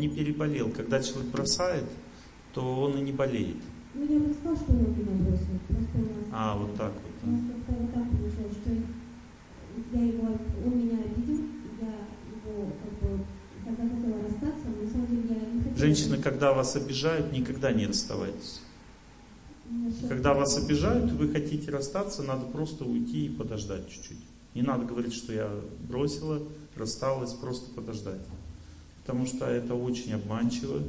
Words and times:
он 0.00 0.08
не 0.08 0.08
переболел. 0.08 0.70
Когда 0.70 1.02
человек 1.02 1.30
бросает, 1.30 1.84
то 2.54 2.62
он 2.82 2.98
и 2.98 3.00
не 3.02 3.12
болеет. 3.12 3.56
Ну, 3.94 4.02
я 4.08 4.18
бы 4.18 4.32
сказала, 4.32 4.56
что 4.56 4.72
он 4.72 4.78
меня 4.78 5.24
бросил. 5.24 5.58
Просто 5.68 5.98
у 5.98 6.00
нас... 6.00 6.26
А, 6.32 6.56
вот 6.56 6.76
так 6.76 6.92
вот. 6.92 7.30
Нас 7.30 7.40
как-то 7.48 7.82
вот 7.82 7.92
так 7.92 8.04
получилось, 8.04 8.56
что 8.62 8.70
я 9.92 10.04
его, 10.04 10.28
он 10.64 10.78
меня 10.78 10.98
обидел, 11.04 11.44
я 11.80 11.92
его, 12.30 12.72
как 12.82 13.08
бы, 13.08 13.24
когда 13.64 13.94
хотела 13.94 14.22
расстаться, 14.22 14.66
но 14.68 14.84
на 14.84 14.90
самом 14.90 15.06
деле 15.06 15.40
я 15.40 15.52
не 15.52 15.58
хотела... 15.58 15.76
Женщины, 15.76 16.18
когда 16.18 16.52
вас 16.52 16.76
обижают, 16.76 17.32
никогда 17.32 17.72
не 17.72 17.86
расставайтесь. 17.86 18.62
Когда 20.08 20.34
вас 20.34 20.56
обижают, 20.58 21.12
и 21.12 21.14
вы 21.14 21.28
хотите 21.28 21.70
расстаться, 21.70 22.22
надо 22.22 22.46
просто 22.46 22.84
уйти 22.84 23.26
и 23.26 23.28
подождать 23.28 23.88
чуть-чуть. 23.88 24.18
Не 24.54 24.62
надо 24.62 24.84
говорить, 24.84 25.14
что 25.14 25.32
я 25.32 25.48
бросила, 25.88 26.42
рассталась, 26.74 27.32
просто 27.34 27.72
подождать. 27.72 28.20
Потому 29.10 29.26
что 29.26 29.44
это 29.44 29.74
очень 29.74 30.12
обманчиво. 30.12 30.84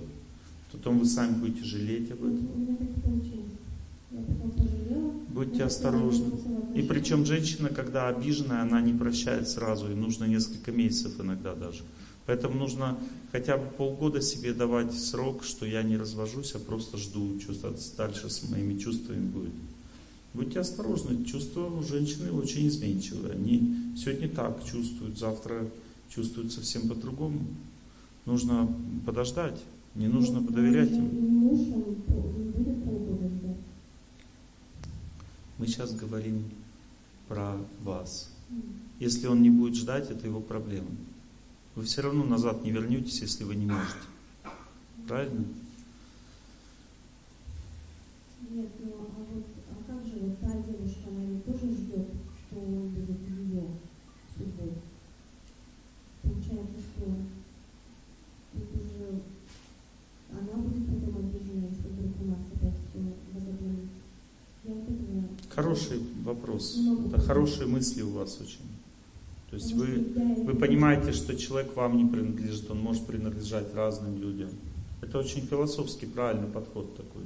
Потом 0.72 1.00
вы 1.00 1.06
сами 1.08 1.40
будете 1.40 1.66
жалеть 1.66 2.12
об 2.12 2.20
этом. 2.20 2.48
Будьте 5.30 5.64
осторожны. 5.64 6.32
И 6.76 6.84
причем 6.84 7.26
женщина, 7.26 7.70
когда 7.70 8.10
обиженная, 8.10 8.62
она 8.62 8.80
не 8.80 8.94
прощает 8.94 9.50
сразу, 9.50 9.92
и 9.92 9.96
нужно 9.96 10.26
несколько 10.26 10.72
месяцев 10.72 11.20
иногда 11.20 11.56
даже. 11.56 11.82
Поэтому 12.28 12.60
нужно 12.60 12.96
хотя 13.32 13.58
бы 13.58 13.66
полгода 13.66 14.22
себе 14.22 14.54
давать 14.54 14.94
срок, 14.94 15.44
что 15.44 15.66
я 15.66 15.82
не 15.82 15.98
развожусь, 15.98 16.54
а 16.54 16.60
просто 16.60 16.98
жду, 16.98 17.40
что 17.40 17.76
дальше 17.98 18.30
с 18.30 18.48
моими 18.48 18.78
чувствами 18.78 19.26
будет. 19.26 19.54
Будьте 20.36 20.60
осторожны, 20.60 21.26
чувства 21.26 21.66
у 21.66 21.82
женщины 21.82 22.32
очень 22.32 22.68
изменчивые. 22.68 23.34
Они 23.34 23.96
сегодня 23.98 24.30
так 24.30 24.64
чувствуют, 24.64 25.18
завтра 25.18 25.68
чувствуют 26.08 26.52
совсем 26.52 26.88
по-другому. 26.88 27.40
Нужно 28.26 28.68
подождать, 29.06 29.60
не 29.96 30.08
нужно 30.08 30.42
доверять 30.42 30.92
им. 30.92 31.32
Мы 35.58 35.68
сейчас 35.68 35.94
говорим 35.94 36.44
про 37.28 37.56
вас. 37.84 38.32
Если 39.00 39.28
он 39.28 39.42
не 39.42 39.50
будет 39.50 39.76
ждать, 39.76 40.10
это 40.12 40.28
его 40.28 40.42
проблема. 40.42 40.90
Вы 41.76 41.84
все 41.84 42.02
равно 42.02 42.24
назад 42.24 42.64
не 42.64 42.72
вернетесь, 42.72 43.22
если 43.22 43.44
вы 43.44 43.56
не 43.56 43.66
можете. 43.66 43.96
Правильно? 45.08 45.46
Нет, 48.50 48.70
ну 48.84 48.92
а 49.00 49.34
вот 49.34 49.46
а 49.70 49.92
как 49.92 50.06
же 50.06 50.20
вот 50.20 50.40
та 50.40 50.48
девушка, 50.48 51.10
она 51.10 51.24
не 51.24 51.40
тоже 51.42 51.72
ждет, 51.74 52.08
что 52.48 52.60
он 52.60 52.90
будет 52.90 53.22
ее 53.30 53.64
судьбой? 54.36 54.74
Получается, 56.22 56.80
что 56.80 57.06
это 58.54 58.78
же 58.84 59.22
она 60.32 60.62
будет 60.62 60.86
потом 60.86 61.18
обижена, 61.18 61.68
если 61.70 61.88
вдруг 61.88 62.22
у 62.22 62.26
нас 62.26 62.40
опять 62.54 62.76
все 62.90 63.00
возобновится. 63.34 64.02
Я 64.66 64.74
вот 64.74 64.90
этого... 64.90 65.24
Хороший 65.56 66.02
вопрос. 66.24 66.78
Это 67.08 67.20
хорошие 67.22 67.68
мысли 67.68 68.02
у 68.02 68.12
вас 68.12 68.40
очень. 68.40 68.62
То 69.50 69.58
есть 69.58 69.74
вы, 69.74 69.98
вы 70.46 70.56
понимаете, 70.56 71.12
что 71.12 71.36
человек 71.36 71.76
вам 71.76 71.98
не 71.98 72.06
принадлежит, 72.10 72.72
он 72.72 72.80
может 72.80 73.06
принадлежать 73.06 73.74
разным 73.74 74.18
людям. 74.22 74.50
Это 75.02 75.20
очень 75.20 75.42
философский 75.42 76.06
правильный 76.06 76.48
подход 76.48 76.96
такой. 76.96 77.24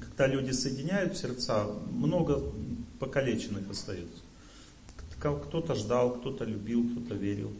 Когда 0.00 0.26
люди 0.26 0.50
соединяют 0.50 1.16
сердца, 1.16 1.66
много 1.90 2.42
покалеченных 2.98 3.70
остается. 3.70 4.22
Кто-то 5.18 5.74
ждал, 5.74 6.18
кто-то 6.18 6.44
любил, 6.44 6.86
кто-то 6.90 7.14
верил. 7.14 7.50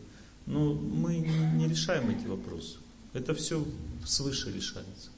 Но 0.45 0.75
мы 0.75 1.17
не 1.17 1.67
решаем 1.67 2.11
эти 2.11 2.27
вопросы. 2.27 2.77
Это 3.15 3.33
все 3.35 3.65
свыше 4.05 4.53
решается. 4.53 5.11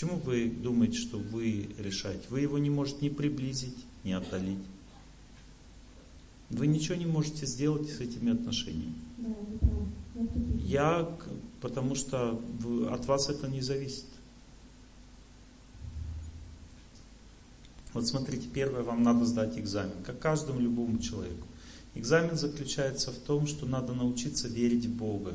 Почему 0.00 0.16
вы 0.16 0.48
думаете, 0.48 0.96
что 0.96 1.18
вы 1.18 1.68
решаете? 1.78 2.22
Вы 2.30 2.40
его 2.40 2.56
не 2.56 2.70
можете 2.70 3.04
ни 3.04 3.10
приблизить, 3.10 3.76
ни 4.02 4.12
отдалить. 4.12 4.56
Вы 6.48 6.68
ничего 6.68 6.94
не 6.94 7.04
можете 7.04 7.44
сделать 7.44 7.86
с 7.90 8.00
этими 8.00 8.32
отношениями. 8.32 8.94
Я, 10.64 11.06
потому 11.60 11.94
что 11.96 12.42
от 12.90 13.04
вас 13.04 13.28
это 13.28 13.46
не 13.46 13.60
зависит. 13.60 14.06
Вот 17.92 18.06
смотрите, 18.06 18.48
первое, 18.48 18.82
вам 18.82 19.02
надо 19.02 19.26
сдать 19.26 19.58
экзамен, 19.58 20.02
как 20.02 20.18
каждому 20.18 20.60
любому 20.60 20.98
человеку. 20.98 21.46
Экзамен 21.94 22.38
заключается 22.38 23.10
в 23.10 23.18
том, 23.18 23.46
что 23.46 23.66
надо 23.66 23.92
научиться 23.92 24.48
верить 24.48 24.86
в 24.86 24.94
Бога. 24.96 25.34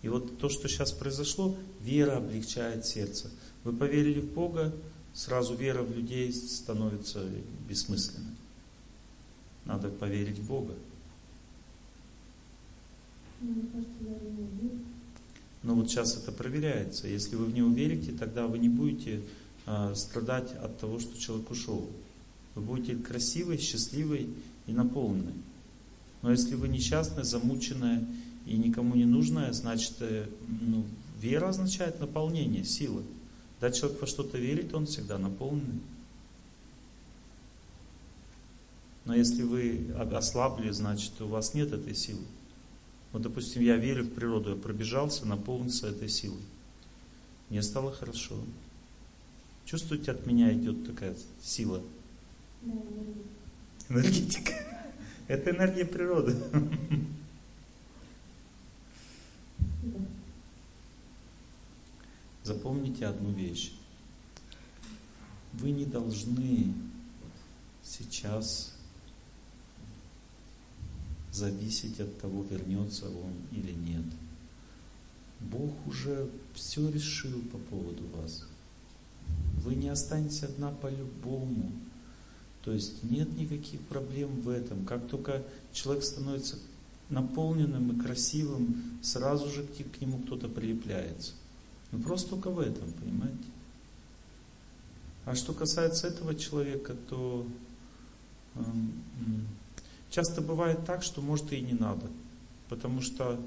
И 0.00 0.08
вот 0.08 0.38
то, 0.38 0.48
что 0.48 0.66
сейчас 0.66 0.92
произошло, 0.92 1.56
вера 1.82 2.16
облегчает 2.16 2.86
сердце. 2.86 3.30
Вы 3.66 3.72
поверили 3.72 4.20
в 4.20 4.32
Бога, 4.32 4.72
сразу 5.12 5.56
вера 5.56 5.82
в 5.82 5.92
людей 5.92 6.32
становится 6.32 7.28
бессмысленной. 7.68 8.36
Надо 9.64 9.88
поверить 9.88 10.38
в 10.38 10.46
Бога. 10.46 10.74
Но 15.64 15.74
вот 15.74 15.90
сейчас 15.90 16.16
это 16.16 16.30
проверяется. 16.30 17.08
Если 17.08 17.34
вы 17.34 17.46
в 17.46 17.54
него 17.54 17.68
верите, 17.70 18.12
тогда 18.12 18.46
вы 18.46 18.60
не 18.60 18.68
будете 18.68 19.20
э, 19.66 19.94
страдать 19.96 20.52
от 20.52 20.78
того, 20.78 21.00
что 21.00 21.18
человек 21.18 21.50
ушел. 21.50 21.90
Вы 22.54 22.62
будете 22.62 22.94
красивой, 22.94 23.58
счастливой 23.58 24.28
и 24.68 24.72
наполненной. 24.72 25.34
Но 26.22 26.30
если 26.30 26.54
вы 26.54 26.68
несчастная, 26.68 27.24
замученная 27.24 28.06
и 28.46 28.56
никому 28.58 28.94
не 28.94 29.06
нужная, 29.06 29.52
значит, 29.52 29.94
э, 29.98 30.28
ну, 30.60 30.84
вера 31.20 31.48
означает 31.48 31.98
наполнение, 31.98 32.64
сила. 32.64 33.02
Когда 33.58 33.74
человек 33.76 34.00
во 34.00 34.06
что-то 34.06 34.38
верит, 34.38 34.74
он 34.74 34.86
всегда 34.86 35.18
наполненный. 35.18 35.80
Но 39.04 39.14
если 39.14 39.42
вы 39.42 39.86
ослабли, 40.12 40.70
значит 40.70 41.20
у 41.20 41.26
вас 41.26 41.54
нет 41.54 41.72
этой 41.72 41.94
силы. 41.94 42.24
Вот, 43.12 43.22
допустим, 43.22 43.62
я 43.62 43.76
верю 43.76 44.04
в 44.04 44.10
природу, 44.10 44.50
я 44.50 44.56
пробежался, 44.56 45.26
наполнился 45.26 45.88
этой 45.88 46.08
силой. 46.08 46.42
Мне 47.48 47.62
стало 47.62 47.92
хорошо. 47.92 48.34
Чувствуете, 49.64 50.10
от 50.10 50.26
меня 50.26 50.52
идет 50.52 50.86
такая 50.86 51.14
сила? 51.40 51.80
Энергетика. 53.88 54.52
Это 55.28 55.50
энергия 55.50 55.84
природы. 55.84 56.36
Запомните 62.46 63.06
одну 63.06 63.32
вещь. 63.32 63.72
Вы 65.54 65.72
не 65.72 65.84
должны 65.84 66.72
сейчас 67.82 68.72
зависеть 71.32 71.98
от 71.98 72.20
того, 72.20 72.44
вернется 72.48 73.06
он 73.06 73.32
или 73.50 73.72
нет. 73.72 74.04
Бог 75.40 75.72
уже 75.88 76.30
все 76.54 76.88
решил 76.88 77.42
по 77.50 77.58
поводу 77.58 78.06
вас. 78.16 78.46
Вы 79.64 79.74
не 79.74 79.88
останетесь 79.88 80.44
одна 80.44 80.70
по-любому. 80.70 81.72
То 82.62 82.70
есть 82.70 83.02
нет 83.02 83.36
никаких 83.36 83.80
проблем 83.80 84.40
в 84.42 84.50
этом. 84.50 84.86
Как 84.86 85.08
только 85.08 85.42
человек 85.72 86.04
становится 86.04 86.58
наполненным 87.10 87.90
и 87.90 88.00
красивым, 88.00 89.00
сразу 89.02 89.50
же 89.50 89.64
к 89.64 90.00
нему 90.00 90.20
кто-то 90.20 90.48
прилепляется. 90.48 91.32
Ну 91.96 92.02
просто 92.02 92.30
только 92.30 92.50
в 92.50 92.60
этом, 92.60 92.92
понимаете? 92.92 93.44
А 95.24 95.34
что 95.34 95.54
касается 95.54 96.06
этого 96.06 96.34
человека, 96.34 96.94
то 97.08 97.46
эм, 98.54 98.92
Часто 100.10 100.40
бывает 100.40 100.84
так, 100.86 101.02
что 101.02 101.20
может 101.20 101.52
и 101.52 101.60
не 101.60 101.72
надо. 101.72 102.06
Потому 102.68 103.00
что 103.00 103.40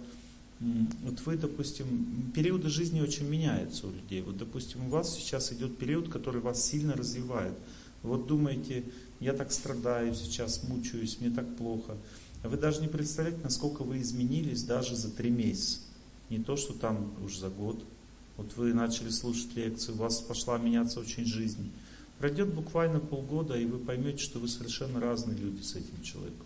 вот 0.59 1.21
вы, 1.25 1.37
допустим, 1.37 2.31
периоды 2.35 2.69
жизни 2.69 2.99
очень 2.99 3.27
меняются 3.27 3.87
у 3.87 3.91
людей. 3.91 4.21
Вот, 4.21 4.37
допустим, 4.37 4.85
у 4.85 4.89
вас 4.89 5.15
сейчас 5.15 5.53
идет 5.53 5.77
период, 5.77 6.09
который 6.09 6.41
вас 6.41 6.63
сильно 6.63 6.93
развивает. 6.93 7.53
Вот 8.03 8.27
думаете, 8.27 8.83
я 9.19 9.33
так 9.33 9.51
страдаю 9.51 10.13
сейчас, 10.13 10.63
мучаюсь, 10.63 11.17
мне 11.21 11.29
так 11.29 11.55
плохо. 11.55 11.95
А 12.43 12.49
вы 12.49 12.57
даже 12.57 12.81
не 12.81 12.87
представляете, 12.87 13.41
насколько 13.43 13.83
вы 13.83 14.01
изменились 14.01 14.63
даже 14.63 14.95
за 14.95 15.09
три 15.09 15.29
месяца. 15.29 15.79
Не 16.29 16.39
то, 16.39 16.55
что 16.55 16.73
там 16.73 17.13
уж 17.23 17.37
за 17.37 17.49
год. 17.49 17.83
Вот 18.39 18.55
вы 18.55 18.73
начали 18.73 19.09
слушать 19.09 19.55
лекции, 19.55 19.91
у 19.91 19.95
вас 19.95 20.21
пошла 20.21 20.57
меняться 20.57 20.99
очень 20.99 21.25
жизнь. 21.25 21.71
Пройдет 22.17 22.53
буквально 22.53 22.99
полгода, 22.99 23.57
и 23.57 23.65
вы 23.65 23.77
поймете, 23.79 24.23
что 24.23 24.39
вы 24.39 24.47
совершенно 24.47 24.99
разные 24.99 25.37
люди 25.37 25.61
с 25.61 25.75
этим 25.75 26.01
человеком 26.01 26.45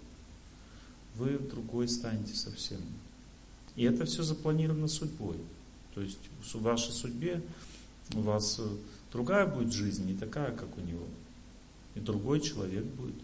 вы 1.15 1.37
другой 1.37 1.87
станете 1.87 2.35
совсем. 2.35 2.79
И 3.75 3.83
это 3.83 4.05
все 4.05 4.23
запланировано 4.23 4.87
судьбой. 4.87 5.37
То 5.93 6.01
есть 6.01 6.19
в 6.41 6.61
вашей 6.61 6.91
судьбе 6.91 7.41
у 8.15 8.21
вас 8.21 8.59
э, 8.59 8.67
другая 9.11 9.47
будет 9.47 9.71
жизнь, 9.71 10.05
не 10.05 10.15
такая, 10.15 10.55
как 10.55 10.77
у 10.77 10.81
него. 10.81 11.05
И 11.95 11.99
другой 11.99 12.41
человек 12.41 12.83
будет. 12.83 13.15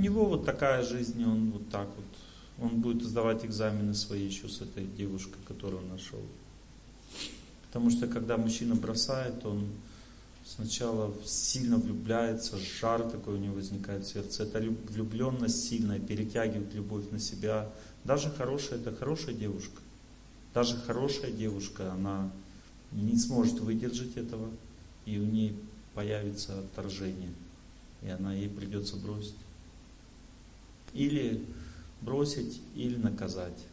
Него 0.00 0.26
вот 0.26 0.44
такая 0.44 0.82
жизнь, 0.82 1.24
он 1.24 1.50
вот 1.52 1.68
так 1.70 1.88
вот, 1.96 2.64
он 2.64 2.80
будет 2.80 3.02
сдавать 3.02 3.44
экзамены 3.44 3.94
свои 3.94 4.24
еще 4.24 4.48
с 4.48 4.60
этой 4.60 4.84
девушкой, 4.84 5.38
которую 5.46 5.82
он 5.82 5.88
нашел. 5.90 6.20
Потому 7.66 7.90
что 7.90 8.08
когда 8.08 8.36
мужчина 8.36 8.74
бросает, 8.74 9.44
он 9.46 9.68
сначала 10.44 11.14
сильно 11.24 11.76
влюбляется, 11.76 12.58
жар 12.58 13.02
такой 13.08 13.34
у 13.34 13.38
него 13.38 13.54
возникает 13.54 14.04
в 14.04 14.12
сердце. 14.12 14.42
Эта 14.42 14.60
влюбленность 14.60 15.68
сильная, 15.68 16.00
перетягивает 16.00 16.74
любовь 16.74 17.04
на 17.10 17.18
себя. 17.18 17.70
Даже 18.04 18.30
хорошая, 18.30 18.80
это 18.80 18.94
хорошая 18.94 19.34
девушка. 19.34 19.80
Даже 20.52 20.76
хорошая 20.76 21.30
девушка, 21.30 21.92
она 21.92 22.30
не 22.90 23.16
сможет 23.16 23.60
выдержать 23.60 24.16
этого, 24.16 24.50
и 25.06 25.18
у 25.18 25.24
нее 25.24 25.54
появится 25.94 26.58
отторжение, 26.58 27.32
и 28.02 28.08
она 28.08 28.34
ей 28.34 28.48
придется 28.48 28.96
бросить. 28.96 29.36
Или 30.92 31.44
бросить, 32.00 32.60
или 32.74 32.96
наказать. 32.96 33.66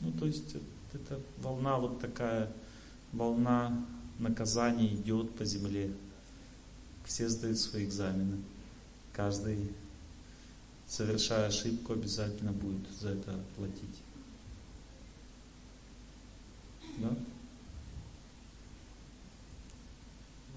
Ну, 0.00 0.12
то 0.12 0.26
есть 0.26 0.56
это 0.92 1.20
волна 1.38 1.78
вот 1.78 2.00
такая, 2.00 2.52
волна 3.12 3.84
наказания 4.18 4.94
идет 4.94 5.34
по 5.34 5.44
земле. 5.44 5.92
Все 7.04 7.28
сдают 7.28 7.58
свои 7.58 7.84
экзамены. 7.84 8.42
Каждый, 9.12 9.72
совершая 10.86 11.46
ошибку, 11.48 11.92
обязательно 11.92 12.52
будет 12.52 12.90
за 13.00 13.10
это 13.10 13.38
платить. 13.56 14.02
Да? 16.98 17.08
Ну, 17.08 17.16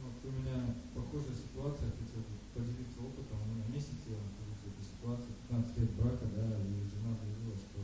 вот 0.04 0.14
у 0.24 0.32
меня 0.40 0.76
похожая 0.94 1.36
ситуация, 1.36 1.90
хотел 1.92 2.24
поделиться 2.54 3.00
опытом. 3.00 3.42
У 3.42 3.56
меня 3.56 3.66
месяц 3.74 3.98
я 4.08 4.18
нахожусь 4.18 4.62
в 4.62 4.68
этой 4.70 4.86
ситуации, 4.86 5.34
15 5.50 5.67
лет 5.78 5.92
брака, 5.94 6.26
да, 6.36 6.58
и 6.58 6.90
жена 6.90 7.14
заявила, 7.22 7.56
что 7.56 7.80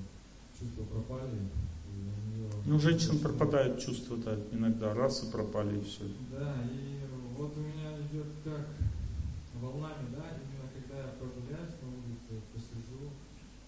чувства 0.58 0.84
пропали. 0.86 1.38
И 1.38 1.94
у 1.94 2.30
нее 2.34 2.50
ну, 2.66 2.80
женщин 2.80 3.20
пропадают 3.20 3.80
чувства-то 3.80 4.40
иногда, 4.52 4.94
раз 4.94 5.24
и 5.24 5.32
пропали, 5.32 5.80
и 5.80 5.84
все. 5.84 6.04
Да, 6.32 6.56
и 6.66 7.06
вот 7.38 7.56
у 7.56 7.60
меня 7.60 7.94
идет 8.10 8.28
как 8.44 8.68
волнами, 9.62 10.10
да, 10.12 10.26
именно 10.42 10.68
когда 10.74 11.06
я 11.06 11.10
прогуляюсь 11.22 11.78
на 11.82 11.88
улице, 11.94 12.42
посижу, 12.54 13.14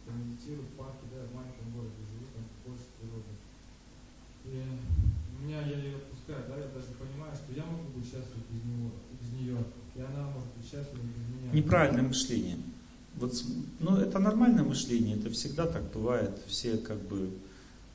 помедитирую 0.06 0.66
в 0.66 0.78
парке, 0.78 1.06
да, 1.13 1.30
в 1.30 1.36
маленьком 1.36 1.71
городе 1.71 2.01
живу, 2.10 2.25
там 2.33 2.45
больше 2.66 2.89
природы. 2.98 3.33
И 4.45 4.62
меня 5.42 5.62
я 5.62 5.78
ее 5.78 5.98
отпускаю, 5.98 6.45
да, 6.50 6.57
я 6.57 6.68
даже 6.74 6.94
понимаю, 6.98 7.33
что 7.36 7.54
я 7.54 7.66
могу 7.66 7.89
быть 7.94 8.06
счастлив 8.06 8.42
без 8.50 8.63
него, 8.66 8.92
без 9.21 9.30
нее, 9.33 9.57
и 9.95 10.01
она 10.01 10.30
может 10.33 10.50
быть 10.57 10.66
счастлива 10.66 11.06
без 11.06 11.25
меня. 11.30 11.54
Неправильное 11.54 12.04
мышление. 12.04 12.57
Вот, 13.17 13.33
ну, 13.79 13.97
это 13.97 14.19
нормальное 14.19 14.63
мышление, 14.63 15.17
это 15.17 15.29
всегда 15.29 15.65
так 15.65 15.91
бывает. 15.94 16.38
Все 16.47 16.77
как 16.77 16.97
бы 17.07 17.29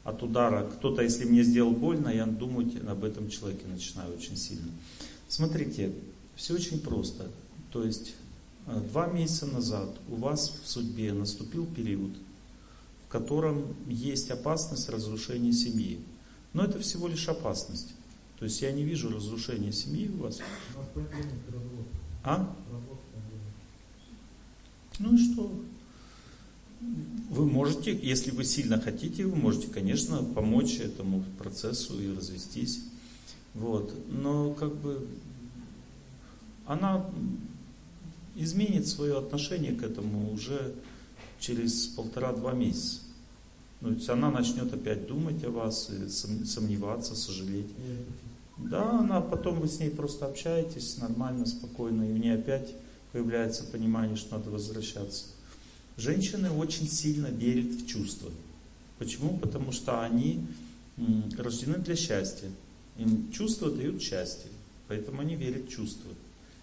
от 0.05 0.22
удара, 0.22 0.67
кто-то, 0.67 1.02
если 1.02 1.25
мне 1.25 1.43
сделал 1.43 1.72
больно, 1.72 2.08
я 2.08 2.26
думать 2.26 2.75
об 2.87 3.05
этом 3.05 3.28
человеке 3.28 3.67
начинаю 3.67 4.14
очень 4.14 4.37
сильно. 4.37 4.70
Смотрите, 5.28 5.93
все 6.37 6.55
очень 6.55 6.81
просто. 6.81 7.31
То 7.70 7.84
есть 7.84 8.14
э, 8.67 8.81
два 8.93 9.06
месяца 9.08 9.46
назад 9.46 9.90
у 10.08 10.17
вас 10.17 10.58
в 10.64 10.69
судьбе 10.69 11.12
наступил 11.12 11.66
период, 11.66 12.12
в 13.05 13.08
котором 13.08 13.76
есть 13.87 14.31
опасность 14.31 14.88
разрушения 14.88 15.52
семьи. 15.52 16.00
Но 16.52 16.64
это 16.64 16.78
всего 16.81 17.06
лишь 17.06 17.28
опасность. 17.28 17.94
То 18.38 18.46
есть 18.46 18.62
я 18.62 18.73
не 18.73 18.82
вижу 18.82 19.11
разрушения 19.11 19.70
семьи 19.70 20.08
у 20.08 20.23
вас. 20.23 20.38
А? 22.25 22.56
Ну 25.00 25.14
и 25.14 25.19
что? 25.19 25.50
Вы 27.31 27.47
можете, 27.47 27.99
если 27.99 28.31
вы 28.31 28.44
сильно 28.44 28.81
хотите, 28.81 29.25
вы 29.26 29.37
можете, 29.37 29.69
конечно, 29.69 30.23
помочь 30.23 30.79
этому 30.79 31.25
процессу 31.38 32.00
и 32.00 32.14
развестись. 32.14 32.81
Вот. 33.55 33.93
Но 34.08 34.52
как 34.52 34.75
бы 34.76 35.06
она 36.67 37.05
изменит 38.37 38.87
свое 38.87 39.19
отношение 39.19 39.73
к 39.73 39.82
этому 39.82 40.32
уже 40.32 40.75
через 41.38 41.87
полтора-два 41.87 42.52
месяца. 42.52 43.00
Ну, 43.81 43.88
то 43.91 43.94
есть 43.94 44.11
она 44.11 44.31
начнет 44.31 44.73
опять 44.73 45.06
думать 45.06 45.43
о 45.44 45.50
вас, 45.50 45.91
и 45.91 46.08
сомневаться, 46.08 47.17
сожалеть. 47.17 47.70
Да, 48.58 49.00
она 49.00 49.23
потом 49.23 49.61
вы 49.61 49.69
с 49.69 49.81
ней 49.81 49.91
просто 49.91 50.26
общаетесь 50.26 50.99
нормально, 50.99 51.47
спокойно, 51.47 52.02
и 52.02 52.12
у 52.12 52.17
нее 52.17 52.35
опять 52.35 52.75
появляется 53.12 53.65
понимание, 53.65 54.17
что 54.17 54.39
надо 54.39 54.51
возвращаться. 54.51 55.27
Женщины 55.97 56.51
очень 56.51 56.89
сильно 56.89 57.27
верят 57.27 57.67
в 57.67 57.87
чувства. 57.87 58.31
Почему? 58.99 59.39
Потому 59.39 59.73
что 59.73 60.03
они 60.03 60.47
рождены 61.37 61.79
для 61.79 61.97
счастья. 61.97 62.51
Им 62.97 63.33
чувства 63.33 63.71
дают 63.71 64.03
счастье. 64.03 64.51
Поэтому 64.89 65.21
они 65.21 65.37
верят 65.37 65.67
в 65.67 65.69
чувства. 65.71 66.11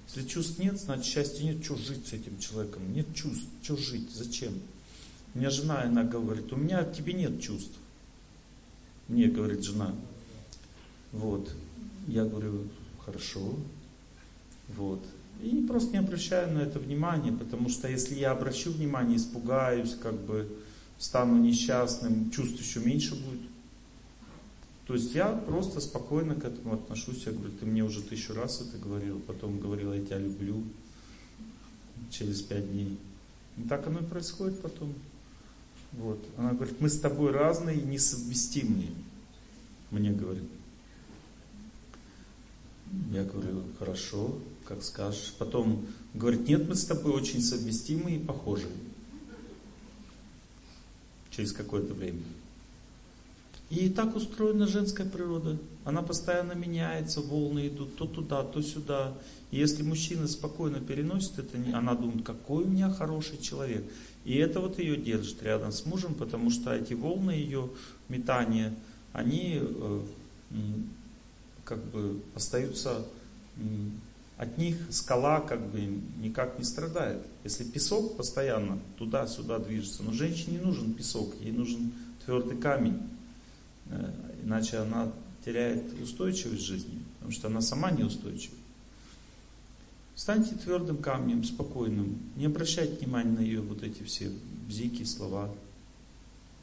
Если 0.08 0.28
чувств 0.28 0.60
нет, 0.60 0.80
значит 0.80 1.06
счастья 1.06 1.44
нет. 1.44 1.64
Что 1.64 1.76
жить 1.76 2.08
с 2.08 2.14
этим 2.14 2.38
человеком? 2.40 2.94
Нет 2.94 3.08
чувств. 3.14 3.46
Что 3.62 3.76
жить? 3.76 4.10
Зачем? 4.12 4.54
У 5.34 5.40
меня 5.40 5.50
жена, 5.50 5.82
она 5.82 6.04
говорит, 6.04 6.52
у 6.54 6.56
меня 6.56 6.84
к 6.84 6.96
тебе 6.96 7.14
нет 7.14 7.42
чувств. 7.42 7.74
Мне 9.08 9.28
говорит 9.28 9.64
жена. 9.64 9.94
Вот. 11.12 11.52
Я 12.08 12.26
говорю, 12.26 12.68
хорошо. 13.06 13.56
Вот. 14.70 15.04
И 15.42 15.66
просто 15.68 15.92
не 15.92 16.00
обращаю 16.00 16.52
на 16.54 16.60
это 16.60 16.80
внимания, 16.80 17.32
потому 17.32 17.70
что 17.70 17.88
если 17.88 18.16
я 18.16 18.32
обращу 18.32 18.72
внимание, 18.72 19.18
испугаюсь, 19.18 19.96
как 19.96 20.20
бы 20.20 20.48
стану 20.98 21.38
несчастным, 21.38 22.32
чувств 22.32 22.60
еще 22.60 22.80
меньше 22.80 23.16
будет. 23.16 23.42
То 24.88 24.94
есть 24.94 25.14
я 25.14 25.34
просто 25.34 25.82
спокойно 25.82 26.36
к 26.36 26.46
этому 26.46 26.74
отношусь. 26.74 27.26
Я 27.26 27.34
говорю, 27.34 27.52
ты 27.60 27.66
мне 27.66 27.84
уже 27.84 28.02
тысячу 28.02 28.34
раз 28.34 28.62
это 28.62 28.78
говорил, 28.78 29.20
потом 29.20 29.60
говорил, 29.60 29.94
я 29.94 30.02
тебя 30.02 30.18
люблю 30.18 30.64
через 32.10 32.42
пять 32.42 32.72
дней. 32.72 32.98
И 33.58 33.62
так 33.68 33.86
оно 33.88 34.00
и 34.00 34.04
происходит 34.04 34.62
потом. 34.62 34.94
Вот. 35.92 36.24
Она 36.38 36.54
говорит, 36.54 36.80
мы 36.80 36.90
с 36.90 37.00
тобой 37.00 37.32
разные 37.32 37.78
и 37.78 37.86
несовместимые. 37.86 38.92
Мне 39.92 40.12
говорит. 40.12 40.50
Я 43.12 43.24
говорю, 43.26 43.64
хорошо, 43.80 44.38
как 44.68 44.84
скажешь. 44.84 45.34
Потом 45.38 45.86
говорит, 46.14 46.48
нет, 46.48 46.68
мы 46.68 46.76
с 46.76 46.86
тобой 46.86 47.14
очень 47.14 47.42
совместимы 47.42 48.12
и 48.16 48.20
похожи. 48.20 48.68
Через 51.32 51.54
какое-то 51.54 51.94
время. 51.94 52.22
И 53.70 53.90
так 53.90 54.16
устроена 54.16 54.66
женская 54.66 55.08
природа. 55.08 55.58
Она 55.84 56.02
постоянно 56.02 56.54
меняется, 56.54 57.22
волны 57.22 57.68
идут 57.68 57.96
то 57.98 58.06
туда, 58.06 58.44
то 58.44 58.62
сюда. 58.62 59.14
И 59.52 59.58
если 59.58 59.84
мужчина 59.84 60.28
спокойно 60.28 60.80
переносит 60.80 61.40
это, 61.40 61.58
она 61.78 61.96
думает, 61.96 62.26
какой 62.26 62.64
у 62.64 62.68
меня 62.68 62.90
хороший 62.90 63.38
человек. 63.40 63.84
И 64.24 64.36
это 64.36 64.60
вот 64.62 64.80
ее 64.80 64.98
держит 64.98 65.44
рядом 65.44 65.72
с 65.72 65.86
мужем, 65.86 66.16
потому 66.16 66.50
что 66.50 66.74
эти 66.74 66.94
волны 66.94 67.32
ее 67.32 67.70
метания, 68.10 68.74
они 69.14 69.62
э, 69.62 70.02
как 71.66 71.84
бы 71.86 72.22
остаются, 72.36 73.06
от 74.38 74.58
них 74.58 74.78
скала 74.92 75.42
как 75.42 75.72
бы 75.72 75.82
никак 76.20 76.60
не 76.60 76.64
страдает. 76.64 77.26
Если 77.44 77.64
песок 77.64 78.18
постоянно 78.18 78.80
туда-сюда 78.98 79.60
движется, 79.60 80.04
но 80.04 80.12
женщине 80.12 80.58
не 80.58 80.64
нужен 80.64 80.94
песок, 80.94 81.34
ей 81.42 81.52
нужен 81.52 81.92
твердый 82.24 82.58
камень, 82.58 83.02
э, 83.90 84.14
иначе 84.44 84.78
она 84.78 85.12
теряет 85.44 85.84
устойчивость 86.02 86.62
жизни, 86.62 87.00
потому 87.16 87.32
что 87.32 87.48
она 87.48 87.62
сама 87.62 87.90
неустойчива. 87.90 88.56
Станьте 90.16 90.56
твердым 90.56 90.98
камнем, 90.98 91.44
спокойным, 91.44 92.20
не 92.36 92.46
обращайте 92.46 92.98
внимания 92.98 93.32
на 93.32 93.40
ее 93.40 93.62
вот 93.62 93.84
эти 93.84 94.04
все 94.04 94.32
бзики, 94.68 95.04
слова, 95.04 95.50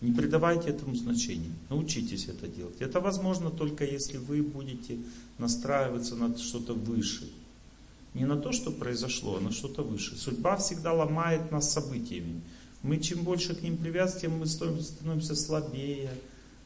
не 0.00 0.12
придавайте 0.12 0.68
этому 0.68 0.94
значения. 0.94 1.52
Научитесь 1.70 2.28
это 2.28 2.46
делать. 2.46 2.80
Это 2.80 3.00
возможно 3.00 3.50
только 3.50 3.84
если 3.84 4.18
вы 4.18 4.42
будете 4.42 4.98
настраиваться 5.38 6.14
на 6.14 6.36
что-то 6.36 6.74
выше. 6.74 7.30
Не 8.14 8.26
на 8.26 8.36
то, 8.36 8.52
что 8.52 8.70
произошло, 8.70 9.36
а 9.36 9.40
на 9.40 9.50
что-то 9.50 9.82
выше. 9.82 10.16
Судьба 10.16 10.56
всегда 10.56 10.92
ломает 10.92 11.50
нас 11.50 11.72
событиями. 11.72 12.40
Мы 12.82 12.98
чем 12.98 13.24
больше 13.24 13.54
к 13.54 13.62
ним 13.62 13.76
привязаны, 13.76 14.20
тем 14.20 14.38
мы 14.38 14.46
становимся 14.46 15.34
слабее. 15.34 16.10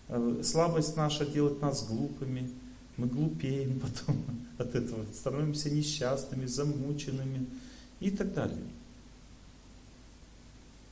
Э, 0.09 0.40
слабость 0.45 0.97
наша 0.97 1.25
делает 1.25 1.62
нас 1.62 1.87
глупыми. 1.87 2.50
Мы 2.99 3.07
глупеем 3.07 3.81
потом 4.07 4.23
от 4.59 4.75
этого, 4.75 5.07
становимся 5.14 5.71
несчастными, 5.71 6.47
замученными 6.47 7.47
и 8.00 8.11
так 8.11 8.35
далее. 8.35 8.59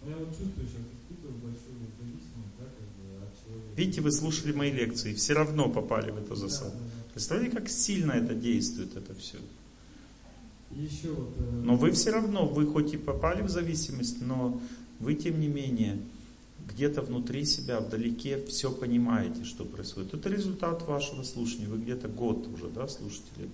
Я 0.06 0.16
вот 0.16 0.28
чувствую 0.28 0.68
сейчас, 0.68 0.86
испытываю 1.02 1.34
большую 1.42 1.75
зависимость, 1.98 2.54
да, 2.58 2.64
как 2.64 2.86
бы 2.96 3.26
от 3.26 3.44
человека. 3.44 3.75
Видите, 3.76 4.00
вы 4.00 4.12
слушали 4.12 4.52
мои 4.52 4.70
лекции, 4.70 5.12
все 5.14 5.34
равно 5.34 5.68
попали 5.68 6.12
в 6.12 6.18
эту 6.18 6.36
засаду. 6.36 6.70
Да, 6.70 6.78
да, 6.78 6.84
да. 6.84 7.12
Представляете, 7.12 7.56
как 7.56 7.68
сильно 7.68 8.12
это 8.12 8.34
действует, 8.34 8.96
это 8.96 9.14
все. 9.16 9.38
И 9.38 9.42
еще 10.70 11.12
вот... 11.12 11.28
э, 11.38 11.50
Но 11.64 11.76
вы 11.76 11.90
все 11.92 12.11
равно, 12.11 12.46
вы 12.46 12.66
хоть 12.66 12.92
и 12.94 12.96
попали 12.96 13.42
в 13.42 13.49
зависимость, 13.49 14.20
но 14.20 14.61
вы 15.00 15.14
тем 15.14 15.40
не 15.40 15.49
менее 15.49 15.99
где-то 16.68 17.02
внутри 17.02 17.44
себя, 17.44 17.80
вдалеке 17.80 18.44
все 18.46 18.73
понимаете, 18.73 19.44
что 19.44 19.64
происходит. 19.64 20.14
Это 20.14 20.28
результат 20.28 20.82
вашего 20.87 21.23
слушания. 21.23 21.68
Вы 21.68 21.78
где-то 21.78 22.08
год 22.08 22.46
уже, 22.49 22.68
да, 22.70 22.88
слушатели? 22.88 23.49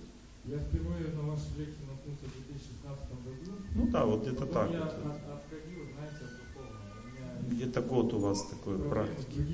Я 0.45 0.57
впервые 0.59 1.07
на 1.15 1.21
вашей 1.29 1.49
лекции 1.57 1.83
наткнулся 1.87 2.25
в 2.25 2.47
2016 2.47 3.09
году. 3.23 3.57
Ну 3.75 3.87
да, 3.91 4.05
вот 4.05 4.23
где-то 4.23 4.45
так. 4.47 4.71
Я 4.71 4.79
вот. 4.79 4.87
от- 4.89 5.43
отходил, 5.43 5.85
знаете, 5.95 6.25
от 6.25 6.31
духовного. 6.39 7.49
Меня 7.49 7.55
Где-то 7.55 7.81
год 7.81 8.13
у 8.13 8.19
вас 8.19 8.43
такой 8.49 8.79
практики. 8.79 9.45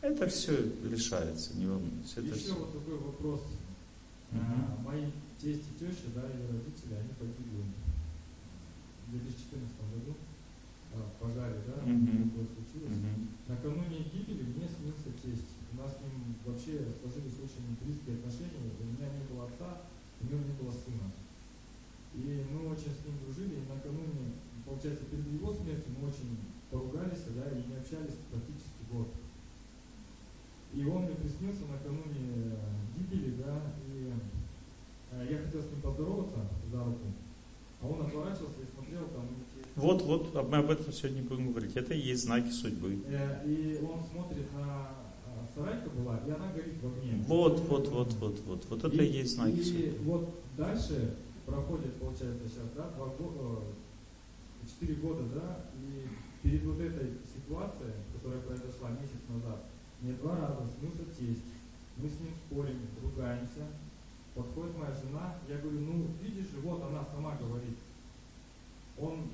Это 0.00 0.28
все 0.28 0.52
решается, 0.90 1.56
не 1.56 1.66
волнуйтесь. 1.66 2.12
Это 2.16 2.26
Еще 2.26 2.34
все. 2.36 2.54
вот 2.54 2.72
такой 2.72 2.98
вопрос. 2.98 3.40
Мгм. 4.32 4.42
А, 4.42 4.82
Мои 4.90 5.04
тесть 5.38 5.70
и 5.70 5.78
теща, 5.78 6.10
да, 6.14 6.26
и 6.26 6.42
родители, 6.50 6.94
они 6.98 7.12
погибли 7.14 7.62
в 9.06 9.10
2014 9.10 9.70
году 9.94 10.14
а, 10.94 10.98
в 11.06 11.12
пожаре, 11.22 11.62
да, 11.66 11.78
Мгм. 11.86 12.30
такое 12.30 12.46
случилось. 12.50 12.98
Накануне 13.46 14.04
гибели 14.12 14.42
мне 14.52 14.66
снился 14.68 15.14
тесть. 15.22 15.54
У 15.72 15.76
нас 15.76 15.94
с 15.96 16.00
ним 16.02 16.34
вообще 16.44 16.80
сложились 17.00 17.38
очень 17.38 17.76
близкие 17.80 18.16
отношения. 18.18 18.72
У 18.80 18.84
меня 18.84 19.08
не 19.14 19.24
было 19.30 19.46
отца, 19.46 19.82
у 20.20 20.24
него 20.26 20.40
не 20.42 20.54
было 20.58 20.72
сына. 20.72 21.12
И 22.14 22.44
мы 22.50 22.72
очень 22.72 22.90
с 22.90 23.04
ним 23.04 23.20
дружили, 23.22 23.60
и 23.62 23.68
накануне, 23.68 24.42
получается, 24.64 25.04
перед 25.06 25.28
его 25.28 25.52
смертью 25.52 25.92
мы 26.00 26.08
очень 26.08 26.40
поругались, 26.70 27.24
да, 27.36 27.48
и 27.52 27.68
не 27.68 27.76
общались 27.76 28.16
практически 28.32 28.82
год. 28.90 29.08
И 30.72 30.84
он 30.84 31.04
мне 31.04 31.14
приснился 31.14 31.64
накануне 31.68 32.56
гибели, 32.96 33.36
да, 33.40 33.72
я 35.24 35.38
хотел 35.38 35.60
с 35.62 35.70
ним 35.70 35.80
поздороваться 35.82 36.36
за 36.70 36.78
руку, 36.84 37.06
а 37.80 37.86
он 37.86 38.00
отворачивался 38.06 38.60
и 38.62 38.74
смотрел 38.74 39.06
там 39.08 39.26
Вот, 39.76 40.02
вот, 40.02 40.48
мы 40.50 40.56
об 40.58 40.70
этом 40.70 40.92
сегодня 40.92 41.22
будем 41.22 41.50
говорить. 41.52 41.76
Это 41.76 41.94
и 41.94 42.00
есть 42.00 42.24
знаки 42.24 42.50
судьбы. 42.50 42.98
Э, 43.06 43.42
И 43.46 43.78
он 43.82 44.00
смотрит 44.04 44.52
на 44.54 44.88
а, 44.90 45.46
сарайка 45.54 45.90
была, 45.90 46.18
и 46.26 46.30
она 46.30 46.52
горит 46.52 46.82
в 46.82 46.86
огне. 46.86 47.24
Вот, 47.26 47.60
вот, 47.60 47.88
вот, 47.88 48.12
вот, 48.14 48.40
вот. 48.46 48.66
Вот 48.68 48.84
это 48.84 49.02
и 49.02 49.06
есть 49.06 49.34
знаки 49.34 49.56
И 49.56 49.62
судьбы. 49.64 49.98
вот 50.04 50.30
дальше 50.56 51.14
проходит, 51.46 51.94
получается, 51.94 52.48
сейчас, 52.48 52.66
да, 52.76 52.90
два 52.96 53.06
года, 53.06 53.62
четыре 54.66 54.94
года, 54.96 55.22
да, 55.34 55.64
и 55.76 56.08
перед 56.42 56.64
вот 56.64 56.80
этой 56.80 57.12
ситуацией, 57.34 57.92
которая 58.14 58.40
произошла 58.42 58.90
месяц 58.90 59.22
назад, 59.28 59.62
мне 60.00 60.12
два 60.14 60.36
раза 60.36 60.62
снился 60.78 61.04
тесть. 61.18 61.42
Мы 61.96 62.08
с 62.08 62.20
ним 62.20 62.30
спорим, 62.46 62.78
ругаемся. 63.02 63.66
Подходит 64.38 64.78
моя 64.78 64.92
жена, 64.94 65.34
я 65.48 65.58
говорю, 65.58 65.80
ну, 65.80 66.06
видишь 66.22 66.48
же, 66.52 66.60
вот 66.62 66.80
она 66.80 67.04
сама 67.12 67.34
говорит. 67.42 67.76
Он 68.96 69.26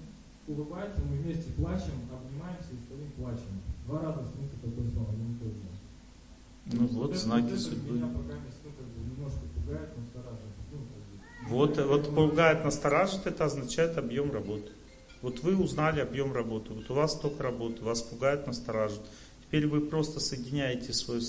улыбается, 0.49 1.03
мы 1.03 1.19
вместе 1.19 1.51
плачем, 1.53 2.09
обнимаемся 2.09 2.73
и 2.73 2.81
стоим 2.87 3.11
плачем. 3.19 3.61
Два 3.87 4.01
раза 4.01 4.25
снится 4.33 4.57
такой 4.63 4.91
сон, 4.91 5.05
тот 5.39 5.53
же. 5.53 6.79
Ну 6.79 6.87
вот 6.87 7.11
это- 7.11 7.19
знаки 7.19 7.49
это 7.49 7.59
судьбы. 7.59 7.97
Меня 7.97 8.07
пока 8.07 8.33
ну, 8.33 8.71
как 8.79 8.87
бы, 8.87 9.11
немножко 9.11 9.41
пугает, 9.55 9.91
настораживает. 9.99 10.55
Ну, 10.73 10.79
как 10.79 11.49
бы. 11.51 11.55
Вот, 11.55 11.77
вот 11.77 12.15
пугает, 12.15 12.65
настораживает, 12.65 13.27
это 13.27 13.45
означает 13.45 13.99
объем 13.99 14.33
работы. 14.33 14.73
Вот 15.21 15.41
вы 15.41 15.55
узнали 15.55 16.01
объем 16.01 16.33
работы, 16.33 16.73
вот 16.73 16.91
у 16.91 16.95
вас 16.95 17.13
столько 17.13 17.43
работы, 17.43 17.85
вас 17.85 18.01
пугает, 18.01 18.47
настораживает. 18.47 19.07
Теперь 19.43 19.67
вы 19.67 19.83
просто 19.83 20.19
соединяете 20.19 20.95
свою 20.95 21.21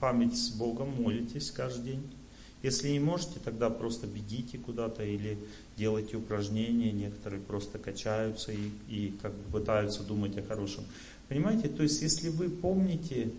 память 0.00 0.36
с 0.36 0.50
Богом, 0.50 1.00
молитесь 1.00 1.52
каждый 1.52 1.92
день. 1.92 2.10
Если 2.64 2.88
не 2.88 2.98
можете, 2.98 3.40
тогда 3.44 3.68
просто 3.68 4.06
бегите 4.06 4.56
куда-то 4.56 5.04
или 5.04 5.36
делайте 5.76 6.16
упражнения. 6.16 6.92
Некоторые 6.92 7.42
просто 7.42 7.78
качаются 7.78 8.52
и, 8.52 8.70
и 8.88 9.12
как 9.20 9.34
бы 9.34 9.60
пытаются 9.60 10.02
думать 10.02 10.38
о 10.38 10.42
хорошем. 10.42 10.84
Понимаете? 11.28 11.68
То 11.68 11.82
есть, 11.82 12.00
если 12.00 12.30
вы 12.30 12.48
помните 12.48 13.32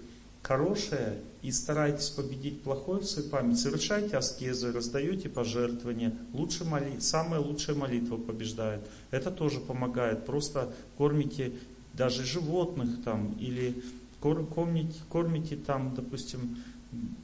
хорошее 0.43 1.17
и 1.41 1.51
стараетесь 1.51 2.09
победить 2.09 2.61
плохое 2.61 3.01
в 3.01 3.05
своей 3.05 3.27
памяти, 3.27 3.57
совершайте 3.57 4.15
аскезы, 4.15 4.71
раздаете 4.71 5.27
пожертвования, 5.27 6.15
лучше 6.31 6.63
моли... 6.63 6.99
самая 6.99 7.39
лучшая 7.39 7.75
молитва 7.75 8.17
побеждает. 8.17 8.81
Это 9.09 9.31
тоже 9.31 9.59
помогает. 9.59 10.27
Просто 10.27 10.71
кормите 10.99 11.51
даже 11.95 12.23
животных 12.23 13.03
там 13.03 13.35
или 13.39 13.81
кор- 14.19 14.45
кормите, 14.45 14.99
кормите 15.09 15.55
там, 15.55 15.95
допустим, 15.95 16.57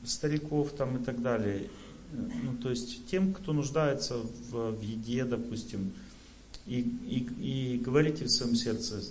стариков 0.03 0.71
там 0.71 0.97
и 0.97 1.03
так 1.03 1.21
далее. 1.21 1.69
Ну, 2.11 2.57
то 2.61 2.69
есть 2.69 3.07
тем, 3.07 3.33
кто 3.33 3.53
нуждается 3.53 4.17
в, 4.17 4.71
в 4.71 4.81
еде, 4.81 5.23
допустим, 5.25 5.93
и, 6.65 6.79
и, 6.79 7.75
и 7.75 7.77
говорите 7.77 8.25
в 8.25 8.29
своем 8.29 8.55
сердце, 8.55 9.01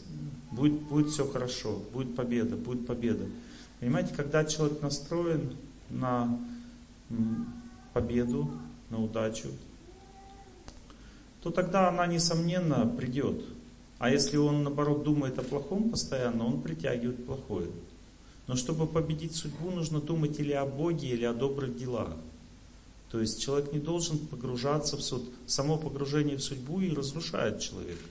будет, 0.50 0.80
будет 0.82 1.08
все 1.08 1.26
хорошо, 1.26 1.82
будет 1.92 2.14
победа, 2.14 2.56
будет 2.56 2.86
победа. 2.86 3.26
Понимаете, 3.80 4.14
когда 4.14 4.44
человек 4.44 4.82
настроен 4.82 5.56
на 5.88 6.38
победу, 7.92 8.50
на 8.90 9.02
удачу, 9.02 9.48
то 11.42 11.50
тогда 11.50 11.88
она, 11.88 12.06
несомненно, 12.06 12.86
придет. 12.86 13.42
А 13.98 14.10
если 14.10 14.36
он, 14.36 14.62
наоборот, 14.62 15.04
думает 15.04 15.38
о 15.38 15.42
плохом 15.42 15.90
постоянно, 15.90 16.46
он 16.46 16.62
притягивает 16.62 17.24
плохое. 17.24 17.68
Но 18.46 18.56
чтобы 18.56 18.86
победить 18.86 19.34
судьбу, 19.34 19.70
нужно 19.70 20.00
думать 20.00 20.38
или 20.40 20.52
о 20.52 20.66
Боге, 20.66 21.08
или 21.08 21.24
о 21.24 21.32
добрых 21.32 21.76
делах. 21.76 22.16
То 23.10 23.20
есть 23.20 23.42
человек 23.42 23.72
не 23.72 23.80
должен 23.80 24.18
погружаться 24.18 24.96
в 24.96 25.02
суд. 25.02 25.28
Само 25.46 25.76
погружение 25.76 26.36
в 26.36 26.42
судьбу 26.42 26.80
и 26.80 26.94
разрушает 26.94 27.60
человека. 27.60 28.04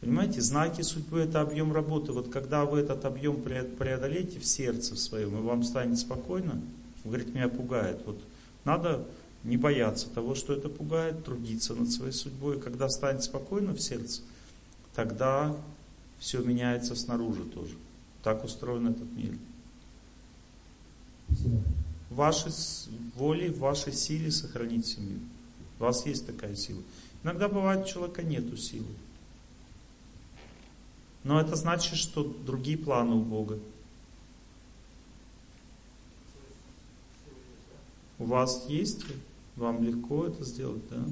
Понимаете, 0.00 0.40
знаки 0.40 0.80
судьбы 0.82 1.20
это 1.20 1.40
объем 1.40 1.72
работы. 1.72 2.12
Вот 2.12 2.30
когда 2.30 2.64
вы 2.64 2.78
этот 2.80 3.04
объем 3.04 3.36
пре- 3.36 3.76
преодолеете 3.76 4.38
в 4.38 4.46
сердце 4.46 4.96
своем, 4.96 5.36
и 5.36 5.42
вам 5.42 5.62
станет 5.62 5.98
спокойно, 5.98 6.60
вы 7.04 7.10
говорите, 7.10 7.32
меня 7.32 7.48
пугает. 7.48 8.00
Вот 8.06 8.18
надо 8.64 9.04
не 9.42 9.56
бояться 9.56 10.08
того, 10.08 10.34
что 10.34 10.54
это 10.54 10.68
пугает, 10.68 11.24
трудиться 11.24 11.74
над 11.74 11.90
своей 11.90 12.12
судьбой. 12.12 12.56
И 12.56 12.60
когда 12.60 12.88
станет 12.88 13.24
спокойно 13.24 13.74
в 13.74 13.80
сердце, 13.80 14.22
тогда 14.94 15.54
все 16.18 16.40
меняется 16.42 16.94
снаружи 16.94 17.44
тоже. 17.44 17.74
Так 18.22 18.44
устроен 18.44 18.88
этот 18.88 19.10
мир. 19.12 19.34
Спасибо. 21.26 21.62
Вашей 22.10 22.52
воле, 23.14 23.50
в 23.50 23.60
вашей 23.60 23.92
силе 23.92 24.30
сохранить 24.30 24.86
семью. 24.86 25.20
У 25.78 25.84
вас 25.84 26.04
есть 26.06 26.26
такая 26.26 26.54
сила. 26.56 26.82
Иногда 27.22 27.48
бывает, 27.48 27.86
у 27.86 27.88
человека 27.88 28.22
нету 28.22 28.56
силы. 28.56 28.88
Но 31.22 31.40
это 31.40 31.54
значит, 31.54 31.96
что 31.96 32.24
другие 32.24 32.76
планы 32.78 33.14
у 33.14 33.22
Бога. 33.22 33.58
У 38.18 38.24
вас 38.24 38.66
есть? 38.68 39.04
Вам 39.56 39.82
легко 39.84 40.26
это 40.26 40.44
сделать, 40.44 40.82
да? 40.88 41.04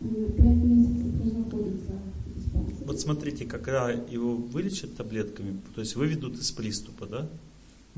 Пять 0.00 0.64
месяцев 0.64 1.20
он 1.22 1.42
находится 1.42 1.92
в 2.26 2.34
диспансере. 2.36 2.84
Вот 2.86 3.00
смотрите, 3.00 3.44
когда 3.44 3.90
его 3.90 4.36
вылечат 4.36 4.96
таблетками, 4.96 5.60
то 5.74 5.80
есть 5.80 5.96
выведут 5.96 6.36
из 6.38 6.50
приступа, 6.52 7.06
да? 7.06 7.28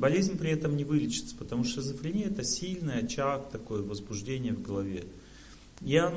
Болезнь 0.00 0.38
при 0.38 0.50
этом 0.50 0.78
не 0.78 0.84
вылечится, 0.84 1.36
потому 1.36 1.62
что 1.62 1.82
шизофрения 1.82 2.28
это 2.28 2.42
сильный 2.42 3.00
очаг, 3.00 3.50
такое 3.50 3.82
возбуждение 3.82 4.54
в 4.54 4.62
голове. 4.62 5.04
Я 5.82 6.10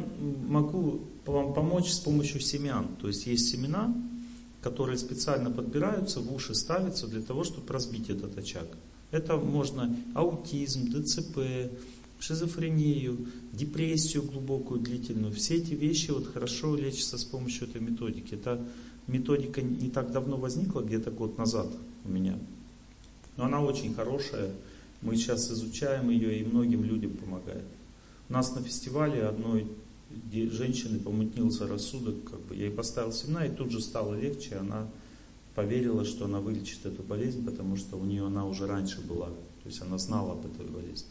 могу 0.48 1.02
вам 1.26 1.54
помочь 1.54 1.90
с 1.90 2.00
помощью 2.00 2.40
семян. 2.40 2.88
То 3.02 3.10
есть 3.10 3.28
есть 3.28 3.50
семена, 3.50 3.94
которые 4.62 4.98
специально 4.98 5.52
подбираются, 5.52 6.22
в 6.22 6.34
уши 6.34 6.56
ставятся 6.56 7.08
для 7.08 7.22
того, 7.22 7.44
чтобы 7.44 7.74
разбить 7.74 8.10
этот 8.10 8.38
очаг. 8.38 8.68
Это 9.12 9.36
можно 9.36 9.94
аутизм, 10.14 10.90
ДЦП, 10.90 11.70
шизофрению, 12.22 13.28
депрессию 13.52 14.24
глубокую, 14.24 14.80
длительную. 14.80 15.34
Все 15.34 15.56
эти 15.56 15.74
вещи 15.74 16.12
вот 16.12 16.32
хорошо 16.34 16.78
лечатся 16.78 17.18
с 17.18 17.26
помощью 17.26 17.68
этой 17.68 17.82
методики. 17.82 18.36
Эта 18.36 18.66
методика 19.08 19.62
не 19.62 19.90
так 19.90 20.14
давно 20.14 20.38
возникла, 20.38 20.80
где-то 20.80 21.12
год 21.12 21.38
назад 21.38 21.68
у 22.06 22.10
меня. 22.10 22.40
Но 23.38 23.46
она 23.46 23.62
очень 23.62 23.94
хорошая. 23.94 24.52
Мы 25.02 25.16
сейчас 25.16 25.52
изучаем 25.52 26.10
ее 26.10 26.40
и 26.40 26.46
многим 26.46 26.84
людям 26.84 27.12
помогает. 27.12 27.66
У 28.30 28.34
нас 28.34 28.54
на 28.56 28.62
фестивале 28.62 29.24
одной 29.24 29.68
женщины 30.32 31.00
помутнился 31.00 31.68
рассудок, 31.68 32.24
как 32.30 32.40
бы 32.42 32.56
я 32.56 32.66
ей 32.66 32.72
поставил 32.72 33.12
семена, 33.12 33.46
и 33.46 33.52
тут 33.54 33.72
же 33.72 33.82
стало 33.82 34.16
легче, 34.16 34.56
она 34.56 34.88
поверила, 35.56 36.06
что 36.06 36.26
она 36.26 36.40
вылечит 36.40 36.86
эту 36.86 37.04
болезнь, 37.04 37.46
потому 37.46 37.76
что 37.76 37.98
у 37.98 38.06
нее 38.06 38.26
она 38.26 38.46
уже 38.46 38.66
раньше 38.68 39.02
была, 39.02 39.28
то 39.28 39.66
есть 39.66 39.82
она 39.82 39.98
знала 39.98 40.34
об 40.34 40.46
этой 40.46 40.66
болезни. 40.66 41.10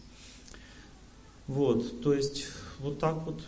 Вот, 1.47 2.00
то 2.00 2.12
есть 2.14 2.47
вот 2.79 2.99
так 2.99 3.26
вот, 3.26 3.43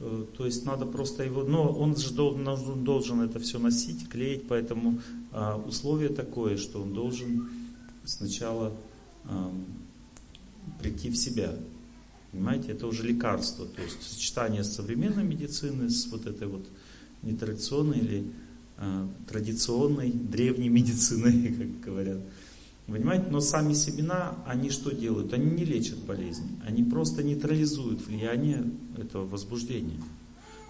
э, 0.00 0.24
то 0.36 0.46
есть 0.46 0.64
надо 0.64 0.86
просто 0.86 1.24
его, 1.24 1.42
но 1.42 1.70
он 1.70 1.96
же 1.96 2.12
должен, 2.14 2.84
должен 2.84 3.20
это 3.20 3.38
все 3.38 3.58
носить, 3.58 4.08
клеить, 4.08 4.46
поэтому 4.48 5.00
а, 5.32 5.56
условие 5.56 6.10
такое, 6.10 6.56
что 6.56 6.80
он 6.82 6.94
должен 6.94 7.48
сначала 8.04 8.72
а, 9.24 9.52
прийти 10.80 11.10
в 11.10 11.16
себя. 11.16 11.54
Понимаете, 12.32 12.72
это 12.72 12.86
уже 12.86 13.02
лекарство, 13.02 13.66
то 13.66 13.82
есть 13.82 14.02
сочетание 14.02 14.62
современной 14.62 15.24
медицины 15.24 15.90
с 15.90 16.06
вот 16.06 16.26
этой 16.26 16.46
вот 16.46 16.64
нетрадиционной 17.22 17.98
или 17.98 18.32
э, 18.78 19.08
традиционной 19.28 20.12
древней 20.12 20.68
медициной, 20.70 21.52
как 21.52 21.80
говорят. 21.80 22.20
Понимаете, 22.86 23.26
но 23.30 23.40
сами 23.40 23.72
семена, 23.72 24.36
они 24.46 24.70
что 24.70 24.90
делают? 24.90 25.32
Они 25.32 25.50
не 25.50 25.64
лечат 25.64 25.98
болезни, 25.98 26.48
они 26.66 26.82
просто 26.84 27.22
нейтрализуют 27.22 28.06
влияние 28.06 28.64
этого 28.96 29.26
возбуждения. 29.26 30.00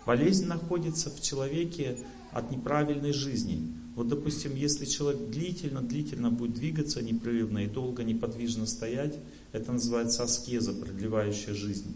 Болезнь 0.07 0.47
находится 0.47 1.11
в 1.11 1.21
человеке 1.21 1.99
от 2.33 2.51
неправильной 2.51 3.13
жизни. 3.13 3.73
Вот, 4.01 4.09
допустим, 4.09 4.57
если 4.57 4.87
человек 4.87 5.29
длительно-длительно 5.29 6.31
будет 6.31 6.55
двигаться 6.55 7.03
непрерывно 7.03 7.59
и 7.59 7.67
долго 7.67 8.03
неподвижно 8.03 8.65
стоять, 8.65 9.15
это 9.53 9.73
называется 9.73 10.23
аскеза, 10.23 10.73
продлевающая 10.73 11.53
жизнь. 11.53 11.95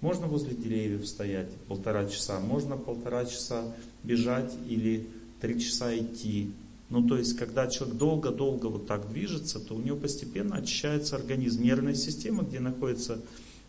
Можно 0.00 0.28
возле 0.28 0.54
деревьев 0.54 1.08
стоять 1.08 1.50
полтора 1.66 2.06
часа, 2.06 2.38
можно 2.38 2.76
полтора 2.76 3.24
часа 3.24 3.64
бежать 4.04 4.52
или 4.68 5.08
три 5.40 5.60
часа 5.60 5.92
идти. 5.98 6.52
Ну, 6.88 7.04
то 7.08 7.18
есть, 7.18 7.36
когда 7.36 7.66
человек 7.66 7.96
долго-долго 7.96 8.66
вот 8.66 8.86
так 8.86 9.10
движется, 9.12 9.58
то 9.58 9.74
у 9.74 9.80
него 9.80 9.96
постепенно 9.96 10.54
очищается 10.54 11.16
организм. 11.16 11.64
Нервная 11.64 11.94
система, 11.94 12.44
где 12.44 12.60
находятся 12.60 13.20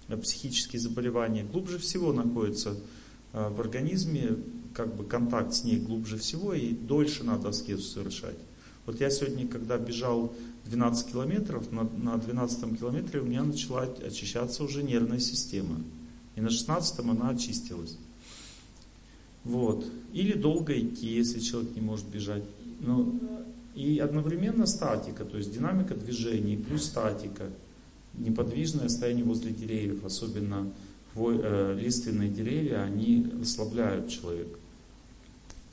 э, 0.08 0.16
психические 0.18 0.80
заболевания, 0.80 1.44
глубже 1.52 1.80
всего 1.80 2.14
находится 2.14 2.76
э, 3.34 3.50
в 3.50 3.60
организме, 3.60 4.38
как 4.74 4.96
бы 4.96 5.04
контакт 5.04 5.54
с 5.54 5.64
ней 5.64 5.80
глубже 5.80 6.18
всего, 6.18 6.54
и 6.54 6.72
дольше 6.72 7.24
надо 7.24 7.50
аскезу 7.50 7.84
совершать. 7.84 8.38
Вот 8.86 9.00
я 9.00 9.10
сегодня, 9.10 9.48
когда 9.48 9.78
бежал 9.78 10.34
12 10.66 11.12
километров, 11.12 11.72
на, 11.72 11.84
на 11.84 12.18
12 12.18 12.80
километре 12.80 13.22
у 13.22 13.26
меня 13.26 13.44
начала 13.44 13.84
очищаться 13.84 14.64
уже 14.64 14.84
нервная 14.84 15.20
система. 15.20 15.78
И 16.36 16.42
на 16.42 16.50
16 16.50 17.00
она 17.00 17.30
очистилась. 17.30 17.98
Вот. 19.44 19.86
Или 20.14 20.34
долго 20.34 20.78
идти, 20.80 21.08
если 21.08 21.40
человек 21.40 21.76
не 21.76 21.82
может 21.82 22.08
бежать. 22.08 22.44
Ну, 22.80 23.20
и 23.76 24.00
одновременно 24.00 24.66
статика, 24.66 25.24
то 25.24 25.38
есть 25.38 25.54
динамика 25.54 25.96
движений 25.96 26.58
плюс 26.58 26.86
статика. 26.86 27.50
Неподвижное 28.14 28.90
состояние 28.90 29.24
возле 29.24 29.52
деревьев, 29.52 30.04
особенно 30.04 30.72
э, 31.16 31.78
лиственные 31.80 32.30
деревья, 32.30 32.82
они 32.84 33.32
ослабляют 33.42 34.10
человека. 34.10 34.60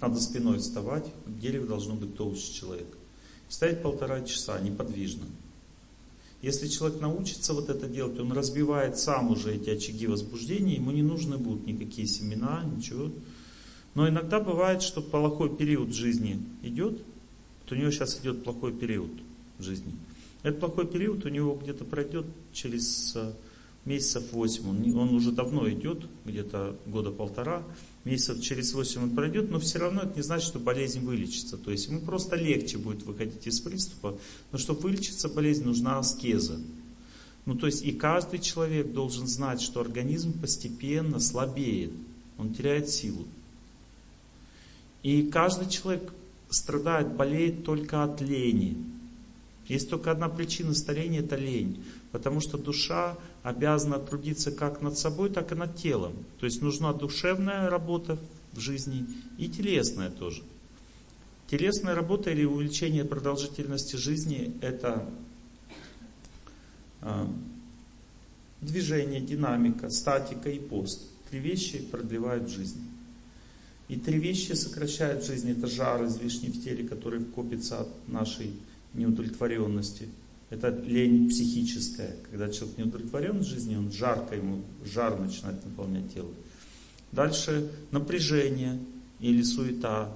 Надо 0.01 0.21
спиной 0.21 0.59
вставать, 0.59 1.07
дерево 1.27 1.67
должно 1.67 1.95
быть 1.95 2.17
толще 2.17 2.53
человека. 2.53 2.97
Стоять 3.49 3.83
полтора 3.83 4.23
часа 4.23 4.61
неподвижно. 4.61 5.25
Если 6.41 6.69
человек 6.69 7.01
научится 7.01 7.53
вот 7.53 7.69
это 7.69 7.89
делать, 7.89 8.19
он 8.21 8.31
разбивает 8.33 8.97
сам 8.97 9.31
уже 9.33 9.55
эти 9.55 9.71
очаги 9.71 10.07
возбуждения, 10.07 10.77
ему 10.77 10.93
не 10.93 11.03
нужны 11.03 11.37
будут 11.37 11.67
никакие 11.67 12.07
семена, 12.07 12.63
ничего. 12.65 13.11
Но 13.95 14.09
иногда 14.09 14.39
бывает, 14.39 14.83
что 14.83 15.03
плохой 15.03 15.57
период 15.57 15.93
жизни 15.93 16.41
идет, 16.63 17.01
вот 17.63 17.73
у 17.73 17.75
него 17.75 17.91
сейчас 17.91 18.21
идет 18.21 18.45
плохой 18.45 18.73
период 18.73 19.11
жизни. 19.59 19.93
Этот 20.45 20.61
плохой 20.61 20.87
период 20.87 21.25
у 21.25 21.29
него 21.29 21.59
где-то 21.61 21.85
пройдет 21.85 22.27
через 22.53 23.17
э, 23.17 23.33
месяцев 23.85 24.33
8. 24.33 24.69
Он, 24.69 24.97
он 24.97 25.15
уже 25.15 25.33
давно 25.33 25.69
идет, 25.69 26.05
где-то 26.25 26.77
года 26.87 27.11
полтора 27.11 27.65
месяцев 28.05 28.41
через 28.41 28.73
8 28.73 29.03
он 29.03 29.11
пройдет, 29.15 29.51
но 29.51 29.59
все 29.59 29.79
равно 29.79 30.03
это 30.03 30.17
не 30.17 30.23
значит, 30.23 30.49
что 30.49 30.59
болезнь 30.59 31.01
вылечится. 31.01 31.57
То 31.57 31.71
есть 31.71 31.89
ему 31.89 32.01
просто 32.01 32.37
легче 32.37 32.79
будет 32.79 33.03
выходить 33.03 33.47
из 33.47 33.61
приступа, 33.61 34.19
но 34.53 34.59
чтобы 34.59 34.81
вылечиться 34.81 35.29
болезнь, 35.29 35.65
нужна 35.65 35.99
аскеза. 35.99 36.59
Ну 37.47 37.55
то 37.55 37.67
есть 37.67 37.83
и 37.83 37.93
каждый 37.93 38.41
человек 38.41 38.93
должен 38.93 39.27
знать, 39.27 39.61
что 39.61 39.81
организм 39.81 40.39
постепенно 40.39 41.21
слабеет, 41.21 41.93
он 42.37 42.55
теряет 42.55 42.91
силу. 42.91 43.27
И 45.03 45.23
каждый 45.23 45.69
человек 45.69 46.13
страдает, 46.51 47.15
болеет 47.15 47.65
только 47.65 48.03
от 48.05 48.21
лени. 48.21 48.77
Есть 49.67 49.91
только 49.91 50.11
одна 50.11 50.29
причина 50.29 50.75
старения, 50.75 51.21
это 51.21 51.37
лень. 51.37 51.85
Потому 52.11 52.41
что 52.41 52.57
душа 52.57 53.17
обязана 53.49 53.99
трудиться 53.99 54.53
как 54.53 54.83
над 54.83 54.99
собой, 54.99 55.31
так 55.31 55.53
и 55.53 55.55
над 55.55 55.77
телом. 55.77 56.13
То 56.39 56.47
есть 56.47 56.61
нужна 56.61 56.93
душевная 56.93 57.71
работа 57.71 58.19
в 58.53 58.61
жизни 58.61 59.07
и 59.39 59.49
телесная 59.49 60.11
тоже. 60.11 60.43
Телесная 61.47 61.95
работа 61.95 62.31
или 62.31 62.45
увеличение 62.45 63.07
продолжительности 63.07 63.97
жизни– 63.97 64.55
это 64.61 65.09
э, 67.01 67.27
движение, 68.61 69.23
динамика, 69.23 69.89
статика 69.89 70.51
и 70.51 70.59
пост. 70.59 71.09
Три 71.31 71.39
вещи 71.41 71.79
продлевают 71.79 72.51
жизнь. 72.51 72.83
И 73.89 73.97
три 73.97 74.19
вещи 74.19 74.53
сокращают 74.53 75.25
жизнь. 75.25 75.51
Это 75.51 75.67
жар 75.69 76.05
излишний 76.05 76.51
в 76.51 76.63
теле, 76.63 76.87
который 76.87 77.25
копится 77.25 77.81
от 77.81 78.09
нашей 78.09 78.53
неудовлетворенности– 78.93 80.07
это 80.51 80.71
лень 80.71 81.29
психическая. 81.29 82.17
Когда 82.31 82.49
человек 82.49 82.79
не 82.79 82.85
удовлетворен 82.85 83.39
в 83.41 83.45
жизни, 83.45 83.77
он 83.77 83.93
жарко 83.93 84.35
ему, 84.35 84.63
жар 84.85 85.19
начинает 85.19 85.65
наполнять 85.65 86.13
тело. 86.13 86.31
Дальше 87.13 87.71
напряжение 87.91 88.79
или 89.21 89.43
суета. 89.43 90.13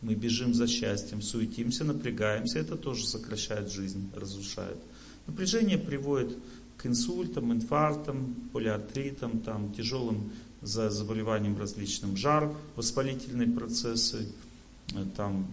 Мы 0.00 0.14
бежим 0.14 0.54
за 0.54 0.66
счастьем, 0.66 1.22
суетимся, 1.22 1.84
напрягаемся. 1.84 2.60
Это 2.60 2.76
тоже 2.76 3.06
сокращает 3.06 3.70
жизнь, 3.70 4.10
разрушает. 4.14 4.78
Напряжение 5.26 5.76
приводит 5.76 6.38
к 6.76 6.86
инсультам, 6.86 7.52
инфарктам, 7.52 8.34
полиартритам, 8.52 9.40
там, 9.40 9.72
тяжелым 9.74 10.32
заболеваниям 10.62 11.58
различным. 11.58 12.16
Жар, 12.16 12.54
воспалительные 12.76 13.48
процессы, 13.48 14.28
э, 14.94 15.04
там, 15.16 15.48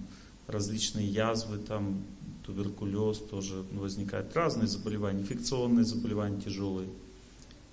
различные 0.47 1.07
язвы, 1.07 1.57
там, 1.57 2.03
туберкулез 2.45 3.17
тоже 3.17 3.65
возникает, 3.71 4.35
разные 4.35 4.67
заболевания, 4.67 5.21
инфекционные 5.21 5.83
заболевания 5.83 6.39
тяжелые. 6.41 6.89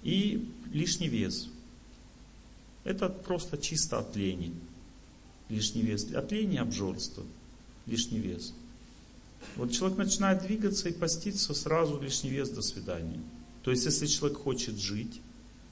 И 0.03 0.49
лишний 0.73 1.09
вес. 1.09 1.49
Это 2.85 3.09
просто 3.09 3.59
чисто 3.59 3.99
от 3.99 4.17
лени. 4.17 4.53
Лишний 5.49 5.83
вес. 5.83 6.13
От 6.13 6.33
лени 6.33 6.57
обжорство. 6.57 7.23
Лишний 7.87 8.19
вес. 8.19 8.55
Вот 9.57 9.73
человек 9.73 9.99
начинает 9.99 10.43
двигаться 10.43 10.89
и 10.89 10.93
поститься, 10.93 11.53
сразу 11.53 12.01
лишний 12.01 12.31
вес, 12.31 12.49
до 12.49 12.63
свидания. 12.63 13.21
То 13.63 13.71
есть, 13.71 13.85
если 13.85 14.07
человек 14.07 14.39
хочет 14.39 14.79
жить, 14.79 15.21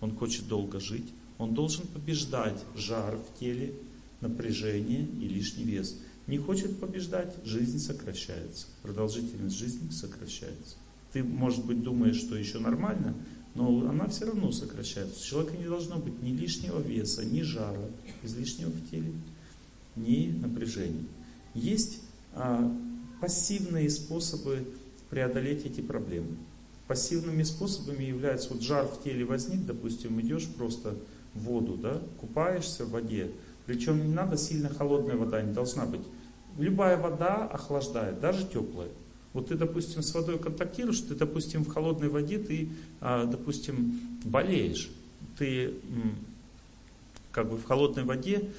он 0.01 0.15
хочет 0.17 0.47
долго 0.47 0.81
жить, 0.81 1.09
он 1.39 1.55
должен 1.55 1.87
побеждать 1.87 2.59
жар 2.77 3.17
в 3.17 3.39
теле, 3.39 3.75
напряжение 4.21 5.07
и 5.21 5.29
лишний 5.29 5.65
вес 5.65 5.97
не 6.31 6.39
хочет 6.39 6.79
побеждать, 6.79 7.35
жизнь 7.45 7.81
сокращается. 7.81 8.67
Продолжительность 8.83 9.59
жизни 9.59 9.91
сокращается. 9.91 10.77
Ты, 11.13 11.25
может 11.25 11.67
быть, 11.67 11.83
думаешь, 11.83 12.17
что 12.21 12.37
еще 12.37 12.61
нормально, 12.61 13.17
но 13.57 13.89
она 13.91 14.07
все 14.07 14.27
равно 14.27 14.53
сокращается. 14.53 15.21
У 15.21 15.25
человека 15.25 15.57
не 15.57 15.65
должно 15.65 15.97
быть 15.97 16.23
ни 16.23 16.31
лишнего 16.31 16.81
веса, 16.81 17.25
ни 17.25 17.43
жара 17.43 17.85
излишнего 18.23 18.71
в 18.71 18.91
теле, 18.91 19.13
ни 19.97 20.29
напряжения. 20.41 21.05
Есть 21.53 22.01
а, 22.33 22.73
пассивные 23.21 23.91
способы 23.91 24.65
преодолеть 25.11 25.67
эти 25.67 25.81
проблемы. 25.81 26.37
Пассивными 26.87 27.43
способами 27.43 28.05
являются 28.05 28.51
вот 28.51 28.63
жар 28.63 28.87
в 28.87 29.03
теле 29.03 29.25
возник, 29.25 29.67
допустим, 29.67 30.21
идешь 30.21 30.47
просто 30.47 30.95
в 31.35 31.41
воду, 31.41 31.77
да, 31.77 32.01
купаешься 32.21 32.85
в 32.85 32.91
воде, 32.91 33.33
причем 33.67 34.05
не 34.07 34.13
надо 34.13 34.37
сильно 34.37 34.69
холодная 34.69 35.17
вода, 35.17 35.43
не 35.43 35.53
должна 35.53 35.87
быть 35.87 36.01
Любая 36.61 36.99
вода 36.99 37.47
охлаждает, 37.47 38.21
даже 38.21 38.47
теплая. 38.47 38.91
Вот 39.33 39.49
ты, 39.49 39.55
допустим, 39.55 40.03
с 40.03 40.13
водой 40.13 40.39
контактируешь, 40.39 41.01
ты, 41.01 41.15
допустим, 41.15 41.65
в 41.65 41.73
холодной 41.73 42.09
воде 42.09 42.39
ты, 42.39 42.69
а, 43.01 43.25
допустим, 43.25 43.99
болеешь. 44.25 44.91
Ты 45.39 45.75
как 47.33 47.49
бы 47.49 47.57
в 47.57 47.65
холодной 47.65 48.05
воде 48.05 48.51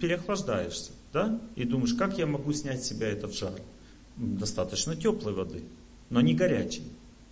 переохлаждаешься, 0.00 0.92
да? 1.12 1.38
И 1.54 1.64
думаешь, 1.64 1.92
как 1.94 2.16
я 2.16 2.26
могу 2.26 2.52
снять 2.54 2.82
с 2.82 2.88
себя 2.88 3.08
этот 3.08 3.34
жар? 3.34 3.60
Достаточно 4.16 4.96
теплой 4.96 5.34
воды, 5.34 5.64
но 6.08 6.22
не 6.22 6.34
горячей. 6.34 6.84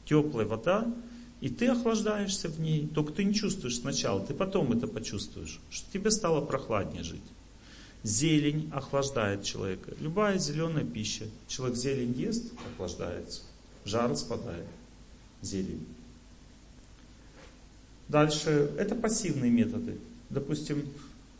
теплая 0.05 0.45
вода, 0.45 0.93
и 1.41 1.49
ты 1.49 1.69
охлаждаешься 1.69 2.49
в 2.49 2.61
ней. 2.61 2.87
Только 2.87 3.13
ты 3.13 3.25
не 3.25 3.33
чувствуешь 3.33 3.79
сначала, 3.79 4.21
ты 4.21 4.35
потом 4.35 4.73
это 4.73 4.87
почувствуешь, 4.87 5.59
что 5.71 5.91
тебе 5.91 6.11
стало 6.11 6.45
прохладнее 6.45 7.03
жить. 7.03 7.23
Зелень 8.03 8.71
охлаждает 8.73 9.45
человека. 9.45 9.93
Любая 10.01 10.39
зеленая 10.39 10.85
пища. 10.85 11.27
Человек 11.49 11.77
зелень 11.77 12.19
ест, 12.19 12.53
охлаждается. 12.73 13.43
Жар 13.85 14.17
спадает. 14.17 14.67
Зелень. 15.43 15.87
Дальше, 18.09 18.73
это 18.79 18.95
пассивные 18.95 19.51
методы. 19.51 19.99
Допустим, 20.31 20.85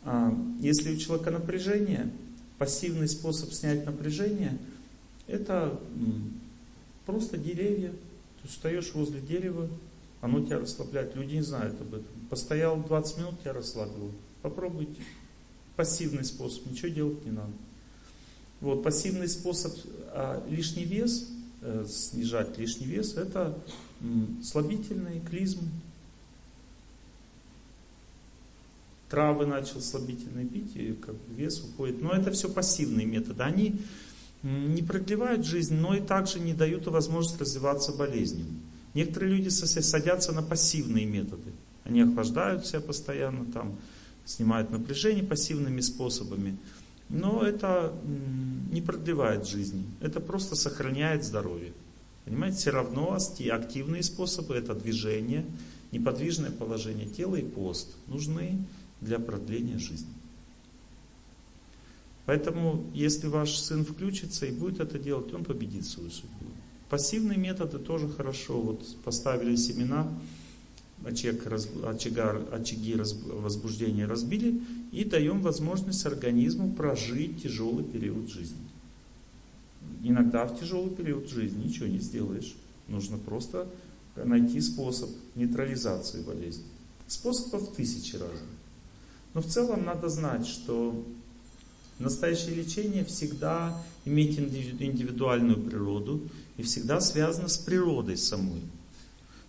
а, 0.03 0.33
если 0.59 0.95
у 0.95 0.97
человека 0.97 1.31
напряжение, 1.31 2.09
пассивный 2.57 3.07
способ 3.07 3.51
снять 3.51 3.85
напряжение, 3.85 4.57
это 5.27 5.79
просто 7.05 7.37
деревья. 7.37 7.91
Ты 8.41 8.47
встаешь 8.47 8.93
возле 8.93 9.19
дерева, 9.19 9.67
оно 10.21 10.45
тебя 10.45 10.59
расслабляет. 10.59 11.15
Люди 11.15 11.35
не 11.35 11.41
знают 11.41 11.79
об 11.81 11.93
этом. 11.93 12.05
Постоял 12.29 12.81
20 12.81 13.17
минут, 13.17 13.41
тебя 13.41 13.53
расслабило. 13.53 14.11
Попробуйте. 14.41 15.01
Пассивный 15.75 16.23
способ, 16.23 16.65
ничего 16.65 16.89
делать 16.89 17.25
не 17.25 17.31
надо. 17.31 17.51
Вот, 18.59 18.83
пассивный 18.83 19.27
способ 19.27 19.73
а, 20.09 20.45
лишний 20.47 20.85
вес, 20.85 21.29
э, 21.61 21.85
снижать 21.89 22.57
лишний 22.59 22.85
вес, 22.85 23.15
это 23.15 23.57
м, 24.01 24.41
слабительный 24.43 25.19
клизм, 25.19 25.61
травы 29.11 29.45
начал 29.45 29.81
слабительные 29.81 30.45
пить, 30.45 30.75
и 30.75 30.93
как 30.93 31.15
вес 31.35 31.61
уходит. 31.61 32.01
Но 32.01 32.11
это 32.11 32.31
все 32.31 32.49
пассивные 32.49 33.05
методы. 33.05 33.43
Они 33.43 33.81
не 34.41 34.81
продлевают 34.81 35.45
жизнь, 35.45 35.75
но 35.75 35.93
и 35.95 35.99
также 35.99 36.39
не 36.39 36.53
дают 36.53 36.87
возможность 36.87 37.39
развиваться 37.39 37.91
болезням. 37.91 38.47
Некоторые 38.93 39.35
люди 39.35 39.49
садятся 39.49 40.31
на 40.31 40.41
пассивные 40.41 41.05
методы. 41.05 41.51
Они 41.83 42.01
охлаждают 42.01 42.65
себя 42.65 42.79
постоянно, 42.79 43.45
там, 43.51 43.77
снимают 44.25 44.71
напряжение 44.71 45.23
пассивными 45.23 45.81
способами. 45.81 46.57
Но 47.09 47.43
это 47.43 47.93
не 48.71 48.81
продлевает 48.81 49.45
жизни. 49.47 49.83
Это 49.99 50.19
просто 50.19 50.55
сохраняет 50.55 51.25
здоровье. 51.25 51.73
Понимаете, 52.25 52.57
все 52.57 52.71
равно 52.71 53.17
активные 53.51 54.03
способы, 54.03 54.55
это 54.55 54.73
движение, 54.73 55.45
неподвижное 55.91 56.51
положение 56.51 57.07
тела 57.07 57.35
и 57.35 57.43
пост 57.43 57.89
нужны 58.07 58.59
для 59.01 59.19
продления 59.19 59.77
жизни. 59.77 60.13
Поэтому, 62.25 62.85
если 62.93 63.27
ваш 63.27 63.57
сын 63.57 63.83
включится 63.83 64.45
и 64.45 64.51
будет 64.51 64.79
это 64.79 64.99
делать, 64.99 65.33
он 65.33 65.43
победит 65.43 65.85
свою 65.85 66.11
судьбу. 66.11 66.45
Пассивные 66.89 67.37
методы 67.37 67.79
тоже 67.79 68.07
хорошо. 68.07 68.61
Вот 68.61 68.85
поставили 69.03 69.55
семена, 69.55 70.07
очаг, 71.05 71.47
очага, 71.83 72.41
очаги 72.51 72.95
возбуждения 72.95 74.05
разбили 74.05 74.61
и 74.91 75.03
даем 75.03 75.41
возможность 75.41 76.05
организму 76.05 76.71
прожить 76.73 77.43
тяжелый 77.43 77.83
период 77.83 78.29
жизни. 78.29 78.57
Иногда 80.03 80.45
в 80.45 80.59
тяжелый 80.59 80.89
период 80.91 81.29
жизни 81.29 81.65
ничего 81.65 81.87
не 81.87 81.99
сделаешь. 81.99 82.55
Нужно 82.87 83.17
просто 83.17 83.67
найти 84.15 84.59
способ 84.61 85.09
нейтрализации 85.35 86.21
болезни. 86.21 86.63
Способов 87.07 87.73
тысячи 87.75 88.15
разных. 88.15 88.41
Но 89.33 89.41
в 89.41 89.47
целом 89.47 89.85
надо 89.85 90.09
знать, 90.09 90.45
что 90.45 91.05
настоящее 91.99 92.55
лечение 92.55 93.05
всегда 93.05 93.81
имеет 94.05 94.37
индивидуальную 94.39 95.61
природу 95.61 96.21
и 96.57 96.63
всегда 96.63 96.99
связано 96.99 97.47
с 97.47 97.57
природой 97.57 98.17
самой. 98.17 98.61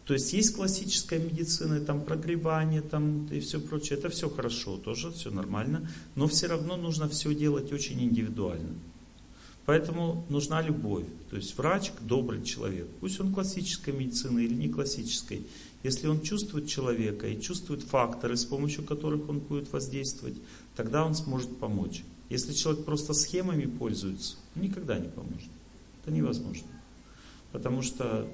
То 0.04 0.14
есть 0.14 0.32
есть 0.32 0.54
классическая 0.54 1.20
медицина, 1.20 1.80
там 1.80 2.04
прогревание 2.04 2.82
там, 2.82 3.26
и 3.26 3.38
все 3.40 3.60
прочее, 3.60 3.98
это 3.98 4.08
все 4.08 4.28
хорошо, 4.28 4.76
тоже 4.76 5.12
все 5.12 5.30
нормально, 5.30 5.88
но 6.16 6.26
все 6.26 6.48
равно 6.48 6.76
нужно 6.76 7.08
все 7.08 7.34
делать 7.34 7.72
очень 7.72 8.02
индивидуально. 8.02 8.74
Поэтому 9.64 10.26
нужна 10.28 10.60
любовь. 10.60 11.06
То 11.30 11.36
есть 11.36 11.56
врач 11.56 11.92
добрый 12.00 12.42
человек, 12.42 12.88
пусть 13.00 13.20
он 13.20 13.32
классической 13.32 13.94
медицины 13.94 14.40
или 14.40 14.54
не 14.54 14.68
классической, 14.68 15.46
если 15.84 16.08
он 16.08 16.20
чувствует 16.20 16.68
человека 16.68 17.28
и 17.28 17.40
чувствует 17.40 17.82
факторы, 17.82 18.36
с 18.36 18.44
помощью 18.44 18.84
которых 18.84 19.28
он 19.28 19.38
будет 19.38 19.72
воздействовать, 19.72 20.34
тогда 20.74 21.04
он 21.04 21.14
сможет 21.14 21.56
помочь. 21.58 22.02
Если 22.28 22.54
человек 22.54 22.84
просто 22.84 23.14
схемами 23.14 23.66
пользуется, 23.66 24.36
никогда 24.54 24.98
не 24.98 25.08
поможет. 25.08 25.48
Это 26.02 26.12
невозможно. 26.12 26.66
Потому 27.52 27.82
что 27.82 28.28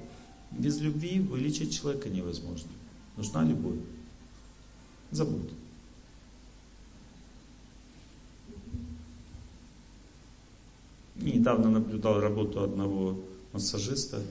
без 0.51 0.79
любви 0.79 1.19
вылечить 1.19 1.77
человека 1.77 2.09
невозможно. 2.09 2.69
Нужна 3.17 3.43
любовь. 3.43 3.79
Забудь. 5.11 5.49
Недавно 11.15 11.69
наблюдал 11.69 12.19
работу 12.19 12.63
одного 12.63 13.19
массажиста, 13.51 14.21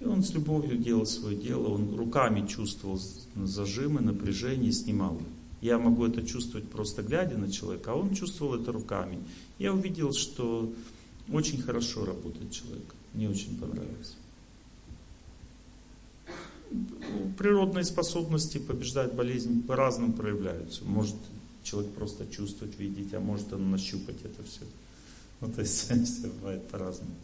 и 0.00 0.04
он 0.04 0.24
с 0.24 0.32
любовью 0.32 0.78
делал 0.78 1.06
свое 1.06 1.36
дело, 1.36 1.68
он 1.68 1.94
руками 1.96 2.46
чувствовал 2.46 2.98
зажимы, 3.36 4.00
напряжение, 4.00 4.72
снимал. 4.72 5.20
Я 5.60 5.78
могу 5.78 6.06
это 6.06 6.26
чувствовать 6.26 6.68
просто 6.68 7.02
глядя 7.02 7.36
на 7.36 7.52
человека, 7.52 7.92
а 7.92 7.94
он 7.94 8.14
чувствовал 8.14 8.54
это 8.54 8.72
руками. 8.72 9.18
Я 9.58 9.72
увидел, 9.72 10.12
что 10.12 10.72
очень 11.30 11.62
хорошо 11.62 12.04
работает 12.04 12.50
человек. 12.50 12.94
Мне 13.14 13.28
очень 13.28 13.56
понравилось. 13.58 14.16
Природные 17.38 17.84
способности 17.84 18.58
побеждать 18.58 19.14
болезнь 19.14 19.62
по-разному 19.62 20.12
проявляются. 20.12 20.84
Может 20.84 21.16
человек 21.62 21.92
просто 21.92 22.26
чувствовать, 22.26 22.78
видеть, 22.78 23.14
а 23.14 23.20
может 23.20 23.52
он 23.52 23.70
нащупать 23.70 24.22
это 24.24 24.42
все. 24.44 24.62
Ну, 25.40 25.52
то 25.52 25.60
есть 25.60 25.90
все 26.04 26.28
бывает 26.28 26.66
по-разному. 26.68 27.14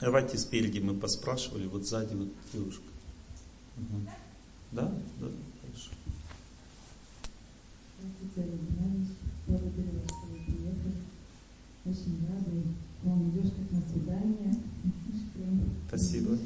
Давайте 0.00 0.36
спереди 0.36 0.78
мы 0.78 0.94
поспрашивали, 0.94 1.66
вот 1.66 1.86
сзади 1.86 2.14
вот 2.14 2.28
девушка. 2.52 2.82
Угу. 3.78 4.10
Да? 4.72 4.92
Да, 5.20 5.26
хорошо. 5.62 5.90
Очень 11.84 12.26
рада. 12.28 12.50
Вам 13.04 13.30
идешь 13.30 13.52
как 13.52 13.70
на 13.70 13.80
свидание. 13.88 14.54
Спасибо. 15.88 16.38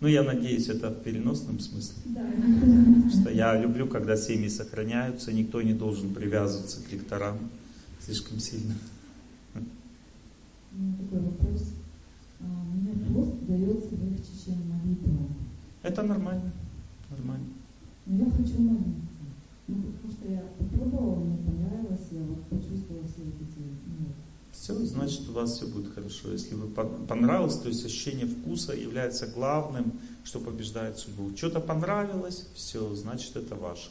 Ну, 0.00 0.08
я 0.08 0.22
надеюсь, 0.22 0.68
это 0.68 0.90
в 0.90 1.02
переносном 1.02 1.58
смысле. 1.58 1.94
Да. 2.06 2.22
Что 3.10 3.30
я 3.30 3.58
люблю, 3.60 3.86
когда 3.86 4.16
семьи 4.16 4.48
сохраняются, 4.48 5.32
никто 5.32 5.62
не 5.62 5.72
должен 5.72 6.12
привязываться 6.12 6.82
к 6.82 6.92
лекторам 6.92 7.38
слишком 8.00 8.38
сильно. 8.38 8.74
У 9.54 10.78
меня 10.78 10.96
такой 10.98 11.20
вопрос. 11.20 11.72
А, 12.40 12.44
мне 12.44 12.92
пост 13.14 13.32
дается 13.48 13.96
легче, 13.96 14.32
чем 14.44 14.68
молитва. 14.68 15.28
Это 15.82 16.02
нормально. 16.02 16.52
Нормально. 17.10 17.46
Но 18.04 18.24
я 18.24 18.30
хочу 18.30 18.60
молиться. 18.60 19.06
Ну, 19.68 19.82
потому 19.82 20.12
что 20.12 20.30
я 20.30 20.42
попробовала, 20.58 21.24
мне 21.24 21.38
понравилось, 21.38 21.85
все, 24.66 24.74
значит 24.84 25.28
у 25.28 25.32
вас 25.32 25.52
все 25.52 25.66
будет 25.66 25.94
хорошо. 25.94 26.32
Если 26.32 26.56
вы 26.56 26.66
понравилось, 26.66 27.56
то 27.58 27.68
есть 27.68 27.84
ощущение 27.84 28.26
вкуса 28.26 28.72
является 28.72 29.28
главным, 29.28 30.00
что 30.24 30.40
побеждает 30.40 30.98
судьбу. 30.98 31.30
Что-то 31.36 31.60
понравилось, 31.60 32.48
все, 32.52 32.92
значит 32.96 33.36
это 33.36 33.54
ваше. 33.54 33.90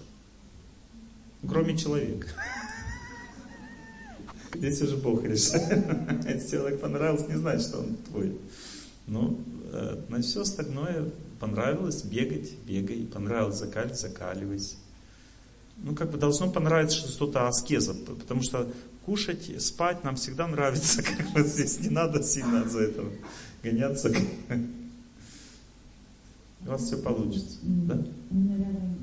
Кроме 1.47 1.77
человека. 1.77 2.27
Здесь 4.53 4.81
уже 4.81 4.97
Бог 4.97 5.23
решает. 5.23 6.25
Если 6.27 6.57
человек 6.57 6.81
понравился, 6.81 7.27
не 7.27 7.37
значит, 7.37 7.67
что 7.67 7.79
он 7.79 7.95
твой. 8.09 8.37
Ну, 9.07 9.39
э, 9.71 10.01
на 10.09 10.21
все 10.21 10.41
остальное 10.41 11.09
понравилось 11.39 12.03
бегать, 12.03 12.51
бегай. 12.65 13.05
Понравилось 13.05 13.59
закаливать, 13.59 13.97
закаливайся. 13.97 14.75
Ну, 15.77 15.93
как 15.93 16.11
бы 16.11 16.17
должно 16.17 16.49
понравиться 16.49 16.95
что-то 16.95 17.47
аскеза, 17.47 17.93
потому 17.93 18.41
что 18.41 18.67
кушать, 19.05 19.61
спать 19.61 20.03
нам 20.03 20.15
всегда 20.15 20.47
нравится. 20.47 21.03
Как 21.17 21.31
бы 21.31 21.41
здесь 21.43 21.79
не 21.79 21.89
надо 21.89 22.23
сильно 22.23 22.67
за 22.67 22.79
это 22.79 23.03
гоняться. 23.63 24.11
У 26.65 26.69
вас 26.69 26.81
все 26.81 26.97
получится. 26.97 27.59
Да? 27.63 27.95
Э, 27.95 28.95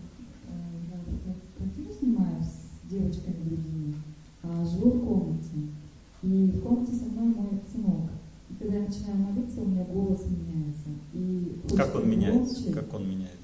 с 2.42 2.90
девочками 2.90 3.36
другими, 3.44 3.94
а 4.42 4.64
живу 4.64 4.90
в 4.90 5.06
комнате. 5.06 5.48
И 6.22 6.50
в 6.50 6.62
комнате 6.62 6.92
со 6.92 7.04
мной 7.04 7.34
мой 7.34 7.60
сынок. 7.72 8.10
И 8.50 8.54
когда 8.54 8.76
я 8.76 8.86
начинаю 8.86 9.16
молиться, 9.16 9.60
у 9.60 9.66
меня 9.66 9.84
голос 9.84 10.20
меняется. 10.26 10.88
И 11.14 11.76
как 11.76 11.94
он 11.94 12.10
меняется? 12.10 12.62
Громче, 12.62 12.72
как 12.72 12.94
он 12.94 13.08
меняется? 13.08 13.41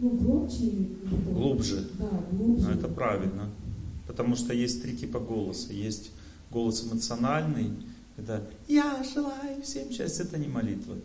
Ну, 0.00 0.10
громче. 0.10 0.88
Глубже. 1.26 1.88
Да, 1.98 2.10
глубже. 2.32 2.66
Ну, 2.66 2.72
это 2.72 2.88
правильно. 2.88 3.50
Потому 4.06 4.34
что 4.34 4.54
есть 4.54 4.82
три 4.82 4.96
типа 4.96 5.20
голоса. 5.20 5.72
Есть 5.72 6.10
голос 6.50 6.84
эмоциональный, 6.84 7.70
когда 8.16 8.42
«Я 8.66 9.04
желаю 9.14 9.62
всем 9.62 9.90
счастья», 9.90 10.24
это 10.24 10.38
не 10.38 10.48
молитва. 10.48 10.96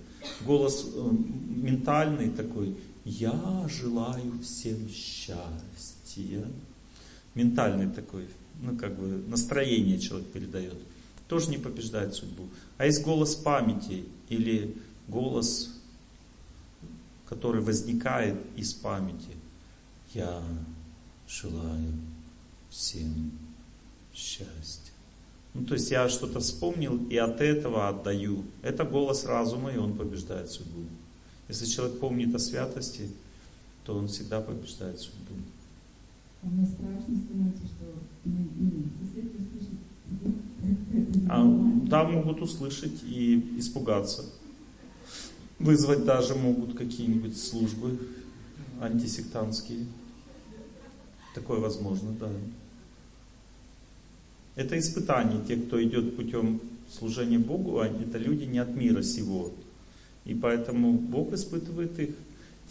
Голос 0.45 0.85
э, 0.93 1.09
ментальный 1.55 2.29
такой 2.29 2.75
«Я 3.03 3.67
желаю 3.69 4.39
всем 4.41 4.89
счастья». 4.89 6.45
Ментальный 7.35 7.89
такой, 7.91 8.27
ну 8.61 8.77
как 8.77 8.97
бы 8.97 9.21
настроение 9.27 9.99
человек 9.99 10.27
передает. 10.29 10.77
Тоже 11.27 11.49
не 11.49 11.57
побеждает 11.57 12.13
судьбу. 12.13 12.43
А 12.77 12.85
есть 12.85 13.03
голос 13.03 13.35
памяти 13.35 14.05
или 14.29 14.75
голос, 15.09 15.74
который 17.27 17.61
возникает 17.61 18.37
из 18.55 18.73
памяти. 18.73 19.35
Я 20.13 20.41
желаю 21.27 21.93
всем 22.69 23.31
счастья. 24.13 24.93
Ну, 25.53 25.65
то 25.65 25.73
есть 25.73 25.89
я 25.89 26.09
что-то 26.09 26.39
вспомнил 26.39 27.05
и 27.07 27.17
от 27.17 27.39
этого 27.41 27.87
отдаю. 27.87 28.43
Это 28.61 28.83
голос 28.83 29.25
разума, 29.25 29.71
и 29.71 29.77
он 29.77 29.93
побеждает 29.97 30.49
судьбу. 30.51 30.83
Если 31.47 31.65
человек 31.65 31.99
помнит 31.99 32.35
о 32.35 32.39
святости, 32.39 33.09
то 33.85 33.95
он 33.95 34.07
всегда 34.07 34.41
побеждает 34.41 34.99
судьбу. 34.99 35.35
А 36.43 36.47
мне 36.47 36.65
страшно 36.65 37.15
становится, 37.15 37.63
что 37.65 37.85
если 39.01 39.29
а, 41.29 41.43
да, 41.87 42.03
могут 42.03 42.41
услышать 42.41 43.03
и 43.03 43.57
испугаться. 43.57 44.25
Вызвать 45.59 46.05
даже 46.05 46.35
могут 46.35 46.77
какие-нибудь 46.77 47.37
службы 47.37 47.97
антисектантские. 48.81 49.85
Такое 51.33 51.59
возможно, 51.59 52.11
да. 52.19 52.29
Это 54.55 54.77
испытание. 54.77 55.43
Те, 55.45 55.57
кто 55.57 55.81
идет 55.83 56.15
путем 56.15 56.61
служения 56.89 57.39
Богу, 57.39 57.79
это 57.79 58.17
люди 58.17 58.45
не 58.45 58.59
от 58.59 58.75
мира 58.75 59.01
сего. 59.01 59.51
И 60.25 60.33
поэтому 60.33 60.93
Бог 60.93 61.33
испытывает 61.33 61.97
их 61.99 62.15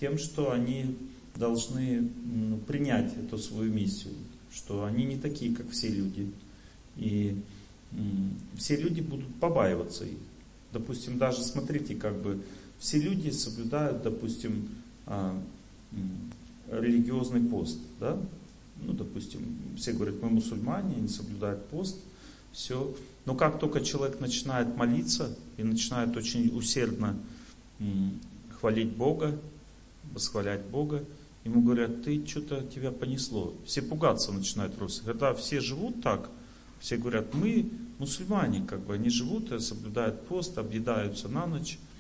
тем, 0.00 0.18
что 0.18 0.52
они 0.52 0.96
должны 1.36 2.10
ну, 2.24 2.58
принять 2.58 3.16
эту 3.16 3.38
свою 3.38 3.72
миссию, 3.72 4.14
что 4.52 4.84
они 4.84 5.04
не 5.04 5.16
такие, 5.16 5.54
как 5.54 5.70
все 5.70 5.88
люди. 5.88 6.30
И 6.96 7.36
все 8.56 8.76
люди 8.76 9.00
будут 9.00 9.32
побаиваться 9.36 10.04
их. 10.04 10.18
Допустим, 10.72 11.18
даже 11.18 11.42
смотрите, 11.42 11.94
как 11.94 12.20
бы 12.20 12.42
все 12.84 12.98
люди 12.98 13.30
соблюдают, 13.30 14.02
допустим, 14.02 14.68
а, 15.06 15.34
религиозный 16.70 17.40
пост, 17.40 17.78
да? 17.98 18.18
ну, 18.82 18.92
допустим, 18.92 19.40
все 19.78 19.94
говорят, 19.94 20.16
мы 20.20 20.28
мусульмане, 20.28 20.96
они 20.96 21.08
соблюдают 21.08 21.64
пост, 21.68 21.96
все. 22.52 22.94
Но 23.24 23.34
как 23.34 23.58
только 23.58 23.80
человек 23.80 24.20
начинает 24.20 24.76
молиться 24.76 25.34
и 25.56 25.62
начинает 25.62 26.14
очень 26.14 26.54
усердно 26.54 27.16
хвалить 28.60 28.94
Бога, 28.94 29.34
восхвалять 30.12 30.66
Бога, 30.66 31.02
ему 31.44 31.62
говорят, 31.62 32.02
ты 32.02 32.22
что-то 32.26 32.64
тебя 32.64 32.90
понесло. 32.90 33.54
Все 33.64 33.80
пугаться 33.80 34.30
начинают 34.30 34.74
просто. 34.74 35.04
Когда 35.04 35.32
все 35.32 35.60
живут 35.60 36.02
так, 36.02 36.28
все 36.80 36.98
говорят, 36.98 37.32
мы 37.32 37.70
мусульмане, 37.98 38.62
как 38.68 38.80
бы 38.80 38.92
они 38.92 39.08
живут, 39.08 39.58
соблюдают 39.62 40.26
пост, 40.26 40.58
объедаются 40.58 41.28
на 41.28 41.46
ночь, 41.46 41.78
э, 41.78 41.93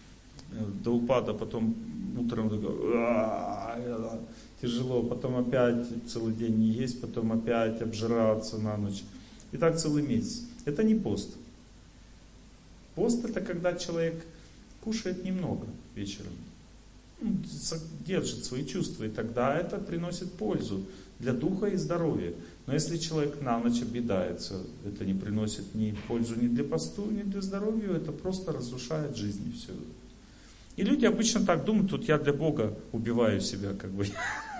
до 0.82 0.92
упада, 0.92 1.34
потом 1.34 1.74
утром 2.18 2.50
тяжело, 4.60 5.02
потом 5.02 5.36
опять 5.36 5.86
целый 6.06 6.34
день 6.34 6.56
не 6.56 6.68
есть, 6.68 7.00
потом 7.00 7.32
опять 7.32 7.82
обжираться 7.82 8.58
на 8.58 8.76
ночь. 8.76 9.02
И 9.52 9.56
так 9.56 9.78
целый 9.78 10.02
месяц. 10.02 10.42
Это 10.64 10.82
не 10.82 10.94
пост. 10.94 11.36
Пост 12.94 13.24
это 13.24 13.40
когда 13.40 13.74
человек 13.74 14.24
кушает 14.82 15.24
немного 15.24 15.66
вечером, 15.94 16.32
ну, 17.20 17.36
держит 18.06 18.44
свои 18.44 18.64
чувства, 18.64 19.04
и 19.04 19.10
тогда 19.10 19.56
это 19.56 19.78
приносит 19.78 20.32
пользу 20.32 20.84
для 21.18 21.32
духа 21.32 21.66
и 21.66 21.76
здоровья. 21.76 22.34
Но 22.66 22.74
если 22.74 22.96
человек 22.96 23.40
на 23.40 23.58
ночь 23.58 23.82
объедается, 23.82 24.60
это 24.84 25.04
не 25.04 25.14
приносит 25.14 25.74
ни 25.74 25.96
пользу 26.08 26.34
ни 26.40 26.48
для 26.48 26.64
посту, 26.64 27.10
ни 27.10 27.22
для 27.22 27.40
здоровья, 27.40 27.94
это 27.94 28.12
просто 28.12 28.52
разрушает 28.52 29.16
жизнь 29.16 29.48
и 29.48 29.52
все. 29.52 29.72
И 30.76 30.82
люди 30.82 31.06
обычно 31.06 31.44
так 31.44 31.64
думают, 31.64 31.90
тут 31.90 32.08
я 32.08 32.18
для 32.18 32.32
Бога 32.32 32.76
убиваю 32.92 33.40
себя, 33.40 33.74
как 33.74 33.90
бы. 33.90 34.06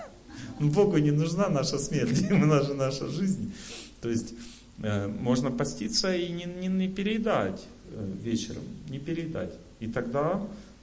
Богу 0.59 0.97
не 0.97 1.11
нужна 1.11 1.49
наша 1.49 1.77
смерть, 1.77 2.21
ему 2.29 2.45
нужна 2.45 2.73
наша 2.75 3.07
жизнь. 3.07 3.53
То 4.01 4.09
есть 4.09 4.33
э, 4.81 5.07
можно 5.07 5.51
поститься 5.51 6.15
и 6.15 6.31
не, 6.31 6.45
не, 6.45 6.67
не 6.67 6.87
переедать 6.87 7.65
э, 7.91 8.11
вечером, 8.23 8.63
не 8.89 8.99
переедать. 8.99 9.53
И 9.79 9.87
тогда 9.87 10.41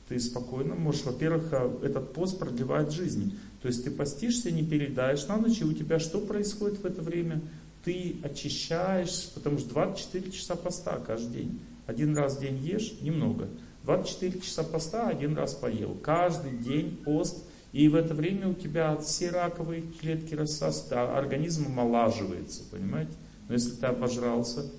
ты 0.09 0.21
спокойно 0.21 0.75
можешь, 0.75 1.05
во-первых, 1.05 1.49
э, 1.53 1.79
этот 1.85 2.13
пост 2.13 2.39
продлевает 2.39 2.93
жизнь. 2.93 3.39
То 3.63 3.69
есть 3.69 3.85
ты 3.85 3.91
постишься, 3.91 4.51
не 4.51 4.65
переедаешь 4.65 5.27
на 5.29 5.37
ночь, 5.37 5.61
и 5.61 5.65
у 5.65 5.73
тебя 5.73 5.99
что 5.99 6.21
происходит 6.21 6.81
в 6.81 6.85
это 6.85 7.01
время? 7.01 7.41
Ты 7.85 8.17
очищаешь, 8.23 9.31
потому 9.35 9.59
что 9.59 9.71
24 9.71 10.31
часа 10.31 10.57
поста 10.57 10.99
каждый 10.99 11.43
день. 11.43 11.61
Один 11.87 12.17
раз 12.17 12.37
в 12.37 12.41
день 12.41 12.59
ешь, 12.59 12.95
немного. 13.01 13.49
24 13.85 14.41
часа 14.41 14.63
поста 14.63 15.09
один 15.09 15.37
раз 15.37 15.55
поел. 15.55 15.95
Каждый 16.03 16.53
день 16.53 16.97
пост. 17.05 17.43
И 17.73 17.89
в 17.89 17.95
это 17.95 18.15
время 18.15 18.49
у 18.49 18.55
тебя 18.55 18.97
все 18.99 19.31
раковые 19.31 19.83
клетки 19.83 20.35
рассасываются, 20.35 21.17
организм 21.17 21.67
омолаживается, 21.69 22.63
понимаете? 22.71 23.13
Но 23.49 23.55
если 23.55 23.71
ты 23.71 23.87
обожрался 23.87 24.71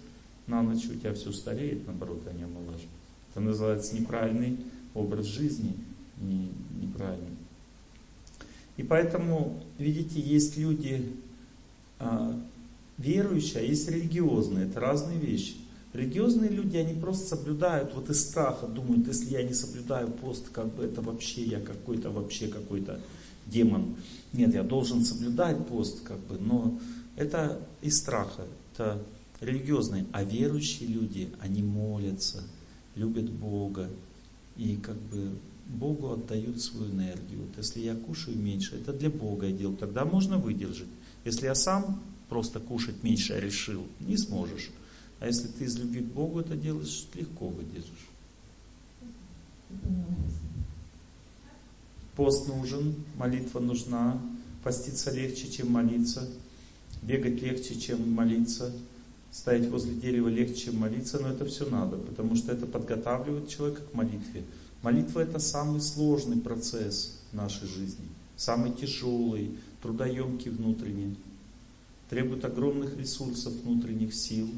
на 0.46 0.62
ночь, 0.62 0.86
у 0.86 0.94
тебя 0.94 1.14
все 1.14 1.32
стареет, 1.32 1.88
наоборот, 1.88 2.22
не 2.38 2.44
омолаживается. 2.44 2.88
Это 3.32 3.42
называется 3.42 3.96
неправильный 3.96 4.60
образ 4.94 5.26
жизни, 5.26 5.76
не, 6.20 6.52
неправильный. 6.80 7.38
И 8.78 8.84
поэтому, 8.84 9.60
видите, 9.80 10.20
есть 10.20 10.58
люди 10.58 11.16
а, 12.00 12.40
верующие, 12.98 13.60
а 13.60 13.64
есть 13.64 13.90
религиозные. 13.90 14.68
Это 14.68 14.80
разные 14.80 15.18
вещи. 15.18 15.56
Религиозные 15.94 16.50
люди, 16.50 16.78
они 16.78 17.00
просто 17.00 17.36
соблюдают 17.36 17.94
вот 17.94 18.10
из 18.10 18.22
страха, 18.22 18.66
думают, 18.66 19.08
если 19.08 19.30
я 19.30 19.44
не 19.44 19.54
соблюдаю 19.54 20.10
пост, 20.10 20.50
как 20.50 20.74
бы 20.74 20.84
это 20.84 21.02
вообще 21.02 21.44
я 21.44 21.60
какой-то, 21.60 22.10
вообще 22.10 22.48
какой-то 22.48 23.00
демон. 23.46 23.96
Нет, 24.34 24.56
я 24.56 24.64
должен 24.64 25.06
соблюдать 25.06 25.68
пост, 25.68 26.02
как 26.04 26.20
бы, 26.22 26.40
но 26.40 26.80
это 27.16 27.60
из 27.82 28.00
страха, 28.00 28.46
это 28.74 29.04
религиозные. 29.40 30.08
А 30.12 30.24
верующие 30.24 30.90
люди, 30.90 31.30
они 31.40 31.62
молятся, 31.62 32.42
любят 32.96 33.30
Бога 33.30 33.88
и 34.58 34.78
как 34.78 34.96
бы 34.96 35.30
Богу 35.68 36.12
отдают 36.12 36.60
свою 36.60 36.92
энергию. 36.92 37.42
Вот 37.42 37.58
если 37.58 37.82
я 37.82 37.96
кушаю 37.96 38.38
меньше, 38.38 38.76
это 38.76 38.94
для 38.94 39.12
Бога 39.12 39.46
я 39.46 39.54
делаю, 39.56 39.78
тогда 39.78 40.06
можно 40.06 40.40
выдержать. 40.40 40.88
Если 41.24 41.46
я 41.46 41.54
сам 41.56 42.02
просто 42.30 42.60
кушать 42.60 43.04
меньше 43.04 43.40
решил, 43.40 43.84
не 44.00 44.18
сможешь. 44.18 44.72
А 45.24 45.28
если 45.28 45.48
ты 45.48 45.64
из 45.64 45.78
любви 45.78 46.02
к 46.02 46.08
Богу 46.08 46.42
это 46.42 46.54
делаешь, 46.54 47.08
легко 47.14 47.48
выдержишь. 47.48 48.10
Пост 52.18 52.50
нужен, 52.50 52.96
молитва 53.16 53.62
нужна, 53.62 54.22
поститься 54.66 55.12
легче, 55.12 55.50
чем 55.50 55.72
молиться, 55.72 56.28
бегать 57.02 57.42
легче, 57.42 57.80
чем 57.80 58.12
молиться, 58.12 58.74
стоять 59.32 59.70
возле 59.70 59.94
дерева 59.94 60.28
легче, 60.28 60.66
чем 60.66 60.80
молиться, 60.80 61.20
но 61.20 61.30
это 61.30 61.46
все 61.46 61.70
надо, 61.70 61.96
потому 61.96 62.36
что 62.36 62.52
это 62.52 62.66
подготавливает 62.66 63.48
человека 63.48 63.82
к 63.90 63.94
молитве. 63.94 64.44
Молитва 64.82 65.22
это 65.22 65.40
самый 65.40 65.80
сложный 65.80 66.42
процесс 66.42 67.22
в 67.32 67.36
нашей 67.38 67.70
жизни, 67.70 68.10
самый 68.36 68.74
тяжелый, 68.74 69.58
трудоемкий 69.82 70.52
внутренний, 70.52 71.16
требует 72.10 72.44
огромных 72.44 72.98
ресурсов 72.98 73.54
внутренних 73.64 74.14
сил, 74.14 74.50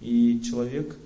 и 0.00 0.40
человек 0.42 0.96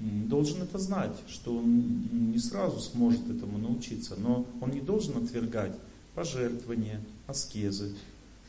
должен 0.00 0.62
это 0.62 0.78
знать, 0.78 1.16
что 1.28 1.56
он 1.56 2.30
не 2.32 2.38
сразу 2.38 2.78
сможет 2.80 3.28
этому 3.28 3.58
научиться, 3.58 4.16
но 4.16 4.46
он 4.60 4.70
не 4.70 4.80
должен 4.80 5.16
отвергать 5.22 5.74
пожертвования, 6.14 7.00
аскезы. 7.26 7.94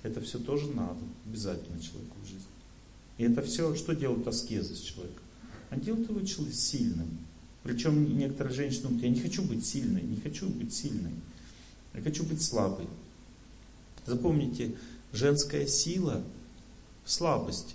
Это 0.03 0.21
все 0.21 0.39
тоже 0.39 0.67
надо, 0.71 0.99
обязательно 1.25 1.79
человеку 1.81 2.15
в 2.23 2.25
жизни. 2.25 2.41
И 3.17 3.23
это 3.23 3.41
все, 3.41 3.75
что 3.75 3.95
делают 3.95 4.27
аскезы 4.27 4.75
с 4.75 4.79
человеком? 4.79 5.23
Они 5.69 5.81
делают 5.81 6.09
его 6.09 6.21
человека 6.21 6.55
сильным. 6.55 7.17
Причем 7.63 8.17
некоторые 8.17 8.55
женщины 8.55 8.83
думают, 8.83 9.03
я 9.03 9.09
не 9.09 9.19
хочу 9.19 9.43
быть 9.43 9.65
сильной, 9.65 10.01
не 10.01 10.15
хочу 10.17 10.47
быть 10.47 10.73
сильной. 10.73 11.11
Я 11.93 12.01
хочу 12.01 12.23
быть 12.23 12.41
слабой. 12.41 12.87
Запомните, 14.05 14.75
женская 15.11 15.67
сила 15.67 16.23
в 17.03 17.11
слабости. 17.11 17.73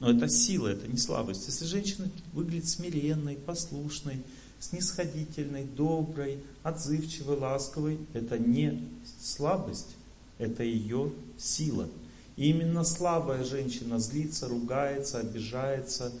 Но 0.00 0.10
это 0.10 0.28
сила, 0.28 0.68
это 0.68 0.88
не 0.88 0.98
слабость. 0.98 1.46
Если 1.46 1.64
женщина 1.64 2.10
выглядит 2.32 2.68
смиренной, 2.68 3.36
послушной, 3.36 4.22
снисходительной, 4.58 5.64
доброй, 5.64 6.38
отзывчивой, 6.62 7.36
ласковой, 7.36 7.98
это 8.12 8.38
не 8.38 8.88
слабость, 9.18 9.96
это 10.38 10.62
ее 10.62 11.12
сила. 11.38 11.88
И 12.36 12.50
именно 12.50 12.84
слабая 12.84 13.44
женщина 13.44 13.98
злится, 13.98 14.48
ругается, 14.48 15.20
обижается, 15.20 16.12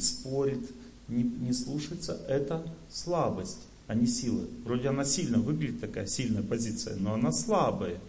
спорит, 0.00 0.70
не, 1.08 1.22
не 1.22 1.52
слушается, 1.52 2.18
это 2.28 2.64
слабость, 2.90 3.58
а 3.86 3.94
не 3.94 4.06
сила. 4.06 4.44
Вроде 4.64 4.88
она 4.88 5.04
сильно 5.04 5.38
выглядит, 5.38 5.80
такая 5.80 6.06
сильная 6.06 6.42
позиция, 6.42 6.96
но 6.96 7.14
она 7.14 7.32
слабая. 7.32 8.00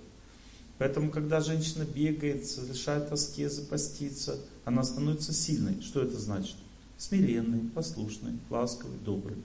Поэтому, 0.82 1.12
когда 1.12 1.42
женщина 1.42 1.84
бегает, 1.84 2.48
совершает 2.48 3.12
аскезы, 3.12 3.64
постится, 3.66 4.40
она 4.66 4.84
становится 4.84 5.32
сильной. 5.32 5.80
Что 5.84 6.02
это 6.02 6.18
значит? 6.18 6.56
Смиренной, 6.98 7.70
послушной, 7.70 8.32
ласковой, 8.50 8.98
доброй. 9.06 9.38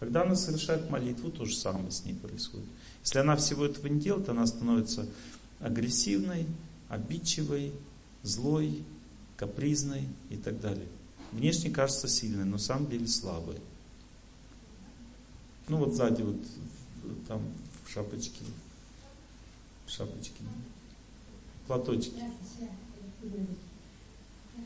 Когда 0.00 0.20
она 0.20 0.36
совершает 0.36 0.90
молитву, 0.90 1.30
то 1.30 1.46
же 1.46 1.56
самое 1.56 1.90
с 1.90 2.04
ней 2.04 2.12
происходит. 2.12 2.66
Если 3.02 3.18
она 3.20 3.36
всего 3.36 3.64
этого 3.64 3.86
не 3.86 4.00
делает, 4.00 4.28
она 4.28 4.46
становится 4.46 5.06
агрессивной, 5.60 6.44
обидчивой, 6.90 7.72
злой, 8.22 8.84
капризной 9.38 10.06
и 10.28 10.36
так 10.36 10.60
далее. 10.60 10.88
Внешне 11.32 11.70
кажется 11.70 12.06
сильной, 12.06 12.44
но 12.44 12.50
на 12.50 12.58
самом 12.58 12.90
деле 12.90 13.08
слабой. 13.08 13.56
Ну 15.68 15.78
вот 15.78 15.94
сзади 15.94 16.20
вот 16.20 16.36
там 17.26 17.40
в 17.86 17.90
шапочке, 17.90 18.44
в 19.92 19.94
шапочке, 19.94 20.42
платочки. 21.66 22.14
Я 22.16 22.30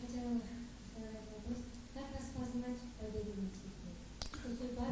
хотела 0.01 0.41
задать 0.95 1.27
вопрос, 1.35 1.59
как 1.95 2.05
распознать 2.15 2.79
поверенность? 3.01 3.63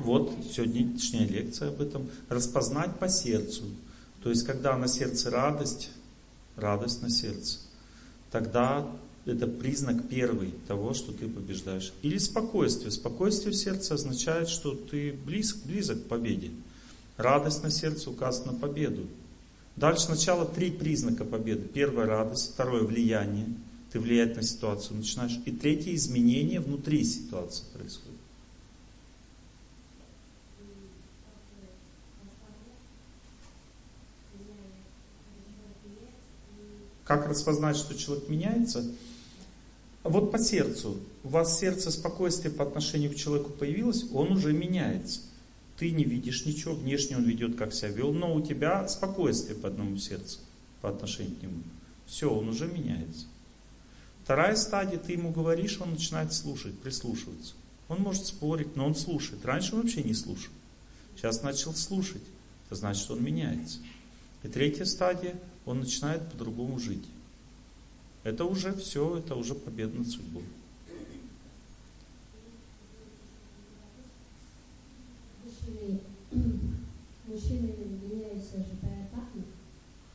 Вот 0.01 0.33
сегодняшняя 0.51 1.27
лекция 1.27 1.69
об 1.69 1.81
этом. 1.81 2.11
Распознать 2.29 2.99
по 2.99 3.09
сердцу. 3.09 3.63
То 4.23 4.31
есть, 4.31 4.45
когда 4.45 4.77
на 4.77 4.89
сердце 4.89 5.31
радость, 5.31 5.91
радость 6.57 7.03
на 7.03 7.11
сердце, 7.11 7.61
тогда 8.33 8.91
это 9.27 9.47
признак 9.47 10.09
первый 10.09 10.53
того, 10.67 10.95
что 10.95 11.13
ты 11.13 11.29
побеждаешь. 11.29 11.93
Или 12.03 12.19
спокойствие. 12.19 12.91
Спокойствие 12.91 13.53
в 13.53 13.57
сердце 13.57 13.95
означает, 13.95 14.49
что 14.49 14.75
ты 14.75 15.13
близок, 15.13 15.59
близок 15.65 16.03
к 16.05 16.09
победе. 16.09 16.51
Радость 17.17 17.63
на 17.63 17.71
сердце 17.71 18.11
указывает 18.11 18.53
на 18.53 18.59
победу. 18.59 19.07
Дальше 19.77 20.05
сначала 20.05 20.47
три 20.47 20.71
признака 20.71 21.25
победы. 21.25 21.67
Первое 21.67 22.07
радость, 22.07 22.53
второе 22.53 22.85
влияние. 22.85 23.47
Ты 23.93 23.99
влиять 23.99 24.37
на 24.37 24.43
ситуацию 24.43 24.97
начинаешь. 24.97 25.39
И 25.45 25.51
третье 25.51 25.95
изменение 25.95 26.61
внутри 26.61 27.05
ситуации 27.05 27.65
происходит. 27.73 28.15
Как 37.05 37.29
распознать, 37.29 37.77
что 37.77 37.95
человек 37.97 38.29
меняется? 38.29 38.85
Вот 40.05 40.33
по 40.33 40.39
сердцу. 40.39 40.99
У 41.23 41.29
вас 41.29 41.59
сердце 41.59 41.91
спокойствие 41.91 42.53
по 42.53 42.65
отношению 42.65 43.13
к 43.13 43.17
человеку 43.17 43.51
появилось, 43.51 44.05
он 44.13 44.33
уже 44.33 44.53
меняется. 44.53 45.21
Ты 45.77 45.91
не 45.91 46.05
видишь 46.05 46.47
ничего, 46.47 46.75
внешне 46.75 47.17
он 47.17 47.25
ведет, 47.25 47.57
как 47.57 47.75
себя 47.75 47.89
вел, 47.89 48.13
но 48.13 48.35
у 48.35 48.41
тебя 48.41 48.87
спокойствие 48.89 49.57
по 49.57 49.69
одному 49.69 49.97
сердцу, 49.97 50.39
по 50.81 50.89
отношению 50.89 51.37
к 51.37 51.43
нему. 51.43 51.63
Все, 52.07 52.31
он 52.31 52.49
уже 52.49 52.67
меняется. 52.67 53.27
Вторая 54.23 54.57
стадия, 54.57 54.99
ты 54.99 55.13
ему 55.13 55.31
говоришь, 55.31 55.81
он 55.81 55.91
начинает 55.91 56.33
слушать, 56.33 56.79
прислушиваться. 56.79 57.55
Он 57.89 57.99
может 58.01 58.27
спорить, 58.27 58.77
но 58.77 58.87
он 58.87 58.95
слушает. 58.95 59.45
Раньше 59.45 59.75
он 59.75 59.83
вообще 59.83 60.03
не 60.03 60.15
слушал. 60.15 60.53
Сейчас 61.17 61.43
начал 61.43 61.75
слушать. 61.75 62.23
Это 62.67 62.77
значит, 62.77 63.11
он 63.11 63.23
меняется. 63.23 63.81
И 64.43 64.49
третья 64.49 64.85
стадия, 64.85 65.39
он 65.67 65.81
начинает 65.81 66.31
по-другому 66.31 66.79
жить. 66.79 67.05
Это 68.23 68.45
уже 68.45 68.75
все, 68.75 69.19
это 69.19 69.35
уже 69.35 69.55
победа 69.55 69.99
над 69.99 70.09
судьбой. 70.09 70.45
Мужчины, 75.63 76.01
мужчины 77.27 77.75
меняются 78.03 78.59
же 78.59 78.77
поэтапно. 78.81 79.43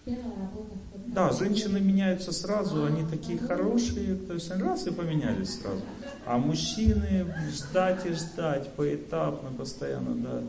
Первая 0.06 0.36
работа. 0.36 0.76
Да, 1.08 1.32
женщины 1.32 1.80
меняются 1.80 2.32
сразу, 2.32 2.86
они 2.86 3.04
такие 3.04 3.38
хорошие, 3.38 4.16
то 4.16 4.34
есть 4.34 4.52
они 4.52 4.64
раз 4.64 4.88
и 4.88 4.92
поменялись 4.92 5.60
сразу. 5.60 5.82
А 6.26 6.38
мужчины 6.38 7.34
ждать 7.52 8.06
и 8.06 8.14
ждать, 8.14 8.72
поэтапно, 8.74 9.50
постоянно, 9.52 10.16
да. 10.16 10.44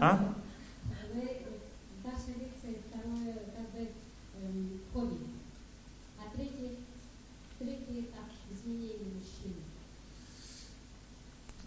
А? 0.00 0.34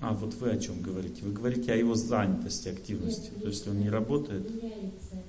А 0.02 0.14
вот 0.14 0.34
вы 0.36 0.52
о 0.52 0.58
чем 0.58 0.82
говорите? 0.82 1.24
Вы 1.24 1.34
говорите 1.34 1.74
о 1.74 1.76
его 1.76 1.96
занятости, 1.96 2.70
активности. 2.70 3.32
Нет, 3.32 3.42
То 3.42 3.48
есть 3.50 3.68
он 3.68 3.80
не 3.80 3.90
работает? 3.90 4.50
Меняется 4.50 5.20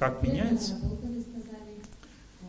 как 0.00 0.22
меняется? 0.22 0.78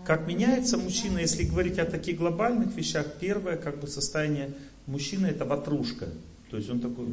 Как 0.05 0.25
меняется 0.25 0.77
мужчина, 0.77 1.19
если 1.19 1.43
говорить 1.43 1.79
о 1.79 1.85
таких 1.85 2.17
глобальных 2.17 2.73
вещах, 2.77 3.05
первое 3.19 3.57
как 3.57 3.81
бы 3.81 3.87
состояние 3.87 4.53
мужчины 4.87 5.27
это 5.27 5.43
ватрушка. 5.43 6.07
То 6.49 6.55
есть 6.55 6.69
он 6.69 6.79
такой, 6.79 7.07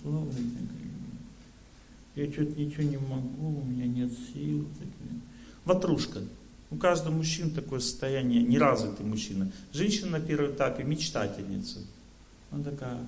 слава 0.00 0.28
я 2.14 2.32
что-то 2.32 2.60
ничего 2.60 2.84
не 2.84 2.98
могу, 2.98 3.60
у 3.60 3.64
меня 3.64 3.86
нет 3.86 4.10
сил. 4.32 4.64
Ватрушка. 5.64 6.20
У 6.70 6.76
каждого 6.76 7.14
мужчины 7.14 7.50
такое 7.50 7.80
состояние, 7.80 8.42
неразвитый 8.42 9.06
мужчина. 9.06 9.50
Женщина 9.72 10.18
на 10.18 10.20
первом 10.20 10.52
этапе 10.52 10.84
мечтательница. 10.84 11.80
Она 12.52 12.62
такая, 12.62 12.98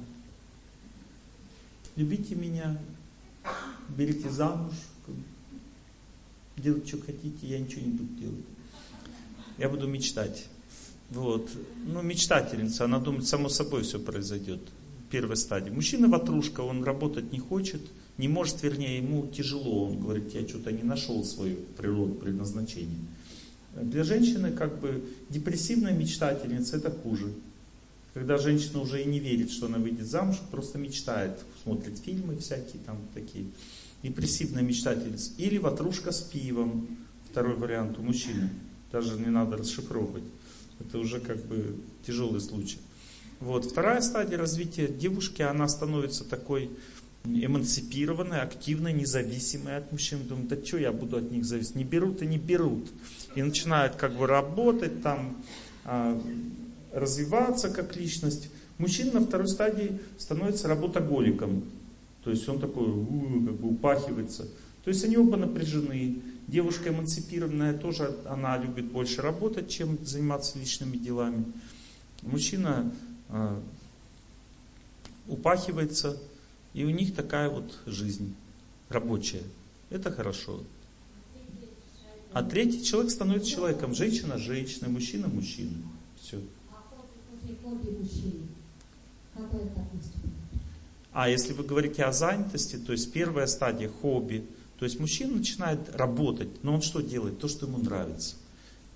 любите 2.01 2.35
меня, 2.35 2.79
берите 3.97 4.31
замуж, 4.31 4.73
делать, 6.57 6.89
что 6.89 6.99
хотите, 6.99 7.47
я 7.47 7.59
ничего 7.59 7.83
не 7.83 7.93
буду 7.93 8.15
делать. 8.15 8.45
Я 9.59 9.69
буду 9.69 9.87
мечтать. 9.87 10.47
Вот. 11.11 11.51
Ну, 11.87 12.01
мечтательница, 12.01 12.85
она 12.85 12.99
думает, 12.99 13.27
само 13.27 13.49
собой 13.51 13.83
все 13.83 13.99
произойдет. 13.99 14.61
Первая 15.11 15.37
стадия. 15.37 15.73
Мужчина 15.73 16.09
ватрушка, 16.09 16.61
он 16.61 16.85
работать 16.85 17.33
не 17.33 17.39
хочет, 17.39 17.83
не 18.17 18.29
может, 18.29 18.63
вернее, 18.63 18.99
ему 18.99 19.27
тяжело. 19.27 19.89
Он 19.89 19.99
говорит, 19.99 20.33
я 20.35 20.47
что-то 20.49 20.73
не 20.73 20.83
нашел 20.83 21.23
свою 21.25 21.57
природу, 21.77 22.15
предназначение. 22.15 22.99
Для 23.75 24.05
женщины 24.05 24.53
как 24.53 24.81
бы 24.81 25.05
депрессивная 25.29 25.93
мечтательница 25.93 26.77
это 26.77 26.91
хуже. 26.91 27.33
Когда 28.15 28.39
женщина 28.39 28.81
уже 28.81 29.03
и 29.03 29.07
не 29.07 29.21
верит, 29.21 29.51
что 29.51 29.67
она 29.67 29.79
выйдет 29.79 30.07
замуж, 30.07 30.37
просто 30.51 30.79
мечтает, 30.79 31.39
смотрит 31.63 31.99
фильмы 31.99 32.37
всякие 32.37 32.83
там 32.85 32.99
такие. 33.15 33.47
Депрессивная 34.03 34.63
мечтательница. 34.63 35.33
Или 35.37 35.59
ватрушка 35.59 36.11
с 36.11 36.23
пивом. 36.23 36.99
Второй 37.31 37.55
вариант 37.55 37.99
у 37.99 38.03
мужчины. 38.03 38.51
Даже 38.91 39.19
не 39.19 39.27
надо 39.27 39.59
расшифровывать. 39.59 40.25
Это 40.81 40.99
уже 40.99 41.21
как 41.21 41.45
бы 41.45 41.77
тяжелый 42.05 42.41
случай. 42.41 42.79
Вот. 43.39 43.65
Вторая 43.65 44.01
стадия 44.01 44.39
развития 44.39 44.89
девушки, 44.89 45.43
она 45.43 45.69
становится 45.69 46.25
такой 46.25 46.71
эмансипированной, 47.25 48.41
активной, 48.41 48.93
независимой 48.93 49.77
от 49.77 49.93
мужчин. 49.93 50.27
Думает, 50.27 50.49
да 50.49 50.65
что 50.65 50.79
я 50.79 50.93
буду 50.93 51.19
от 51.19 51.31
них 51.31 51.45
зависеть? 51.45 51.75
Не 51.75 51.85
берут 51.85 52.23
и 52.23 52.27
не 52.27 52.39
берут. 52.39 52.91
И 53.35 53.43
начинает 53.43 53.97
как 53.97 54.17
бы 54.17 54.27
работать 54.27 55.03
там, 55.03 55.43
а, 55.85 56.21
развиваться 56.93 57.71
как 57.71 57.97
личность. 57.97 58.51
Мужчина 58.79 59.21
на 59.21 59.27
второй 59.27 59.49
стадии 59.49 60.01
становится 60.19 60.69
работоголиком. 60.69 61.65
То 62.25 62.31
есть 62.31 62.49
он 62.49 62.59
такой, 62.59 62.87
как 62.87 63.57
бы 63.57 63.69
упахивается. 63.69 64.49
То 64.85 64.91
есть 64.91 65.05
они 65.05 65.17
оба 65.17 65.37
напряжены. 65.37 66.21
Девушка 66.47 66.89
эмансипированная 66.89 67.79
тоже, 67.79 68.17
она 68.27 68.59
любит 68.59 68.87
больше 68.87 69.23
работать, 69.23 69.69
чем 69.69 70.05
заниматься 70.05 70.59
личными 70.59 70.97
делами. 70.97 71.45
Мужчина 72.23 72.93
э, 73.29 73.61
упахивается, 75.29 76.19
и 76.75 76.85
у 76.85 76.91
них 76.91 77.15
такая 77.15 77.49
вот 77.49 77.79
жизнь 77.87 78.35
рабочая. 78.89 79.43
Это 79.91 80.11
хорошо. 80.11 80.61
А 82.33 82.43
третий 82.43 82.85
человек 82.85 83.11
становится 83.11 83.51
человеком. 83.51 83.95
Женщина– 83.95 84.39
женщина, 84.39 84.89
мужчина– 84.89 85.29
мужчина. 85.29 85.77
А 91.13 91.29
если 91.29 91.53
вы 91.53 91.65
говорите 91.65 92.05
о 92.05 92.13
занятости, 92.13 92.77
то 92.77 92.93
есть 92.93 93.13
первая 93.13 93.47
стадия– 93.47 93.91
хобби. 94.03 94.47
То 94.79 94.85
есть 94.85 94.99
мужчина 94.99 95.37
начинает 95.37 95.95
работать, 95.95 96.63
но 96.63 96.75
он 96.75 96.83
что 96.83 97.01
делает? 97.01 97.39
То, 97.39 97.49
что 97.49 97.67
ему 97.67 97.79
нравится. 97.79 98.37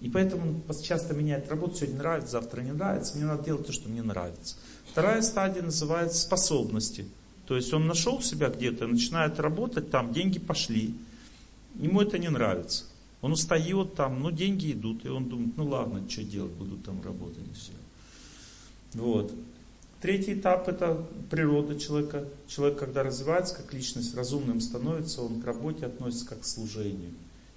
И 0.01 0.09
поэтому 0.09 0.63
он 0.67 0.83
часто 0.83 1.15
меняет 1.15 1.49
работу, 1.51 1.77
сегодня 1.77 1.99
нравится, 1.99 2.33
завтра 2.33 2.63
не 2.63 2.73
нравится, 2.73 3.17
мне 3.17 3.27
надо 3.27 3.45
делать 3.45 3.67
то, 3.67 3.73
что 3.73 3.89
мне 3.89 4.03
нравится. 4.03 4.57
Вторая 4.91 5.23
стадия 5.23 5.63
называется 5.63 6.23
способности. 6.23 7.07
То 7.47 7.57
есть 7.57 7.73
он 7.73 7.87
нашел 7.87 8.23
себя 8.23 8.49
где-то, 8.49 8.87
начинает 8.87 9.39
работать, 9.41 9.91
там 9.91 10.13
деньги 10.13 10.39
пошли. 10.39 10.95
Ему 11.75 12.01
это 12.01 12.19
не 12.19 12.31
нравится. 12.31 12.85
Он 13.21 13.33
устает 13.33 13.95
там, 13.95 14.23
ну 14.23 14.31
деньги 14.31 14.73
идут, 14.73 15.05
и 15.05 15.09
он 15.09 15.29
думает, 15.29 15.57
ну 15.57 15.67
ладно, 15.67 16.03
что 16.09 16.23
делать, 16.23 16.53
буду 16.53 16.77
там 16.77 17.03
работать 17.03 17.47
и 17.51 17.55
все. 17.55 17.73
Вот. 18.95 19.33
Третий 20.01 20.35
этап 20.35 20.69
это 20.69 21.05
природа 21.31 21.79
человека. 21.79 22.29
Человек, 22.47 22.79
когда 22.79 23.03
развивается 23.03 23.57
как 23.57 23.73
личность, 23.73 24.15
разумным 24.15 24.61
становится, 24.61 25.23
он 25.23 25.41
к 25.41 25.45
работе 25.45 25.87
относится 25.87 26.27
как 26.27 26.41
к 26.41 26.45
служению. 26.45 27.11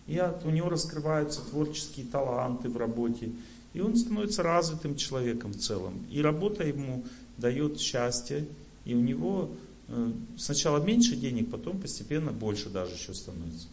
И 0.08 0.18
от, 0.18 0.46
у 0.46 0.50
него 0.50 0.70
раскрываются 0.70 1.42
творческие 1.42 2.06
таланты 2.06 2.70
в 2.70 2.78
работе. 2.78 3.32
И 3.74 3.82
он 3.82 3.98
становится 3.98 4.44
развитым 4.44 4.96
человеком 4.96 5.52
в 5.52 5.58
целом. 5.58 6.06
И 6.10 6.22
работа 6.22 6.66
ему 6.66 7.04
дает 7.38 7.80
счастье. 7.80 8.48
И 8.86 8.96
у 8.96 9.02
него 9.02 9.52
э, 9.90 10.12
сначала 10.38 10.82
меньше 10.82 11.18
денег, 11.18 11.52
потом 11.52 11.80
постепенно 11.80 12.32
больше 12.32 12.70
даже 12.70 12.94
еще 12.94 13.14
становится. 13.14 13.68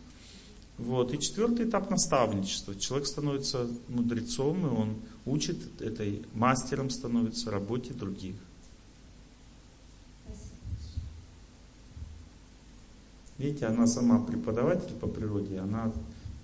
Вот. 0.78 1.14
И 1.14 1.18
четвертый 1.18 1.68
этап 1.68 1.90
наставничества. 1.90 2.74
Человек 2.74 3.06
становится 3.06 3.68
мудрецом, 3.88 4.66
и 4.66 4.70
он 4.70 4.96
учит 5.24 5.80
этой 5.80 6.24
мастером 6.34 6.90
становится 6.90 7.50
работе 7.50 7.94
других. 7.94 8.36
Видите, 13.38 13.66
она 13.66 13.86
сама 13.86 14.24
преподаватель 14.24 14.94
по 14.94 15.08
природе, 15.08 15.58
она 15.58 15.92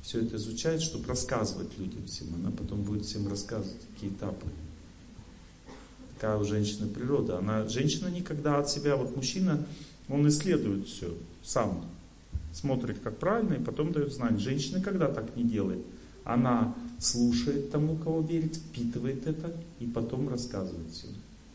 все 0.03 0.22
это 0.22 0.37
изучает, 0.37 0.83
чтобы 0.83 1.07
рассказывать 1.07 1.78
людям 1.78 2.05
всем. 2.07 2.35
Она 2.35 2.51
потом 2.51 2.83
будет 2.83 3.05
всем 3.05 3.28
рассказывать, 3.28 3.81
какие 3.95 4.11
этапы. 4.11 4.47
Такая 6.14 6.39
у 6.39 6.45
женщины 6.45 6.89
природа. 6.89 7.39
Она, 7.39 7.68
женщина 7.68 8.09
никогда 8.09 8.59
от 8.59 8.68
себя, 8.68 8.97
вот 8.97 9.14
мужчина, 9.14 9.64
он 10.09 10.26
исследует 10.28 10.89
все 10.89 11.14
сам, 11.43 11.85
смотрит, 12.53 12.98
как 13.01 13.18
правильно, 13.18 13.55
и 13.55 13.62
потом 13.62 13.92
дает 13.92 14.12
знания. 14.12 14.38
Женщина 14.38 14.80
когда 14.80 15.09
так 15.09 15.36
не 15.36 15.44
делает? 15.44 15.84
Она 16.24 16.74
слушает 16.98 17.70
тому, 17.70 17.96
кого 17.96 18.20
верит, 18.20 18.57
впитывает 18.57 19.26
это, 19.26 19.55
и 19.78 19.86
потом 19.86 20.28
рассказывает 20.28 20.90
все. 20.92 21.09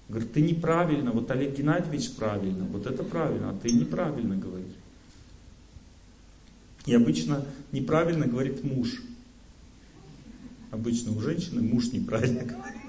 Говорит, 0.09 0.33
ты 0.33 0.41
неправильно, 0.41 1.11
вот 1.11 1.31
Олег 1.31 1.57
Геннадьевич 1.57 2.11
правильно, 2.11 2.65
вот 2.65 2.85
это 2.85 3.03
правильно, 3.03 3.51
а 3.51 3.57
ты 3.57 3.73
неправильно 3.73 4.35
говоришь. 4.35 4.75
И 6.85 6.93
обычно 6.93 7.43
неправильно 7.71 8.27
говорит 8.27 8.63
муж. 8.63 9.01
Обычно 10.69 11.13
у 11.13 11.21
женщины 11.21 11.61
муж 11.61 11.91
неправильно 11.91 12.41
говорит. 12.43 12.81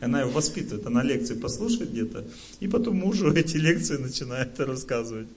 Она 0.00 0.20
его 0.20 0.30
воспитывает, 0.30 0.86
она 0.86 1.02
лекции 1.02 1.34
послушает 1.34 1.90
где-то, 1.90 2.24
и 2.60 2.68
потом 2.68 2.96
мужу 2.96 3.32
эти 3.32 3.56
лекции 3.56 3.96
начинает 3.96 4.58
рассказывать. 4.60 5.28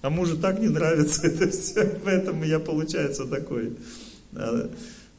А 0.00 0.10
мужу 0.10 0.36
так 0.38 0.60
не 0.60 0.68
нравится 0.68 1.26
это 1.26 1.50
все, 1.50 1.98
поэтому 2.04 2.44
я 2.44 2.60
получается 2.60 3.26
такой, 3.26 3.76
а, 4.34 4.70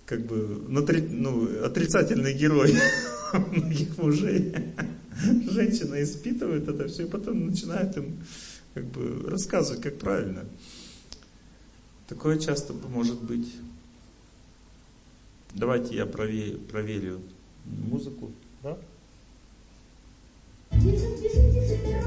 как 0.06 0.26
бы, 0.26 0.64
ну, 0.68 1.64
отрицательный 1.64 2.34
герой 2.34 2.74
многих 3.34 3.98
мужей. 3.98 4.54
Женщина 5.52 6.02
испытывает 6.02 6.68
это 6.68 6.88
все, 6.88 7.04
и 7.06 7.10
потом 7.10 7.48
начинает 7.48 7.98
им 7.98 8.18
как 8.74 8.86
бы 8.86 9.30
рассказывать, 9.30 9.82
как 9.82 9.98
правильно. 9.98 10.46
Такое 12.08 12.40
часто 12.40 12.74
может 12.74 13.22
быть. 13.22 13.54
Давайте 15.54 15.96
я 15.96 16.06
проверю, 16.06 16.60
проверю 16.60 17.22
музыку. 17.66 18.32
Да? 18.64 18.78
Это 20.72 20.86
у 20.88 21.99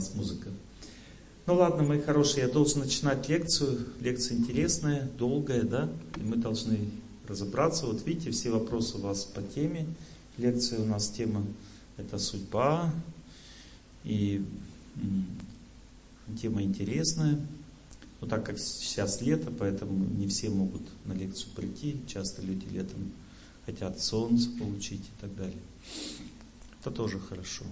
нас 0.00 0.14
музыка. 0.14 0.48
Ну 1.46 1.54
ладно, 1.54 1.82
мои 1.82 2.00
хорошие, 2.00 2.46
я 2.46 2.52
должен 2.52 2.80
начинать 2.80 3.28
лекцию. 3.28 3.86
Лекция 4.00 4.38
интересная, 4.38 5.08
долгая, 5.18 5.62
да? 5.62 5.90
И 6.16 6.20
мы 6.20 6.36
должны 6.36 6.78
разобраться. 7.28 7.86
Вот 7.86 8.06
видите, 8.06 8.30
все 8.30 8.50
вопросы 8.50 8.96
у 8.96 9.00
вас 9.00 9.24
по 9.24 9.42
теме. 9.42 9.86
Лекция 10.38 10.80
у 10.80 10.86
нас 10.86 11.10
тема 11.10 11.44
это 11.98 12.18
судьба, 12.18 12.92
и 14.04 14.42
тема 16.40 16.62
интересная. 16.62 17.38
Но 18.20 18.26
так 18.26 18.46
как 18.46 18.58
сейчас 18.58 19.20
лето, 19.20 19.50
поэтому 19.50 20.04
не 20.06 20.28
все 20.28 20.48
могут 20.48 20.82
на 21.04 21.12
лекцию 21.12 21.50
прийти. 21.54 22.00
Часто 22.06 22.42
люди 22.42 22.66
летом 22.70 23.12
хотят 23.66 24.00
солнце 24.00 24.48
получить 24.58 25.02
и 25.02 25.20
так 25.20 25.34
далее. 25.36 25.62
Это 26.80 26.90
тоже 26.90 27.18
хорошо. 27.18 27.64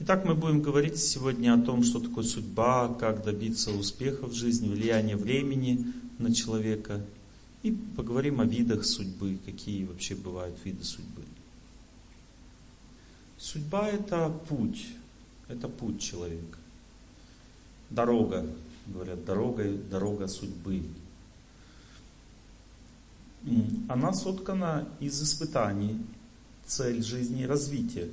Итак, 0.00 0.24
мы 0.24 0.36
будем 0.36 0.62
говорить 0.62 0.96
сегодня 0.96 1.54
о 1.54 1.60
том, 1.60 1.82
что 1.82 1.98
такое 1.98 2.22
судьба, 2.22 2.94
как 3.00 3.24
добиться 3.24 3.72
успеха 3.72 4.28
в 4.28 4.32
жизни, 4.32 4.68
влияние 4.68 5.16
времени 5.16 5.92
на 6.18 6.32
человека. 6.32 7.04
И 7.64 7.72
поговорим 7.96 8.40
о 8.40 8.44
видах 8.44 8.84
судьбы, 8.84 9.38
какие 9.44 9.84
вообще 9.86 10.14
бывают 10.14 10.56
виды 10.64 10.84
судьбы. 10.84 11.22
Судьба 13.38 13.88
это 13.88 14.32
путь, 14.48 14.86
это 15.48 15.66
путь 15.68 16.00
человека. 16.00 16.58
Дорога, 17.90 18.46
говорят, 18.86 19.24
дорога, 19.24 19.68
дорога 19.68 20.28
судьбы. 20.28 20.84
Она 23.88 24.12
соткана 24.12 24.86
из 25.00 25.20
испытаний, 25.20 25.98
цель 26.66 27.02
жизни 27.02 27.42
развития. 27.42 28.08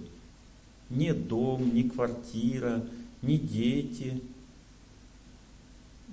Не 0.90 1.14
дом, 1.14 1.74
не 1.74 1.84
квартира, 1.84 2.86
не 3.22 3.38
дети. 3.38 4.22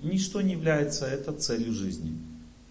Ничто 0.01 0.41
не 0.41 0.53
является 0.53 1.05
это 1.05 1.33
целью 1.33 1.73
жизни. 1.73 2.17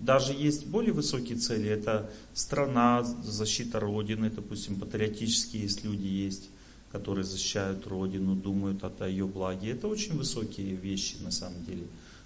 Даже 0.00 0.32
есть 0.32 0.66
более 0.66 0.92
высокие 0.92 1.38
цели, 1.38 1.68
это 1.68 2.11
страна, 2.34 3.05
защита 3.05 3.78
Родины, 3.78 4.30
допустим, 4.30 4.80
патриотические 4.80 5.62
есть 5.62 5.84
люди 5.84 6.09
есть, 6.09 6.50
которые 6.90 7.24
защищают 7.24 7.86
Родину, 7.86 8.34
думают 8.34 8.82
о 8.82 9.09
ее 9.09 9.26
благе. 9.26 9.70
Это 9.70 9.86
очень 9.86 10.16
высокие 10.16 10.74
вещи 10.74 11.16
на 11.20 11.30
самом 11.30 11.64
деле. 11.64 11.84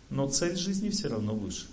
Но 0.08 0.26
цель 0.26 0.56
жизни 0.56 0.88
все 0.88 1.08
равно 1.08 1.34
выше. 1.34 1.66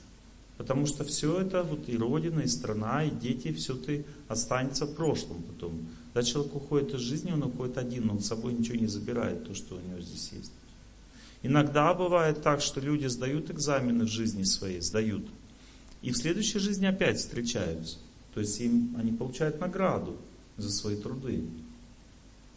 Потому 0.58 0.86
что 0.86 1.04
все 1.06 1.40
это, 1.40 1.64
вот 1.64 1.88
и 1.88 1.98
Родина, 1.98 2.42
и 2.42 2.48
страна, 2.48 3.06
и 3.06 3.10
дети, 3.10 3.54
все 3.54 3.76
это 3.76 4.04
останется 4.28 4.86
в 4.86 4.96
прошлом 4.96 5.42
потом. 5.44 5.88
Когда 6.14 6.30
человек 6.30 6.56
уходит 6.56 6.94
из 6.94 7.02
жизни, 7.02 7.32
он 7.32 7.42
уходит 7.42 7.78
один, 7.78 8.10
он 8.12 8.20
с 8.20 8.28
собой 8.28 8.54
ничего 8.54 8.78
не 8.78 8.86
забирает, 8.86 9.48
то, 9.48 9.56
что 9.56 9.76
у 9.76 9.80
него 9.80 10.00
здесь 10.00 10.32
есть. 10.32 10.52
Иногда 11.42 11.94
бывает 11.94 12.44
так, 12.44 12.62
что 12.62 12.80
люди 12.80 13.08
сдают 13.08 13.50
экзамены 13.50 14.06
в 14.06 14.10
жизни 14.10 14.44
своей, 14.44 14.80
сдают. 14.80 15.26
И 16.04 16.12
в 16.12 16.18
следующей 16.18 16.60
жизни 16.60 16.86
опять 16.86 17.18
встречаются. 17.18 17.98
То 18.34 18.42
есть 18.42 18.60
им, 18.62 18.96
они 18.98 19.12
получают 19.12 19.60
награду 19.60 20.16
за 20.58 20.72
свои 20.72 20.96
труды. 20.96 21.44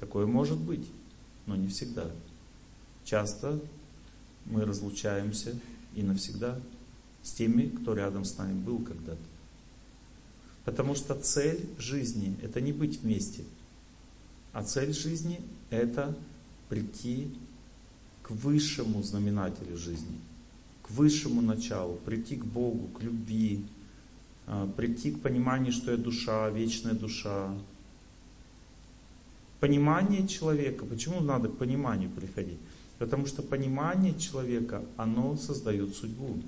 Такое 0.01 0.27
может 0.27 0.59
быть, 0.59 0.87
но 1.47 1.57
не 1.57 1.69
всегда. 1.69 2.11
Часто 3.05 3.59
мы 4.45 4.65
разлучаемся 4.65 5.59
и 5.95 6.03
навсегда 6.03 6.61
с 7.23 7.33
теми, 7.33 7.69
кто 7.69 7.95
рядом 7.95 8.25
с 8.25 8.37
нами 8.37 8.55
был 8.55 8.81
когда-то. 8.81 9.36
Потому 10.67 10.95
что 10.95 11.14
цель 11.14 11.67
жизни– 11.79 12.37
это 12.43 12.61
не 12.61 12.73
быть 12.73 13.01
вместе, 13.01 13.45
а 14.53 14.62
цель 14.62 14.93
жизни– 14.93 15.41
это 15.71 16.14
прийти 16.69 17.35
к 18.23 18.31
высшему 18.33 19.03
знаменателю 19.03 19.79
жизни– 19.79 20.21
к 20.87 20.91
высшему 20.93 21.41
началу, 21.41 21.97
прийти 22.05 22.37
к 22.37 22.45
Богу, 22.45 22.89
к 22.89 23.03
любви, 23.03 23.64
а, 24.47 24.71
прийти 24.77 25.11
к 25.11 25.21
пониманию, 25.21 25.73
что 25.73 25.91
я 25.91 25.97
душа, 25.97 26.49
вечная 26.51 26.95
душа. 26.95 27.53
Понимание 29.59 30.29
человека, 30.29 30.85
почему 30.85 31.21
надо 31.21 31.49
к 31.49 31.57
пониманию 31.57 32.09
приходить? 32.11 32.59
Потому 32.99 33.27
что 33.27 33.43
понимание 33.43 34.14
человека, 34.19 34.83
оно 34.97 35.37
создает 35.37 35.95
судьбу. 35.97 36.39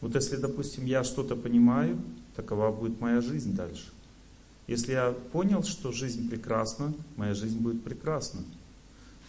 Вот 0.00 0.14
если, 0.14 0.36
допустим, 0.36 0.84
я 0.84 1.04
что-то 1.04 1.36
понимаю, 1.36 2.00
такова 2.36 2.70
будет 2.70 3.00
моя 3.00 3.20
жизнь 3.20 3.54
дальше. 3.54 3.92
Если 4.66 4.92
я 4.92 5.12
понял, 5.32 5.62
что 5.62 5.92
жизнь 5.92 6.28
прекрасна, 6.28 6.92
моя 7.16 7.34
жизнь 7.34 7.58
будет 7.58 7.82
прекрасна. 7.82 8.40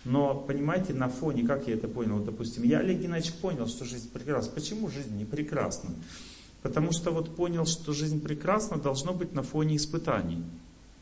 Но, 0.04 0.36
понимаете, 0.36 0.94
на 0.94 1.10
фоне, 1.10 1.46
как 1.46 1.68
я 1.68 1.74
это 1.76 1.88
понял, 1.88 2.20
допустим, 2.20 2.64
я, 2.64 2.80
Олег 2.80 3.00
Геннадьевич, 3.00 3.34
понял, 3.40 3.68
что 3.68 3.86
жизнь 3.86 4.10
прекрасна. 4.12 4.52
Почему 4.54 4.90
жизнь 4.90 5.16
не 5.18 5.26
прекрасна? 5.26 5.92
Потому 6.62 6.92
что 6.92 7.12
вот 7.12 7.36
понял, 7.36 7.66
что 7.66 7.94
жизнь 7.94 8.22
прекрасна, 8.22 8.78
должно 8.78 9.14
быть 9.14 9.34
на 9.34 9.44
фоне 9.44 9.76
испытаний 9.76 10.44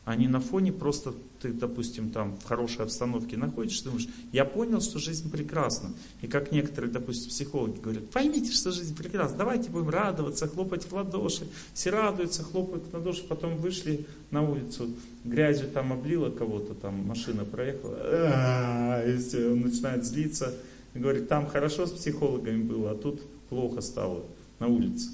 а 0.06 0.14
не 0.14 0.28
на 0.28 0.38
фоне 0.38 0.72
просто 0.72 1.12
ты, 1.40 1.52
допустим, 1.52 2.10
там 2.10 2.38
в 2.38 2.44
хорошей 2.44 2.84
обстановке 2.84 3.36
находишься, 3.36 3.86
думаешь, 3.86 4.08
я 4.30 4.44
понял, 4.44 4.80
что 4.80 5.00
жизнь 5.00 5.28
прекрасна. 5.32 5.92
И 6.22 6.28
как 6.28 6.52
некоторые, 6.52 6.92
допустим, 6.92 7.28
психологи 7.28 7.80
говорят, 7.80 8.08
поймите, 8.10 8.52
что 8.52 8.70
жизнь 8.70 8.96
прекрасна, 8.96 9.36
давайте 9.36 9.68
будем 9.68 9.88
радоваться, 9.88 10.46
хлопать 10.46 10.84
в 10.84 10.92
ладоши. 10.92 11.48
Все 11.74 11.90
радуются, 11.90 12.44
хлопают 12.44 12.84
в 12.86 12.94
ладоши, 12.94 13.24
потом 13.24 13.56
вышли 13.56 14.06
на 14.30 14.48
улицу, 14.48 14.90
грязью 15.24 15.68
там 15.70 15.92
облила 15.92 16.30
кого-то, 16.30 16.74
там 16.74 17.04
машина 17.04 17.44
проехала, 17.44 19.04
и 19.04 19.18
все, 19.18 19.50
он 19.50 19.62
начинает 19.62 20.04
злиться, 20.04 20.54
говорит, 20.94 21.28
там 21.28 21.48
хорошо 21.48 21.84
с 21.84 21.90
психологами 21.90 22.62
было, 22.62 22.92
а 22.92 22.94
тут 22.94 23.20
плохо 23.48 23.80
стало 23.80 24.24
на 24.60 24.68
улице. 24.68 25.10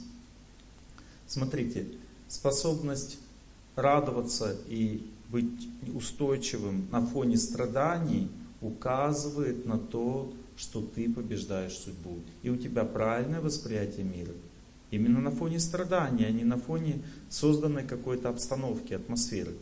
Смотрите, 1.27 1.87
способность 2.29 3.17
радоваться 3.77 4.57
и 4.69 5.07
быть 5.29 5.69
устойчивым 5.95 6.89
на 6.91 7.05
фоне 7.05 7.37
страданий 7.37 8.29
указывает 8.61 9.67
на 9.67 9.79
то, 9.79 10.33
что 10.57 10.81
ты 10.83 11.13
побеждаешь 11.13 11.77
судьбу. 11.77 12.21
И 12.43 12.51
у 12.51 12.57
тебя 12.57 12.85
правильное 12.85 13.41
восприятие 13.41 14.05
мира. 14.05 14.33
Именно 14.91 15.21
на 15.21 15.31
фоне 15.31 15.59
страданий, 15.59 16.25
а 16.27 16.31
не 16.31 16.45
на 16.45 16.59
фоне 16.59 17.03
созданной 17.31 17.85
какой-то 17.85 18.29
обстановки, 18.29 18.93
атмосферы. 18.93 19.55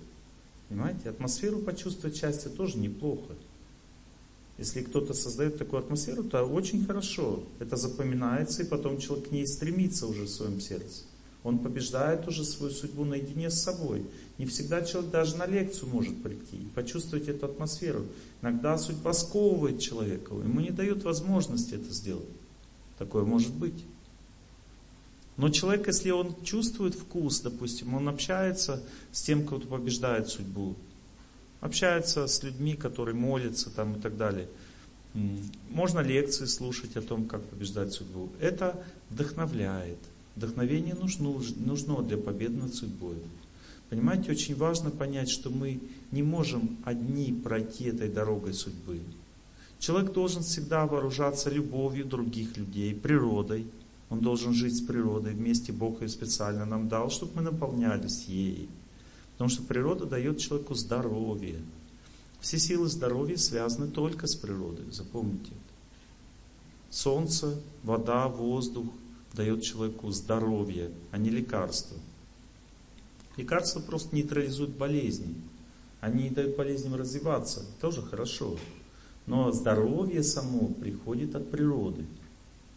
Понимаете? 0.69 1.09
Атмосферу 1.09 1.61
почувствовать 1.61 2.17
счастье 2.17 2.51
тоже 2.51 2.79
неплохо. 2.79 3.35
Если 4.59 4.83
кто-то 4.83 5.15
создает 5.15 5.57
такую 5.57 5.81
атмосферу, 5.81 6.25
то 6.25 6.45
очень 6.45 6.85
хорошо. 6.85 7.45
Это 7.61 7.77
запоминается, 7.77 8.63
и 8.63 8.67
потом 8.67 8.99
человек 8.99 9.29
к 9.29 9.33
ней 9.33 9.47
стремится 9.47 10.07
уже 10.07 10.25
в 10.25 10.29
своем 10.29 10.61
сердце. 10.61 11.05
Он 11.43 11.59
побеждает 11.59 12.29
уже 12.29 12.45
свою 12.45 12.73
судьбу 12.73 13.05
наедине 13.05 13.51
с 13.51 13.63
собой. 13.63 14.05
Не 14.37 14.47
всегда 14.47 14.83
человек 14.83 15.11
даже 15.11 15.37
на 15.37 15.47
лекцию 15.47 15.89
может 15.89 16.23
прийти 16.23 16.57
и 16.57 16.69
почувствовать 16.75 17.29
эту 17.29 17.47
атмосферу. 17.47 18.07
Иногда 18.43 18.77
судьба 18.77 19.13
сковывает 19.13 19.81
человека, 19.81 20.35
ему 20.35 20.61
не 20.61 20.71
дает 20.71 21.03
возможности 21.03 21.75
это 21.75 21.93
сделать. 21.93 22.29
Такое 22.99 23.25
может 23.25 23.55
быть. 23.55 23.85
Но 25.39 25.49
человек, 25.49 25.87
если 25.87 26.11
он 26.11 26.35
чувствует 26.43 26.95
вкус, 26.95 27.41
допустим, 27.41 27.95
он 27.95 28.11
общается 28.11 28.83
с 29.11 29.23
тем, 29.23 29.47
кто 29.47 29.59
побеждает 29.59 30.29
судьбу, 30.29 30.77
общается 31.63 32.27
с 32.27 32.43
людьми, 32.43 32.75
которые 32.75 33.15
молятся 33.15 33.71
там 33.71 33.97
и 33.97 34.01
так 34.01 34.19
далее. 34.19 34.49
Можно 35.71 36.01
лекции 36.01 36.45
слушать 36.45 36.95
о 36.97 37.03
том, 37.03 37.27
как 37.27 37.43
побеждать 37.45 37.95
судьбу. 37.95 38.29
Это 38.39 38.85
вдохновляет. 39.09 39.99
Вдохновение 40.41 40.95
нужно, 40.95 41.35
нужно 41.57 42.01
для 42.01 42.17
победы 42.17 42.57
над 42.57 42.75
судьбой. 42.75 43.17
Понимаете, 43.91 44.31
очень 44.31 44.57
важно 44.57 44.91
понять, 44.91 45.29
что 45.29 45.51
мы 45.51 45.83
не 46.13 46.23
можем 46.23 46.79
одни 46.83 47.31
пройти 47.31 47.85
этой 47.85 48.09
дорогой 48.09 48.55
судьбы. 48.55 49.01
Человек 49.79 50.15
должен 50.15 50.43
всегда 50.43 50.87
вооружаться 50.87 51.51
любовью 51.51 52.07
других 52.07 52.57
людей, 52.57 52.95
природой. 52.95 53.67
Он 54.09 54.21
должен 54.21 54.55
жить 54.55 54.79
с 54.79 54.81
природой 54.81 55.35
вместе. 55.35 55.73
Бог 55.73 56.01
ее 56.01 56.09
специально 56.09 56.65
нам 56.65 56.89
дал, 56.89 57.11
чтобы 57.11 57.33
мы 57.37 57.43
наполнялись 57.43 58.25
ей. 58.25 58.71
Потому 59.33 59.51
что 59.51 59.63
природа 59.65 60.07
дает 60.07 60.39
человеку 60.39 60.73
здоровье. 60.73 61.61
Все 62.41 62.59
силы 62.59 62.89
здоровья 62.89 63.37
связаны 63.37 63.89
только 63.89 64.27
с 64.27 64.35
природой, 64.35 64.91
запомните 64.91 65.51
это. 65.51 65.75
Солнце, 66.89 67.61
вода, 67.83 68.27
воздух, 68.27 68.87
дает 69.35 69.63
человеку 69.63 70.11
здоровье, 70.11 70.91
а 71.11 71.19
не 71.19 71.31
лекарство. 71.31 71.97
Лекарства 73.37 73.81
просто 73.81 74.15
нейтрализуют 74.15 74.71
болезни. 74.71 75.35
Они 76.01 76.25
не 76.25 76.31
дают 76.31 76.57
болезням 76.57 76.95
развиваться. 76.95 77.65
Тоже 77.81 78.03
хорошо. 78.03 78.57
Но 79.27 79.53
здоровье 79.53 80.23
само 80.23 80.69
приходит 80.69 81.35
от 81.37 81.51
природы. 81.51 82.05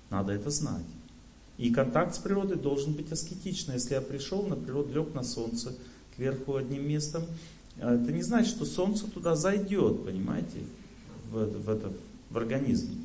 Надо 0.10 0.34
это 0.34 0.50
знать. 0.50 0.86
И 1.58 1.72
контакт 1.72 2.16
с 2.16 2.20
природой 2.20 2.58
должен 2.58 2.94
быть 2.94 3.12
аскетичный. 3.12 3.76
Если 3.76 3.94
я 3.94 4.02
пришел 4.02 4.44
на 4.46 4.56
природу, 4.56 4.94
лег 4.94 5.14
на 5.14 5.24
солнце, 5.24 5.74
кверху 6.16 6.56
одним 6.56 6.88
местом, 6.88 7.24
это 7.78 8.12
не 8.12 8.22
значит, 8.22 8.56
что 8.56 8.66
солнце 8.66 9.08
туда 9.08 9.36
зайдет, 9.36 10.06
понимаете, 10.06 10.60
в, 11.32 11.46
в, 11.46 11.70
это, 11.70 11.92
в 12.30 12.38
организм. 12.38 13.03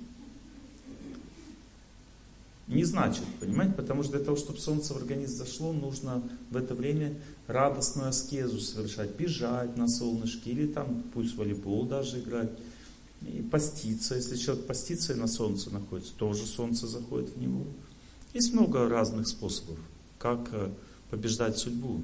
Не 2.69 2.85
значит, 2.85 3.25
понимаете? 3.41 3.75
Потому 3.75 4.03
что 4.03 4.13
для 4.13 4.25
того, 4.25 4.37
чтобы 4.37 4.59
солнце 4.59 4.93
в 4.93 4.99
организм 4.99 5.39
зашло, 5.39 5.73
нужно 5.73 6.23
в 6.51 6.57
это 6.57 6.75
время 6.75 7.19
радостную 7.47 8.09
аскезу 8.11 8.61
совершать, 8.61 9.17
бежать 9.17 9.75
на 9.79 9.89
солнышке 9.89 10.51
или 10.51 10.67
там 10.67 11.03
пусть 11.15 11.35
волейбол 11.35 11.87
даже 11.87 12.21
играть. 12.21 12.51
И 13.23 13.41
поститься, 13.41 14.17
если 14.17 14.37
человек 14.37 14.67
постится 14.67 15.15
и 15.15 15.17
на 15.17 15.27
солнце 15.27 15.71
находится, 15.71 16.13
тоже 16.15 16.45
солнце 16.45 16.87
заходит 16.87 17.31
в 17.31 17.41
него. 17.41 17.65
Есть 18.35 18.53
много 18.53 18.87
разных 18.87 19.27
способов, 19.29 19.79
как 20.19 20.51
э, 20.53 20.71
побеждать 21.11 21.57
судьбу. 21.57 22.03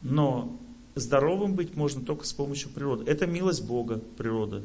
Но 0.00 0.58
здоровым 0.94 1.54
быть 1.54 1.76
можно 1.76 2.02
только 2.02 2.26
с 2.26 2.32
помощью 2.32 2.70
природы. 2.70 3.04
Это 3.04 3.26
милость 3.26 3.64
Бога, 3.64 4.00
природа. 4.16 4.62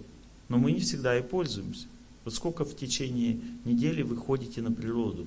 Но 0.47 0.57
мы 0.57 0.71
не 0.71 0.79
всегда 0.79 1.19
и 1.19 1.21
пользуемся. 1.21 1.87
Вот 2.27 2.33
сколько 2.33 2.65
в 2.65 2.75
течение 2.75 3.39
недели 3.63 4.01
вы 4.01 4.17
ходите 4.17 4.61
на 4.61 4.69
природу. 4.69 5.25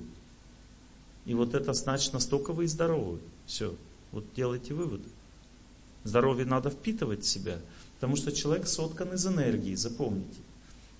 И 1.25 1.33
вот 1.33 1.55
это 1.55 1.73
значит, 1.73 2.13
настолько 2.13 2.53
вы 2.53 2.65
и 2.65 2.67
здоровы. 2.67 3.17
Все. 3.47 3.75
Вот 4.11 4.23
делайте 4.35 4.75
выводы. 4.75 5.09
Здоровье 6.03 6.45
надо 6.45 6.69
впитывать 6.69 7.23
в 7.23 7.27
себя, 7.27 7.57
потому 7.95 8.15
что 8.17 8.31
человек 8.31 8.67
соткан 8.67 9.15
из 9.15 9.25
энергии, 9.25 9.73
запомните. 9.73 10.37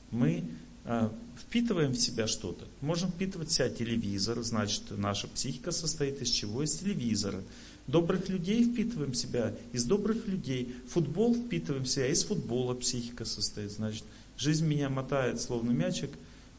Мы 0.09 0.43
а, 0.85 1.13
впитываем 1.37 1.91
в 1.91 1.99
себя 1.99 2.25
что-то. 2.25 2.65
Можем 2.81 3.11
впитывать 3.11 3.49
в 3.49 3.53
себя 3.53 3.69
телевизор, 3.69 4.41
значит, 4.41 4.81
наша 4.89 5.27
психика 5.27 5.69
состоит 5.69 6.19
из 6.19 6.31
чего? 6.31 6.63
Из 6.63 6.77
телевизора. 6.77 7.43
Добрых 7.91 8.29
людей 8.29 8.63
впитываем 8.63 9.13
себя 9.13 9.53
из 9.73 9.83
добрых 9.83 10.25
людей. 10.25 10.73
Футбол 10.87 11.35
впитываем 11.35 11.85
себя, 11.85 12.07
из 12.07 12.23
футбола 12.23 12.73
психика 12.73 13.25
состоит, 13.25 13.69
значит. 13.71 14.05
Жизнь 14.37 14.65
меня 14.65 14.89
мотает, 14.89 15.41
словно 15.41 15.71
мячик, 15.71 16.11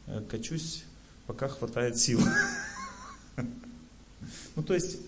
э, 0.05 0.21
качусь, 0.29 0.83
пока 1.25 1.47
хватает 1.47 1.97
сил. 1.97 2.19
Ну, 4.55 4.61
то 4.61 4.75
есть, 4.75 4.99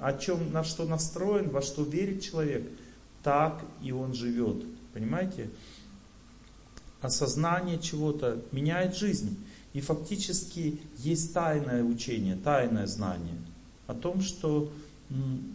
о 0.00 0.12
чем, 0.16 0.52
на 0.52 0.62
что 0.62 0.84
настроен, 0.84 1.50
во 1.50 1.60
что 1.60 1.82
верит 1.82 2.22
человек, 2.22 2.62
так 3.24 3.64
и 3.82 3.90
он 3.90 4.14
живет. 4.14 4.64
Понимаете? 4.94 5.50
Осознание 7.00 7.80
чего-то 7.80 8.40
меняет 8.52 8.96
жизнь. 8.96 9.36
И 9.72 9.80
фактически 9.80 10.80
есть 10.98 11.34
тайное 11.34 11.82
учение, 11.82 12.36
тайное 12.36 12.86
знание 12.86 13.36
о 13.88 13.94
том, 13.94 14.20
что 14.22 14.70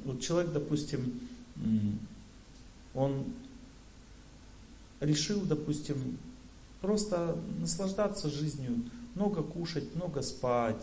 вот 0.06 0.22
человек, 0.22 0.52
допустим, 0.54 1.20
он 2.94 3.26
решил, 5.00 5.42
допустим, 5.42 6.18
Просто 6.82 7.38
наслаждаться 7.60 8.30
жизнью, 8.30 8.84
много 9.16 9.42
кушать, 9.42 9.96
много 9.96 10.22
спать. 10.22 10.82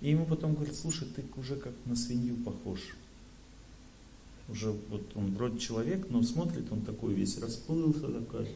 И 0.00 0.10
ему 0.10 0.24
потом 0.24 0.54
говорят, 0.54 0.76
слушай, 0.76 1.08
ты 1.08 1.24
уже 1.36 1.56
как 1.56 1.72
на 1.84 1.96
свинью 1.96 2.36
похож. 2.36 2.80
Уже 4.48 4.70
вот 4.70 5.02
он 5.16 5.34
вроде 5.34 5.58
человек, 5.58 6.06
но 6.10 6.22
смотрит, 6.22 6.70
он 6.70 6.82
такой 6.82 7.12
весь 7.14 7.38
расплылся 7.38 8.08
такой, 8.08 8.48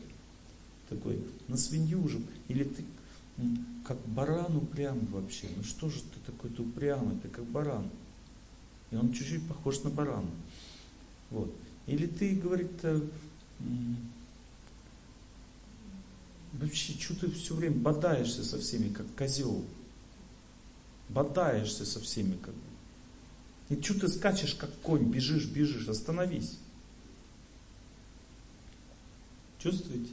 такой 0.89 1.21
на 1.49 1.57
свинью 1.57 2.05
уже. 2.05 2.21
Или 2.47 2.65
ты 2.65 2.85
как 3.85 3.99
баран 4.07 4.57
упрямый 4.57 5.07
вообще. 5.07 5.49
Ну 5.57 5.65
что 5.65 5.91
же 5.91 6.01
ты 6.01 6.31
такой-то 6.31 6.63
упрямый, 6.63 7.17
ты 7.21 7.29
как 7.29 7.45
баран. 7.45 7.91
И 8.93 8.97
он 8.97 9.13
чуть-чуть 9.13 9.49
похож 9.49 9.83
на 9.83 9.91
барана. 9.91 10.31
Вот. 11.31 11.53
Или 11.87 12.07
ты, 12.07 12.37
говорит, 12.37 12.71
э, 12.83 13.01
Вообще, 16.53 16.93
что 16.99 17.15
ты 17.15 17.31
все 17.31 17.55
время 17.55 17.77
бодаешься 17.77 18.45
со 18.45 18.59
всеми, 18.59 18.93
как 18.93 19.07
козел? 19.17 19.65
Бодаешься 21.09 21.87
со 21.87 21.99
всеми, 22.01 22.37
как 22.37 22.55
И 23.71 23.81
что 23.81 24.01
ты 24.01 24.09
скачешь, 24.09 24.55
как 24.55 24.71
конь, 24.81 25.11
бежишь, 25.11 25.47
бежишь, 25.47 25.89
остановись. 25.89 26.59
Чувствуете? 29.59 30.13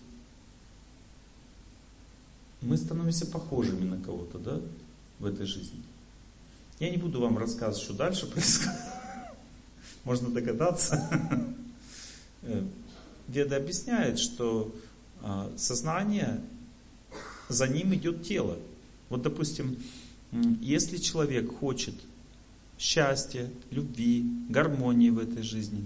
Мы 2.62 2.78
становимся 2.78 3.26
похожими 3.26 3.84
на 3.84 4.02
кого-то, 4.02 4.38
да, 4.38 4.62
в 5.20 5.26
этой 5.26 5.46
жизни. 5.46 5.84
Я 6.80 6.90
не 6.90 6.98
буду 6.98 7.20
вам 7.20 7.38
рассказывать, 7.38 7.84
что 7.84 7.94
дальше 7.94 8.26
происходит. 8.32 8.80
Можно 10.04 10.30
догадаться. 10.30 11.10
Э, 12.42 12.64
Деда 13.28 13.58
объясняет, 13.58 14.18
что 14.18 14.74
а, 15.22 15.52
сознание, 15.56 16.42
за 17.48 17.68
ним 17.68 17.94
идет 17.94 18.24
тело. 18.24 18.58
Вот, 19.10 19.22
допустим, 19.22 19.78
если 20.62 20.98
человек 20.98 21.56
хочет 21.60 21.94
счастья, 22.80 23.50
любви, 23.70 24.26
гармонии 24.50 25.10
в 25.10 25.20
этой 25.20 25.44
жизни, 25.44 25.84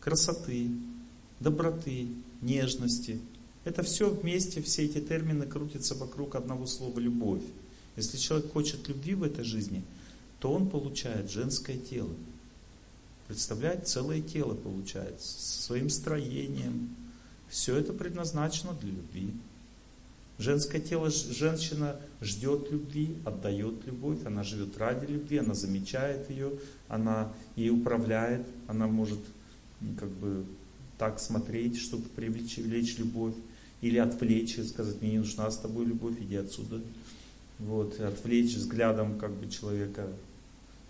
красоты, 0.00 0.68
доброты, 1.40 2.08
нежности, 2.42 3.20
это 3.64 3.82
все 3.82 4.10
вместе, 4.10 4.60
все 4.60 4.84
эти 4.84 5.00
термины 5.00 5.46
крутятся 5.46 5.94
вокруг 5.94 6.34
одного 6.34 6.66
слова 6.66 6.98
«любовь». 6.98 7.42
Если 7.96 8.16
человек 8.16 8.52
хочет 8.52 8.88
любви 8.88 9.14
в 9.14 9.22
этой 9.22 9.44
жизни, 9.44 9.82
то 10.40 10.52
он 10.52 10.68
получает 10.68 11.30
женское 11.30 11.76
тело. 11.76 12.14
Представляете, 13.26 13.84
целое 13.84 14.22
тело 14.22 14.54
получает, 14.54 15.20
со 15.20 15.62
своим 15.62 15.90
строением, 15.90 16.94
все 17.48 17.76
это 17.76 17.92
предназначено 17.92 18.72
для 18.74 18.90
любви. 18.90 19.34
Женское 20.38 20.80
тело, 20.80 21.10
женщина 21.10 21.96
ждет 22.22 22.70
любви, 22.70 23.16
отдает 23.24 23.84
любовь, 23.86 24.24
она 24.24 24.44
живет 24.44 24.78
ради 24.78 25.06
любви, 25.06 25.38
она 25.38 25.54
замечает 25.54 26.30
ее, 26.30 26.52
она 26.88 27.32
ей 27.56 27.70
управляет, 27.70 28.46
она 28.68 28.86
может 28.86 29.18
как 29.98 30.08
бы 30.10 30.44
так 30.96 31.18
смотреть, 31.18 31.78
чтобы 31.78 32.04
привлечь, 32.08 32.98
любовь, 32.98 33.34
или 33.80 33.98
отвлечь 33.98 34.58
и 34.58 34.64
сказать, 34.64 35.00
мне 35.00 35.12
не 35.12 35.18
нужна 35.18 35.50
с 35.50 35.58
тобой 35.58 35.86
любовь, 35.86 36.16
иди 36.20 36.36
отсюда. 36.36 36.80
Вот, 37.58 37.98
отвлечь 38.00 38.54
взглядом 38.54 39.18
как 39.18 39.32
бы 39.32 39.48
человека, 39.50 40.08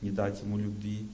не 0.01 0.11
дать 0.11 0.43
ему 0.43 0.59
любви 0.59 1.09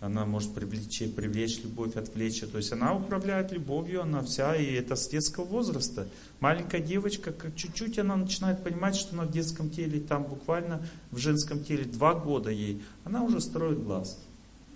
она 0.00 0.24
может 0.24 0.54
привлечь, 0.54 1.02
привлечь 1.14 1.62
любовь, 1.62 1.94
отвлечь. 1.96 2.40
То 2.40 2.56
есть 2.56 2.72
она 2.72 2.94
управляет 2.94 3.52
любовью, 3.52 4.02
она 4.02 4.22
вся, 4.22 4.56
и 4.56 4.72
это 4.72 4.96
с 4.96 5.08
детского 5.08 5.44
возраста. 5.44 6.08
Маленькая 6.40 6.80
девочка, 6.80 7.32
как 7.32 7.54
чуть-чуть 7.54 7.98
она 7.98 8.16
начинает 8.16 8.64
понимать, 8.64 8.96
что 8.96 9.14
она 9.14 9.24
в 9.24 9.32
детском 9.32 9.68
теле, 9.68 10.00
там 10.00 10.24
буквально 10.24 10.82
в 11.10 11.18
женском 11.18 11.62
теле 11.62 11.84
два 11.84 12.14
года 12.14 12.50
ей, 12.50 12.82
она 13.04 13.22
уже 13.22 13.40
строит 13.42 13.82
глазки, 13.84 14.20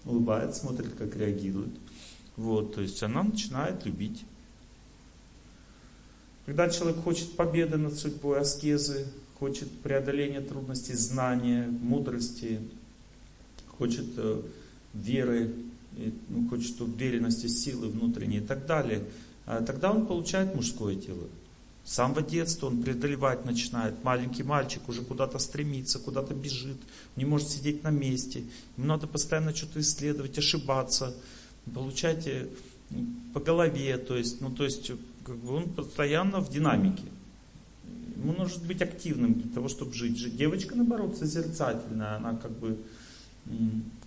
улыбается, 0.05 0.61
смотрит, 0.61 0.95
как 0.95 1.17
реагирует. 1.17 1.73
Вот, 2.37 2.75
то 2.75 2.83
есть 2.83 3.03
она 3.03 3.23
начинает 3.23 3.87
любить. 3.87 4.25
Когда 6.45 6.69
человек 6.69 7.03
хочет 7.03 7.35
победы 7.35 7.79
над 7.79 7.95
судьбой, 7.95 8.41
аскезы, 8.41 9.07
хочет 9.39 9.71
преодоления 9.81 10.43
трудностей, 10.43 10.93
знания, 10.93 11.67
мудрости, 11.67 12.61
хочет 13.79 14.07
э, 14.17 14.43
веры, 14.95 15.55
ну, 16.29 16.49
хочет 16.49 16.81
уверенности, 16.81 17.47
силы 17.47 17.89
внутренней 17.89 18.39
и 18.39 18.47
так 18.47 18.67
далее, 18.67 19.05
а 19.47 19.63
тогда 19.63 19.93
он 19.93 20.07
получает 20.07 20.55
мужское 20.55 20.97
тело. 20.97 21.29
С 21.85 21.95
самого 21.95 22.23
детства 22.23 22.69
он 22.69 22.83
преодолевать 22.83 23.45
начинает. 23.45 24.03
Маленький 24.03 24.43
мальчик 24.43 24.89
уже 24.89 25.03
куда-то 25.03 25.39
стремится, 25.39 25.99
куда-то 25.99 26.33
бежит, 26.33 26.79
не 27.15 27.27
может 27.27 27.49
сидеть 27.49 27.83
на 27.83 27.91
месте. 27.91 28.45
Ему 28.79 28.87
надо 28.87 29.07
постоянно 29.07 29.55
что-то 29.55 29.81
исследовать, 29.81 30.39
ошибаться, 30.39 31.15
получать 31.75 32.27
э, 32.27 32.49
по 33.35 33.41
голове, 33.41 33.99
то 33.99 34.17
есть, 34.17 34.41
ну, 34.41 34.51
то 34.51 34.65
есть 34.65 34.93
как 35.25 35.37
бы 35.37 35.55
он 35.55 35.69
постоянно 35.71 36.41
в 36.41 36.51
динамике. 36.51 37.05
Ему 38.17 38.33
нужно 38.33 38.67
быть 38.67 38.81
активным 38.81 39.35
для 39.35 39.53
того, 39.53 39.69
чтобы 39.69 39.93
жить. 39.93 40.37
Девочка, 40.37 40.75
наоборот, 40.75 41.19
созерцательная, 41.19 42.17
она 42.17 42.35
как 42.35 42.53
бы 42.53 42.79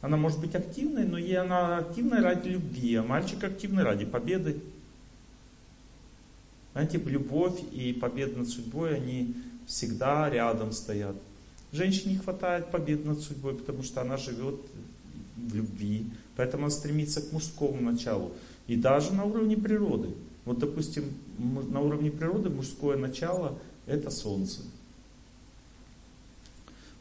она 0.02 0.18
может 0.18 0.40
быть 0.40 0.56
активной, 0.56 1.06
но 1.06 1.18
ей 1.18 1.38
она 1.38 1.78
активная 1.78 2.22
ради 2.22 2.50
любви, 2.50 2.96
а 2.96 3.04
мальчик 3.04 3.44
активный 3.44 3.84
ради 3.84 4.06
победы. 4.06 4.62
Знаете, 6.74 6.98
любовь 6.98 7.60
и 7.72 7.94
победа 7.94 8.40
над 8.40 8.50
судьбой, 8.50 8.96
они 8.96 9.36
всегда 9.66 10.30
рядом 10.30 10.72
стоят. 10.72 11.16
Женщине 11.72 12.14
не 12.14 12.20
хватает 12.20 12.72
победы 12.72 13.08
над 13.08 13.20
судьбой, 13.22 13.56
потому 13.56 13.84
что 13.84 14.02
она 14.02 14.18
живет 14.18 14.60
в 15.36 15.56
любви, 15.56 16.06
поэтому 16.36 16.66
она 16.66 16.72
стремится 16.72 17.22
к 17.22 17.32
мужскому 17.32 17.82
началу. 17.82 18.32
И 18.68 18.76
даже 18.76 19.14
на 19.14 19.24
уровне 19.24 19.58
природы. 19.58 20.10
Вот, 20.46 20.60
допустим, 20.60 21.06
на 21.38 21.82
уровне 21.82 22.12
природы 22.12 22.50
мужское 22.50 22.98
начало– 22.98 23.60
это 23.86 24.10
солнце. 24.10 24.62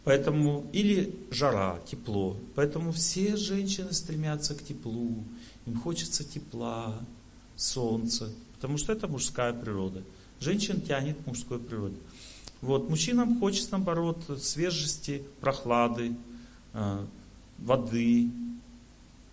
Поэтому, 0.07 0.64
или 0.72 1.12
жара, 1.32 1.80
тепло. 1.84 2.36
Поэтому 2.54 2.92
все 2.92 3.36
женщины 3.36 3.92
стремятся 3.92 4.54
к 4.54 4.62
теплу. 4.62 5.24
Им 5.66 5.80
хочется 5.80 6.22
тепла, 6.22 6.96
солнца. 7.57 8.32
Потому 8.54 8.78
что 8.78 8.92
это 8.92 9.09
мужская 9.09 9.52
природа. 9.52 10.04
Женщин 10.38 10.80
тянет 10.80 11.20
к 11.20 11.26
мужской 11.26 11.59
природе. 11.59 11.96
Вот, 12.61 12.88
мужчинам 12.88 13.40
хочется, 13.40 13.72
наоборот, 13.72 14.22
свежести, 14.40 15.24
прохлады, 15.40 16.14
э, 16.72 17.04
воды. 17.59 18.30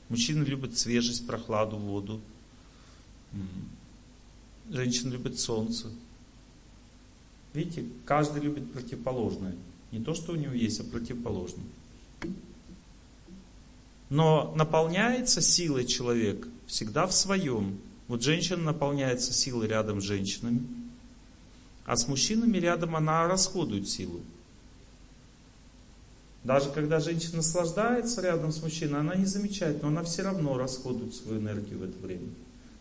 Мужчины 0.10 0.44
любят 0.44 0.76
свежесть, 0.76 1.28
прохладу, 1.28 1.78
воду. 1.78 2.20
Женщины 4.72 5.12
любят 5.12 5.40
солнце. 5.40 5.92
Видите, 7.54 7.86
каждый 8.06 8.42
любит 8.42 8.74
противоположное. 8.74 9.56
Не 9.94 10.00
то, 10.00 10.16
что 10.16 10.32
у 10.32 10.36
него 10.36 10.54
есть, 10.54 10.80
а 10.80 10.84
противоположное. 10.84 11.68
Но 14.10 14.52
наполняется 14.58 15.40
силой 15.40 15.86
человек 15.86 16.48
всегда 16.66 17.06
в 17.06 17.14
своем. 17.14 17.78
Вот 18.08 18.24
женщина 18.24 18.58
наполняется 18.58 19.34
силой 19.34 19.68
рядом 19.68 20.02
с 20.02 20.04
женщинами, 20.04 20.64
а 21.86 21.96
с 21.96 22.08
мужчинами 22.08 22.58
рядом 22.58 22.96
она 22.96 23.28
расходует 23.28 23.88
силу. 23.88 24.22
Даже 26.44 26.72
когда 26.72 27.00
женщина 27.00 27.38
наслаждается 27.38 28.20
рядом 28.22 28.52
с 28.52 28.64
мужчиной, 28.64 29.00
она 29.00 29.14
не 29.14 29.26
замечает, 29.26 29.84
но 29.84 29.90
она 29.90 30.04
все 30.04 30.24
равно 30.24 30.58
расходует 30.58 31.14
свою 31.14 31.40
энергию 31.40 31.78
в 31.78 31.84
это 31.84 32.00
время. 32.00 32.30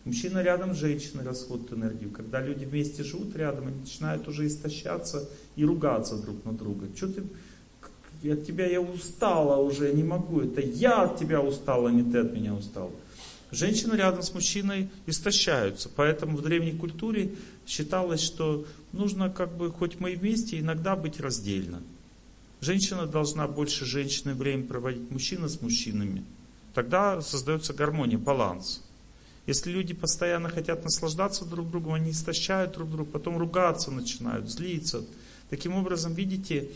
Мужчина 0.05 0.43
рядом 0.43 0.75
с 0.75 0.79
женщиной 0.79 1.23
расходует 1.23 1.71
энергию. 1.71 2.11
Когда 2.11 2.41
люди 2.41 2.65
вместе 2.65 3.03
живут 3.03 3.35
рядом, 3.35 3.67
они 3.67 3.79
начинают 3.79 4.27
уже 4.27 4.47
истощаться 4.47 5.29
и 5.55 5.63
ругаться 5.63 6.17
друг 6.17 6.43
на 6.43 6.51
друга. 6.51 6.87
Что 6.93 7.07
ты, 7.07 8.31
от 8.31 8.45
тебя 8.45 8.67
я 8.67 8.81
устала 8.81 9.61
уже, 9.61 9.93
не 9.93 10.03
могу. 10.03 10.41
Это 10.41 10.59
я 10.59 11.03
от 11.03 11.17
тебя 11.17 11.41
устала, 11.41 11.89
а 11.89 11.91
не 11.91 12.03
ты 12.03 12.17
от 12.19 12.33
меня 12.33 12.53
устал. 12.53 12.91
Женщины 13.51 13.95
рядом 13.95 14.23
с 14.23 14.33
мужчиной 14.33 14.89
истощаются. 15.05 15.89
Поэтому 15.95 16.35
в 16.35 16.41
древней 16.41 16.73
культуре 16.73 17.35
считалось, 17.65 18.21
что 18.21 18.65
нужно 18.91 19.29
как 19.29 19.55
бы, 19.55 19.71
хоть 19.71 19.99
мы 19.99 20.13
и 20.13 20.15
вместе, 20.15 20.59
иногда 20.59 20.97
быть 20.97 21.21
раздельно. 21.21 21.81
Женщина 22.59 23.05
должна 23.05 23.47
больше 23.47 23.85
женщины 23.85 24.33
время 24.33 24.65
проводить, 24.65 25.09
мужчина 25.11 25.47
с 25.47 25.61
мужчинами. 25.61 26.25
Тогда 26.73 27.21
создается 27.21 27.73
гармония, 27.73 28.17
баланс. 28.17 28.82
Если 29.45 29.71
люди 29.71 29.93
постоянно 29.93 30.49
хотят 30.49 30.83
наслаждаться 30.83 31.43
друг 31.45 31.69
другом, 31.69 31.93
они 31.95 32.11
истощают 32.11 32.73
друг 32.73 32.89
друга, 32.89 33.11
потом 33.11 33.37
ругаться 33.37 33.91
начинают, 33.91 34.49
злиться. 34.49 35.03
Таким 35.49 35.75
образом, 35.75 36.13
видите, 36.13 36.69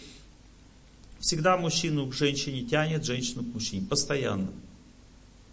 всегда 1.19 1.57
мужчину 1.57 2.07
к 2.07 2.13
женщине 2.13 2.63
тянет, 2.63 3.05
женщину 3.05 3.43
к 3.43 3.53
мужчине. 3.53 3.85
Постоянно. 3.87 4.49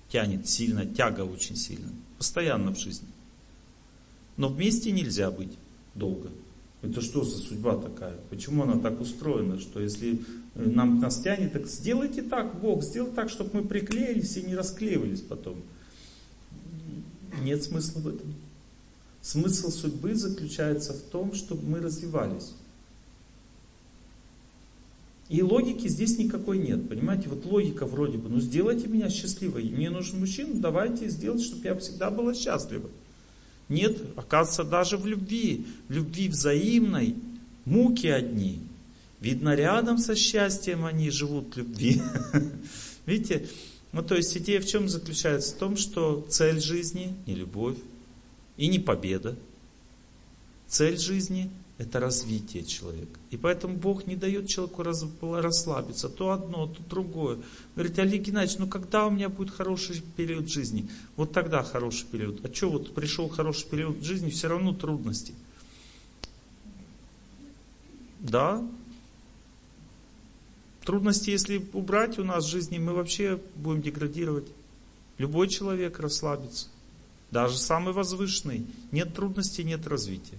Тянет 0.08 0.48
сильно, 0.48 0.84
тяга 0.86 1.22
очень 1.22 1.56
сильно. 1.56 1.90
Постоянно 2.18 2.74
в 2.74 2.78
жизни. 2.78 3.08
Но 4.36 4.48
вместе 4.48 4.90
нельзя 4.90 5.30
быть 5.30 5.52
долго. 5.94 6.30
Это 6.82 7.00
что 7.00 7.24
за 7.24 7.38
судьба 7.38 7.76
такая? 7.76 8.16
Почему 8.28 8.64
она 8.64 8.78
так 8.78 9.00
устроена, 9.00 9.58
что 9.58 9.80
если 9.80 10.20
нам 10.54 11.00
нас 11.00 11.20
тянет, 11.20 11.52
так 11.52 11.66
сделайте 11.66 12.22
так, 12.22 12.60
Бог, 12.60 12.82
сделай 12.82 13.12
так, 13.12 13.30
чтобы 13.30 13.50
мы 13.54 13.64
приклеились 13.64 14.36
и 14.36 14.42
не 14.42 14.54
расклеивались 14.54 15.22
потом. 15.22 15.62
Нет 17.42 17.62
смысла 17.62 18.00
в 18.00 18.08
этом. 18.08 18.34
Смысл 19.22 19.70
судьбы 19.70 20.14
заключается 20.14 20.92
в 20.92 21.00
том, 21.00 21.34
чтобы 21.34 21.66
мы 21.66 21.80
развивались. 21.80 22.52
И 25.30 25.42
логики 25.42 25.88
здесь 25.88 26.18
никакой 26.18 26.58
нет. 26.58 26.88
Понимаете, 26.88 27.30
вот 27.30 27.46
логика 27.46 27.86
вроде 27.86 28.18
бы, 28.18 28.28
ну 28.28 28.40
сделайте 28.40 28.88
меня 28.88 29.08
счастливой. 29.08 29.64
Мне 29.64 29.88
нужен 29.88 30.20
мужчина, 30.20 30.60
давайте 30.60 31.08
сделать, 31.08 31.42
чтобы 31.42 31.64
я 31.64 31.74
всегда 31.76 32.10
была 32.10 32.34
счастлива. 32.34 32.90
Нет, 33.70 33.96
оказывается, 34.16 34.64
даже 34.64 34.98
в 34.98 35.06
любви, 35.06 35.66
в 35.88 35.92
любви 35.92 36.28
взаимной, 36.28 37.16
муки 37.64 38.08
одни. 38.08 38.60
Видно, 39.20 39.54
рядом 39.54 39.96
со 39.96 40.14
счастьем 40.14 40.84
они 40.84 41.08
живут 41.08 41.54
в 41.54 41.58
любви. 41.58 42.02
Видите, 43.06 43.48
ну, 43.94 44.02
то 44.02 44.16
есть 44.16 44.36
идея 44.36 44.60
в 44.60 44.66
чем 44.66 44.88
заключается? 44.88 45.54
В 45.54 45.58
том, 45.58 45.76
что 45.76 46.26
цель 46.28 46.60
жизни 46.60 47.14
не 47.26 47.34
любовь 47.34 47.78
и 48.56 48.66
не 48.66 48.80
победа. 48.80 49.36
Цель 50.66 50.98
жизни– 50.98 51.50
это 51.78 52.00
развитие 52.00 52.64
человека. 52.64 53.18
И 53.30 53.36
поэтому 53.36 53.76
Бог 53.76 54.06
не 54.06 54.16
дает 54.16 54.48
человеку 54.48 54.82
расслабиться. 54.82 56.08
То 56.08 56.30
одно, 56.30 56.66
то 56.66 56.82
другое. 56.90 57.38
Говорит, 57.76 57.98
Олег 58.00 58.22
Геннадьевич, 58.22 58.58
ну 58.58 58.66
когда 58.66 59.06
у 59.06 59.10
меня 59.10 59.28
будет 59.28 59.50
хороший 59.50 60.02
период 60.16 60.48
жизни? 60.48 60.88
Вот 61.14 61.32
тогда 61.32 61.62
хороший 61.62 62.06
период. 62.06 62.44
А 62.44 62.52
что 62.52 62.70
вот 62.70 62.94
пришел 62.94 63.28
хороший 63.28 63.68
период 63.68 64.02
жизни, 64.02 64.30
все 64.30 64.48
равно 64.48 64.72
трудности. 64.72 65.34
Да, 68.18 68.66
Трудности, 70.84 71.30
если 71.30 71.64
убрать 71.72 72.18
у 72.18 72.24
нас 72.24 72.44
в 72.44 72.48
жизни, 72.48 72.78
мы 72.78 72.92
вообще 72.92 73.40
будем 73.56 73.80
деградировать. 73.80 74.46
Любой 75.16 75.48
человек 75.48 75.98
расслабится. 75.98 76.68
Даже 77.30 77.56
самый 77.56 77.94
возвышенный. 77.94 78.66
Нет 78.92 79.14
трудностей, 79.14 79.64
нет 79.64 79.86
развития. 79.86 80.38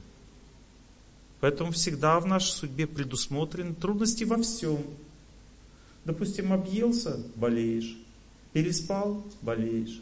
Поэтому 1.40 1.72
всегда 1.72 2.20
в 2.20 2.28
нашей 2.28 2.52
судьбе 2.52 2.86
предусмотрены 2.86 3.74
трудности 3.74 4.24
во 4.24 4.42
всем. 4.42 4.84
Допустим, 6.06 6.54
объелся– 6.54 7.20
болеешь. 7.36 7.98
Переспал– 8.54 9.26
болеешь. 9.42 10.00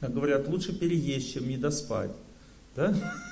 Как 0.00 0.14
говорят, 0.14 0.48
лучше 0.48 0.72
переесть, 0.72 1.34
чем 1.34 1.46
не 1.46 1.58
доспать. 1.58 2.12
Да? 2.74 2.94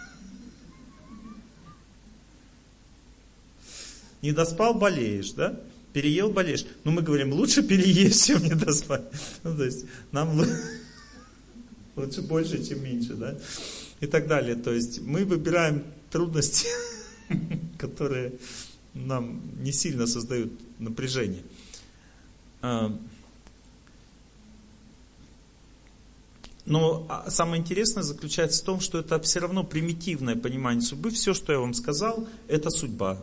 Не 4.21 4.33
доспал, 4.33 4.75
болеешь, 4.75 5.31
да? 5.31 5.61
Переел, 5.93 6.31
болеешь. 6.31 6.67
Но 6.85 6.91
мы 6.91 7.03
говорим, 7.03 7.33
лучше 7.33 7.63
переесть, 7.63 8.27
чем 8.27 8.43
не 8.43 8.55
доспать. 8.55 9.03
Ну, 9.43 9.57
то 9.57 9.65
есть, 9.65 9.87
нам 10.13 10.41
лучше 11.97 12.23
больше, 12.23 12.65
чем 12.65 12.83
меньше, 12.83 13.15
да? 13.15 13.37
И 14.01 14.07
так 14.07 14.27
далее. 14.27 14.55
То 14.55 14.73
есть, 14.73 15.01
мы 15.01 15.25
выбираем 15.25 15.85
трудности, 16.11 16.69
которые 17.79 18.33
нам 18.95 19.41
не 19.63 19.73
сильно 19.73 20.07
создают 20.07 20.53
напряжение. 20.79 21.43
А, 22.61 22.97
но 26.69 27.07
а, 27.09 27.31
самое 27.31 27.63
интересное 27.63 28.03
заключается 28.03 28.63
в 28.63 28.67
том, 28.67 28.81
что 28.81 28.99
это 28.99 29.19
все 29.21 29.41
равно 29.41 29.65
примитивное 29.65 30.37
понимание 30.37 30.83
судьбы. 30.83 31.11
Все, 31.11 31.33
что 31.35 31.53
я 31.53 31.61
вам 31.61 31.75
сказал, 31.75 32.27
это 32.47 32.71
судьба. 32.71 33.19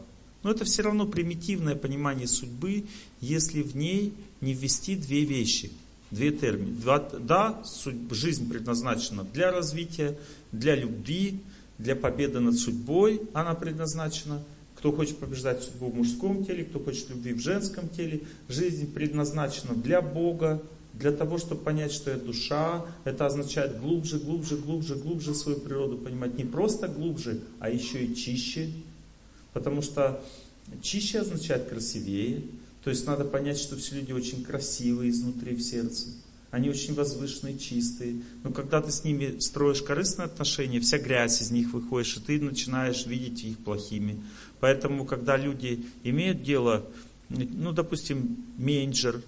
Но 0.46 0.52
это 0.52 0.64
все 0.64 0.84
равно 0.84 1.08
примитивное 1.08 1.74
понимание 1.74 2.28
судьбы, 2.28 2.84
если 3.20 3.64
в 3.64 3.76
ней 3.76 4.14
не 4.42 4.54
ввести 4.54 4.96
две 4.96 5.24
вещи, 5.24 5.72
две 6.12 6.30
термины. 6.30 6.74
Два, 6.74 7.00
да, 7.00 7.64
судьба, 7.66 8.14
жизнь 8.14 8.48
предназначена 8.48 9.24
для 9.24 9.52
развития, 9.52 10.16
для 10.52 10.76
любви, 10.76 11.40
для 11.80 11.96
победы 11.96 12.42
над 12.42 12.60
судьбой 12.60 13.24
она 13.34 13.56
предназначена. 13.56 14.44
Кто 14.78 14.92
хочет 14.92 15.18
побеждать 15.18 15.64
судьбу 15.64 15.90
в 15.90 15.96
мужском 15.96 16.46
теле, 16.46 16.64
кто 16.64 16.80
хочет 16.80 17.10
любви 17.10 17.34
в 17.34 17.40
женском 17.40 17.90
теле. 17.90 18.22
Жизнь 18.48 18.94
предназначена 18.94 19.74
для 19.74 20.00
Бога, 20.04 20.62
для 20.94 21.12
того, 21.12 21.40
чтобы 21.40 21.62
понять, 21.62 21.92
что 21.92 22.12
я 22.12 22.18
душа. 22.18 22.86
Это 23.04 23.26
означает 23.26 23.80
глубже, 23.80 24.20
глубже, 24.20 24.58
глубже, 24.58 24.94
глубже 24.94 25.34
свою 25.34 25.60
природу 25.60 25.98
понимать. 25.98 26.38
Не 26.38 26.44
просто 26.44 26.88
глубже, 26.88 27.42
а 27.60 27.72
еще 27.72 28.06
и 28.06 28.16
чище, 28.16 28.70
Потому 29.56 29.82
что 29.82 30.22
чище 30.82 31.20
означает 31.20 31.70
красивее. 31.70 32.44
То 32.84 32.90
есть 32.90 33.08
надо 33.08 33.24
понять, 33.24 33.58
что 33.58 33.78
все 33.78 33.96
люди 33.96 34.12
очень 34.12 34.44
красивые 34.44 35.12
изнутри 35.12 35.56
в 35.56 35.62
сердце. 35.62 36.08
Они 36.52 36.70
очень 36.70 36.94
возвышенные, 36.94 37.58
чистые. 37.58 38.18
Но 38.44 38.52
когда 38.52 38.82
ты 38.82 38.92
с 38.92 39.06
ними 39.06 39.40
строишь 39.40 39.82
корыстные 39.82 40.26
отношения, 40.26 40.82
вся 40.82 40.98
грязь 40.98 41.42
из 41.42 41.52
них 41.52 41.72
выходишь, 41.72 42.18
и 42.18 42.20
ты 42.20 42.42
начинаешь 42.42 43.06
видеть 43.06 43.46
их 43.46 43.58
плохими. 43.60 44.22
Поэтому, 44.60 45.06
когда 45.06 45.38
люди 45.38 45.86
имеют 46.04 46.44
дело, 46.44 46.86
ну, 47.30 47.72
допустим, 47.72 48.46
менеджер, 48.58 49.22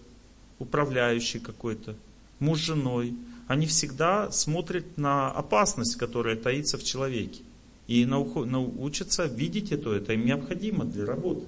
управляющий 0.60 1.40
какой-то, 1.40 1.96
муж 2.40 2.60
с 2.60 2.66
женой, 2.66 3.16
они 3.48 3.66
всегда 3.66 4.30
смотрят 4.32 4.98
на 4.98 5.32
опасность, 5.32 5.96
которая 5.96 6.36
таится 6.36 6.78
в 6.78 6.84
человеке. 6.84 7.44
И 7.88 8.06
научатся 8.06 9.26
видеть 9.26 9.72
это, 9.72 9.94
это 9.94 10.14
им 10.14 10.26
необходимо 10.26 10.86
для 10.86 11.06
работы. 11.06 11.46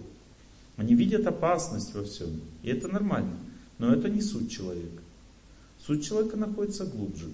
Они 0.78 0.96
видят 0.96 1.28
опасность 1.28 1.94
во 1.94 2.04
всем, 2.04 2.40
и 2.64 2.70
это 2.70 2.88
нормально. 2.88 3.38
Но 3.78 3.94
это 3.94 4.10
не 4.10 4.22
суть 4.22 4.50
человека. 4.50 5.02
Суть 5.86 6.06
человека 6.06 6.38
находится 6.38 6.86
глубже. 6.86 7.30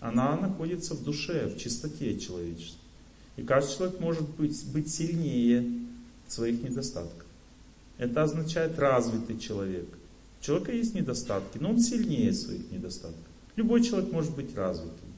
Она 0.00 0.36
находится 0.36 0.94
в 0.94 1.04
душе, 1.04 1.46
в 1.46 1.58
чистоте 1.58 2.18
человечества. 2.18 2.80
И 3.36 3.42
каждый 3.42 3.76
человек 3.76 4.00
может 4.00 4.28
быть, 4.30 4.66
быть 4.66 4.92
сильнее 4.92 5.66
своих 6.26 6.62
недостатков. 6.62 7.26
Это 7.98 8.22
означает 8.22 8.78
развитый 8.78 9.38
человек. 9.38 9.86
У 10.40 10.44
человека 10.44 10.72
есть 10.72 10.94
недостатки, 10.94 11.58
но 11.58 11.70
он 11.70 11.80
сильнее 11.80 12.32
своих 12.32 12.70
недостатков. 12.70 13.20
Любой 13.56 13.82
человек 13.82 14.10
может 14.10 14.34
быть 14.34 14.54
развитым. 14.54 15.09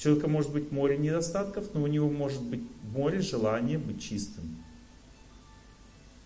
Человека 0.00 0.28
может 0.28 0.50
быть 0.50 0.72
море 0.72 0.96
недостатков, 0.96 1.74
но 1.74 1.82
у 1.82 1.86
него 1.86 2.08
может 2.08 2.40
быть 2.40 2.62
море 2.94 3.20
желания 3.20 3.76
быть 3.76 4.02
чистым. 4.02 4.56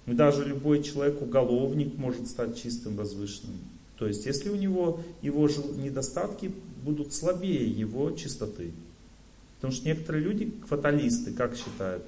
И 0.07 0.13
даже 0.13 0.45
любой 0.45 0.81
человек, 0.85 1.21
уголовник, 1.21 1.97
может 1.97 2.29
стать 2.29 2.57
чистым, 2.57 2.95
возвышенным. 2.95 3.59
То 3.99 4.07
есть, 4.07 4.27
если 4.27 4.49
у 4.49 4.55
него 4.55 5.01
его 5.23 5.49
недостатки 5.49 6.55
будут 6.85 7.13
слабее 7.15 7.69
его 7.69 8.13
чистоты. 8.13 8.71
Потому 9.57 9.73
что 9.73 9.87
некоторые 9.87 10.23
люди, 10.23 10.55
фаталисты, 10.69 11.33
как 11.33 11.57
считают, 11.57 12.05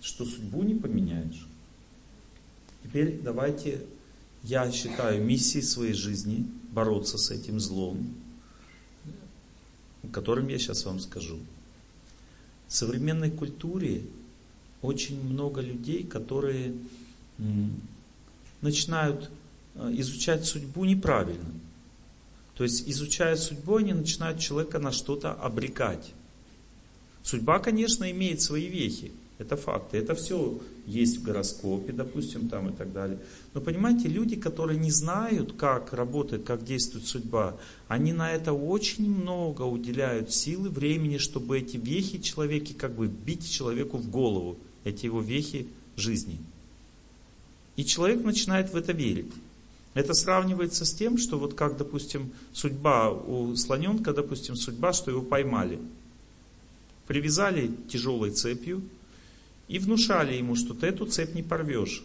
что 0.00 0.24
судьбу 0.24 0.62
не 0.62 0.74
поменяешь. 0.74 1.46
Теперь 2.82 3.20
давайте, 3.22 3.80
я 4.42 4.70
считаю 4.72 5.22
миссией 5.22 5.64
своей 5.64 5.92
жизни 5.94 6.46
бороться 6.72 7.18
с 7.18 7.30
этим 7.30 7.60
злом, 7.60 8.14
которым 10.12 10.48
я 10.48 10.58
сейчас 10.58 10.84
вам 10.84 11.00
скажу. 11.00 11.38
В 12.68 12.74
современной 12.74 13.30
культуре 13.30 14.02
очень 14.82 15.22
много 15.22 15.60
людей, 15.60 16.04
которые 16.04 16.74
начинают 18.60 19.30
э, 19.74 19.92
изучать 19.98 20.44
судьбу 20.44 20.84
неправильно. 20.84 21.52
То 22.54 22.64
есть, 22.64 22.88
изучая 22.88 23.36
судьбу, 23.36 23.76
они 23.76 23.92
начинают 23.92 24.38
человека 24.38 24.78
на 24.78 24.92
что-то 24.92 25.32
обрекать. 25.32 26.12
Судьба, 27.22 27.58
конечно, 27.58 28.10
имеет 28.10 28.40
свои 28.40 28.66
вехи. 28.66 29.12
Это 29.38 29.56
факты. 29.56 29.98
Это 29.98 30.14
все 30.14 30.60
есть 30.86 31.18
в 31.18 31.22
гороскопе, 31.22 31.92
допустим, 31.92 32.48
там 32.48 32.68
и 32.68 32.72
так 32.72 32.92
далее. 32.92 33.18
Но 33.54 33.60
понимаете, 33.60 34.08
люди, 34.08 34.36
которые 34.36 34.78
не 34.78 34.90
знают, 34.90 35.54
как 35.54 35.92
работает, 35.92 36.44
как 36.44 36.64
действует 36.64 37.06
судьба, 37.06 37.56
они 37.88 38.12
на 38.12 38.32
это 38.32 38.52
очень 38.52 39.10
много 39.10 39.62
уделяют 39.62 40.32
силы, 40.32 40.68
времени, 40.68 41.18
чтобы 41.18 41.58
эти 41.58 41.76
вехи 41.76 42.18
человеки, 42.18 42.72
как 42.72 42.94
бы 42.94 43.06
бить 43.06 43.50
человеку 43.50 43.96
в 43.96 44.10
голову, 44.10 44.58
эти 44.84 45.06
его 45.06 45.20
вехи 45.20 45.68
жизни. 45.96 46.38
И 47.76 47.84
человек 47.84 48.22
начинает 48.22 48.72
в 48.72 48.76
это 48.76 48.92
верить. 48.92 49.32
Это 49.94 50.12
сравнивается 50.12 50.84
с 50.84 50.92
тем, 50.92 51.18
что 51.18 51.38
вот 51.38 51.54
как, 51.54 51.76
допустим, 51.76 52.32
судьба 52.52 53.10
у 53.10 53.54
слоненка, 53.54 54.12
допустим, 54.12 54.56
судьба, 54.56 54.92
что 54.92 55.10
его 55.10 55.22
поймали. 55.22 55.78
Привязали 57.06 57.70
тяжелой 57.88 58.30
цепью, 58.30 58.82
и 59.68 59.78
внушали 59.78 60.34
ему, 60.34 60.56
что 60.56 60.74
ты 60.74 60.88
эту 60.88 61.06
цепь 61.06 61.34
не 61.34 61.42
порвешь. 61.42 62.02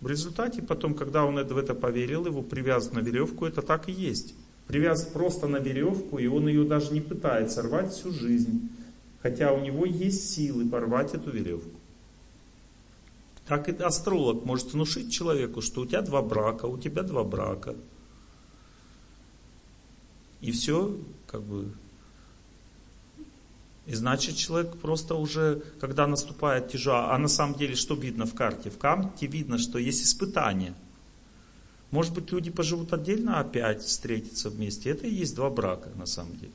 В 0.00 0.08
результате 0.08 0.62
потом, 0.62 0.94
когда 0.94 1.24
он 1.24 1.42
в 1.42 1.56
это 1.56 1.74
поверил, 1.74 2.26
его 2.26 2.42
привязывают 2.42 3.02
на 3.02 3.06
веревку, 3.06 3.46
это 3.46 3.62
так 3.62 3.88
и 3.88 3.92
есть. 3.92 4.34
Привязан 4.66 5.12
просто 5.12 5.46
на 5.46 5.58
веревку, 5.58 6.18
и 6.18 6.26
он 6.26 6.48
ее 6.48 6.64
даже 6.64 6.92
не 6.92 7.00
пытается 7.00 7.62
рвать 7.62 7.92
всю 7.92 8.12
жизнь. 8.12 8.68
Хотя 9.22 9.52
у 9.52 9.60
него 9.60 9.86
есть 9.86 10.30
силы 10.30 10.68
порвать 10.68 11.14
эту 11.14 11.30
веревку. 11.30 11.70
Так 13.46 13.68
и 13.68 13.82
астролог 13.82 14.44
может 14.44 14.72
внушить 14.72 15.12
человеку, 15.12 15.62
что 15.62 15.82
у 15.82 15.86
тебя 15.86 16.02
два 16.02 16.20
брака, 16.20 16.66
у 16.66 16.78
тебя 16.78 17.02
два 17.02 17.22
брака. 17.22 17.76
И 20.40 20.50
все, 20.50 20.96
как 21.26 21.42
бы, 21.42 21.70
и 23.86 23.94
значит 23.94 24.36
человек 24.36 24.76
просто 24.78 25.14
уже, 25.14 25.62
когда 25.80 26.06
наступает 26.08 26.68
тяжело, 26.68 27.08
а 27.10 27.18
на 27.18 27.28
самом 27.28 27.56
деле 27.56 27.76
что 27.76 27.94
видно 27.94 28.26
в 28.26 28.34
карте? 28.34 28.68
В 28.68 28.78
карте 28.78 29.26
видно, 29.26 29.58
что 29.58 29.78
есть 29.78 30.02
испытания. 30.02 30.74
Может 31.92 32.12
быть 32.12 32.32
люди 32.32 32.50
поживут 32.50 32.92
отдельно, 32.92 33.38
а 33.38 33.40
опять 33.42 33.82
встретятся 33.82 34.50
вместе. 34.50 34.90
Это 34.90 35.06
и 35.06 35.14
есть 35.14 35.36
два 35.36 35.50
брака 35.50 35.90
на 35.94 36.06
самом 36.06 36.36
деле. 36.36 36.52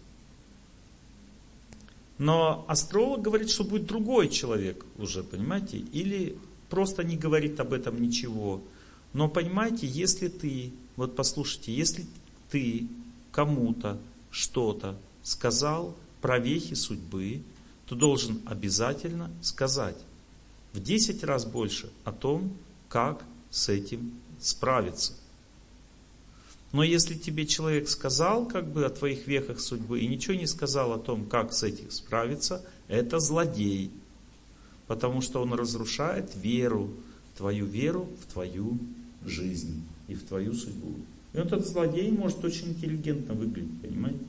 Но 2.18 2.66
астролог 2.68 3.22
говорит, 3.22 3.50
что 3.50 3.64
будет 3.64 3.86
другой 3.86 4.28
человек 4.28 4.86
уже, 4.98 5.24
понимаете? 5.24 5.78
Или 5.78 6.38
просто 6.70 7.04
не 7.04 7.16
говорит 7.16 7.60
об 7.62 7.72
этом 7.72 8.02
ничего. 8.02 8.62
Но 9.14 9.30
понимаете, 9.30 9.88
если 9.88 10.28
ты, 10.28 10.74
вот 10.98 11.16
послушайте, 11.16 11.74
если 11.74 12.06
ты 12.50 12.88
кому-то 13.32 13.98
что-то 14.30 14.98
сказал, 15.24 15.96
про 16.22 16.40
вехи 16.40 16.76
судьбы, 16.76 17.42
то 17.86 17.96
должен 17.96 18.42
обязательно 18.46 19.30
сказать 19.42 19.98
в 20.74 20.82
10 20.82 21.24
раз 21.24 21.46
больше 21.46 21.90
о 22.04 22.12
том, 22.12 22.54
как 22.88 23.24
с 23.50 23.70
этим 23.70 24.14
справиться. 24.40 25.14
Но 26.72 26.84
если 26.84 27.16
тебе 27.16 27.46
человек 27.46 27.90
сказал 27.90 28.48
как 28.48 28.72
бы 28.72 28.86
о 28.86 28.90
твоих 28.90 29.28
вехах 29.28 29.60
судьбы 29.60 30.00
и 30.00 30.08
ничего 30.08 30.36
не 30.36 30.48
сказал 30.48 30.94
о 30.94 31.00
том, 31.00 31.26
как 31.26 31.52
с 31.52 31.64
этим 31.64 31.92
справиться, 31.92 32.64
это 32.88 33.20
злодей. 33.20 33.92
Потому 34.88 35.22
что 35.22 35.42
он 35.42 35.54
разрушает 35.54 36.32
веру, 36.36 36.90
твою 37.38 37.66
веру 37.66 38.10
в 38.22 38.32
твою 38.32 38.78
жизнь 39.26 39.84
и 40.08 40.14
в 40.14 40.24
твою 40.24 40.54
судьбу. 40.54 40.96
И 41.34 41.38
этот 41.38 41.68
злодей 41.68 42.10
может 42.12 42.44
очень 42.44 42.70
интеллигентно 42.70 43.34
выглядеть, 43.34 43.82
понимаете? 43.82 44.20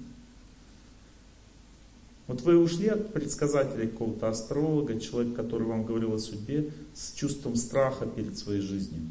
Вот 2.33 2.41
вы 2.41 2.57
ушли 2.57 2.89
от 2.89 3.13
предсказателя 3.13 3.87
какого-то 3.87 4.31
астролога, 4.31 4.99
человека, 4.99 5.43
который 5.43 5.67
вам 5.67 5.85
говорил 5.85 6.15
о 6.15 6.19
судьбе, 6.19 6.73
с 6.95 7.13
чувством 7.13 7.57
страха 7.57 8.07
перед 8.07 8.39
своей 8.39 8.63
жизнью. 8.63 9.03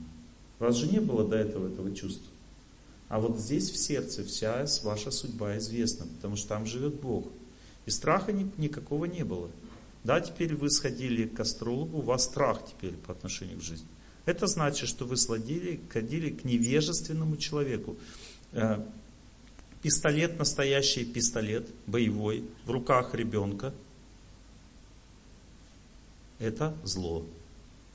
У 0.59 0.63
вас 0.63 0.75
же 0.75 0.87
не 0.87 0.99
было 0.99 1.23
до 1.23 1.35
этого 1.35 1.67
этого 1.67 1.93
чувства. 1.93 2.25
А 3.09 3.19
вот 3.19 3.37
здесь 3.37 3.69
в 3.69 3.77
сердце 3.77 4.23
вся 4.23 4.65
ваша 4.81 5.11
судьба 5.11 5.59
известна, 5.59 6.07
потому 6.15 6.35
что 6.35 6.47
там 6.47 6.65
живет 6.65 6.95
Бог. 6.95 7.27
И 7.85 7.91
страха 7.91 8.31
ни, 8.31 8.49
никакого 8.57 9.05
не 9.05 9.23
было. 9.23 9.51
Да, 10.03 10.19
теперь 10.19 10.55
вы 10.55 10.71
сходили 10.71 11.27
к 11.27 11.39
астрологу, 11.39 11.99
у 11.99 12.01
вас 12.01 12.23
страх 12.23 12.63
теперь 12.67 12.93
по 13.05 13.11
отношению 13.11 13.59
к 13.59 13.61
жизни. 13.61 13.87
Это 14.25 14.47
значит, 14.47 14.89
что 14.89 15.05
вы 15.05 15.15
сладили, 15.15 15.79
ходили 15.93 16.31
к 16.31 16.43
невежественному 16.43 17.37
человеку. 17.37 17.97
Пистолет, 19.81 20.37
настоящий 20.37 21.05
пистолет, 21.05 21.67
боевой, 21.87 22.43
в 22.65 22.71
руках 22.71 23.15
ребенка, 23.15 23.73
это 26.39 26.75
зло. 26.83 27.23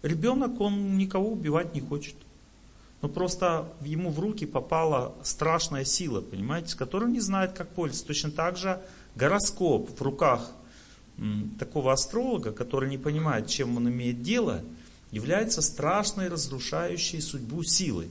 Ребенок, 0.02 0.60
он 0.60 0.96
никого 0.98 1.32
убивать 1.32 1.74
не 1.74 1.80
хочет. 1.80 2.14
Но 3.02 3.08
просто 3.08 3.72
ему 3.82 4.10
в 4.10 4.18
руки 4.18 4.46
попала 4.46 5.14
страшная 5.22 5.84
сила, 5.84 6.20
понимаете, 6.20 6.76
он 7.04 7.12
не 7.12 7.20
знает, 7.20 7.52
как 7.52 7.68
пользоваться. 7.68 8.06
Точно 8.06 8.30
так 8.30 8.56
же 8.56 8.80
гороскоп 9.14 9.90
в 9.90 10.02
руках 10.02 10.50
такого 11.58 11.92
астролога, 11.92 12.52
который 12.52 12.88
не 12.90 12.98
понимает, 12.98 13.48
чем 13.48 13.76
он 13.76 13.88
имеет 13.88 14.22
дело, 14.22 14.62
является 15.10 15.62
страшной, 15.62 16.28
разрушающей 16.28 17.20
судьбу 17.20 17.62
силой. 17.62 18.08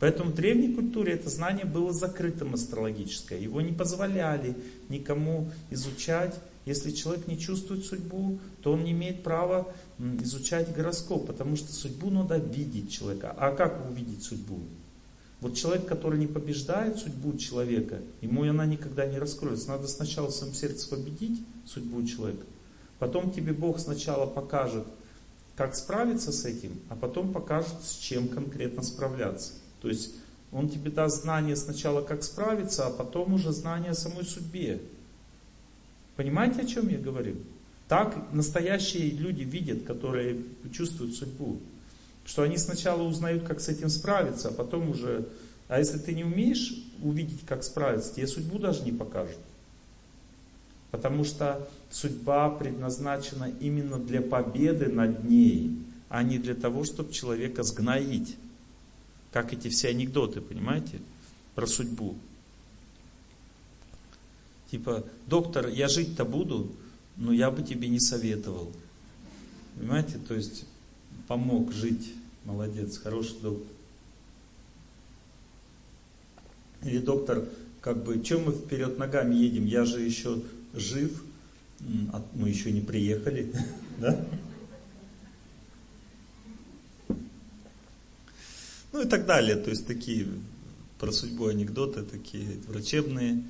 Поэтому 0.00 0.30
в 0.30 0.34
древней 0.34 0.74
культуре 0.74 1.12
это 1.12 1.28
знание 1.28 1.66
было 1.66 1.92
закрытым 1.92 2.54
астрологическое. 2.54 3.38
Его 3.38 3.60
не 3.60 3.72
позволяли 3.72 4.56
никому 4.88 5.50
изучать. 5.70 6.34
Если 6.64 6.90
человек 6.90 7.26
не 7.26 7.38
чувствует 7.38 7.84
судьбу, 7.84 8.38
то 8.62 8.72
он 8.72 8.84
не 8.84 8.92
имеет 8.92 9.22
права 9.22 9.72
изучать 9.98 10.74
гороскоп, 10.74 11.26
потому 11.26 11.56
что 11.56 11.72
судьбу 11.72 12.10
надо 12.10 12.38
видеть 12.38 12.90
человека. 12.90 13.34
А 13.36 13.54
как 13.54 13.90
увидеть 13.90 14.22
судьбу? 14.22 14.60
Вот 15.40 15.54
человек, 15.54 15.86
который 15.86 16.18
не 16.18 16.26
побеждает 16.26 16.98
судьбу 16.98 17.36
человека, 17.36 17.98
ему 18.22 18.44
она 18.44 18.64
никогда 18.66 19.06
не 19.06 19.18
раскроется. 19.18 19.68
Надо 19.68 19.86
сначала 19.86 20.28
в 20.28 20.34
своем 20.34 20.54
сердце 20.54 20.88
победить 20.88 21.42
судьбу 21.66 22.02
человека. 22.06 22.44
Потом 22.98 23.32
тебе 23.32 23.52
Бог 23.52 23.78
сначала 23.78 24.26
покажет, 24.26 24.86
как 25.56 25.74
справиться 25.74 26.32
с 26.32 26.46
этим, 26.46 26.78
а 26.88 26.96
потом 26.96 27.32
покажет, 27.32 27.82
с 27.82 27.96
чем 27.96 28.28
конкретно 28.28 28.82
справляться. 28.82 29.52
То 29.80 29.88
есть 29.88 30.14
Он 30.52 30.68
тебе 30.68 30.90
даст 30.90 31.22
знание 31.22 31.56
сначала, 31.56 32.02
как 32.02 32.22
справиться, 32.22 32.86
а 32.86 32.90
потом 32.90 33.34
уже 33.34 33.52
знание 33.52 33.92
о 33.92 33.94
самой 33.94 34.24
судьбе. 34.24 34.80
Понимаете, 36.16 36.62
о 36.62 36.66
чем 36.66 36.88
я 36.88 36.98
говорю? 36.98 37.36
Так 37.88 38.32
настоящие 38.32 39.10
люди 39.10 39.42
видят, 39.42 39.84
которые 39.84 40.42
чувствуют 40.72 41.14
судьбу. 41.14 41.58
Что 42.24 42.42
они 42.42 42.56
сначала 42.58 43.02
узнают, 43.02 43.44
как 43.44 43.60
с 43.60 43.68
этим 43.68 43.88
справиться, 43.88 44.48
а 44.48 44.52
потом 44.52 44.90
уже... 44.90 45.26
А 45.68 45.78
если 45.78 45.98
ты 45.98 46.14
не 46.14 46.24
умеешь 46.24 46.74
увидеть, 47.02 47.46
как 47.46 47.64
справиться, 47.64 48.14
тебе 48.14 48.26
судьбу 48.26 48.58
даже 48.58 48.82
не 48.82 48.92
покажут. 48.92 49.38
Потому 50.90 51.24
что 51.24 51.68
судьба 51.90 52.50
предназначена 52.50 53.50
именно 53.60 53.98
для 53.98 54.20
победы 54.20 54.86
над 54.86 55.24
ней, 55.24 55.78
а 56.08 56.22
не 56.22 56.38
для 56.38 56.54
того, 56.54 56.84
чтобы 56.84 57.12
человека 57.12 57.62
сгноить. 57.62 58.36
Как 59.32 59.52
эти 59.52 59.68
все 59.68 59.88
анекдоты, 59.88 60.40
понимаете, 60.40 61.00
про 61.54 61.66
судьбу. 61.66 62.16
Типа, 64.70 65.04
доктор, 65.26 65.68
я 65.68 65.88
жить-то 65.88 66.24
буду, 66.24 66.72
но 67.16 67.32
я 67.32 67.50
бы 67.50 67.62
тебе 67.62 67.88
не 67.88 68.00
советовал. 68.00 68.72
Понимаете, 69.76 70.18
то 70.26 70.34
есть 70.34 70.64
помог 71.26 71.72
жить. 71.72 72.14
Молодец, 72.44 72.98
хороший 72.98 73.38
доктор. 73.40 73.66
Или 76.82 76.98
доктор, 76.98 77.48
как 77.80 78.02
бы, 78.02 78.22
чем 78.22 78.46
мы 78.46 78.52
вперед 78.52 78.98
ногами 78.98 79.34
едем? 79.34 79.66
Я 79.66 79.84
же 79.84 80.00
еще 80.00 80.42
жив, 80.74 81.22
а 82.12 82.24
мы 82.34 82.48
еще 82.48 82.72
не 82.72 82.80
приехали, 82.80 83.52
да? 83.98 84.24
Ну 88.92 89.02
и 89.02 89.06
так 89.06 89.26
далее. 89.26 89.56
То 89.56 89.70
есть 89.70 89.86
такие 89.86 90.28
про 90.98 91.12
судьбу 91.12 91.46
анекдоты, 91.46 92.02
такие 92.02 92.58
врачебные, 92.68 93.42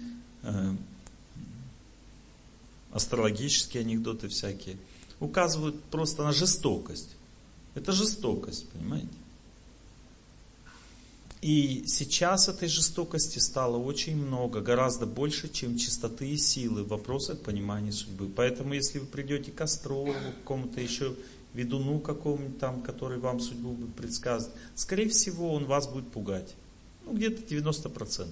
э, 0.42 0.74
астрологические 2.92 3.82
анекдоты 3.82 4.28
всякие. 4.28 4.76
Указывают 5.18 5.82
просто 5.84 6.22
на 6.22 6.32
жестокость. 6.32 7.10
Это 7.74 7.92
жестокость, 7.92 8.68
понимаете? 8.70 9.08
И 11.42 11.84
сейчас 11.86 12.48
этой 12.48 12.68
жестокости 12.68 13.38
стало 13.38 13.78
очень 13.78 14.16
много, 14.16 14.60
гораздо 14.60 15.06
больше, 15.06 15.50
чем 15.50 15.78
чистоты 15.78 16.28
и 16.28 16.36
силы 16.36 16.84
в 16.84 16.88
вопросах 16.88 17.40
понимания 17.40 17.92
судьбы. 17.92 18.28
Поэтому, 18.28 18.74
если 18.74 18.98
вы 18.98 19.06
придете 19.06 19.50
к 19.50 19.60
астрологу, 19.60 20.12
к 20.12 20.40
какому-то 20.40 20.80
еще 20.80 21.16
ведуну 21.54 21.98
какому-нибудь 21.98 22.58
там, 22.58 22.82
который 22.82 23.18
вам 23.18 23.40
судьбу 23.40 23.72
будет 23.72 23.94
предсказывать, 23.94 24.54
скорее 24.74 25.08
всего, 25.08 25.52
он 25.52 25.64
вас 25.64 25.88
будет 25.88 26.08
пугать. 26.08 26.54
Ну, 27.04 27.14
где-то 27.14 27.42
90%. 27.42 28.28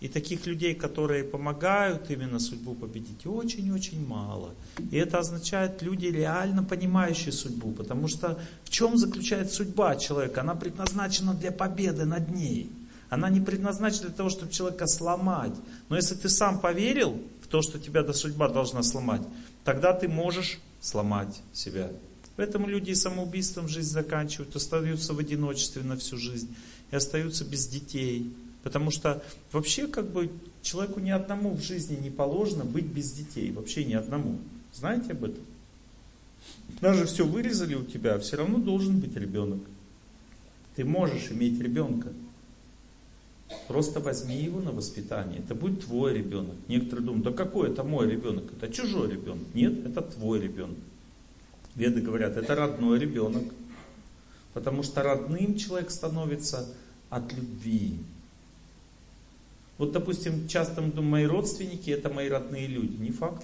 И 0.00 0.08
таких 0.08 0.44
людей, 0.46 0.74
которые 0.74 1.24
помогают 1.24 2.10
именно 2.10 2.38
судьбу 2.38 2.74
победить, 2.74 3.26
очень-очень 3.26 4.06
мало. 4.06 4.50
И 4.90 4.98
это 4.98 5.18
означает 5.18 5.80
люди, 5.80 6.06
реально 6.06 6.62
понимающие 6.62 7.32
судьбу. 7.32 7.72
Потому 7.72 8.08
что 8.08 8.38
в 8.64 8.70
чем 8.70 8.98
заключается 8.98 9.54
судьба 9.54 9.96
человека? 9.96 10.42
Она 10.42 10.54
предназначена 10.56 11.32
для 11.32 11.52
победы 11.52 12.04
над 12.04 12.28
ней. 12.34 12.70
Она 13.08 13.30
не 13.30 13.40
предназначена 13.40 14.08
для 14.08 14.16
того, 14.16 14.28
чтобы 14.28 14.52
человека 14.52 14.86
сломать. 14.86 15.54
Но 15.88 15.96
если 15.96 16.16
ты 16.16 16.28
сам 16.28 16.60
поверил 16.60 17.18
в 17.42 17.46
то, 17.46 17.62
что 17.62 17.78
тебя 17.78 18.02
до 18.02 18.12
судьба 18.12 18.48
должна 18.48 18.82
сломать, 18.82 19.22
тогда 19.64 19.94
ты 19.94 20.08
можешь 20.08 20.58
сломать 20.84 21.40
себя. 21.54 21.90
Поэтому 22.36 22.68
люди 22.68 22.92
самоубийством 22.92 23.68
жизнь 23.68 23.90
заканчивают, 23.90 24.54
остаются 24.54 25.14
в 25.14 25.18
одиночестве 25.18 25.82
на 25.82 25.96
всю 25.96 26.18
жизнь 26.18 26.54
и 26.90 26.96
остаются 26.96 27.44
без 27.44 27.66
детей. 27.66 28.34
Потому 28.62 28.90
что 28.90 29.22
вообще 29.50 29.86
как 29.86 30.10
бы 30.10 30.30
человеку 30.62 31.00
ни 31.00 31.10
одному 31.10 31.54
в 31.54 31.62
жизни 31.62 31.96
не 31.96 32.10
положено 32.10 32.64
быть 32.64 32.86
без 32.86 33.12
детей. 33.12 33.50
Вообще 33.50 33.84
ни 33.84 33.94
одному. 33.94 34.38
Знаете 34.74 35.12
об 35.12 35.24
этом? 35.24 35.44
Даже 36.80 37.06
все 37.06 37.24
вырезали 37.24 37.74
у 37.74 37.84
тебя, 37.84 38.18
все 38.18 38.36
равно 38.36 38.58
должен 38.58 38.98
быть 39.00 39.16
ребенок. 39.16 39.60
Ты 40.76 40.84
можешь 40.84 41.30
иметь 41.30 41.60
ребенка. 41.60 42.12
Просто 43.68 44.00
возьми 44.00 44.36
его 44.36 44.60
на 44.60 44.72
воспитание. 44.72 45.40
Это 45.40 45.54
будет 45.54 45.84
твой 45.84 46.14
ребенок. 46.14 46.56
Некоторые 46.68 47.06
думают, 47.06 47.24
да 47.24 47.32
какой 47.32 47.70
это 47.70 47.82
мой 47.84 48.10
ребенок? 48.10 48.44
Это 48.52 48.72
чужой 48.72 49.10
ребенок. 49.10 49.46
Нет, 49.54 49.86
это 49.86 50.02
твой 50.02 50.40
ребенок. 50.40 50.78
Веды 51.74 52.00
говорят, 52.00 52.36
это 52.36 52.54
родной 52.54 52.98
ребенок. 52.98 53.44
Потому 54.52 54.82
что 54.82 55.02
родным 55.02 55.56
человек 55.56 55.90
становится 55.90 56.68
от 57.10 57.32
любви. 57.32 57.98
Вот, 59.78 59.92
допустим, 59.92 60.46
часто 60.46 60.80
мы 60.80 60.92
думаем, 60.92 61.10
мои 61.10 61.26
родственники 61.26 61.90
это 61.90 62.08
мои 62.08 62.28
родные 62.28 62.66
люди. 62.66 62.96
Не 62.96 63.10
факт. 63.10 63.42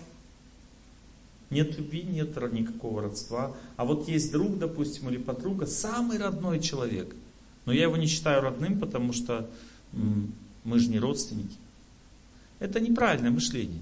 Нет 1.50 1.76
любви, 1.76 2.02
нет 2.04 2.36
никакого 2.52 3.02
родства. 3.02 3.56
А 3.76 3.84
вот 3.84 4.08
есть 4.08 4.30
друг, 4.30 4.58
допустим, 4.58 5.08
или 5.08 5.16
подруга, 5.16 5.66
самый 5.66 6.18
родной 6.18 6.60
человек. 6.60 7.14
Но 7.66 7.72
я 7.72 7.82
его 7.82 7.96
не 7.96 8.06
считаю 8.06 8.40
родным, 8.40 8.78
потому 8.78 9.12
что 9.12 9.50
мы 9.92 10.78
же 10.78 10.88
не 10.88 10.98
родственники. 10.98 11.56
Это 12.58 12.80
неправильное 12.80 13.30
мышление. 13.30 13.80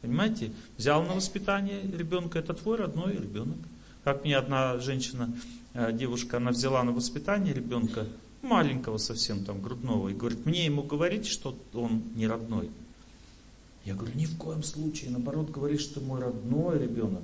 Понимаете? 0.00 0.52
Взял 0.76 1.02
на 1.02 1.14
воспитание 1.14 1.82
ребенка, 1.82 2.38
это 2.38 2.54
твой 2.54 2.78
родной 2.78 3.14
ребенок. 3.14 3.58
Как 4.04 4.24
мне 4.24 4.36
одна 4.36 4.78
женщина, 4.78 5.34
э, 5.74 5.92
девушка, 5.92 6.36
она 6.36 6.52
взяла 6.52 6.84
на 6.84 6.92
воспитание 6.92 7.52
ребенка, 7.52 8.06
маленького 8.42 8.98
совсем 8.98 9.44
там, 9.44 9.60
грудного, 9.60 10.08
и 10.08 10.14
говорит, 10.14 10.46
мне 10.46 10.64
ему 10.64 10.84
говорить, 10.84 11.26
что 11.26 11.58
он 11.74 12.04
не 12.14 12.28
родной. 12.28 12.70
Я 13.84 13.94
говорю, 13.94 14.14
ни 14.14 14.26
в 14.26 14.36
коем 14.36 14.62
случае, 14.62 15.10
наоборот, 15.10 15.50
говори, 15.50 15.78
что 15.78 16.00
мой 16.00 16.20
родной 16.20 16.78
ребенок. 16.78 17.22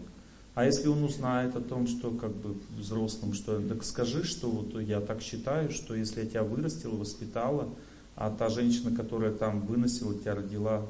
А 0.55 0.67
если 0.67 0.89
он 0.89 1.03
узнает 1.03 1.57
о 1.57 1.61
том, 1.63 1.87
что 1.87 2.11
как 2.11 2.35
бы 2.35 2.57
взрослым, 2.79 3.33
что 3.33 3.61
так 3.61 3.85
скажи, 3.85 4.23
что 4.23 4.51
вот 4.51 4.79
я 4.81 5.01
так 5.01 5.23
считаю, 5.23 5.71
что 5.71 5.95
если 5.95 6.21
я 6.21 6.27
тебя 6.27 6.43
вырастила, 6.43 6.95
воспитала, 6.95 7.69
а 8.17 8.31
та 8.31 8.51
женщина, 8.51 8.95
которая 8.95 9.33
там 9.33 9.63
выносила 9.63 10.15
тебя, 10.15 10.35
родила, 10.35 10.87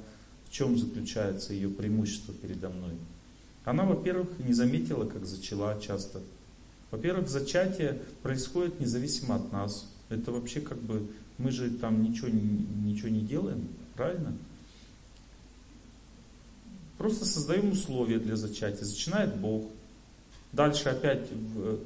в 0.47 0.51
чем 0.51 0.77
заключается 0.77 1.53
ее 1.53 1.69
преимущество 1.69 2.35
передо 2.35 2.71
мной? 2.71 2.93
Она, 3.65 3.85
во-первых, 3.85 4.29
не 4.41 4.53
заметила, 4.53 5.05
как 5.05 5.25
зачала 5.25 5.81
часто. 5.81 6.21
Во-первых, 6.91 7.29
зачатие 7.29 8.03
происходит 8.23 8.81
независимо 8.81 9.37
от 9.37 9.53
нас. 9.53 9.89
Это 10.09 10.33
вообще 10.33 10.61
как 10.61 10.79
бы, 10.79 11.07
мы 11.39 11.53
же 11.53 11.71
там 11.71 12.03
ничего, 12.03 12.29
ничего 12.29 13.09
не 13.09 13.21
делаем, 13.21 13.69
правильно? 13.95 14.37
Просто 17.03 17.25
создаем 17.25 17.73
условия 17.73 18.21
для 18.21 18.37
зачатия. 18.37 18.85
Зачинает 18.85 19.35
Бог. 19.35 19.69
Дальше 20.53 20.89
опять, 20.89 21.29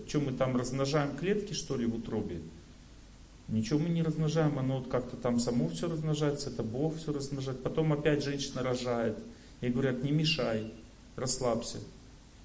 что 0.07 0.21
мы 0.21 0.33
там 0.33 0.55
размножаем 0.59 1.17
клетки, 1.17 1.55
что 1.55 1.75
ли, 1.75 1.87
в 1.87 1.95
утробе? 1.95 2.43
Ничего 3.49 3.79
мы 3.79 3.89
не 3.89 4.03
размножаем, 4.03 4.59
оно 4.59 4.81
вот 4.81 4.89
как-то 4.89 5.17
там 5.17 5.41
само 5.41 5.71
все 5.71 5.89
размножается, 5.89 6.51
это 6.51 6.63
Бог 6.63 6.99
все 6.99 7.15
размножает. 7.15 7.63
Потом 7.63 7.95
опять 7.95 8.23
женщина 8.23 8.63
рожает. 8.63 9.17
И 9.63 9.69
говорят, 9.71 10.03
не 10.03 10.11
мешай, 10.11 10.71
расслабься, 11.17 11.79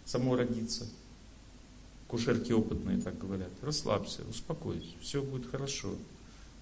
само 0.06 0.38
родится. 0.38 0.88
Кушерки 2.08 2.54
опытные 2.54 3.02
так 3.02 3.18
говорят. 3.18 3.52
Расслабься, 3.62 4.22
успокойся, 4.30 4.96
все 5.02 5.22
будет 5.22 5.46
хорошо. 5.46 5.90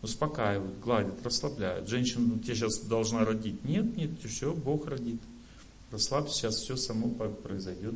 Успокаивают, 0.01 0.79
гладят, 0.79 1.23
расслабляют. 1.23 1.87
Женщина, 1.87 2.25
ну, 2.25 2.39
тебе 2.39 2.55
сейчас 2.55 2.79
должна 2.79 3.25
родить. 3.25 3.63
Нет, 3.63 3.95
нет, 3.95 4.09
все, 4.25 4.55
Бог 4.55 4.87
родит. 4.87 5.21
Расслабься, 5.91 6.35
сейчас 6.35 6.55
все 6.57 6.75
само 6.75 7.09
произойдет. 7.09 7.95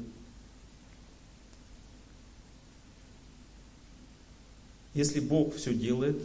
Если 4.93 5.19
Бог 5.19 5.55
все 5.55 5.73
делает 5.73 6.21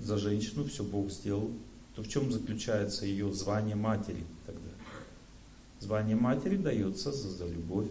за 0.00 0.18
женщину, 0.18 0.64
все 0.64 0.84
Бог 0.84 1.10
сделал, 1.10 1.50
то 1.94 2.02
в 2.02 2.08
чем 2.08 2.32
заключается 2.32 3.06
ее 3.06 3.32
звание 3.32 3.76
матери 3.76 4.24
тогда? 4.46 4.70
Звание 5.80 6.16
матери 6.16 6.56
дается 6.56 7.12
за, 7.12 7.28
за 7.28 7.46
любовь. 7.46 7.88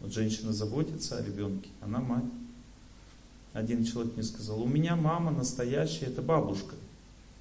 Вот 0.00 0.12
женщина 0.12 0.52
заботится 0.52 1.18
о 1.18 1.22
ребенке, 1.22 1.68
она 1.80 2.00
мать. 2.00 2.24
Один 3.52 3.84
человек 3.84 4.14
мне 4.14 4.22
сказал, 4.22 4.62
у 4.62 4.66
меня 4.66 4.96
мама 4.96 5.30
настоящая, 5.30 6.06
это 6.06 6.22
бабушка. 6.22 6.74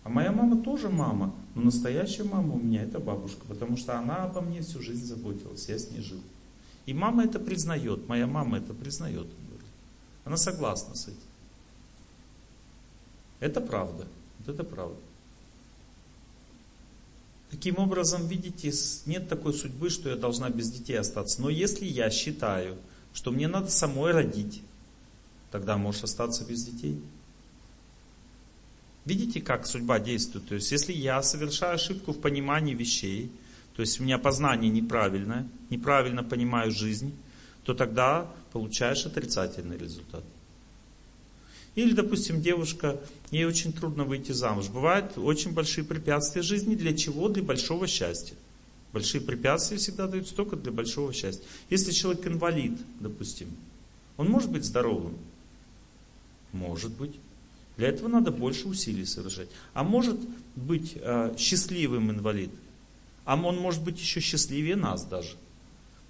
А 0.09 0.11
моя 0.11 0.31
мама 0.31 0.59
тоже 0.63 0.89
мама, 0.89 1.35
но 1.53 1.61
настоящая 1.61 2.23
мама 2.23 2.55
у 2.55 2.59
меня 2.59 2.81
это 2.81 2.99
бабушка, 2.99 3.45
потому 3.47 3.77
что 3.77 3.95
она 3.99 4.23
обо 4.23 4.41
мне 4.41 4.61
всю 4.61 4.81
жизнь 4.81 5.05
заботилась, 5.05 5.69
я 5.69 5.77
с 5.77 5.91
ней 5.91 6.01
жил. 6.01 6.19
И 6.87 6.95
мама 6.95 7.25
это 7.25 7.39
признает, 7.39 8.07
моя 8.07 8.25
мама 8.25 8.57
это 8.57 8.73
признает. 8.73 9.27
Она 10.25 10.35
согласна 10.35 10.95
с 10.95 11.09
этим. 11.09 11.19
Это 13.39 13.61
правда. 13.61 14.07
Вот 14.39 14.49
это 14.49 14.63
правда. 14.63 14.97
Таким 17.51 17.77
образом, 17.77 18.25
видите, 18.25 18.73
нет 19.05 19.29
такой 19.29 19.53
судьбы, 19.53 19.91
что 19.91 20.09
я 20.09 20.15
должна 20.15 20.49
без 20.49 20.71
детей 20.71 20.97
остаться. 20.97 21.39
Но 21.39 21.51
если 21.51 21.85
я 21.85 22.09
считаю, 22.09 22.77
что 23.13 23.29
мне 23.29 23.47
надо 23.47 23.69
самой 23.69 24.11
родить, 24.11 24.63
тогда 25.51 25.77
можешь 25.77 26.03
остаться 26.03 26.43
без 26.45 26.65
детей. 26.65 26.99
Видите, 29.09 29.41
как 29.41 29.65
судьба 29.65 29.99
действует? 29.99 30.47
То 30.49 30.53
есть, 30.53 30.71
если 30.71 30.93
я 30.93 31.23
совершаю 31.23 31.73
ошибку 31.73 32.13
в 32.13 32.21
понимании 32.21 32.75
вещей, 32.75 33.31
то 33.75 33.81
есть 33.81 33.99
у 33.99 34.03
меня 34.03 34.19
познание 34.19 34.69
неправильное, 34.69 35.49
неправильно 35.71 36.23
понимаю 36.23 36.71
жизнь, 36.71 37.15
то 37.63 37.73
тогда 37.73 38.31
получаешь 38.51 39.07
отрицательный 39.07 39.79
результат. 39.79 40.23
Или, 41.73 41.93
допустим, 41.93 42.39
девушка, 42.39 43.01
ей 43.31 43.45
очень 43.45 43.73
трудно 43.73 44.03
выйти 44.03 44.31
замуж. 44.31 44.67
Бывают 44.67 45.17
очень 45.17 45.53
большие 45.53 45.85
препятствия 45.85 46.43
жизни. 46.43 46.75
Для 46.75 46.95
чего? 46.95 47.29
Для 47.29 47.41
большого 47.41 47.87
счастья. 47.87 48.35
Большие 48.93 49.21
препятствия 49.21 49.77
всегда 49.77 50.05
даются 50.05 50.35
только 50.35 50.55
для 50.55 50.71
большого 50.71 51.13
счастья. 51.13 51.43
Если 51.71 51.93
человек 51.93 52.27
инвалид, 52.27 52.77
допустим, 52.99 53.47
он 54.17 54.29
может 54.29 54.51
быть 54.51 54.65
здоровым? 54.65 55.17
Может 56.51 56.91
быть. 56.91 57.15
Для 57.79 57.87
этого 57.87 58.09
надо 58.09 58.31
больше 58.31 58.67
усилий 58.67 59.05
совершать. 59.05 59.47
А 59.73 59.85
может 59.85 60.19
быть 60.57 60.97
э, 60.97 61.33
счастливым 61.37 62.11
инвалид. 62.11 62.49
А 63.23 63.41
он 63.41 63.55
может 63.55 63.81
быть 63.81 63.97
еще 63.97 64.19
счастливее 64.19 64.75
нас 64.75 65.05
даже. 65.05 65.37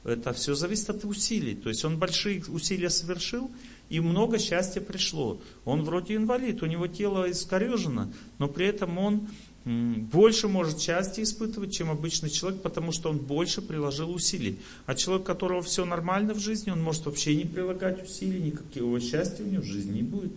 Это 0.04 0.34
все 0.34 0.56
зависит 0.56 0.90
от 0.90 1.06
усилий. 1.06 1.54
То 1.54 1.70
есть 1.70 1.86
он 1.86 2.00
большие 2.00 2.44
усилия 2.48 2.90
совершил, 2.90 3.52
и 3.88 4.00
много 4.00 4.40
счастья 4.40 4.82
пришло. 4.82 5.40
Он 5.64 5.84
вроде 5.84 6.16
инвалид, 6.16 6.64
у 6.64 6.66
него 6.66 6.88
тело 6.88 7.30
искорежено, 7.30 8.12
но 8.40 8.48
при 8.48 8.66
этом 8.66 8.98
он 8.98 9.28
больше 9.64 10.48
может 10.48 10.82
счастья 10.82 11.22
испытывать, 11.22 11.72
чем 11.72 11.92
обычный 11.92 12.32
человек, 12.32 12.64
потому 12.64 12.92
что 12.92 13.12
он 13.12 13.20
больше 13.20 13.62
приложил 13.62 14.12
усилий. 14.12 14.58
А 14.88 14.96
человек, 14.96 15.22
у 15.22 15.28
которого 15.28 15.62
все 15.62 15.86
нормально 15.86 16.34
в 16.34 16.40
жизни, 16.40 16.72
он 16.72 16.82
может 16.82 17.06
вообще 17.06 17.36
не 17.36 17.46
прилагать 17.46 18.04
усилий, 18.04 18.42
никакого 18.42 19.00
счастья 19.00 19.44
у 19.44 19.48
него 19.48 19.62
в 19.62 19.68
жизни 19.68 19.98
не 19.98 20.04
будет. 20.04 20.32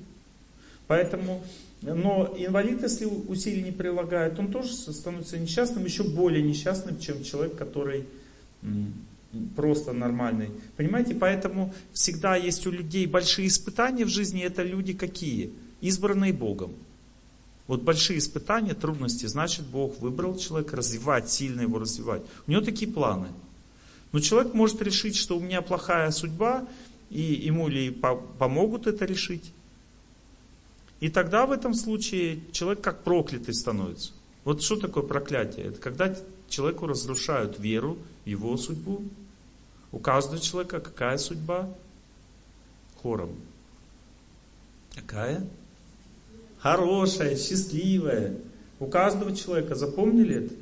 Поэтому, 0.93 1.43
но 1.81 2.35
инвалид, 2.37 2.83
если 2.83 3.07
усилий 3.07 3.63
не 3.63 3.73
прилагает, 3.73 4.39
он 4.39 4.53
тоже 4.53 4.75
становится 4.75 5.39
несчастным, 5.39 5.87
еще 5.87 6.03
более 6.03 6.43
несчастным, 6.43 7.01
чем 7.01 7.25
человек, 7.25 7.57
который 7.57 8.05
просто 9.57 9.95
нормальный. 9.95 10.51
Понимаете, 10.77 11.15
поэтому 11.15 11.73
всегда 11.95 12.37
есть 12.37 12.67
у 12.67 12.71
людей 12.71 13.07
большие 13.07 13.49
испытания 13.49 14.05
в 14.05 14.11
жизни, 14.11 14.43
это 14.43 14.63
люди 14.63 14.93
какие? 14.93 15.51
Избранные 15.81 16.35
Богом. 16.35 16.75
Вот 17.69 17.81
большие 17.81 18.19
испытания, 18.19 18.75
трудности, 18.75 19.25
значит 19.25 19.65
Бог 19.65 19.99
выбрал 19.99 20.37
человека 20.37 20.77
развивать, 20.77 21.31
сильно 21.31 21.63
его 21.63 21.79
развивать. 21.79 22.21
У 22.47 22.51
него 22.51 22.61
такие 22.61 22.93
планы. 22.93 23.29
Но 24.13 24.21
человек 24.21 24.53
может 24.53 24.83
решить, 24.83 25.17
что 25.17 25.39
у 25.39 25.41
меня 25.41 25.63
плохая 25.63 26.11
судьба, 26.11 26.69
и 27.09 27.23
ему 27.23 27.69
ли 27.69 27.91
помогут 28.39 28.87
это 28.87 29.07
решить. 29.07 29.53
И 31.03 31.09
тогда 31.09 31.47
в 31.47 31.51
этом 31.51 31.75
случае 31.75 32.39
человек 32.53 32.81
как 32.81 33.03
проклятый 33.03 33.55
становится. 33.55 34.13
Вот 34.45 34.63
что 34.63 34.77
такое 34.77 35.03
проклятие? 35.03 35.67
Это 35.67 35.81
когда 35.81 36.17
человеку 36.49 36.87
разрушают 36.87 37.59
веру 37.59 37.99
его 38.25 38.57
судьбу, 38.57 39.03
у 39.91 39.99
каждого 39.99 40.39
человека 40.39 40.79
какая 40.79 41.19
судьба? 41.19 41.69
Хором. 43.03 43.35
Какая? 44.95 45.45
Хорошая, 46.61 47.37
счастливая. 47.37 48.37
У 48.79 48.87
каждого 48.87 49.35
человека. 49.35 49.75
Запомнили 49.75 50.45
это? 50.45 50.55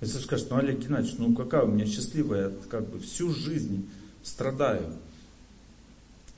Если 0.00 0.18
скажешь, 0.18 0.46
ну 0.48 0.56
Олег 0.56 0.78
Геннадьевич, 0.78 1.18
ну 1.18 1.34
какая 1.34 1.64
у 1.64 1.70
меня 1.70 1.84
счастливая, 1.84 2.48
я 2.48 2.56
как 2.70 2.88
бы 2.88 3.00
всю 3.00 3.34
жизнь 3.34 3.90
страдаю. 4.22 4.94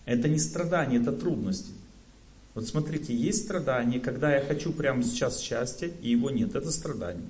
Это 0.04 0.28
не 0.28 0.40
страдание, 0.40 1.00
это 1.00 1.12
трудности. 1.12 1.70
Вот 2.54 2.66
смотрите, 2.66 3.14
есть 3.14 3.44
страдание, 3.44 4.00
когда 4.00 4.34
я 4.34 4.44
хочу 4.44 4.72
прямо 4.72 5.02
сейчас 5.02 5.40
счастья, 5.40 5.90
и 6.00 6.10
его 6.10 6.30
нет. 6.30 6.54
Это 6.54 6.70
страдание. 6.70 7.28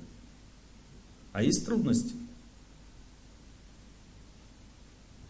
А 1.32 1.42
есть 1.42 1.64
трудности. 1.64 2.14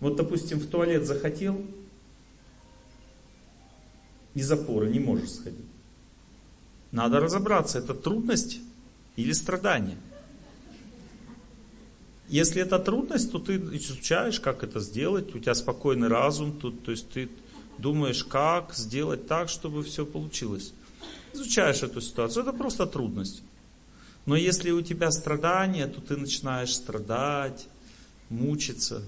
Вот, 0.00 0.16
допустим, 0.16 0.58
в 0.58 0.66
туалет 0.66 1.06
захотел, 1.06 1.64
из 4.34 4.46
запора 4.46 4.86
не 4.86 4.98
можешь 4.98 5.30
сходить. 5.30 5.64
Надо 6.90 7.20
разобраться, 7.20 7.78
это 7.78 7.94
трудность 7.94 8.60
или 9.16 9.32
страдание. 9.32 9.96
Если 12.28 12.60
это 12.60 12.78
трудность, 12.78 13.30
то 13.32 13.38
ты 13.38 13.56
изучаешь, 13.56 14.40
как 14.40 14.64
это 14.64 14.80
сделать, 14.80 15.34
у 15.34 15.38
тебя 15.38 15.54
спокойный 15.54 16.08
разум 16.08 16.58
тут, 16.58 16.84
то 16.84 16.90
есть 16.90 17.08
ты 17.10 17.28
думаешь, 17.78 18.24
как 18.24 18.74
сделать 18.74 19.26
так, 19.26 19.48
чтобы 19.48 19.82
все 19.82 20.04
получилось. 20.04 20.72
Изучаешь 21.32 21.82
эту 21.82 22.00
ситуацию, 22.00 22.42
это 22.42 22.52
просто 22.52 22.86
трудность. 22.86 23.42
Но 24.26 24.36
если 24.36 24.70
у 24.70 24.82
тебя 24.82 25.10
страдания, 25.10 25.86
то 25.86 26.00
ты 26.00 26.16
начинаешь 26.16 26.74
страдать, 26.74 27.66
мучиться, 28.30 29.02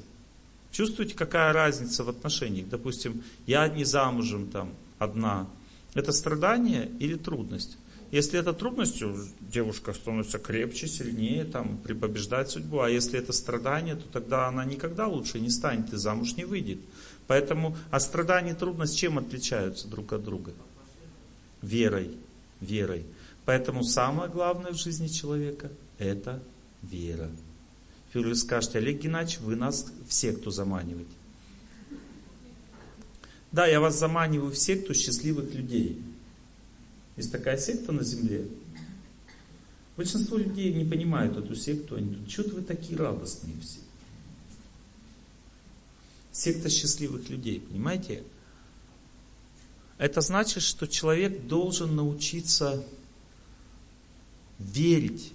Чувствуете, 0.77 1.15
какая 1.15 1.55
разница 1.55 2.05
в 2.05 2.11
отношениях? 2.11 2.69
Допустим, 2.69 3.23
я 3.47 3.67
не 3.67 3.85
замужем 3.85 4.49
там 4.49 4.75
одна. 4.99 5.47
Это 5.95 6.13
страдание 6.13 6.91
или 6.99 7.15
трудность? 7.15 7.79
Если 8.11 8.39
это 8.39 8.53
трудность, 8.53 9.03
девушка 9.41 9.95
становится 9.95 10.39
крепче, 10.39 10.87
сильнее, 10.87 11.45
там, 11.45 11.79
припобеждать 11.79 12.51
судьбу. 12.51 12.81
А 12.81 12.91
если 12.91 13.19
это 13.19 13.33
страдание, 13.33 13.97
то 13.97 14.07
тогда 14.13 14.49
она 14.49 14.67
никогда 14.67 15.07
лучше 15.07 15.41
не 15.41 15.49
станет 15.49 15.95
и 15.95 15.97
замуж 15.97 16.37
не 16.37 16.45
выйдет. 16.45 16.81
Поэтому, 17.27 17.77
а 17.91 18.01
страдание 18.01 18.55
и 18.55 18.57
трудность 18.57 18.97
чем 18.97 19.19
отличаются 19.19 19.89
друг 19.89 20.13
от 20.13 20.25
друга? 20.25 20.53
Верой. 21.63 22.17
Верой. 22.61 23.05
Поэтому 23.45 23.85
самое 23.85 24.31
главное 24.31 24.73
в 24.73 24.77
жизни 24.77 25.09
человека– 25.09 25.71
это 25.99 26.43
вера. 26.83 27.31
Теперь 28.09 28.29
вы 28.29 28.35
скажете, 28.35 28.79
Олег 28.79 29.01
Геннадьевич, 29.01 29.41
вы 29.41 29.57
нас 29.57 29.87
в 30.09 30.13
секту 30.13 30.51
заманиваете. 30.51 31.11
Да, 33.53 33.67
я 33.67 33.81
вас 33.81 33.99
заманиваю 33.99 34.51
в 34.51 34.59
секту 34.59 34.95
счастливых 34.95 35.55
людей. 35.55 36.03
Есть 37.17 37.33
такая 37.33 37.57
секта 37.57 37.93
на 37.93 38.05
земле. 38.05 38.47
Большинство 39.97 40.37
людей 40.37 40.75
не 40.75 40.85
понимают 40.85 41.37
эту 41.37 41.55
секту. 41.55 41.97
Они 41.97 42.11
думают, 42.11 42.31
что 42.31 42.43
вы 42.43 42.63
такие 42.63 42.99
радостные 42.99 43.55
все. 43.63 43.79
Секта 46.37 46.69
счастливых 46.69 47.31
людей, 47.31 47.61
понимаете? 47.61 48.23
Это 49.97 50.21
значит, 50.21 50.63
что 50.63 50.87
человек 50.87 51.47
должен 51.47 51.97
научиться 51.97 52.85
верить 54.59 55.33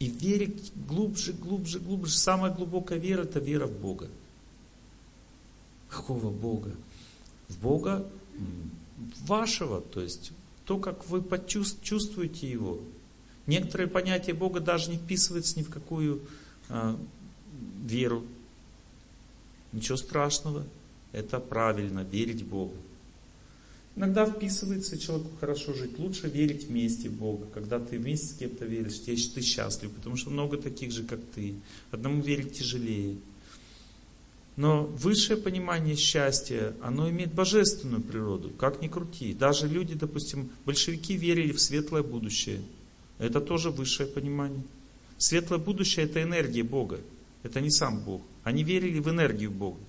и 0.00 0.08
верить 0.08 0.72
глубже, 0.88 1.32
глубже, 1.32 1.78
глубже. 1.78 2.18
Самая 2.18 2.52
глубокая 2.52 2.98
вера– 2.98 3.22
это 3.22 3.38
вера 3.38 3.68
в 3.68 3.78
Бога. 3.78 4.08
Какого 5.88 6.30
Бога? 6.30 6.72
В 7.46 7.56
Бога 7.60 8.10
вашего, 9.20 9.82
то 9.82 10.00
есть 10.00 10.32
то, 10.64 10.78
как 10.78 11.08
вы 11.08 11.24
чувствуете 11.46 12.50
Его. 12.50 12.80
Некоторые 13.46 13.86
понятия 13.86 14.34
Бога 14.34 14.58
даже 14.58 14.90
не 14.90 14.96
вписываются 14.96 15.56
ни 15.60 15.62
в 15.62 15.70
какую 15.70 16.22
а, 16.68 16.98
веру. 17.84 18.24
Ничего 19.72 19.96
страшного. 19.96 20.64
Это 21.12 21.40
правильно, 21.40 22.00
верить 22.00 22.44
Богу. 22.44 22.74
Иногда 23.96 24.24
вписывается 24.24 24.98
человеку 24.98 25.30
хорошо 25.40 25.74
жить. 25.74 25.98
Лучше 25.98 26.28
верить 26.28 26.64
вместе 26.64 27.08
в 27.08 27.14
Бога. 27.14 27.46
Когда 27.52 27.78
ты 27.78 27.98
вместе 27.98 28.28
с 28.28 28.32
кем-то 28.34 28.64
веришь, 28.64 28.98
ты, 29.00 29.16
ты 29.16 29.40
счастлив, 29.42 29.90
потому 29.90 30.16
что 30.16 30.30
много 30.30 30.56
таких 30.56 30.92
же, 30.92 31.02
как 31.02 31.20
ты. 31.34 31.54
Одному 31.90 32.22
верить 32.22 32.52
тяжелее. 32.52 33.16
Но 34.56 34.84
высшее 34.84 35.38
понимание 35.38 35.96
счастья, 35.96 36.74
оно 36.82 37.08
имеет 37.10 37.34
божественную 37.34 38.02
природу, 38.02 38.50
как 38.50 38.82
ни 38.82 38.88
крути. 38.88 39.32
Даже 39.32 39.68
люди, 39.68 39.94
допустим, 39.94 40.50
большевики 40.64 41.16
верили 41.16 41.52
в 41.52 41.60
светлое 41.60 42.02
будущее. 42.02 42.60
Это 43.18 43.40
тоже 43.40 43.70
высшее 43.70 44.08
понимание. 44.08 44.62
Светлое 45.18 45.58
будущее 45.58 46.06
это 46.06 46.22
энергия 46.22 46.62
Бога. 46.62 47.00
Это 47.42 47.60
не 47.60 47.70
сам 47.70 48.00
Бог. 48.00 48.22
Они 48.44 48.62
верили 48.64 48.98
в 48.98 49.08
энергию 49.08 49.50
Бога. 49.50 49.80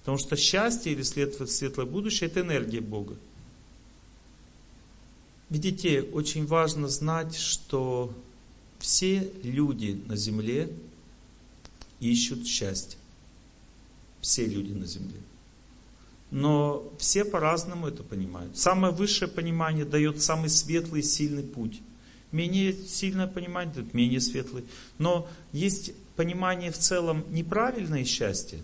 Потому 0.00 0.18
что 0.18 0.36
счастье 0.36 0.92
или 0.92 1.02
светлое 1.02 1.86
будущее 1.86 2.30
это 2.30 2.40
энергия 2.40 2.80
Бога. 2.80 3.16
Видите, 5.50 6.02
очень 6.02 6.46
важно 6.46 6.88
знать, 6.88 7.36
что 7.36 8.12
все 8.78 9.30
люди 9.42 10.00
на 10.06 10.16
земле 10.16 10.70
ищут 12.00 12.46
счастье 12.46 12.98
все 14.26 14.44
люди 14.44 14.72
на 14.72 14.86
земле. 14.86 15.20
Но 16.32 16.92
все 16.98 17.24
по-разному 17.24 17.86
это 17.86 18.02
понимают. 18.02 18.58
Самое 18.58 18.92
высшее 18.92 19.30
понимание 19.30 19.84
дает 19.84 20.20
самый 20.20 20.50
светлый, 20.50 21.04
сильный 21.04 21.44
путь. 21.44 21.80
Менее 22.32 22.72
сильное 22.72 23.28
понимание 23.28 23.72
дает 23.72 23.94
менее 23.94 24.20
светлый. 24.20 24.64
Но 24.98 25.28
есть 25.52 25.92
понимание 26.16 26.70
в 26.72 26.78
целом 26.78 27.24
неправильное 27.30 28.04
счастье. 28.04 28.58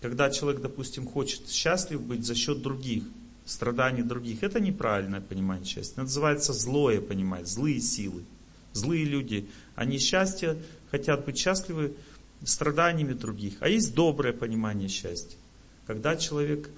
Когда 0.00 0.30
человек, 0.30 0.62
допустим, 0.62 1.06
хочет 1.06 1.48
счастлив 1.48 2.00
быть 2.02 2.24
за 2.24 2.34
счет 2.34 2.62
других, 2.62 3.04
страданий 3.46 4.02
других. 4.02 4.42
Это 4.42 4.60
неправильное 4.60 5.20
понимание 5.20 5.64
счастья. 5.64 6.02
Называется 6.02 6.52
злое 6.52 7.00
понимание, 7.00 7.46
злые 7.46 7.80
силы. 7.80 8.24
Злые 8.72 9.04
люди, 9.04 9.48
они 9.74 9.98
счастье, 9.98 10.62
хотят 10.90 11.24
быть 11.24 11.38
счастливы 11.38 11.94
страданиями 12.44 13.14
других. 13.14 13.54
А 13.60 13.68
есть 13.68 13.94
доброе 13.94 14.32
понимание 14.32 14.88
счастья. 14.88 15.38
Когда 15.86 16.16
человек, 16.16 16.68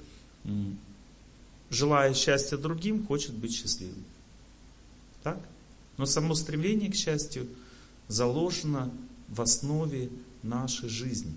желая 1.71 2.15
счастья 2.15 2.57
другим, 2.57 3.05
хочет 3.07 3.35
быть 3.35 3.55
счастливым. 3.55 4.05
Так? 5.23 5.39
Но 5.97 6.07
само 6.07 6.35
стремление 6.35 6.93
к 6.93 6.95
счастью 6.95 7.49
заложено 8.07 8.93
в 9.29 9.41
основе 9.41 10.11
нашей 10.43 10.89
жизни. 10.89 11.35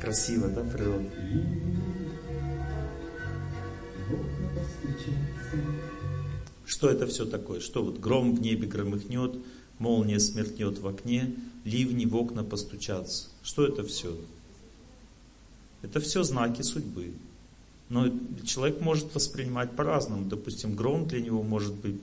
Красиво, 0.00 0.48
да, 0.48 0.62
природа? 0.64 1.08
Что 6.66 6.90
это 6.90 7.06
все 7.06 7.24
такое? 7.24 7.60
Что 7.60 7.84
вот 7.84 8.00
гром 8.00 8.34
в 8.34 8.40
небе 8.40 8.66
громыхнет, 8.66 9.36
молния 9.78 10.18
смертнет 10.18 10.78
в 10.78 10.86
окне, 10.86 11.34
ливни 11.64 12.04
в 12.06 12.16
окна 12.16 12.42
постучатся. 12.42 13.28
Что 13.42 13.66
это 13.66 13.84
все? 13.84 14.16
Это 15.82 16.00
все 16.00 16.22
знаки 16.24 16.62
судьбы. 16.62 17.12
Но 17.92 18.10
человек 18.42 18.80
может 18.80 19.14
воспринимать 19.14 19.76
по-разному. 19.76 20.24
Допустим, 20.24 20.74
гром 20.74 21.06
для 21.06 21.20
него 21.20 21.42
может 21.42 21.74
быть 21.74 22.00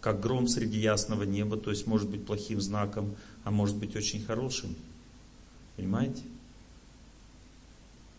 как 0.00 0.20
гром 0.20 0.46
среди 0.46 0.78
ясного 0.78 1.24
неба, 1.24 1.56
то 1.56 1.70
есть 1.70 1.84
может 1.88 2.08
быть 2.08 2.24
плохим 2.24 2.60
знаком, 2.60 3.16
а 3.42 3.50
может 3.50 3.74
быть 3.74 3.96
очень 3.96 4.24
хорошим. 4.24 4.76
Понимаете? 5.74 6.22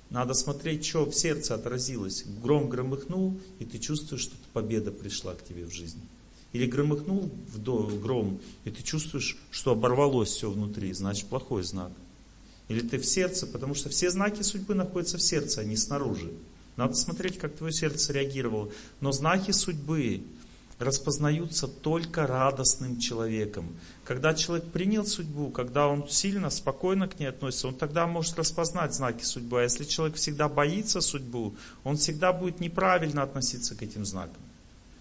Надо 0.09 0.33
смотреть, 0.33 0.85
что 0.85 1.05
в 1.05 1.13
сердце 1.15 1.55
отразилось. 1.55 2.25
Гром 2.43 2.67
громыхнул, 2.67 3.39
и 3.59 3.63
ты 3.63 3.79
чувствуешь, 3.79 4.23
что 4.23 4.35
победа 4.51 4.91
пришла 4.91 5.33
к 5.33 5.45
тебе 5.45 5.63
в 5.63 5.71
жизни. 5.71 6.01
Или 6.51 6.65
громыхнул 6.65 7.31
в 7.53 8.01
гром, 8.01 8.41
и 8.65 8.69
ты 8.69 8.83
чувствуешь, 8.83 9.37
что 9.49 9.71
оборвалось 9.71 10.31
все 10.31 10.51
внутри, 10.51 10.91
значит 10.91 11.27
плохой 11.27 11.63
знак. 11.63 11.93
Или 12.67 12.81
ты 12.81 12.97
в 12.97 13.05
сердце, 13.05 13.47
потому 13.47 13.75
что 13.75 13.87
все 13.87 14.09
знаки 14.09 14.41
судьбы 14.41 14.75
находятся 14.75 15.17
в 15.17 15.21
сердце, 15.21 15.61
а 15.61 15.63
не 15.63 15.77
снаружи. 15.77 16.33
Надо 16.77 16.93
смотреть, 16.93 17.37
как 17.37 17.55
твое 17.55 17.73
сердце 17.73 18.13
реагировало. 18.13 18.69
Но 19.01 19.11
знаки 19.11 19.51
судьбы, 19.51 20.23
распознаются 20.79 21.67
только 21.67 22.27
радостным 22.27 22.99
человеком. 22.99 23.75
Когда 24.03 24.33
человек 24.33 24.65
принял 24.71 25.05
судьбу, 25.05 25.49
когда 25.49 25.87
он 25.87 26.07
сильно, 26.07 26.49
спокойно 26.49 27.07
к 27.07 27.19
ней 27.19 27.27
относится, 27.27 27.69
он 27.69 27.75
тогда 27.75 28.05
может 28.05 28.37
распознать 28.37 28.93
знаки 28.93 29.23
судьбы. 29.23 29.59
А 29.59 29.63
если 29.63 29.85
человек 29.85 30.17
всегда 30.17 30.47
боится 30.47 31.01
судьбу, 31.01 31.55
он 31.83 31.97
всегда 31.97 32.31
будет 32.31 32.59
неправильно 32.59 33.23
относиться 33.23 33.75
к 33.75 33.81
этим 33.81 34.05
знакам. 34.05 34.37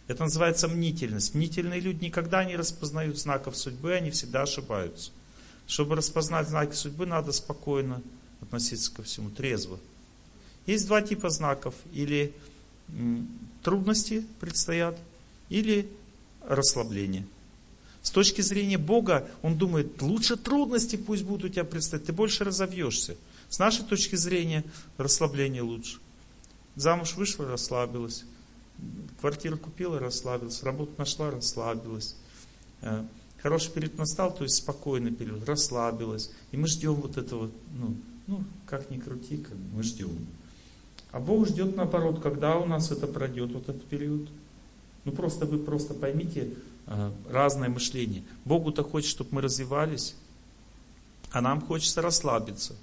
Это 0.09 0.23
называется 0.23 0.69
мнительность. 0.69 1.35
Мнительные 1.35 1.81
люди 1.81 2.05
никогда 2.05 2.45
не 2.45 2.57
распознают 2.57 3.19
знаков 3.19 3.57
судьбы, 3.57 3.93
они 3.93 4.11
всегда 4.11 4.43
ошибаются. 4.43 5.11
Чтобы 5.67 5.97
распознать 5.97 6.49
знаки 6.49 6.75
судьбы, 6.75 7.07
надо 7.07 7.33
спокойно 7.33 8.01
относиться 8.41 8.95
ко 8.95 9.03
всему, 9.03 9.31
трезво. 9.31 9.79
Есть 10.67 10.87
два 10.87 11.03
типа 11.03 11.31
знаков. 11.31 11.75
Или 11.93 12.33
трудности 13.63 14.25
предстоят, 14.41 14.99
или 15.49 15.89
расслабление. 16.47 17.27
С 18.03 18.11
точки 18.11 18.41
зрения 18.41 18.79
Бога, 18.79 19.29
он 19.43 19.59
думает, 19.59 20.01
лучше 20.01 20.37
трудности 20.37 20.95
пусть 20.95 21.25
будут 21.25 21.45
у 21.45 21.49
тебя 21.49 21.65
предстоять, 21.65 22.07
ты 22.07 22.13
больше 22.13 22.45
разовьешься. 22.45 23.17
С 23.49 23.59
нашей 23.59 23.85
точки 23.85 24.15
зрения, 24.15 24.65
расслабление 24.97 25.63
лучше. 25.63 25.99
Замуж 26.77 27.15
вышла, 27.15 27.49
расслабилась. 27.49 28.25
Квартиру 29.21 29.57
купила, 29.57 29.99
расслабилась. 29.99 30.63
Работу 30.63 30.93
нашла, 30.99 31.31
расслабилась. 31.31 32.15
Э, 32.83 33.05
хороший 33.39 33.73
период 33.73 33.97
настал, 33.99 34.35
то 34.35 34.45
есть 34.45 34.57
спокойный 34.57 35.11
период, 35.11 35.49
расслабилась. 35.49 36.31
И 36.53 36.57
мы 36.57 36.69
ждем 36.69 36.95
вот 36.95 37.17
этого, 37.17 37.51
ну, 37.75 37.97
ну 38.27 38.45
как 38.67 38.91
ни 38.91 38.99
крути, 38.99 39.39
как 39.39 39.57
мы 39.75 39.83
ждем. 39.83 40.27
А 41.13 41.21
Бог 41.21 41.47
ждет 41.47 41.77
наоборот, 41.77 42.21
когда 42.21 42.57
у 42.59 42.67
нас 42.67 42.91
это 42.91 43.07
пройдет, 43.07 43.53
вот 43.53 43.69
этот 43.69 43.85
период. 43.85 44.29
Ну 45.05 45.13
просто 45.13 45.47
вы 45.47 45.59
просто 45.59 45.95
поймите 45.95 46.55
э, 46.87 47.13
разное 47.31 47.69
мышление. 47.69 48.25
Богу-то 48.45 48.83
хочет, 48.83 49.11
чтобы 49.11 49.37
мы 49.37 49.41
развивались, 49.41 50.17
а 51.31 51.41
нам 51.41 51.61
хочется 51.61 52.03
расслабиться. 52.03 52.75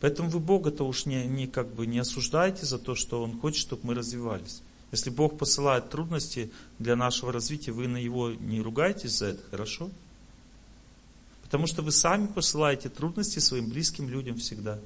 Поэтому 0.00 0.28
вы 0.28 0.40
Бога-то 0.40 0.86
уж 0.86 1.06
не, 1.06 1.24
не, 1.26 1.46
как 1.46 1.68
бы 1.68 1.86
не 1.86 1.98
осуждаете 1.98 2.66
за 2.66 2.78
то, 2.78 2.94
что 2.94 3.22
Он 3.22 3.38
хочет, 3.40 3.60
чтобы 3.60 3.82
мы 3.86 3.94
развивались. 3.94 4.62
Если 4.92 5.10
Бог 5.10 5.38
посылает 5.38 5.90
трудности 5.90 6.50
для 6.78 6.96
нашего 6.96 7.32
развития, 7.32 7.72
вы 7.72 7.88
на 7.88 7.96
Его 7.96 8.30
не 8.30 8.60
ругаетесь 8.60 9.18
за 9.18 9.26
это, 9.26 9.42
хорошо? 9.50 9.90
Потому 11.42 11.66
что 11.66 11.82
вы 11.82 11.92
сами 11.92 12.26
посылаете 12.26 12.88
трудности 12.88 13.38
своим 13.38 13.68
близким 13.68 14.08
людям 14.08 14.36
всегда. 14.36 14.78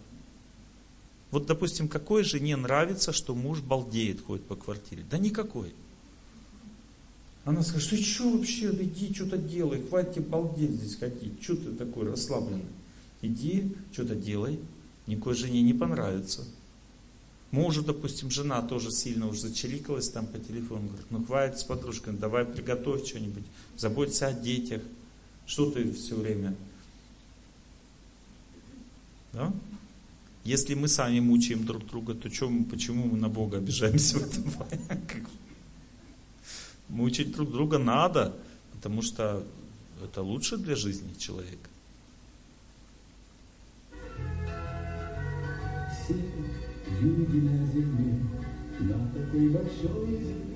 Вот, 1.31 1.47
допустим, 1.47 1.89
какой 1.89 2.24
жене 2.24 2.57
нравится, 2.57 3.12
что 3.12 3.35
муж 3.35 3.61
балдеет, 3.61 4.20
ходит 4.20 4.44
по 4.47 4.57
квартире? 4.57 5.05
Да 5.11 5.19
никакой. 5.19 5.73
Она 7.44 7.62
скажет, 7.62 7.90
ты 7.90 8.02
что 8.02 8.31
вообще, 8.31 8.70
иди 8.70 9.15
что-то 9.15 9.39
делай, 9.39 9.82
хватит 9.82 10.15
тебе 10.15 10.24
балдеть 10.27 10.73
здесь 10.73 10.97
ходить, 10.97 11.43
что 11.43 11.57
ты 11.57 11.73
такой 11.73 12.09
расслабленный? 12.09 12.65
Иди, 13.23 13.73
что-то 13.93 14.15
делай. 14.15 14.59
Никакой 15.07 15.35
жене 15.35 15.62
не 15.62 15.74
понравится. 15.74 16.44
Мужу, 17.51 17.82
допустим, 17.82 18.31
жена 18.31 18.62
тоже 18.62 18.93
сильно 18.93 19.27
уже 19.27 19.40
зачеликалась 19.40 20.09
там 20.09 20.27
по 20.27 20.39
телефону. 20.39 20.89
Говорит, 20.89 21.07
ну 21.11 21.24
хватит 21.24 21.59
с 21.59 21.65
подружкой, 21.65 22.15
давай 22.15 22.44
приготовь 22.44 23.07
что-нибудь, 23.07 23.43
заботься 23.77 24.28
о 24.28 24.32
детях. 24.32 24.82
Что 25.47 25.70
ты 25.70 25.93
все 25.93 26.15
время? 26.15 26.55
Да? 29.32 29.52
Если 30.45 30.75
мы 30.75 30.89
сами 30.89 31.21
мучаем 31.21 31.65
друг 31.67 31.87
друга, 31.87 32.15
то 32.15 32.31
чем, 32.31 32.65
почему 32.65 33.07
мы 33.07 33.19
на 33.19 33.29
Бога 33.29 33.59
обижаемся 33.59 34.19
в 34.19 34.23
этом 34.23 34.45
Мучить 36.89 37.33
друг 37.33 37.51
друга 37.51 37.79
надо, 37.79 38.35
потому 38.73 39.03
что 39.03 39.45
это 40.03 40.23
лучше 40.23 40.57
для 40.57 40.77
жизни 40.77 41.12
человека. 41.19 41.69
Все 45.93 46.15
люди 47.01 47.37
на 47.37 47.67
земле, 47.67 48.19
на 48.81 49.12
такой 49.12 49.51
большой 49.51 50.07
земле, 50.07 50.51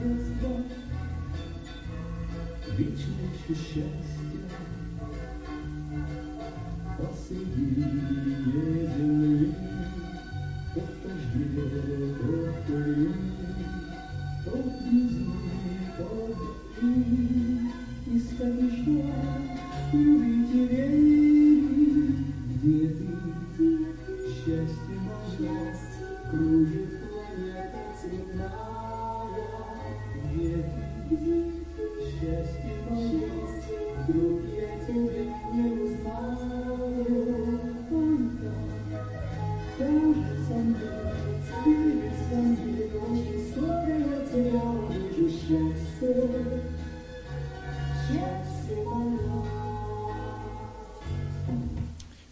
Здравствуй, 0.00 0.64
вечное 2.76 3.38
счастье 3.48 4.17
Música 7.78 8.27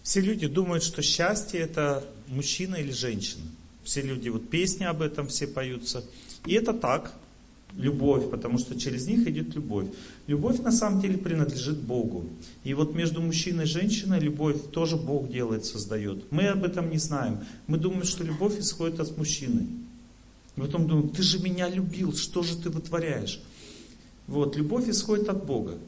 Все 0.02 0.20
люди 0.20 0.46
думают, 0.46 0.84
что 0.84 1.02
счастье 1.02 1.60
это 1.60 2.04
мужчина 2.28 2.76
или 2.76 2.92
женщина. 2.92 3.42
Все 3.82 4.02
люди, 4.02 4.28
вот 4.28 4.48
песни 4.48 4.84
об 4.84 5.02
этом 5.02 5.26
все 5.26 5.48
поются. 5.48 6.04
И 6.44 6.54
это 6.54 6.72
так, 6.72 7.12
любовь, 7.76 8.30
потому 8.30 8.58
что 8.58 8.78
через 8.78 9.08
них 9.08 9.26
идет 9.26 9.54
любовь. 9.56 9.86
Любовь 10.28 10.60
на 10.60 10.70
самом 10.70 11.00
деле 11.00 11.18
принадлежит 11.18 11.78
Богу. 11.78 12.24
И 12.62 12.72
вот 12.72 12.94
между 12.94 13.20
мужчиной 13.20 13.64
и 13.64 13.66
женщиной 13.66 14.20
любовь 14.20 14.56
тоже 14.70 14.96
Бог 14.96 15.28
делает, 15.28 15.64
создает. 15.64 16.30
Мы 16.30 16.46
об 16.46 16.64
этом 16.64 16.88
не 16.90 16.98
знаем. 16.98 17.40
Мы 17.66 17.78
думаем, 17.78 18.04
что 18.04 18.22
любовь 18.22 18.58
исходит 18.60 19.00
от 19.00 19.16
мужчины. 19.18 19.66
И 20.56 20.60
потом 20.60 20.86
думаем, 20.86 21.08
ты 21.10 21.22
же 21.22 21.40
меня 21.40 21.68
любил, 21.68 22.14
что 22.14 22.42
же 22.42 22.56
ты 22.56 22.70
вытворяешь? 22.70 23.40
Вот, 24.26 24.56
любовь 24.56 24.88
исходит 24.88 25.28
от 25.28 25.44
Бога. 25.44 25.78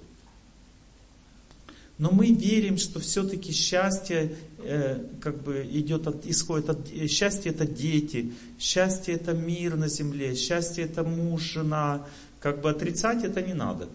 Но 1.99 2.13
мы 2.13 2.31
верим, 2.31 2.79
что 2.79 3.01
все-таки 3.01 3.53
счастье 3.53 4.37
э, 4.59 5.05
как 5.21 5.43
бы 5.43 5.69
идет 5.69 6.07
от, 6.07 6.25
исходит 6.27 6.71
от 6.71 6.93
э, 6.93 7.09
счастье 7.09 7.51
это 7.51 7.67
дети, 7.67 8.33
счастье 8.59 9.17
это 9.17 9.33
мир 9.33 9.77
на 9.77 9.89
земле, 9.89 10.37
счастье 10.37 10.85
это 10.85 11.03
муж, 11.03 11.43
жена. 11.43 12.07
Как 12.41 12.61
бы 12.61 12.71
отрицать 12.71 13.25
это 13.25 13.43
не 13.43 13.53
надо. 13.53 13.89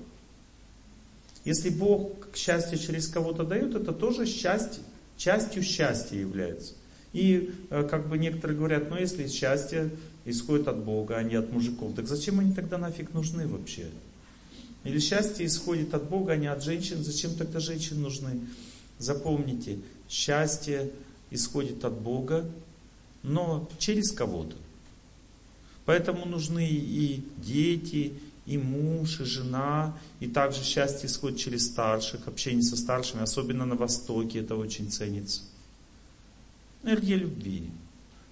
Если 1.46 1.70
Бог 1.70 2.32
к 2.32 2.36
счастью 2.36 2.78
через 2.78 3.08
кого-то 3.08 3.46
дает, 3.46 3.74
это 3.74 3.94
тоже 3.94 4.26
счастье, 4.26 4.84
частью 5.16 5.64
счастья 5.64 6.18
является. 6.18 6.74
И 7.14 7.54
э, 7.70 7.88
как 7.90 8.10
бы 8.10 8.18
некоторые 8.18 8.58
говорят, 8.58 8.90
ну 8.90 8.98
если 8.98 9.30
счастье 9.30 9.90
исходит 10.26 10.68
от 10.68 10.84
Бога, 10.84 11.16
а 11.16 11.24
не 11.24 11.36
от 11.36 11.54
мужиков, 11.54 11.96
так 11.96 12.08
зачем 12.08 12.42
они 12.42 12.54
тогда 12.54 12.78
нафиг 12.78 13.14
нужны 13.14 13.48
вообще? 13.48 13.86
Или 14.84 15.00
счастье 15.00 15.46
исходит 15.46 15.94
от 15.94 16.10
Бога, 16.10 16.34
а 16.34 16.38
не 16.38 16.48
от 16.48 16.64
женщин. 16.64 17.04
Зачем 17.04 17.36
тогда 17.36 17.60
женщины 17.60 18.00
нужны? 18.00 18.42
Запомните, 19.00 19.80
счастье 20.10 20.92
исходит 21.32 21.84
от 21.86 21.94
Бога, 21.94 22.50
но 23.24 23.70
через 23.80 24.12
кого-то. 24.12 24.56
Поэтому 25.86 26.26
нужны 26.26 26.68
и 26.70 27.24
дети, 27.38 28.14
и 28.46 28.58
муж, 28.58 29.22
и 29.22 29.26
жена, 29.26 29.98
и 30.20 30.28
также 30.28 30.64
счастье 30.64 31.08
исходит 31.08 31.40
через 31.40 31.66
старших, 31.66 32.28
общение 32.28 32.64
со 32.64 32.78
старшими, 32.78 33.24
особенно 33.24 33.66
на 33.66 33.76
Востоке 33.76 34.40
это 34.40 34.56
очень 34.56 34.92
ценится. 34.92 35.42
Энергия 36.84 37.16
любви. 37.16 37.70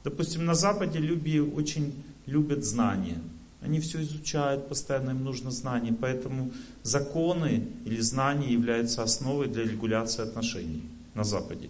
Допустим, 0.03 0.45
на 0.45 0.55
Западе 0.55 0.99
люди 0.99 1.39
очень 1.39 1.93
любят 2.25 2.65
знания. 2.65 3.21
Они 3.61 3.79
все 3.79 4.01
изучают, 4.01 4.67
постоянно 4.67 5.11
им 5.11 5.23
нужно 5.23 5.51
знание, 5.51 5.93
поэтому 5.93 6.51
законы 6.81 7.67
или 7.85 8.01
знания 8.01 8.51
являются 8.51 9.03
основой 9.03 9.47
для 9.47 9.63
регуляции 9.63 10.23
отношений 10.23 10.83
на 11.13 11.23
Западе. 11.23 11.69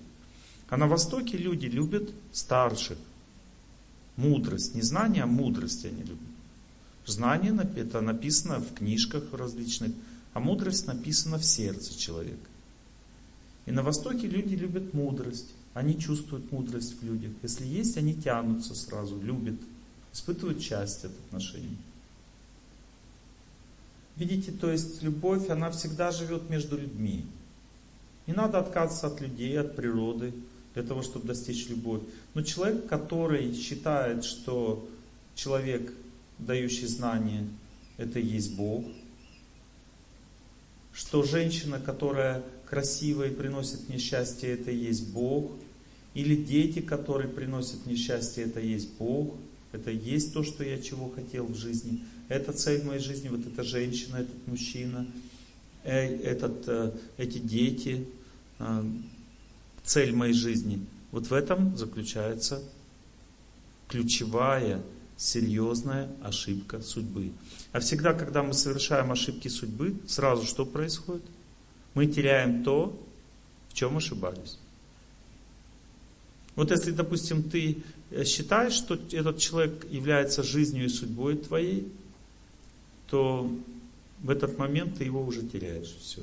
А 0.69 0.77
на 0.77 0.87
Востоке 0.87 1.37
люди 1.37 1.65
любят 1.65 2.09
старших. 2.31 2.97
Мудрость, 4.15 4.73
не 4.73 4.81
знание, 4.81 5.23
а 5.23 5.27
мудрость 5.27 5.85
они 5.85 6.01
любят. 6.01 6.31
Знание 7.05 7.53
это 7.75 7.99
написано 7.99 8.59
в 8.59 8.73
книжках 8.73 9.23
различных, 9.33 9.91
а 10.33 10.39
мудрость 10.39 10.87
написана 10.87 11.37
в 11.37 11.43
сердце 11.43 11.97
человека. 11.97 12.47
И 13.65 13.71
на 13.71 13.83
Востоке 13.83 14.27
люди 14.27 14.55
любят 14.55 14.93
мудрость. 14.93 15.51
Они 15.73 15.99
чувствуют 15.99 16.51
мудрость 16.51 17.01
в 17.01 17.05
людях. 17.05 17.31
Если 17.43 17.65
есть, 17.65 17.97
они 17.97 18.13
тянутся 18.13 18.75
сразу, 18.75 19.19
любят 19.21 19.59
испытывают 20.13 20.61
счастье 20.61 21.09
от 21.09 21.15
отношений. 21.25 21.77
Видите, 24.15 24.51
то 24.51 24.71
есть 24.71 25.01
любовь, 25.01 25.49
она 25.49 25.71
всегда 25.71 26.11
живет 26.11 26.49
между 26.49 26.77
людьми. 26.77 27.25
Не 28.27 28.33
надо 28.33 28.59
отказываться 28.59 29.07
от 29.07 29.21
людей, 29.21 29.59
от 29.59 29.75
природы, 29.75 30.33
для 30.73 30.83
того, 30.83 31.01
чтобы 31.01 31.27
достичь 31.27 31.67
любовь. 31.69 32.01
Но 32.33 32.43
человек, 32.43 32.87
который 32.87 33.53
считает, 33.53 34.23
что 34.23 34.87
человек, 35.35 35.91
дающий 36.37 36.87
знания, 36.87 37.47
это 37.97 38.19
и 38.19 38.25
есть 38.25 38.55
Бог, 38.55 38.85
что 40.93 41.23
женщина, 41.23 41.79
которая 41.79 42.43
красивая 42.65 43.29
и 43.29 43.35
приносит 43.35 43.89
мне 43.89 43.97
счастье, 43.97 44.51
это 44.51 44.71
и 44.71 44.77
есть 44.77 45.11
Бог, 45.11 45.51
или 46.13 46.35
дети, 46.35 46.79
которые 46.79 47.29
приносят 47.29 47.85
мне 47.85 47.95
счастье, 47.95 48.45
это 48.45 48.59
и 48.59 48.69
есть 48.69 48.93
Бог– 48.97 49.35
это 49.71 49.91
есть 49.91 50.33
то, 50.33 50.43
что 50.43 50.63
я 50.63 50.81
чего 50.81 51.09
хотел 51.09 51.45
в 51.45 51.55
жизни. 51.55 52.03
Это 52.27 52.53
цель 52.53 52.83
моей 52.83 53.01
жизни, 53.01 53.29
вот 53.29 53.45
эта 53.45 53.63
женщина, 53.63 54.17
этот 54.17 54.47
мужчина, 54.47 55.07
э, 55.83 56.17
этот, 56.23 56.67
э, 56.67 56.91
эти 57.17 57.37
дети, 57.37 58.05
э, 58.59 58.83
цель 59.83 60.13
моей 60.13 60.33
жизни. 60.33 60.85
Вот 61.11 61.27
в 61.27 61.33
этом 61.33 61.75
заключается 61.77 62.61
ключевая, 63.87 64.81
серьезная 65.17 66.09
ошибка 66.23 66.81
судьбы. 66.81 67.31
А 67.73 67.79
всегда, 67.79 68.13
когда 68.13 68.41
мы 68.41 68.53
совершаем 68.53 69.11
ошибки 69.11 69.49
судьбы, 69.49 69.95
сразу 70.07 70.45
что 70.45 70.65
происходит? 70.65 71.23
Мы 71.93 72.07
теряем 72.07 72.63
то, 72.63 72.99
в 73.69 73.73
чем 73.73 73.97
ошибались. 73.97 74.57
Вот 76.55 76.71
если, 76.71 76.91
допустим, 76.91 77.43
ты 77.43 77.83
считаешь, 78.25 78.73
что 78.73 78.95
этот 79.11 79.37
человек 79.37 79.85
является 79.89 80.43
жизнью 80.43 80.85
и 80.85 80.89
судьбой 80.89 81.37
твоей, 81.37 81.91
то 83.07 83.49
в 84.19 84.29
этот 84.29 84.57
момент 84.57 84.97
ты 84.97 85.05
его 85.05 85.23
уже 85.23 85.43
теряешь. 85.43 85.95
Все. 85.99 86.21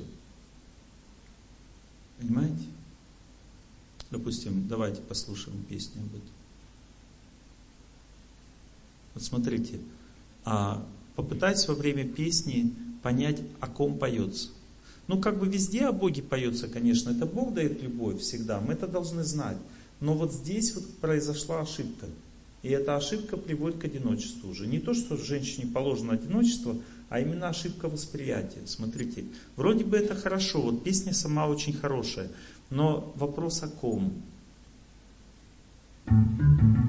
Понимаете? 2.19 2.65
Допустим, 4.11 4.67
давайте 4.67 5.01
послушаем 5.01 5.63
песню 5.63 6.01
об 6.01 6.09
этом. 6.09 6.29
Вот 9.13 9.23
смотрите, 9.23 9.79
а 10.45 10.85
попытайтесь 11.15 11.67
во 11.67 11.75
время 11.75 12.07
песни 12.07 12.73
понять, 13.01 13.39
о 13.59 13.67
ком 13.67 13.97
поется. 13.97 14.49
Ну, 15.07 15.19
как 15.19 15.39
бы 15.39 15.47
везде 15.47 15.85
о 15.85 15.91
Боге 15.91 16.21
поется, 16.21 16.67
конечно, 16.67 17.09
это 17.09 17.25
Бог 17.25 17.53
дает 17.53 17.81
любовь 17.81 18.21
всегда, 18.21 18.59
мы 18.59 18.73
это 18.73 18.87
должны 18.87 19.23
знать. 19.23 19.57
Но 19.99 20.13
вот 20.13 20.33
здесь 20.33 20.75
вот 20.75 20.85
произошла 20.97 21.61
ошибка. 21.61 22.07
И 22.61 22.69
эта 22.69 22.95
ошибка 22.95 23.37
приводит 23.37 23.79
к 23.79 23.85
одиночеству 23.85 24.49
уже. 24.49 24.67
Не 24.67 24.79
то, 24.79 24.93
что 24.93 25.17
женщине 25.17 25.71
положено 25.73 26.13
одиночество, 26.13 26.75
а 27.09 27.19
именно 27.19 27.49
ошибка 27.49 27.87
восприятия. 27.87 28.65
Смотрите, 28.65 29.25
вроде 29.55 29.83
бы 29.83 29.97
это 29.97 30.15
хорошо, 30.15 30.61
вот 30.61 30.83
песня 30.83 31.13
сама 31.13 31.47
очень 31.47 31.73
хорошая, 31.73 32.29
но 32.69 33.13
вопрос 33.15 33.63
о 33.63 33.67
ком? 33.67 34.13
рассвета. 36.09 36.88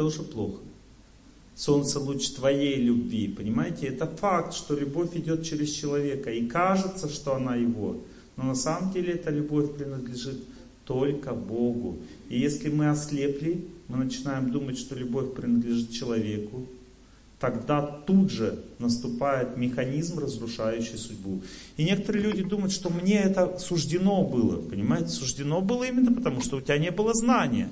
Это 0.00 0.04
уже 0.06 0.22
плохо. 0.22 0.60
Солнце 1.54 2.00
луч 2.00 2.30
твоей 2.30 2.76
любви, 2.76 3.28
понимаете? 3.28 3.86
Это 3.86 4.06
факт, 4.06 4.54
что 4.54 4.74
любовь 4.74 5.14
идет 5.14 5.44
через 5.44 5.70
человека. 5.72 6.30
И 6.30 6.46
кажется, 6.46 7.08
что 7.10 7.34
она 7.34 7.54
его. 7.54 7.98
Но 8.36 8.44
на 8.44 8.54
самом 8.54 8.92
деле 8.92 9.12
эта 9.12 9.30
любовь 9.30 9.76
принадлежит 9.76 10.42
только 10.86 11.34
Богу. 11.34 11.98
И 12.30 12.40
если 12.40 12.70
мы 12.70 12.88
ослепли, 12.88 13.66
мы 13.88 13.98
начинаем 13.98 14.50
думать, 14.50 14.78
что 14.78 14.94
любовь 14.94 15.34
принадлежит 15.34 15.90
человеку, 15.90 16.66
тогда 17.38 17.82
тут 17.82 18.30
же 18.30 18.64
наступает 18.78 19.58
механизм, 19.58 20.18
разрушающий 20.18 20.96
судьбу. 20.96 21.42
И 21.76 21.84
некоторые 21.84 22.24
люди 22.24 22.42
думают, 22.42 22.72
что 22.72 22.88
мне 22.88 23.18
это 23.20 23.58
суждено 23.58 24.24
было. 24.24 24.62
Понимаете, 24.62 25.10
суждено 25.10 25.60
было 25.60 25.84
именно 25.84 26.12
потому, 26.12 26.40
что 26.40 26.56
у 26.56 26.60
тебя 26.62 26.78
не 26.78 26.90
было 26.90 27.12
знания. 27.12 27.70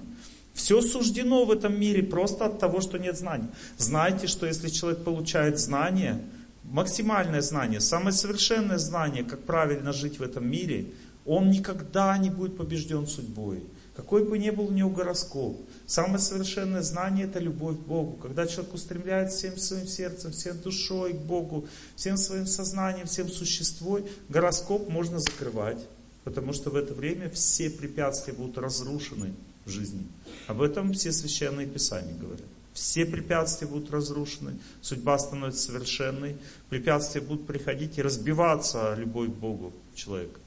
Все 0.59 0.83
суждено 0.83 1.45
в 1.45 1.53
этом 1.53 1.79
мире 1.79 2.03
просто 2.03 2.47
от 2.47 2.59
того, 2.59 2.81
что 2.81 2.99
нет 2.99 3.17
знаний. 3.17 3.47
Знайте, 3.77 4.27
что 4.27 4.45
если 4.45 4.69
человек 4.69 5.05
получает 5.05 5.61
знание, 5.61 6.21
максимальное 6.65 7.43
знание, 7.43 7.81
самое 7.81 8.13
совершенное 8.13 8.79
знание, 8.79 9.23
как 9.23 9.45
правильно 9.45 9.93
жить 9.93 10.19
в 10.19 10.23
этом 10.23 10.51
мире, 10.51 10.87
он 11.25 11.51
никогда 11.51 12.19
не 12.19 12.31
будет 12.31 12.57
побежден 12.57 13.07
судьбой. 13.07 13.63
Какой 13.95 14.25
бы 14.25 14.37
ни 14.37 14.51
был 14.51 14.67
у 14.67 14.73
него 14.73 14.91
гороскоп, 14.91 15.61
самое 15.87 16.19
совершенное 16.19 16.83
знание 16.83 17.27
это 17.27 17.39
любовь 17.39 17.77
к 17.77 17.87
Богу. 17.87 18.19
Когда 18.21 18.45
человек 18.45 18.75
устремляется 18.75 19.39
всем 19.39 19.59
своим 19.59 19.87
сердцем, 19.87 20.33
всем 20.33 20.59
душой 20.59 21.13
к 21.13 21.19
Богу, 21.19 21.69
всем 21.95 22.17
своим 22.17 22.47
сознанием, 22.47 23.07
всем 23.07 23.29
существой, 23.29 24.05
гороскоп 24.29 24.89
можно 24.89 25.21
закрывать. 25.21 25.79
Потому 26.25 26.53
что 26.53 26.71
в 26.71 26.75
это 26.75 26.95
время 26.95 27.31
все 27.31 27.71
препятствия 27.71 28.33
будут 28.33 28.59
разрушены 28.59 29.35
в 29.65 29.71
жизни. 29.71 30.05
Об 30.49 30.63
этом 30.63 30.95
все 30.95 31.13
священные 31.13 31.67
писания 31.67 32.15
говорят. 32.15 32.47
Все 32.73 33.05
препятствия 33.05 33.69
будут 33.69 33.91
разрушены, 33.91 34.59
судьба 34.81 35.19
становится 35.19 35.67
совершенной, 35.67 36.39
препятствия 36.71 37.21
будут 37.21 37.47
приходить 37.47 37.99
и 37.99 38.03
разбиваться 38.03 38.95
любовь 38.95 39.29
к 39.29 39.35
Богу 39.35 39.75
человека. 39.95 40.41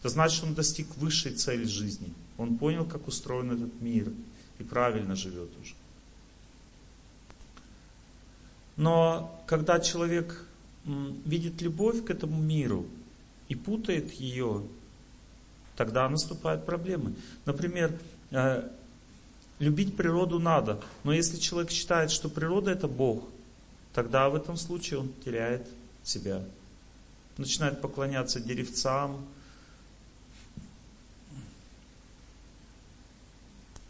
Это 0.00 0.08
значит, 0.08 0.42
он 0.42 0.54
достиг 0.54 0.88
высшей 0.96 1.34
цели 1.34 1.64
жизни. 1.64 2.12
Он 2.36 2.58
понял, 2.58 2.84
как 2.84 3.06
устроен 3.06 3.52
этот 3.52 3.80
мир 3.80 4.12
и 4.58 4.64
правильно 4.64 5.14
живет 5.14 5.50
уже. 5.62 5.74
Но 8.76 9.44
когда 9.46 9.78
человек 9.78 10.44
видит 10.84 11.62
любовь 11.62 12.04
к 12.04 12.10
этому 12.10 12.42
миру 12.42 12.86
и 13.48 13.54
путает 13.54 14.10
ее, 14.14 14.64
тогда 15.76 16.08
наступают 16.08 16.66
проблемы. 16.66 17.14
Например, 17.44 17.96
э, 18.30 18.68
любить 19.62 19.96
природу 19.96 20.40
надо, 20.40 20.82
но 21.04 21.12
если 21.12 21.36
человек 21.36 21.70
считает, 21.70 22.10
что 22.10 22.28
природа 22.28 22.72
это 22.72 22.88
Бог, 22.88 23.22
тогда 23.94 24.28
в 24.28 24.34
этом 24.34 24.56
случае 24.56 24.98
он 24.98 25.12
теряет 25.24 25.68
себя. 26.02 26.44
Начинает 27.38 27.80
поклоняться 27.80 28.40
деревцам, 28.40 29.24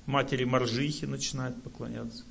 матери 0.05 0.45
Маржихи 0.45 1.07
начинает 1.07 1.61
поклоняться. 1.63 2.25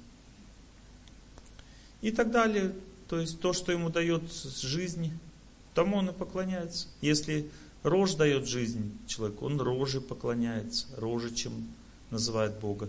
И 2.01 2.11
так 2.11 2.30
далее. 2.30 2.76
То 3.07 3.19
есть 3.19 3.41
то, 3.41 3.53
что 3.53 3.72
ему 3.72 3.89
дает 3.89 4.31
жизнь, 4.31 5.18
тому 5.73 5.97
он 5.97 6.09
и 6.09 6.13
поклоняется. 6.13 6.88
Если 7.01 7.49
рожь 7.81 8.13
дает 8.13 8.47
жизнь 8.47 8.95
человеку, 9.07 9.47
он 9.47 9.59
роже 9.59 9.99
поклоняется, 9.99 10.85
роже, 10.95 11.34
чем 11.34 11.68
называет 12.11 12.59
Бога. 12.59 12.88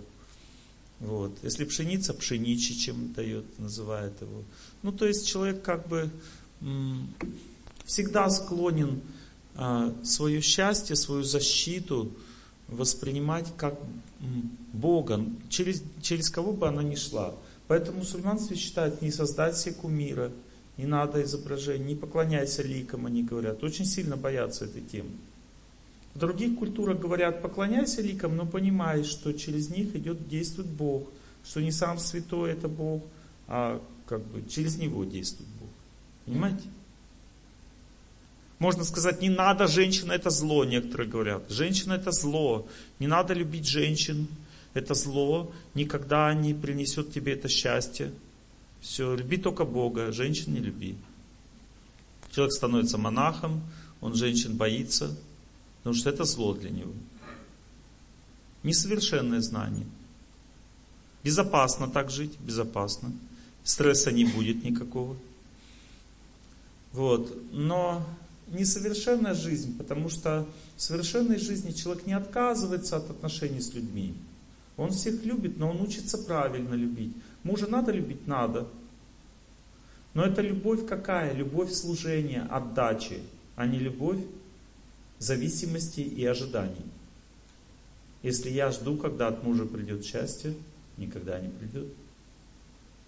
Вот. 1.02 1.36
Если 1.42 1.64
пшеница, 1.64 2.14
пшеничи, 2.14 2.74
чем 2.74 3.12
дает, 3.12 3.58
называет 3.58 4.12
его. 4.20 4.44
Ну, 4.82 4.92
то 4.92 5.06
есть 5.06 5.26
человек 5.26 5.62
как 5.62 5.88
бы 5.88 6.08
всегда 7.84 8.30
склонен 8.30 9.00
а, 9.56 9.92
свое 10.04 10.40
счастье, 10.40 10.94
свою 10.94 11.24
защиту 11.24 12.12
воспринимать 12.68 13.52
как 13.56 13.78
Бога, 14.72 15.24
через, 15.48 15.82
через 16.00 16.30
кого 16.30 16.52
бы 16.52 16.68
она 16.68 16.84
ни 16.84 16.94
шла. 16.94 17.34
Поэтому 17.66 17.98
мусульманство 17.98 18.54
считает, 18.54 19.02
не 19.02 19.10
создать 19.10 19.56
себе 19.56 19.74
кумира, 19.74 20.30
не 20.76 20.86
надо 20.86 21.20
изображений, 21.22 21.84
не 21.84 21.94
поклоняйся 21.96 22.62
ликам, 22.62 23.06
они 23.06 23.24
говорят. 23.24 23.64
Очень 23.64 23.86
сильно 23.86 24.16
боятся 24.16 24.66
этой 24.66 24.82
темы. 24.82 25.10
В 26.14 26.18
других 26.18 26.58
культурах 26.58 26.98
говорят, 26.98 27.40
поклоняйся 27.40 28.02
ликам, 28.02 28.36
но 28.36 28.46
понимай, 28.46 29.02
что 29.04 29.32
через 29.32 29.70
них 29.70 29.94
идет, 29.96 30.28
действует 30.28 30.68
Бог, 30.68 31.08
что 31.44 31.60
не 31.62 31.72
сам 31.72 31.98
святой 31.98 32.52
это 32.52 32.68
Бог, 32.68 33.02
а 33.48 33.82
как 34.06 34.20
бы 34.26 34.46
через 34.48 34.76
него 34.76 35.04
действует 35.04 35.48
Бог. 35.58 35.70
Понимаете? 36.26 36.64
Можно 38.58 38.84
сказать, 38.84 39.20
не 39.22 39.30
надо, 39.30 39.66
женщина 39.66 40.12
это 40.12 40.30
зло, 40.30 40.64
некоторые 40.64 41.08
говорят. 41.08 41.50
Женщина 41.50 41.94
это 41.94 42.12
зло, 42.12 42.68
не 43.00 43.06
надо 43.06 43.34
любить 43.34 43.66
женщин, 43.66 44.28
это 44.74 44.94
зло, 44.94 45.50
никогда 45.74 46.32
не 46.34 46.54
принесет 46.54 47.12
тебе 47.12 47.32
это 47.32 47.48
счастье. 47.48 48.12
Все, 48.80 49.16
люби 49.16 49.36
только 49.36 49.64
Бога, 49.64 50.12
женщин 50.12 50.54
не 50.54 50.60
люби. 50.60 50.94
Человек 52.30 52.52
становится 52.52 52.98
монахом, 52.98 53.62
он 54.00 54.14
женщин 54.14 54.56
боится, 54.56 55.16
потому 55.82 55.96
что 55.96 56.10
это 56.10 56.24
зло 56.24 56.54
для 56.54 56.70
него. 56.70 56.92
Несовершенное 58.62 59.40
знание. 59.40 59.86
Безопасно 61.24 61.88
так 61.88 62.10
жить, 62.10 62.38
безопасно. 62.38 63.12
Стресса 63.64 64.12
не 64.12 64.24
будет 64.24 64.62
никакого. 64.62 65.16
Вот. 66.92 67.36
Но 67.52 68.06
несовершенная 68.48 69.34
жизнь, 69.34 69.76
потому 69.76 70.08
что 70.08 70.46
в 70.76 70.82
совершенной 70.82 71.38
жизни 71.38 71.72
человек 71.72 72.06
не 72.06 72.12
отказывается 72.12 72.96
от 72.96 73.10
отношений 73.10 73.60
с 73.60 73.74
людьми. 73.74 74.14
Он 74.76 74.90
всех 74.90 75.24
любит, 75.24 75.58
но 75.58 75.70
он 75.70 75.80
учится 75.80 76.16
правильно 76.16 76.74
любить. 76.74 77.12
Мужа 77.42 77.66
надо 77.66 77.90
любить? 77.90 78.26
Надо. 78.28 78.68
Но 80.14 80.24
это 80.24 80.42
любовь 80.42 80.86
какая? 80.86 81.34
Любовь 81.34 81.72
служения, 81.72 82.46
отдачи, 82.50 83.20
а 83.56 83.66
не 83.66 83.78
любовь 83.78 84.20
зависимости 85.22 86.00
и 86.00 86.24
ожиданий. 86.24 86.86
Если 88.22 88.50
я 88.50 88.70
жду, 88.70 88.96
когда 88.96 89.28
от 89.28 89.42
мужа 89.42 89.64
придет 89.64 90.04
счастье, 90.04 90.54
никогда 90.96 91.40
не 91.40 91.48
придет. 91.48 91.88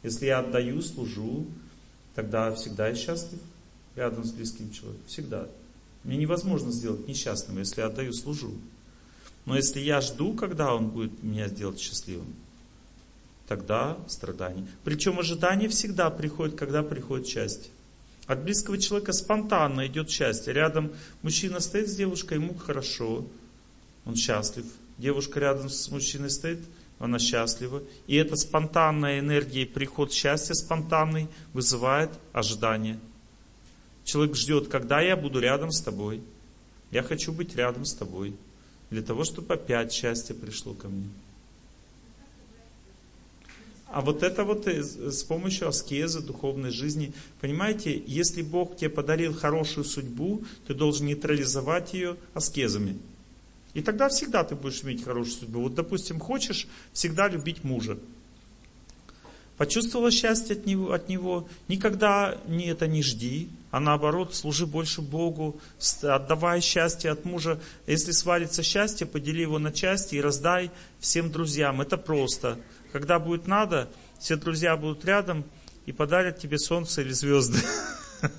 Если 0.02 0.26
я 0.26 0.40
отдаю, 0.40 0.82
служу, 0.82 1.46
тогда 2.14 2.52
всегда 2.54 2.88
я 2.88 2.94
счастлив 2.94 3.40
рядом 3.96 4.24
с 4.24 4.32
близким 4.32 4.70
человеком. 4.70 5.06
Всегда. 5.06 5.48
Мне 6.02 6.16
невозможно 6.16 6.70
сделать 6.70 7.08
несчастным, 7.08 7.58
если 7.58 7.80
я 7.80 7.86
отдаю, 7.86 8.12
служу. 8.12 8.52
Но 9.46 9.56
если 9.56 9.80
я 9.80 10.00
жду, 10.00 10.34
когда 10.34 10.74
он 10.74 10.88
будет 10.88 11.22
меня 11.22 11.48
сделать 11.48 11.78
счастливым, 11.78 12.34
тогда 13.46 13.96
страдание. 14.08 14.66
Причем 14.84 15.18
ожидание 15.18 15.68
всегда 15.68 16.10
приходит, 16.10 16.56
когда 16.56 16.82
приходит 16.82 17.26
счастье. 17.26 17.70
От 18.26 18.42
близкого 18.42 18.78
человека 18.78 19.12
спонтанно 19.12 19.86
идет 19.86 20.10
счастье. 20.10 20.52
Рядом 20.52 20.92
мужчина 21.22 21.60
стоит 21.60 21.88
с 21.88 21.94
девушкой, 21.94 22.38
ему 22.38 22.54
хорошо, 22.54 23.26
он 24.04 24.16
счастлив. 24.16 24.64
Девушка 24.96 25.40
рядом 25.40 25.68
с 25.68 25.90
мужчиной 25.90 26.30
стоит, 26.30 26.60
она 26.98 27.18
счастлива. 27.18 27.82
И 28.06 28.16
эта 28.16 28.36
спонтанная 28.36 29.18
энергия 29.18 29.62
и 29.62 29.66
приход 29.66 30.12
счастья 30.12 30.54
спонтанный 30.54 31.28
вызывает 31.52 32.10
ожидание. 32.32 32.98
Человек 34.04 34.36
ждет, 34.36 34.68
когда 34.68 35.00
я 35.00 35.16
буду 35.16 35.40
рядом 35.40 35.70
с 35.70 35.80
тобой. 35.80 36.22
Я 36.90 37.02
хочу 37.02 37.32
быть 37.32 37.56
рядом 37.56 37.84
с 37.84 37.94
тобой. 37.94 38.36
Для 38.90 39.02
того, 39.02 39.24
чтобы 39.24 39.54
опять 39.54 39.92
счастье 39.92 40.34
пришло 40.34 40.74
ко 40.74 40.88
мне. 40.88 41.08
А 43.94 44.00
вот 44.00 44.24
это 44.24 44.42
вот 44.42 44.66
э, 44.66 44.82
с 44.82 45.22
помощью 45.22 45.68
аскезы, 45.68 46.20
духовной 46.20 46.72
жизни. 46.72 47.12
Понимаете, 47.40 48.02
если 48.08 48.42
Бог 48.42 48.76
тебе 48.76 48.90
подарил 48.90 49.32
хорошую 49.32 49.84
судьбу, 49.84 50.42
ты 50.66 50.74
должен 50.74 51.06
нейтрализовать 51.06 51.94
ее 51.94 52.16
аскезами. 52.34 52.98
И 53.72 53.82
тогда 53.82 54.08
всегда 54.08 54.42
ты 54.42 54.56
будешь 54.56 54.82
иметь 54.82 55.04
хорошую 55.04 55.36
судьбу. 55.36 55.60
Вот, 55.60 55.76
допустим, 55.76 56.18
хочешь 56.18 56.66
всегда 56.92 57.28
любить 57.28 57.62
мужа. 57.62 57.96
Почувствовала 59.58 60.10
счастье 60.10 60.56
от 60.56 60.66
него, 60.66 60.92
от 60.92 61.08
него. 61.08 61.46
Никогда 61.68 62.36
не 62.48 62.66
это 62.66 62.88
не 62.88 63.00
жди, 63.00 63.48
а 63.70 63.78
наоборот, 63.78 64.34
служи 64.34 64.66
больше 64.66 65.02
Богу, 65.02 65.60
отдавай 66.02 66.60
счастье 66.60 67.12
от 67.12 67.24
мужа. 67.24 67.60
Если 67.86 68.10
свалится 68.10 68.64
счастье, 68.64 69.06
подели 69.06 69.42
его 69.42 69.60
на 69.60 69.70
части 69.70 70.16
и 70.16 70.20
раздай 70.20 70.72
всем 70.98 71.30
друзьям. 71.30 71.80
Это 71.80 71.96
просто. 71.96 72.58
Когда 72.94 73.18
будет 73.18 73.48
надо, 73.48 73.90
все 74.20 74.36
друзья 74.36 74.76
будут 74.76 75.04
рядом 75.04 75.44
и 75.84 75.90
подарят 75.90 76.38
тебе 76.38 76.60
солнце 76.60 77.02
или 77.02 77.12
звезды. 77.12 77.58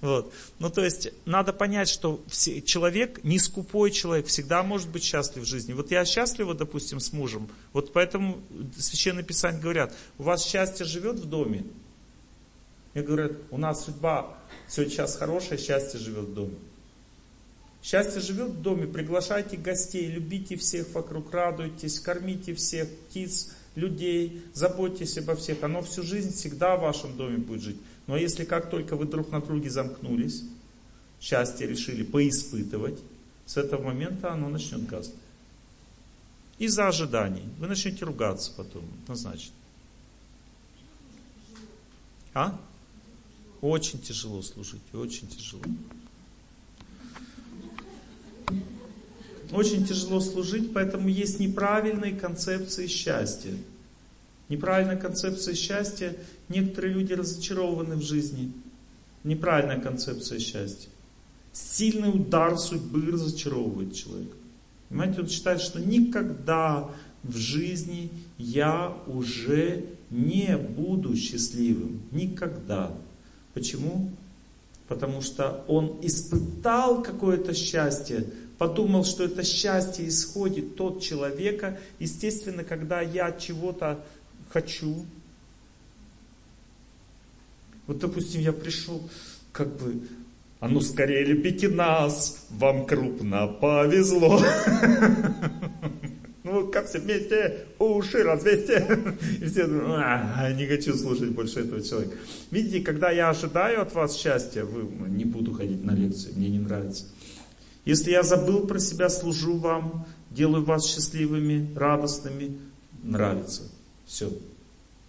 Вот. 0.00 0.32
Ну, 0.58 0.70
то 0.70 0.82
есть, 0.82 1.12
надо 1.26 1.52
понять, 1.52 1.86
что 1.86 2.24
человек, 2.64 3.22
не 3.22 3.38
скупой 3.38 3.90
человек, 3.90 4.28
всегда 4.28 4.62
может 4.62 4.88
быть 4.88 5.04
счастлив 5.04 5.42
в 5.42 5.46
жизни. 5.46 5.74
Вот 5.74 5.90
я 5.90 6.06
счастлива, 6.06 6.54
допустим, 6.54 7.00
с 7.00 7.12
мужем. 7.12 7.50
Вот 7.74 7.92
поэтому 7.92 8.40
Священное 8.78 9.22
Писание 9.22 9.60
говорят, 9.60 9.94
у 10.16 10.22
вас 10.22 10.42
счастье 10.42 10.86
живет 10.86 11.16
в 11.16 11.28
доме. 11.28 11.66
Мне 12.94 13.04
говорят, 13.04 13.32
у 13.50 13.58
нас 13.58 13.84
судьба 13.84 14.38
все 14.68 14.88
сейчас 14.88 15.16
хорошая, 15.16 15.58
счастье 15.58 16.00
живет 16.00 16.30
в 16.30 16.32
доме. 16.34 16.56
Счастье 17.82 18.20
живет 18.20 18.50
в 18.50 18.60
доме, 18.60 18.86
приглашайте 18.86 19.56
гостей, 19.56 20.06
любите 20.10 20.56
всех 20.56 20.92
вокруг, 20.92 21.32
радуйтесь, 21.32 21.98
кормите 21.98 22.54
всех 22.54 22.88
птиц, 22.88 23.52
людей, 23.74 24.42
заботьтесь 24.52 25.16
обо 25.18 25.34
всех. 25.34 25.62
Оно 25.62 25.82
всю 25.82 26.02
жизнь 26.02 26.32
всегда 26.32 26.76
в 26.76 26.82
вашем 26.82 27.16
доме 27.16 27.38
будет 27.38 27.62
жить. 27.62 27.78
Но 28.06 28.16
если 28.16 28.44
как 28.44 28.70
только 28.70 28.96
вы 28.96 29.06
друг 29.06 29.30
на 29.30 29.40
друге 29.40 29.70
замкнулись, 29.70 30.42
счастье 31.20 31.66
решили 31.66 32.02
поиспытывать, 32.02 32.98
с 33.46 33.56
этого 33.56 33.82
момента 33.82 34.32
оно 34.32 34.48
начнет 34.48 34.86
гаснуть. 34.86 35.16
Из-за 36.58 36.88
ожиданий. 36.88 37.44
Вы 37.58 37.68
начнете 37.68 38.04
ругаться 38.04 38.52
потом, 38.54 38.84
однозначно. 39.02 39.54
А? 42.34 42.60
Очень 43.62 44.00
тяжело 44.00 44.42
служить, 44.42 44.82
очень 44.92 45.26
тяжело. 45.28 45.62
Очень 49.52 49.84
тяжело 49.84 50.20
служить, 50.20 50.72
поэтому 50.72 51.08
есть 51.08 51.40
неправильные 51.40 52.12
концепции 52.12 52.86
счастья. 52.86 53.52
Неправильная 54.48 54.96
концепция 54.96 55.54
счастья. 55.54 56.14
Некоторые 56.48 56.94
люди 56.94 57.12
разочарованы 57.12 57.96
в 57.96 58.02
жизни. 58.02 58.52
Неправильная 59.24 59.80
концепция 59.80 60.38
счастья. 60.38 60.88
Сильный 61.52 62.10
удар 62.10 62.58
судьбы 62.58 63.10
разочаровывает 63.10 63.94
человека. 63.94 64.36
Понимаете, 64.88 65.20
он 65.20 65.28
считает, 65.28 65.60
что 65.60 65.80
никогда 65.80 66.90
в 67.22 67.36
жизни 67.36 68.10
я 68.38 68.96
уже 69.06 69.84
не 70.10 70.56
буду 70.56 71.16
счастливым. 71.16 72.02
Никогда. 72.12 72.92
Почему? 73.54 74.10
Потому 74.88 75.22
что 75.22 75.64
он 75.68 75.98
испытал 76.02 77.02
какое-то 77.02 77.54
счастье, 77.54 78.26
подумал, 78.60 79.06
что 79.06 79.24
это 79.24 79.42
счастье 79.42 80.06
исходит 80.06 80.78
от 80.82 81.00
человека. 81.00 81.78
Естественно, 81.98 82.62
когда 82.62 83.00
я 83.00 83.32
чего-то 83.32 84.04
хочу. 84.50 85.06
Вот, 87.86 87.98
допустим, 88.00 88.42
я 88.42 88.52
пришел, 88.52 89.00
как 89.50 89.74
бы, 89.78 90.02
а 90.60 90.68
ну 90.68 90.82
скорее 90.82 91.24
лепите 91.24 91.70
нас, 91.70 92.46
вам 92.50 92.84
крупно 92.84 93.48
повезло. 93.48 94.38
Ну, 96.42 96.66
как 96.66 96.88
все 96.88 96.98
вместе, 96.98 97.66
уши 97.78 98.24
развесьте. 98.24 98.98
И 99.40 99.44
все 99.44 99.66
а, 99.66 100.50
не 100.52 100.66
хочу 100.66 100.96
слушать 100.96 101.28
больше 101.28 101.60
этого 101.60 101.80
человека. 101.80 102.16
Видите, 102.50 102.80
когда 102.80 103.10
я 103.10 103.30
ожидаю 103.30 103.82
от 103.82 103.94
вас 103.94 104.16
счастья, 104.16 104.64
вы, 104.64 104.82
не 105.10 105.24
буду 105.24 105.52
ходить 105.52 105.84
на 105.84 105.92
лекции, 105.92 106.32
мне 106.34 106.48
не 106.48 106.58
нравится. 106.58 107.04
Если 107.84 108.10
я 108.10 108.22
забыл 108.22 108.66
про 108.66 108.78
себя, 108.78 109.08
служу 109.08 109.56
вам, 109.56 110.06
делаю 110.30 110.64
вас 110.64 110.86
счастливыми, 110.86 111.72
радостными, 111.74 112.58
нравится. 113.02 113.62
Все. 114.06 114.30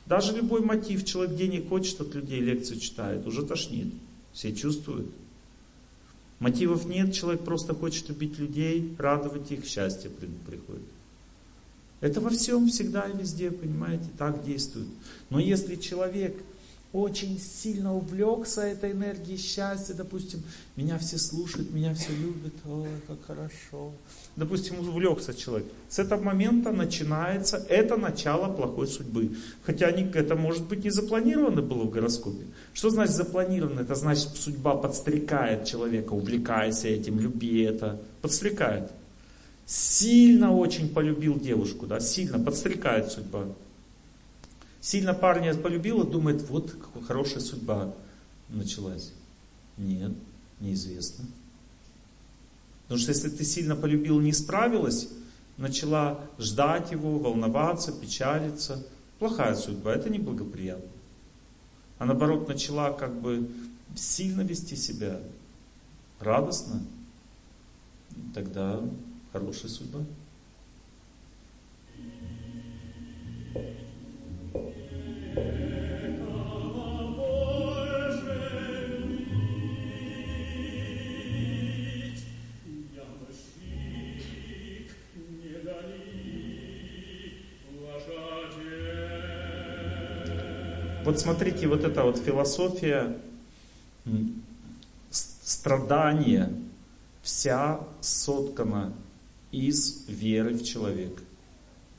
Даже 0.06 0.36
любой 0.36 0.62
мотив, 0.62 1.06
человек 1.06 1.36
денег 1.36 1.70
хочет 1.70 2.00
от 2.02 2.16
людей, 2.16 2.40
лекцию 2.40 2.80
читает, 2.80 3.28
уже 3.28 3.46
тошнит. 3.46 3.94
Все 4.34 4.54
чувствуют. 4.54 5.08
Мотивов 6.40 6.86
нет, 6.86 7.14
человек 7.14 7.42
просто 7.42 7.74
хочет 7.74 8.10
любить 8.10 8.40
людей, 8.40 8.96
радовать 8.98 9.52
их, 9.52 9.66
счастье 9.66 10.10
приходит. 10.10 10.82
Это 12.00 12.20
во 12.20 12.32
всем, 12.32 12.68
всегда 12.68 13.04
и 13.04 13.16
везде, 13.16 13.52
понимаете, 13.52 14.06
так 14.18 14.44
действует. 14.44 14.88
Но 15.30 15.40
если 15.40 15.76
человек 15.76 16.36
очень 16.94 17.40
сильно 17.40 17.96
увлекся 17.96 18.62
этой 18.62 18.92
энергией 18.92 19.38
счастья, 19.38 19.94
допустим, 19.94 20.44
меня 20.76 20.98
все 20.98 21.18
слушают, 21.18 21.72
меня 21.72 21.94
все 21.94 22.12
любят, 22.12 22.54
ой, 22.66 22.90
как 23.08 23.26
хорошо. 23.26 23.94
Допустим, 24.36 24.80
увлекся 24.80 25.34
человек. 25.34 25.68
С 25.90 26.00
этого 26.00 26.22
момента 26.22 26.72
начинается 26.72 27.58
это 27.70 27.96
начало 27.96 28.54
плохой 28.54 28.88
судьбы. 28.88 29.38
Хотя 29.64 29.90
это 29.90 30.36
может 30.36 30.68
быть 30.68 30.84
не 30.84 30.90
запланировано 30.90 31.62
было 31.62 31.84
в 31.84 31.92
гороскопе. 31.92 32.46
Что 32.74 32.90
значит 32.90 33.16
запланировано? 33.16 33.82
Это 33.82 33.96
значит 33.96 34.30
судьба 34.36 34.76
подстрекает 34.76 35.66
человека, 35.66 36.14
увлекайся 36.14 36.90
этим, 36.90 37.20
люби 37.20 37.62
это. 37.62 38.02
Подстрекает. 38.22 38.92
Сильно 39.66 40.54
очень 40.54 40.90
полюбил 40.90 41.40
девушку, 41.40 41.88
да, 41.88 42.02
сильно 42.02 42.38
подстрекает 42.38 43.12
судьба. 43.12 43.46
Сильно 44.82 45.14
парня 45.14 45.54
полюбила, 45.54 46.04
думает, 46.04 46.42
вот 46.50 46.76
хорошая 47.08 47.40
судьба 47.40 47.94
началась. 48.50 49.14
Нет, 49.78 50.12
неизвестно. 50.60 51.26
Потому 52.84 53.00
что 53.00 53.12
если 53.12 53.30
ты 53.30 53.44
сильно 53.44 53.76
полюбил, 53.76 54.20
не 54.20 54.34
справилась, 54.34 55.08
начала 55.58 56.20
ждать 56.40 56.92
его, 56.92 57.20
волноваться, 57.20 57.92
печалиться, 57.92 58.84
плохая 59.20 59.56
судьба, 59.56 59.94
это 59.94 60.10
неблагоприятно. 60.10 60.90
А 62.00 62.06
наоборот, 62.06 62.48
начала 62.48 62.92
как 62.92 63.22
бы 63.22 63.50
сильно 63.96 64.42
вести 64.42 64.76
себя 64.76 65.22
радостно, 66.20 66.82
тогда 68.34 68.82
хорошая 69.32 69.70
судьба. 69.70 70.00
Вот 91.04 91.20
смотрите, 91.20 91.68
вот 91.68 91.84
эта 91.84 92.04
вот 92.04 92.18
философия 92.18 93.18
страдания 95.10 96.52
вся 97.22 97.80
соткана 98.02 98.94
из 99.52 100.06
веры 100.08 100.54
в 100.54 100.64
человека 100.64 101.22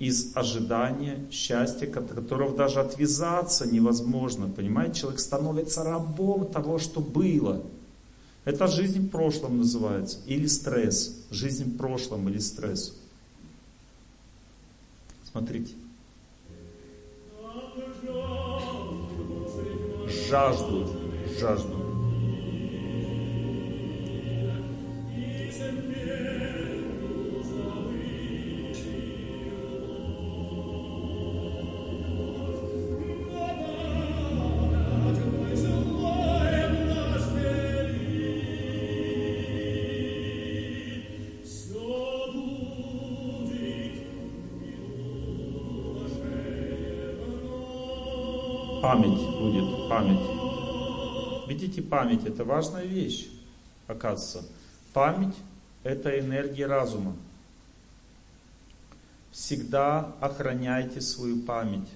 из 0.03 0.37
ожидания 0.37 1.25
счастья, 1.31 1.87
которого 1.87 2.57
даже 2.57 2.81
отвязаться 2.81 3.71
невозможно. 3.71 4.49
Понимаете, 4.49 5.03
человек 5.03 5.21
становится 5.21 5.85
рабом 5.85 6.51
того, 6.51 6.81
что 6.81 7.01
было. 7.01 7.63
Это 8.45 8.67
жизнь 8.67 9.07
в 9.07 9.11
прошлом 9.11 9.59
называется. 9.59 10.19
Или 10.27 10.49
стресс. 10.49 11.25
Жизнь 11.31 11.73
в 11.73 11.77
прошлом 11.77 12.29
или 12.29 12.39
стресс. 12.39 12.97
Смотрите. 15.31 15.75
Жажду, 20.29 20.89
жажду. 21.39 21.82
Видите, 51.73 51.89
память 51.89 52.27
это 52.27 52.45
важная 52.45 52.85
вещь, 52.85 53.29
оказывается. 53.87 54.45
Память 54.93 55.35
это 55.85 56.21
энергия 56.21 56.67
разума. 56.67 57.17
Всегда 59.31 60.13
охраняйте 60.21 61.01
свою 61.01 61.41
память. 61.41 61.89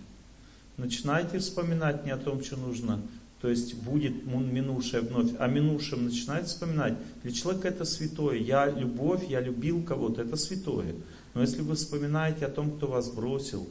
начинайте 0.79 1.39
вспоминать 1.39 2.07
не 2.07 2.11
о 2.11 2.17
том, 2.17 2.43
что 2.43 2.57
нужно, 2.57 3.03
то 3.43 3.49
есть 3.51 3.75
будет 3.75 4.25
минувшее 4.25 5.03
вновь, 5.03 5.33
а 5.39 5.47
минувшем 5.47 6.07
начинайте 6.07 6.47
вспоминать. 6.47 6.95
Для 7.23 7.33
человека 7.33 7.69
это 7.69 7.85
святое. 7.85 8.39
Я 8.39 8.71
любовь, 8.71 9.29
я 9.29 9.41
любил 9.41 9.83
кого-то, 9.83 10.23
это 10.23 10.37
святое. 10.37 10.95
Но 11.35 11.43
если 11.43 11.61
вы 11.61 11.75
вспоминаете 11.75 12.47
о 12.47 12.51
том, 12.51 12.71
кто 12.71 12.87
вас 12.87 13.11
бросил, 13.11 13.69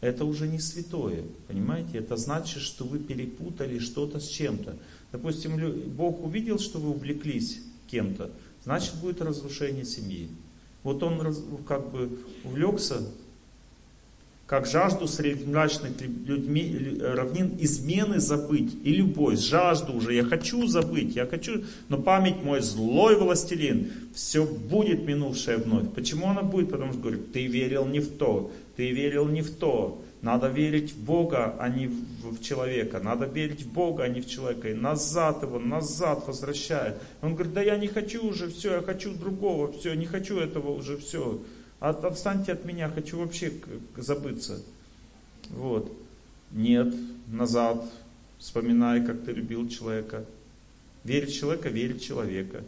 это 0.00 0.24
уже 0.24 0.46
не 0.46 0.60
святое, 0.60 1.24
понимаете? 1.48 1.98
Это 1.98 2.16
значит, 2.16 2.62
что 2.62 2.84
вы 2.84 3.00
перепутали 3.00 3.80
что-то 3.80 4.20
с 4.20 4.28
чем-то. 4.28 4.76
Допустим, 5.12 5.58
Бог 5.94 6.22
увидел, 6.24 6.58
что 6.58 6.78
вы 6.78 6.90
увлеклись 6.90 7.60
кем-то, 7.90 8.30
значит 8.64 8.94
будет 8.96 9.22
разрушение 9.22 9.84
семьи. 9.84 10.28
Вот 10.82 11.02
он 11.02 11.34
как 11.66 11.90
бы 11.90 12.18
увлекся, 12.44 13.02
как 14.46 14.66
жажду 14.66 15.06
среди 15.06 15.44
мрачных 15.44 16.00
людьми, 16.00 16.98
равнин 17.00 17.56
измены 17.58 18.18
забыть 18.18 18.74
и 18.82 18.94
любовь, 18.94 19.38
жажду 19.38 19.92
уже, 19.92 20.14
я 20.14 20.24
хочу 20.24 20.66
забыть, 20.66 21.16
я 21.16 21.26
хочу, 21.26 21.64
но 21.90 21.98
память 21.98 22.42
мой 22.42 22.62
злой 22.62 23.16
властелин, 23.16 23.90
все 24.14 24.46
будет 24.46 25.06
минувшее 25.06 25.58
вновь. 25.58 25.92
Почему 25.94 26.28
она 26.28 26.42
будет? 26.42 26.70
Потому 26.70 26.92
что 26.92 27.02
говорит, 27.02 27.32
ты 27.32 27.46
верил 27.46 27.84
не 27.84 28.00
в 28.00 28.16
то, 28.16 28.50
ты 28.78 28.92
верил 28.92 29.26
не 29.26 29.42
в 29.42 29.56
то, 29.56 30.00
надо 30.22 30.46
верить 30.46 30.92
в 30.92 31.04
Бога, 31.04 31.56
а 31.58 31.68
не 31.68 31.88
в 31.88 32.40
человека. 32.40 33.00
Надо 33.00 33.26
верить 33.26 33.62
в 33.62 33.72
Бога, 33.72 34.04
а 34.04 34.08
не 34.08 34.20
в 34.20 34.28
человека. 34.28 34.70
И 34.70 34.74
назад 34.74 35.42
его, 35.42 35.58
назад 35.58 36.28
возвращает. 36.28 36.94
Он 37.20 37.34
говорит, 37.34 37.54
да 37.54 37.60
я 37.60 37.76
не 37.76 37.88
хочу 37.88 38.24
уже, 38.24 38.48
все, 38.48 38.74
я 38.74 38.82
хочу 38.82 39.12
другого, 39.14 39.72
все, 39.72 39.94
не 39.94 40.06
хочу 40.06 40.38
этого 40.38 40.70
уже, 40.70 40.96
все. 40.96 41.42
От, 41.80 42.04
отстаньте 42.04 42.52
от 42.52 42.64
меня, 42.64 42.88
хочу 42.88 43.18
вообще 43.18 43.52
забыться. 43.96 44.62
Вот. 45.50 45.92
Нет, 46.52 46.94
назад, 47.26 47.84
вспоминай, 48.38 49.04
как 49.04 49.24
ты 49.24 49.32
любил 49.32 49.68
человека. 49.68 50.24
Верить 51.02 51.30
в 51.30 51.36
человека, 51.36 51.68
верить 51.68 52.00
в 52.00 52.06
человека. 52.06 52.62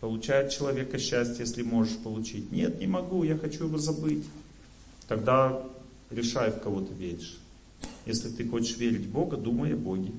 Получает 0.00 0.50
человека 0.50 0.98
счастье, 0.98 1.40
если 1.40 1.60
можешь 1.60 1.98
получить. 1.98 2.50
Нет, 2.52 2.80
не 2.80 2.86
могу, 2.86 3.22
я 3.22 3.36
хочу 3.36 3.66
его 3.66 3.76
забыть. 3.76 4.24
Тогда 5.08 5.62
решай, 6.10 6.50
в 6.50 6.60
кого 6.60 6.80
ты 6.80 6.92
веришь. 6.94 7.38
Если 8.06 8.28
ты 8.28 8.46
хочешь 8.48 8.76
верить 8.76 9.06
в 9.06 9.10
Бога, 9.10 9.36
думай 9.36 9.74
о 9.74 9.76
Боге. 9.76 10.12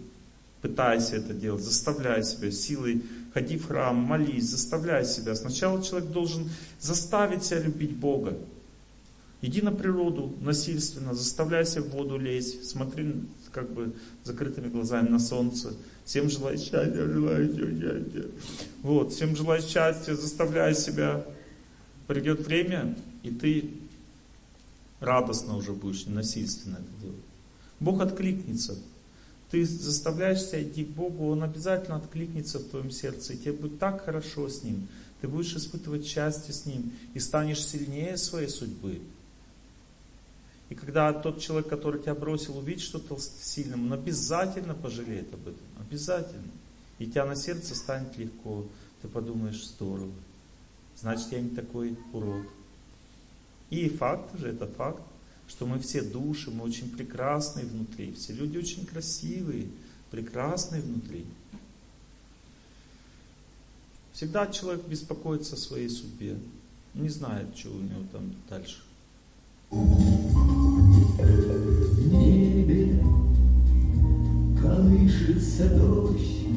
Пытайся 0.62 1.18
это 1.18 1.34
делать, 1.34 1.64
заставляй 1.64 2.24
себя 2.24 2.52
силой, 2.52 3.04
ходи 3.34 3.58
в 3.58 3.68
храм, 3.68 3.96
молись, 3.96 4.50
заставляй 4.50 5.06
себя. 5.06 5.36
Сначала 5.36 5.84
человек 5.84 6.10
должен 6.10 6.50
заставить 6.80 7.44
себя 7.44 7.60
любить 7.60 7.96
Бога. 7.96 8.36
Иди 9.42 9.62
на 9.62 9.72
природу 9.72 10.34
насильственно, 10.42 11.14
заставляй 11.14 11.66
себя 11.66 11.84
в 11.84 11.90
воду 11.90 12.18
лезть, 12.18 12.68
смотри 12.68 13.14
как 13.52 13.72
бы 13.72 13.94
закрытыми 14.24 14.68
глазами 14.68 15.10
на 15.10 15.20
солнце. 15.20 15.74
Всем 16.06 16.30
желаю 16.30 16.58
счастья, 16.58 17.08
желаю 17.08 17.48
счастья. 17.48 18.26
Вот, 18.82 19.14
всем 19.14 19.36
желаю 19.36 19.62
счастья, 19.62 20.16
заставляй 20.16 20.74
себя. 20.74 21.24
Придет 22.08 22.46
время, 22.46 22.98
и 23.22 23.30
ты 23.30 23.70
радостно 25.00 25.56
уже 25.56 25.74
будешь, 25.74 26.06
не 26.06 26.14
насильственно 26.14 26.76
это 26.76 27.02
делать. 27.02 27.26
Бог 27.80 28.02
откликнется. 28.02 28.78
Ты 29.52 29.66
заставляешься 29.66 30.62
идти 30.62 30.84
к 30.84 30.90
Богу, 30.90 31.30
Он 31.30 31.44
обязательно 31.44 31.98
откликнется 31.98 32.60
в 32.60 32.66
твоем 32.66 32.92
сердце, 32.92 33.34
и 33.34 33.38
тебе 33.38 33.54
будет 33.54 33.80
так 33.80 34.04
хорошо 34.04 34.50
с 34.50 34.64
Ним. 34.64 34.88
Ты 35.22 35.28
будешь 35.28 35.56
испытывать 35.56 36.06
счастье 36.06 36.54
с 36.54 36.66
Ним 36.66 36.92
и 37.14 37.20
станешь 37.20 37.66
сильнее 37.66 38.18
своей 38.18 38.50
судьбы. 38.50 39.00
И 40.70 40.76
когда 40.76 41.14
тот 41.14 41.40
человек, 41.40 41.70
который 41.70 42.02
тебя 42.02 42.14
бросил, 42.14 42.58
увидит 42.58 42.82
что-то 42.82 43.18
сильным, 43.20 43.86
он 43.86 43.94
обязательно 43.94 44.74
пожалеет 44.74 45.34
об 45.34 45.42
этом. 45.42 45.66
Обязательно. 45.80 46.52
И 47.00 47.06
тебя 47.06 47.26
на 47.26 47.36
сердце 47.36 47.74
станет 47.74 48.18
легко. 48.18 48.66
Ты 49.02 49.08
подумаешь, 49.08 49.66
здорово. 49.66 50.12
Значит, 51.00 51.32
я 51.32 51.40
не 51.40 51.50
такой 51.50 51.98
урод. 52.12 52.48
И 53.70 53.90
факт 53.90 54.38
же, 54.40 54.50
это 54.50 54.66
факт, 54.68 55.02
что 55.48 55.66
мы 55.66 55.80
все 55.80 56.02
души, 56.02 56.52
мы 56.52 56.64
очень 56.64 56.90
прекрасные 56.90 57.66
внутри. 57.66 58.14
Все 58.14 58.34
люди 58.34 58.58
очень 58.58 58.86
красивые, 58.86 59.68
прекрасные 60.12 60.82
внутри. 60.82 61.26
Всегда 64.14 64.48
человек 64.48 64.86
беспокоится 64.86 65.56
о 65.56 65.58
своей 65.60 65.90
судьбе. 65.90 66.38
Не 66.94 67.10
знает, 67.10 67.56
что 67.56 67.70
у 67.70 67.82
него 67.82 68.04
там 68.12 68.34
дальше. 68.50 68.82
В 69.70 69.78
небе 72.12 73.04
колышется 74.60 75.70
дождь 75.78 76.48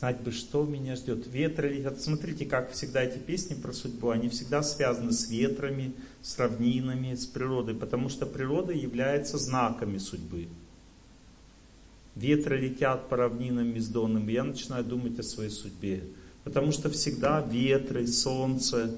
Знать 0.00 0.22
бы, 0.22 0.32
что 0.32 0.64
меня 0.64 0.96
ждет. 0.96 1.26
Ветры 1.26 1.68
летят. 1.68 2.00
Смотрите, 2.00 2.46
как 2.46 2.72
всегда 2.72 3.02
эти 3.02 3.18
песни 3.18 3.52
про 3.52 3.70
судьбу, 3.70 4.08
они 4.08 4.30
всегда 4.30 4.62
связаны 4.62 5.12
с 5.12 5.28
ветрами, 5.28 5.92
с 6.22 6.38
равнинами, 6.38 7.14
с 7.14 7.26
природой, 7.26 7.74
потому 7.74 8.08
что 8.08 8.24
природа 8.24 8.72
является 8.72 9.36
знаками 9.36 9.98
судьбы. 9.98 10.48
Ветры 12.16 12.58
летят 12.58 13.10
по 13.10 13.18
равнинам 13.18 13.72
бездонным, 13.72 14.26
и 14.26 14.32
я 14.32 14.44
начинаю 14.44 14.84
думать 14.84 15.18
о 15.18 15.22
своей 15.22 15.50
судьбе. 15.50 16.02
Потому 16.44 16.72
что 16.72 16.88
всегда 16.88 17.42
ветры, 17.42 18.06
солнце, 18.06 18.96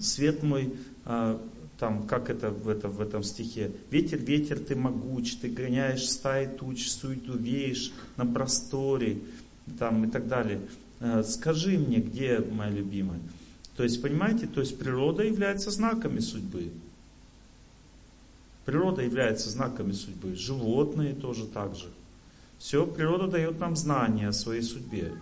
свет 0.00 0.44
мой, 0.44 0.74
а, 1.04 1.42
там, 1.80 2.06
как 2.06 2.30
это 2.30 2.50
в, 2.50 2.68
это 2.68 2.86
в 2.88 3.00
этом 3.00 3.24
стихе, 3.24 3.72
ветер, 3.90 4.18
ветер, 4.18 4.60
ты 4.60 4.76
могуч, 4.76 5.34
ты 5.38 5.48
гоняешь 5.48 6.08
стаи 6.08 6.46
туч, 6.46 6.88
суету 6.88 7.36
веешь 7.36 7.92
на 8.16 8.24
просторе, 8.24 9.18
там 9.78 10.04
и 10.04 10.10
так 10.10 10.28
далее. 10.28 10.60
Э, 11.00 11.22
Скажи 11.22 11.78
мне, 11.78 11.98
где 11.98 12.38
моя 12.38 12.70
любимая? 12.70 13.20
То 13.76 13.82
есть, 13.82 14.00
понимаете, 14.00 14.46
то 14.46 14.60
есть 14.60 14.78
природа 14.78 15.24
является 15.24 15.70
знаками 15.70 16.20
судьбы. 16.20 16.70
Природа 18.64 19.02
является 19.02 19.50
знаками 19.50 19.92
судьбы. 19.92 20.34
Животные 20.36 21.14
тоже 21.14 21.46
так 21.46 21.74
же. 21.74 21.88
Все, 22.58 22.86
природа 22.86 23.26
дает 23.26 23.58
нам 23.58 23.76
знания 23.76 24.28
о 24.28 24.32
своей 24.32 24.62
судьбе. 24.62 25.12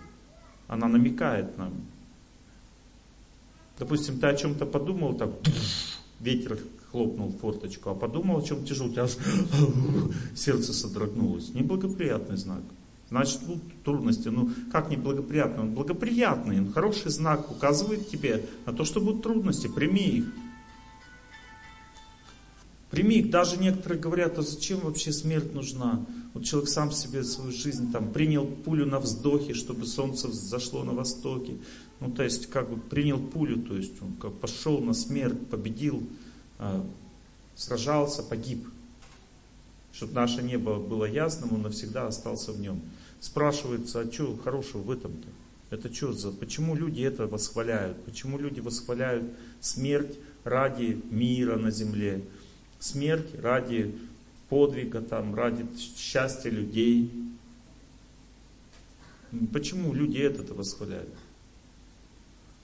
Она 0.69 0.87
намекает 0.87 1.59
нам. 1.59 1.73
Допустим, 3.79 4.21
ты 4.21 4.27
о 4.27 4.37
чем-то 4.37 4.67
подумал, 4.67 5.15
так 5.15 5.31
ветер 6.21 6.59
хлопнул 6.93 7.29
в 7.29 7.39
форточку, 7.39 7.91
а 7.91 7.95
подумал 7.95 8.39
о 8.39 8.43
чем 8.43 8.65
тяжелом, 8.65 8.91
у 8.91 8.95
тебя 8.95 9.09
сердце 10.37 10.73
содрогнулось. 10.73 11.53
Неблагоприятный 11.55 12.37
знак. 12.37 12.63
Значит, 13.13 13.43
будут 13.43 13.63
трудности. 13.85 14.29
Ну, 14.29 14.49
как 14.73 14.89
неблагоприятный? 14.89 15.65
Он 15.65 15.75
благоприятный, 15.75 16.59
он 16.59 16.73
хороший 16.73 17.11
знак, 17.11 17.51
указывает 17.51 18.09
тебе 18.09 18.47
на 18.65 18.73
то, 18.73 18.87
что 18.87 19.03
будут 19.03 19.23
трудности. 19.23 19.67
Прими 19.67 20.01
их. 20.03 20.25
Прими 22.91 23.17
их. 23.17 23.29
Даже 23.29 23.59
некоторые 23.59 24.01
говорят, 24.01 24.39
а 24.39 24.43
зачем 24.43 24.81
вообще 24.81 25.13
смерть 25.13 25.53
нужна? 25.53 26.07
Вот 26.33 26.45
человек 26.45 26.71
сам 26.71 26.91
себе 26.91 27.23
свою 27.23 27.53
жизнь 27.53 27.93
там 27.93 28.15
принял 28.15 28.47
пулю 28.47 28.87
на 28.87 28.99
вздохе, 28.99 29.53
чтобы 29.53 29.85
солнце 29.85 30.33
зашло 30.33 30.83
на 30.83 30.93
востоке. 30.93 31.59
Ну, 32.01 32.11
то 32.11 32.23
есть, 32.23 32.47
как 32.47 32.71
бы 32.71 32.79
принял 32.79 33.19
пулю, 33.19 33.61
то 33.61 33.77
есть 33.77 33.93
он 34.01 34.15
как 34.15 34.33
пошел 34.41 34.81
на 34.81 34.95
смерть, 34.95 35.49
победил, 35.51 36.03
а, 36.59 36.83
сражался, 37.57 38.23
погиб. 38.23 38.67
Чтобы 39.93 40.15
наше 40.15 40.43
небо 40.43 40.79
было 40.79 41.05
ясным, 41.05 41.53
он 41.53 41.61
навсегда 41.61 42.07
остался 42.07 42.53
в 42.53 42.59
нем. 42.59 42.81
Спрашивается, 43.23 44.01
а 44.01 44.13
что 44.13 44.37
хорошего 44.37 44.83
в 44.83 44.91
этом-то? 44.91 45.29
Это 45.71 45.95
что 45.95 46.13
за... 46.13 46.33
Почему 46.33 46.75
люди 46.75 47.03
это 47.03 47.29
восхваляют? 47.29 48.05
Почему 48.05 48.37
люди 48.37 48.59
восхваляют 48.59 49.23
смерть 49.61 50.19
ради 50.43 51.01
мира 51.09 51.57
на 51.57 51.71
земле? 51.71 52.25
Смерть 52.81 53.29
ради 53.41 53.95
подвига, 54.49 55.01
там, 55.01 55.37
ради 55.37 55.65
счастья 55.97 56.51
людей? 56.51 57.13
Почему 59.53 59.95
люди 59.95 60.19
это 60.19 60.53
восхваляют? 60.53 61.15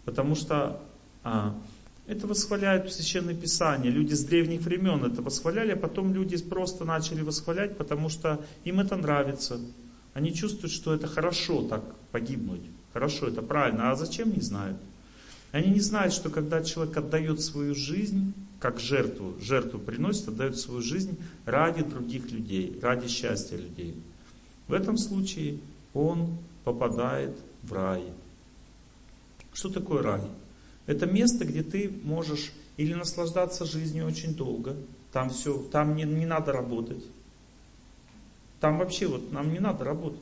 Потому 0.04 0.34
что 0.34 0.82
а, 1.22 1.56
это 2.08 2.26
восхваляют 2.26 2.92
Священное 2.92 3.36
Писание. 3.36 3.92
Люди 3.92 4.14
с 4.14 4.24
древних 4.24 4.62
времен 4.62 5.04
это 5.04 5.22
восхваляли, 5.22 5.70
а 5.70 5.76
потом 5.76 6.12
люди 6.12 6.36
просто 6.36 6.84
начали 6.84 7.22
восхвалять, 7.22 7.78
потому 7.78 8.08
что 8.08 8.44
им 8.64 8.80
это 8.80 8.96
нравится. 8.96 9.60
Они 10.14 10.34
чувствуют, 10.34 10.72
что 10.72 10.94
это 10.94 11.06
хорошо 11.06 11.62
так 11.62 11.82
погибнуть. 12.12 12.62
Хорошо, 12.92 13.28
это 13.28 13.42
правильно. 13.42 13.90
А 13.90 13.96
зачем 13.96 14.32
не 14.32 14.40
знают? 14.40 14.78
Они 15.52 15.70
не 15.70 15.80
знают, 15.80 16.12
что 16.12 16.30
когда 16.30 16.62
человек 16.62 16.96
отдает 16.96 17.40
свою 17.40 17.74
жизнь, 17.74 18.34
как 18.60 18.80
жертву, 18.80 19.34
жертву 19.40 19.78
приносит, 19.78 20.28
отдает 20.28 20.58
свою 20.58 20.82
жизнь 20.82 21.16
ради 21.44 21.82
других 21.82 22.30
людей, 22.30 22.78
ради 22.82 23.08
счастья 23.08 23.56
людей. 23.56 23.94
В 24.66 24.72
этом 24.72 24.98
случае 24.98 25.58
он 25.94 26.36
попадает 26.64 27.36
в 27.62 27.72
рай. 27.72 28.02
Что 29.52 29.70
такое 29.70 30.02
рай? 30.02 30.22
Это 30.86 31.06
место, 31.06 31.44
где 31.44 31.62
ты 31.62 31.90
можешь 32.02 32.52
или 32.76 32.94
наслаждаться 32.94 33.64
жизнью 33.64 34.06
очень 34.06 34.34
долго, 34.34 34.76
там 35.12 35.30
все, 35.30 35.58
там 35.72 35.96
не, 35.96 36.04
не 36.04 36.26
надо 36.26 36.52
работать. 36.52 37.04
Там 38.60 38.78
вообще 38.78 39.06
вот 39.06 39.32
нам 39.32 39.52
не 39.52 39.60
надо 39.60 39.84
работать. 39.84 40.20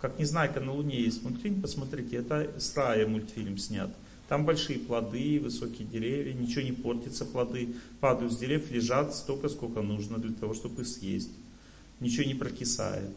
Как 0.00 0.18
Незнайка 0.18 0.60
на 0.60 0.72
Луне 0.72 1.00
есть 1.00 1.22
мультфильм, 1.22 1.62
посмотрите, 1.62 2.16
это 2.16 2.50
с 2.58 2.76
рая 2.76 3.06
мультфильм 3.06 3.56
снят. 3.56 3.90
Там 4.28 4.44
большие 4.44 4.78
плоды, 4.78 5.38
высокие 5.40 5.86
деревья, 5.86 6.32
ничего 6.32 6.62
не 6.62 6.72
портится, 6.72 7.24
плоды 7.24 7.74
падают 8.00 8.32
с 8.32 8.38
деревьев, 8.38 8.70
лежат 8.70 9.14
столько, 9.14 9.48
сколько 9.48 9.82
нужно 9.82 10.18
для 10.18 10.32
того, 10.32 10.54
чтобы 10.54 10.82
их 10.82 10.88
съесть. 10.88 11.30
Ничего 12.00 12.24
не 12.24 12.34
прокисает. 12.34 13.10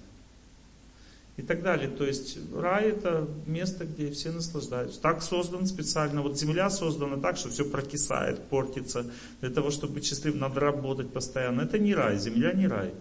И 1.37 1.41
так 1.41 1.63
далее. 1.63 1.89
То 1.89 2.05
есть 2.05 2.37
рай 2.53 2.89
это 2.89 3.27
место, 3.45 3.85
где 3.85 4.11
все 4.11 4.31
наслаждаются. 4.31 5.01
Так 5.01 5.23
создан 5.23 5.65
специально. 5.65 6.21
Вот 6.21 6.37
земля 6.37 6.69
создана 6.69 7.17
так, 7.17 7.37
что 7.37 7.49
все 7.49 7.65
прокисает, 7.65 8.43
портится. 8.43 9.05
Для 9.41 9.49
того, 9.49 9.71
чтобы 9.71 10.01
счастливым, 10.01 10.39
надо 10.39 10.59
работать 10.59 11.11
постоянно. 11.11 11.61
Это 11.61 11.79
не 11.79 11.95
рай, 11.95 12.17
земля 12.19 12.53
не 12.53 12.67
рай. 12.67 12.93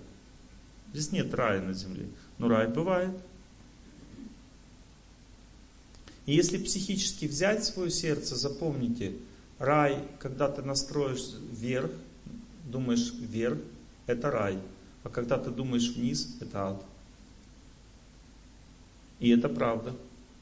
Здесь 0.94 1.10
нет 1.10 1.34
рая 1.34 1.60
на 1.60 1.74
земле. 1.74 2.06
Но 2.38 2.48
рай 2.48 2.68
бывает. 2.68 3.10
И 6.24 6.34
если 6.34 6.56
психически 6.56 7.26
взять 7.26 7.64
свое 7.64 7.90
сердце, 7.90 8.36
запомните, 8.36 9.12
рай, 9.58 10.02
когда 10.20 10.48
ты 10.48 10.62
настроишь 10.62 11.32
вверх, 11.50 11.90
думаешь 12.64 13.12
вверх, 13.12 13.58
это 14.06 14.30
рай. 14.30 14.58
А 15.02 15.10
когда 15.10 15.36
ты 15.36 15.50
думаешь 15.50 15.90
вниз, 15.90 16.36
это 16.40 16.68
ад. 16.68 16.84
И 19.18 19.30
это 19.30 19.48
правда. 19.48 19.94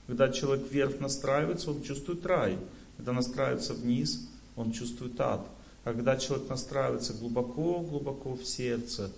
Когда 0.06 0.30
человек 0.30 0.70
вверх 0.70 1.00
настраивается, 1.00 1.70
он 1.70 1.82
чувствует 1.82 2.26
рай. 2.26 2.58
Когда 2.98 3.12
настраивается 3.12 3.72
вниз, 3.72 4.28
он 4.54 4.72
чувствует 4.72 5.18
ад. 5.18 5.46
А 5.84 5.94
когда 5.94 6.16
человек 6.16 6.48
настраивается 6.50 7.14
глубоко-глубоко 7.14 8.34
в 8.34 8.44
сердце, 8.44 9.10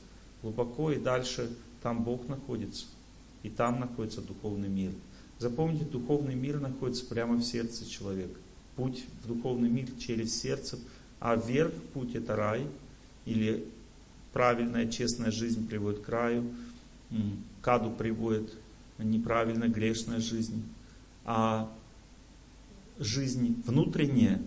глубоко 0.45 0.93
и 0.93 1.01
дальше, 1.01 1.51
там 1.83 2.05
Бог 2.05 2.29
находится. 2.29 2.87
И 3.43 3.49
там 3.49 3.81
находится 3.81 4.21
духовный 4.21 4.69
мир. 4.69 4.93
Запомните, 5.39 5.85
духовный 5.85 6.35
мир 6.35 6.61
находится 6.61 7.07
прямо 7.07 7.37
в 7.37 7.43
сердце 7.43 7.89
человека. 7.89 8.39
Путь 8.77 9.05
в 9.23 9.29
духовный 9.29 9.71
мир 9.71 9.89
через 9.99 10.39
сердце, 10.39 10.79
а 11.19 11.35
вверх 11.37 11.73
путь 11.95 12.15
это 12.15 12.37
рай, 12.37 12.66
или 13.25 13.66
правильная, 14.33 14.87
честная 14.89 15.31
жизнь 15.31 15.66
приводит 15.66 16.01
к 16.01 16.09
раю, 16.09 16.51
к 17.62 17.69
аду 17.69 17.91
приводит 17.91 18.53
неправильная, 18.99 19.69
грешная 19.69 20.21
жизнь. 20.21 20.62
А 21.25 21.73
жизнь 22.99 23.62
внутренняя, 23.66 24.43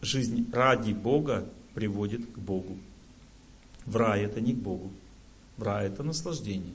жизнь 0.00 0.48
ради 0.52 0.92
Бога 0.92 1.48
приводит 1.74 2.26
к 2.26 2.38
Богу. 2.38 2.78
В 3.88 3.96
рай 3.96 4.22
это 4.24 4.40
не 4.42 4.52
к 4.52 4.58
Богу. 4.58 4.90
В 5.56 5.62
рай 5.62 5.86
это 5.86 6.02
наслаждение. 6.02 6.74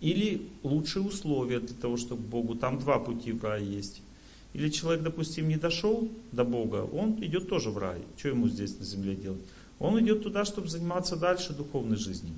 Или 0.00 0.48
лучшие 0.62 1.04
условия 1.04 1.58
для 1.58 1.74
того, 1.74 1.96
чтобы 1.96 2.22
к 2.22 2.26
Богу. 2.26 2.54
Там 2.54 2.78
два 2.78 3.00
пути 3.00 3.32
в 3.32 3.42
рай 3.42 3.64
есть. 3.64 4.00
Или 4.52 4.68
человек, 4.68 5.02
допустим, 5.02 5.48
не 5.48 5.56
дошел 5.56 6.08
до 6.32 6.44
Бога, 6.44 6.88
он 6.92 7.22
идет 7.24 7.48
тоже 7.48 7.70
в 7.70 7.78
рай. 7.78 8.00
Что 8.16 8.28
ему 8.28 8.48
здесь 8.48 8.78
на 8.78 8.84
земле 8.84 9.16
делать? 9.16 9.42
Он 9.80 10.00
идет 10.00 10.22
туда, 10.22 10.44
чтобы 10.44 10.68
заниматься 10.68 11.16
дальше 11.16 11.52
духовной 11.52 11.96
жизнью. 11.96 12.34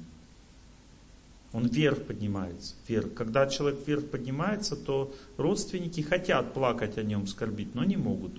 Он 1.53 1.67
вверх 1.67 2.05
поднимается, 2.05 2.75
вверх. 2.89 3.13
Когда 3.13 3.47
человек 3.47 3.87
вверх 3.87 4.07
поднимается, 4.07 4.75
то 4.75 5.15
родственники 5.37 6.01
хотят 6.01 6.55
плакать 6.55 6.97
о 6.97 7.03
нем, 7.03 7.27
скорбить, 7.27 7.75
но 7.75 7.85
не 7.85 7.97
могут. 7.97 8.33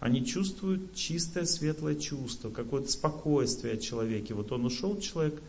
Они 0.00 0.24
чувствуют 0.24 0.94
чистое, 0.94 1.44
светлое 1.44 1.94
чувство, 1.94 2.48
какое-то 2.50 2.90
спокойствие 2.90 3.74
о 3.74 3.76
человеке. 3.76 4.32
Вот 4.32 4.50
он 4.50 4.64
ушел, 4.64 4.98
человек, 4.98 5.40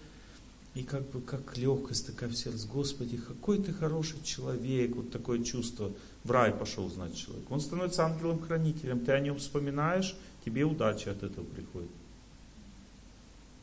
и 0.76 0.84
как 0.84 1.10
бы 1.10 1.22
как 1.22 1.57
легкость 1.57 2.07
такая 2.07 2.30
в 2.30 2.36
сердце. 2.36 2.68
Господи, 2.68 3.18
какой 3.18 3.60
ты 3.60 3.72
хороший 3.73 4.22
человек. 4.23 4.95
Вот 4.95 5.10
такое 5.10 5.44
чувство. 5.44 5.91
В 6.26 6.32
рай 6.32 6.52
пошел, 6.52 6.90
значит, 6.90 7.15
человек. 7.15 7.49
Он 7.49 7.61
становится 7.61 8.06
ангелом-хранителем. 8.06 8.99
Ты 8.99 9.14
о 9.14 9.19
нем 9.22 9.38
вспоминаешь, 9.38 10.15
тебе 10.45 10.65
удача 10.65 11.11
от 11.11 11.23
этого 11.23 11.45
приходит. 11.45 11.90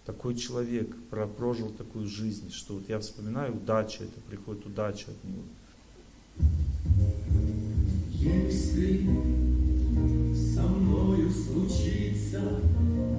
Такой 0.07 0.37
человек 0.37 0.95
прожил 1.37 1.69
такую 1.69 2.09
жизнь, 2.09 2.51
что 2.51 2.75
вот 2.75 2.89
я 2.89 2.99
вспоминаю, 2.99 3.55
удача, 3.55 4.05
это 4.05 4.21
приходит 4.29 4.65
удача 4.65 5.11
от 5.11 5.25
него. 5.25 5.43
Если 8.11 9.48
мною 11.29 11.33
случится 11.33 12.41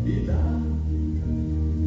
беда, 0.04 0.62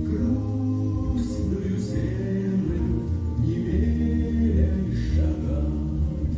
грустную 0.07 1.79
землю 1.79 3.09
не 3.39 3.57
меряй 3.57 4.95
шагами, 5.15 6.35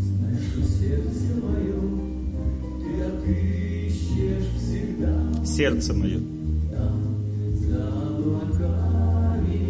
знай, 0.00 0.36
что 0.38 0.62
сердце 0.62 1.34
мое 1.42 1.80
ты 2.80 2.90
отыщешь 3.02 4.48
всегда. 4.56 5.14
Сердце 5.44 5.94
мое. 5.94 6.20
Там, 6.70 6.96
за 7.54 7.82
облаками, 8.06 9.60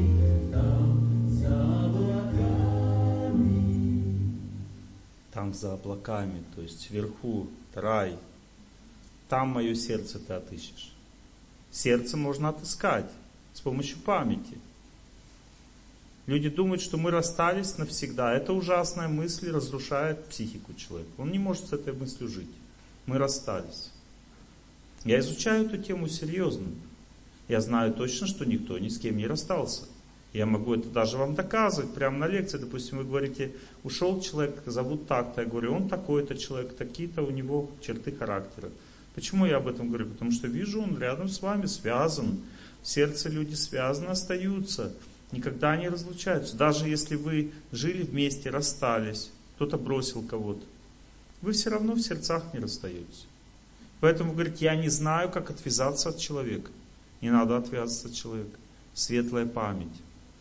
там, 0.53 1.31
за 1.31 1.85
облаками. 1.87 3.59
Там 5.33 5.55
за 5.55 5.75
облаками, 5.75 6.43
то 6.55 6.63
есть 6.63 6.91
вверху, 6.91 7.47
рай. 7.75 8.19
Там 9.29 9.49
мое 9.49 9.75
сердце 9.75 10.19
ты 10.19 10.33
отыщешь. 10.33 10.93
Сердце 11.71 12.17
можно 12.17 12.49
отыскать 12.49 13.11
с 13.53 13.61
помощью 13.61 13.99
памяти. 13.99 14.59
Люди 16.27 16.49
думают, 16.49 16.83
что 16.83 16.99
мы 16.99 17.11
расстались 17.11 17.79
навсегда. 17.79 18.35
Это 18.35 18.53
ужасная 18.53 19.09
мысль 19.09 19.51
разрушает 19.51 20.27
психику 20.27 20.75
человека. 20.75 21.11
Он 21.19 21.31
не 21.31 21.39
может 21.39 21.69
с 21.69 21.73
этой 21.73 21.93
мыслью 21.93 22.29
жить. 22.29 22.51
Мы 23.07 23.17
расстались. 23.19 23.91
Я 25.05 25.21
изучаю 25.21 25.67
эту 25.67 25.79
тему 25.79 26.09
серьезно. 26.09 26.67
Я 27.49 27.61
знаю 27.63 27.95
точно, 27.95 28.27
что 28.27 28.45
никто 28.45 28.79
ни 28.79 28.89
с 28.89 28.99
кем 28.99 29.17
не 29.17 29.27
расстался. 29.27 29.85
Я 30.35 30.45
могу 30.45 30.75
это 30.75 30.89
даже 30.91 31.17
вам 31.17 31.35
доказывать 31.35 31.95
прямо 31.95 32.19
на 32.19 32.27
лекции. 32.27 32.59
Допустим, 32.59 32.99
вы 32.99 33.05
говорите, 33.05 33.55
ушел 33.83 34.21
человек, 34.21 34.63
зовут 34.67 35.07
так-то. 35.09 35.41
Я 35.41 35.47
говорю, 35.47 35.75
он 35.75 35.89
такой-то 35.89 36.37
человек, 36.37 36.77
такие-то 36.77 37.23
у 37.23 37.31
него 37.31 37.71
черты 37.81 38.13
характера. 38.13 38.69
Почему 39.15 39.47
я 39.47 39.57
об 39.57 39.69
этом 39.69 39.89
говорю? 39.89 40.07
Потому 40.07 40.31
что 40.31 40.47
вижу, 40.47 40.81
он 40.83 40.99
рядом 40.99 41.29
с 41.29 41.43
вами 41.43 41.67
связан. 41.67 42.41
В 42.83 42.89
сердце 42.89 43.29
люди 43.29 43.55
связаны, 43.55 44.09
остаются. 44.09 44.93
Никогда 45.33 45.77
не 45.77 45.89
разлучаются. 45.89 46.57
Даже 46.57 46.89
если 46.89 47.17
вы 47.17 47.53
жили 47.73 48.03
вместе, 48.03 48.51
расстались, 48.51 49.31
кто-то 49.57 49.77
бросил 49.77 50.23
кого-то, 50.23 50.65
вы 51.43 51.53
все 51.53 51.71
равно 51.71 51.95
в 51.95 52.01
сердцах 52.01 52.43
не 52.53 52.61
расстаетесь. 52.61 53.27
Поэтому, 54.01 54.33
говорит, 54.33 54.59
я 54.59 54.77
не 54.77 54.89
знаю, 54.89 55.31
как 55.31 55.51
отвязаться 55.51 56.11
от 56.11 56.19
человека. 56.19 56.71
Не 57.21 57.31
надо 57.31 57.57
отвязываться 57.57 58.09
от 58.09 58.15
человека. 58.15 58.57
Светлая 58.95 59.47
память. 59.47 59.89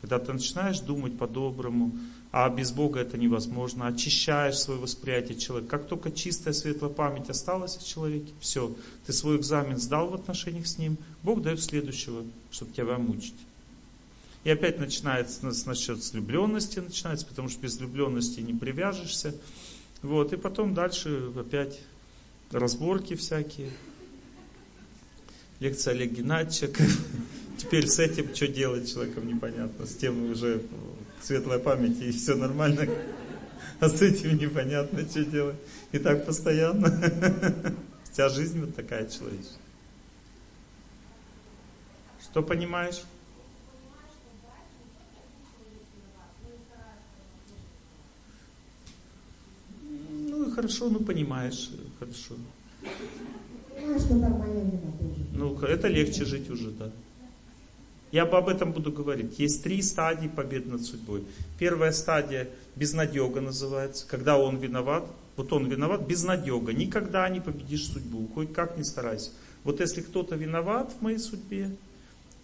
Когда 0.01 0.19
ты 0.19 0.31
начинаешь 0.31 0.79
думать 0.79 1.17
по-доброму, 1.17 1.91
а 2.31 2.49
без 2.49 2.71
Бога 2.71 2.99
это 2.99 3.17
невозможно, 3.17 3.87
очищаешь 3.87 4.57
свое 4.57 4.79
восприятие 4.79 5.37
человека. 5.37 5.77
Как 5.77 5.87
только 5.87 6.11
чистая 6.11 6.53
светлая 6.53 6.91
память 6.91 7.29
осталась 7.29 7.77
в 7.77 7.87
человеке, 7.87 8.33
все, 8.39 8.75
ты 9.05 9.13
свой 9.13 9.37
экзамен 9.37 9.77
сдал 9.77 10.09
в 10.09 10.15
отношениях 10.15 10.67
с 10.67 10.77
ним, 10.77 10.97
Бог 11.23 11.41
дает 11.41 11.61
следующего, 11.61 12.23
чтобы 12.51 12.73
тебя 12.73 12.97
мучить. 12.97 13.35
И 14.43 14.49
опять 14.49 14.79
начинается 14.79 15.45
насчет 15.45 15.99
влюбленности, 16.13 16.79
начинается, 16.79 17.25
потому 17.25 17.49
что 17.49 17.61
без 17.61 17.77
влюбленности 17.77 18.39
не 18.39 18.53
привяжешься. 18.53 19.35
Вот, 20.01 20.31
и 20.31 20.37
потом 20.37 20.73
дальше 20.73 21.31
опять 21.37 21.79
разборки 22.51 23.15
всякие. 23.15 23.71
Лекция 25.59 25.93
Олега 25.93 26.15
Геннадьевича. 26.15 26.69
Теперь 27.57 27.87
с 27.87 27.99
этим 27.99 28.33
что 28.35 28.47
делать 28.47 28.91
человеком 28.91 29.27
непонятно. 29.27 29.85
С 29.85 29.95
тем 29.95 30.31
уже 30.31 30.61
светлая 31.21 31.59
память 31.59 31.99
и 32.01 32.11
все 32.11 32.35
нормально. 32.35 32.87
А 33.79 33.89
с 33.89 34.01
этим 34.01 34.37
непонятно, 34.37 35.07
что 35.07 35.23
делать. 35.23 35.57
И 35.91 35.99
так 35.99 36.25
постоянно. 36.25 36.91
Вся 38.11 38.29
жизнь 38.29 38.59
вот 38.59 38.75
такая 38.75 39.07
человеческая. 39.07 39.61
Что 42.21 42.41
понимаешь? 42.41 43.03
хорошо, 50.57 50.89
ну 50.89 50.99
понимаешь, 50.99 51.69
хорошо. 51.99 52.35
Там 54.09 54.31
моя 54.39 54.63
вина 54.63 54.91
тоже. 54.99 55.25
Ну, 55.33 55.55
это 55.59 55.87
легче 55.87 56.25
жить 56.25 56.49
уже, 56.49 56.71
да. 56.71 56.91
Я 58.11 58.23
об 58.23 58.47
этом 58.47 58.71
буду 58.71 58.91
говорить. 58.91 59.37
Есть 59.39 59.63
три 59.63 59.81
стадии 59.81 60.27
победы 60.27 60.69
над 60.69 60.83
судьбой. 60.83 61.23
Первая 61.59 61.91
стадия 61.91 62.47
безнадега 62.75 63.41
называется, 63.41 64.07
когда 64.07 64.37
он 64.37 64.57
виноват. 64.57 65.05
Вот 65.35 65.51
он 65.53 65.67
виноват, 65.67 66.07
безнадега. 66.07 66.73
Никогда 66.73 67.27
не 67.29 67.41
победишь 67.41 67.87
судьбу, 67.87 68.27
хоть 68.33 68.53
как 68.53 68.77
ни 68.77 68.83
старайся. 68.83 69.31
Вот 69.63 69.81
если 69.81 70.01
кто-то 70.01 70.35
виноват 70.35 70.93
в 70.97 71.01
моей 71.01 71.19
судьбе, 71.19 71.75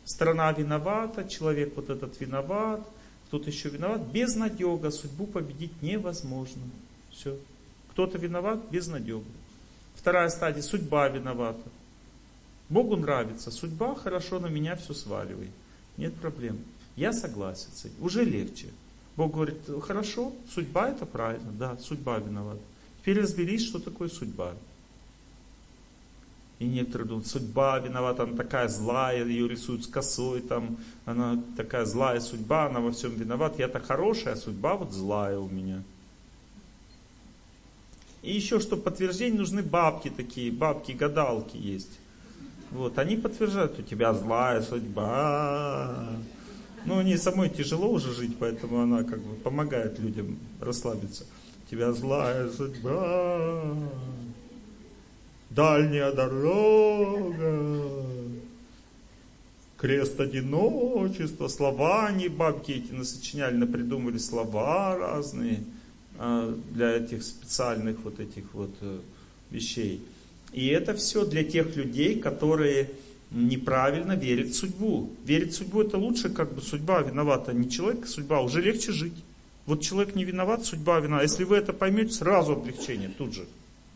страна 0.03 0.51
виновата, 0.51 1.27
человек 1.27 1.73
вот 1.75 1.89
этот 1.89 2.19
виноват, 2.19 2.85
кто-то 3.27 3.49
еще 3.49 3.69
виноват, 3.69 4.01
безнадега, 4.01 4.91
судьбу 4.91 5.25
победить 5.25 5.81
невозможно. 5.81 6.61
Все. 7.09 7.37
Кто-то 7.91 8.17
виноват, 8.17 8.59
безнадега. 8.69 9.23
Вторая 9.95 10.29
стадия, 10.29 10.61
судьба 10.61 11.07
виновата. 11.07 11.63
Богу 12.69 12.95
нравится, 12.95 13.51
судьба 13.51 13.95
хорошо 13.95 14.39
на 14.39 14.47
меня 14.47 14.75
все 14.75 14.93
сваливает. 14.93 15.51
Нет 15.97 16.13
проблем. 16.15 16.59
Я 16.95 17.13
согласен. 17.13 17.69
Уже 17.99 18.23
легче. 18.23 18.67
Бог 19.15 19.33
говорит, 19.33 19.57
хорошо, 19.81 20.33
судьба 20.49 20.89
это 20.89 21.05
правильно, 21.05 21.51
да, 21.51 21.77
судьба 21.77 22.17
виновата. 22.17 22.61
Теперь 23.01 23.21
разберись, 23.21 23.65
что 23.65 23.79
такое 23.79 24.09
судьба. 24.09 24.53
И 26.59 26.65
некоторые 26.65 27.07
думают, 27.07 27.27
судьба 27.27 27.79
виновата, 27.79 28.23
она 28.23 28.37
такая 28.37 28.69
злая, 28.69 29.25
ее 29.25 29.47
рисуют 29.47 29.83
с 29.83 29.87
косой, 29.87 30.41
там, 30.41 30.77
она 31.05 31.41
такая 31.57 31.85
злая 31.85 32.19
судьба, 32.21 32.67
она 32.67 32.79
во 32.79 32.91
всем 32.91 33.15
виновата. 33.15 33.59
Я-то 33.59 33.79
хорошая, 33.79 34.35
а 34.35 34.37
судьба 34.37 34.75
вот 34.75 34.93
злая 34.93 35.37
у 35.37 35.49
меня. 35.49 35.83
И 38.21 38.33
еще 38.33 38.59
что, 38.59 38.77
подтверждение 38.77 39.37
нужны 39.39 39.61
бабки 39.61 40.09
такие, 40.09 40.51
бабки-гадалки 40.51 41.57
есть. 41.57 41.99
Вот, 42.73 42.97
они 42.97 43.17
подтверждают, 43.17 43.77
у 43.79 43.83
тебя 43.83 44.13
злая 44.13 44.61
судьба. 44.61 46.09
Ну, 46.85 47.01
не 47.03 47.17
самой 47.17 47.49
тяжело 47.49 47.89
уже 47.89 48.11
жить, 48.13 48.35
поэтому 48.39 48.81
она 48.81 49.03
как 49.03 49.21
бы 49.21 49.35
помогает 49.35 49.99
людям 49.99 50.39
расслабиться. 50.59 51.25
У 51.65 51.69
тебя 51.69 51.93
злая 51.93 52.49
судьба, 52.49 53.75
дальняя 55.51 56.11
дорога, 56.11 57.75
крест 59.77 60.19
одиночества, 60.19 61.49
слова 61.49 62.07
они, 62.07 62.27
бабки 62.27 62.71
эти 62.71 62.91
насочиняли, 62.91 63.55
напридумывали 63.55 64.17
слова 64.17 64.97
разные 64.97 65.63
а, 66.17 66.57
для 66.71 66.97
этих 66.97 67.21
специальных 67.21 67.99
вот 68.03 68.19
этих 68.19 68.45
вот 68.53 68.73
э, 68.81 68.99
вещей. 69.51 70.03
И 70.53 70.67
это 70.67 70.93
все 70.93 71.25
для 71.25 71.43
тех 71.43 71.75
людей, 71.75 72.19
которые 72.19 72.89
неправильно 73.31 74.13
верят 74.13 74.49
в 74.49 74.55
судьбу. 74.55 75.09
Верить 75.25 75.53
в 75.53 75.57
судьбу 75.57 75.81
это 75.81 75.97
лучше, 75.97 76.29
как 76.29 76.53
бы 76.53 76.61
судьба 76.61 77.01
виновата, 77.01 77.53
не 77.53 77.69
человек, 77.69 78.05
а 78.05 78.07
судьба, 78.07 78.41
уже 78.41 78.61
легче 78.61 78.91
жить. 78.91 79.15
Вот 79.65 79.81
человек 79.81 80.15
не 80.15 80.23
виноват, 80.23 80.65
судьба 80.65 80.99
виновата. 80.99 81.23
Если 81.23 81.43
вы 81.43 81.57
это 81.57 81.73
поймете, 81.73 82.11
сразу 82.11 82.53
облегчение, 82.53 83.09
тут 83.09 83.33
же. 83.33 83.45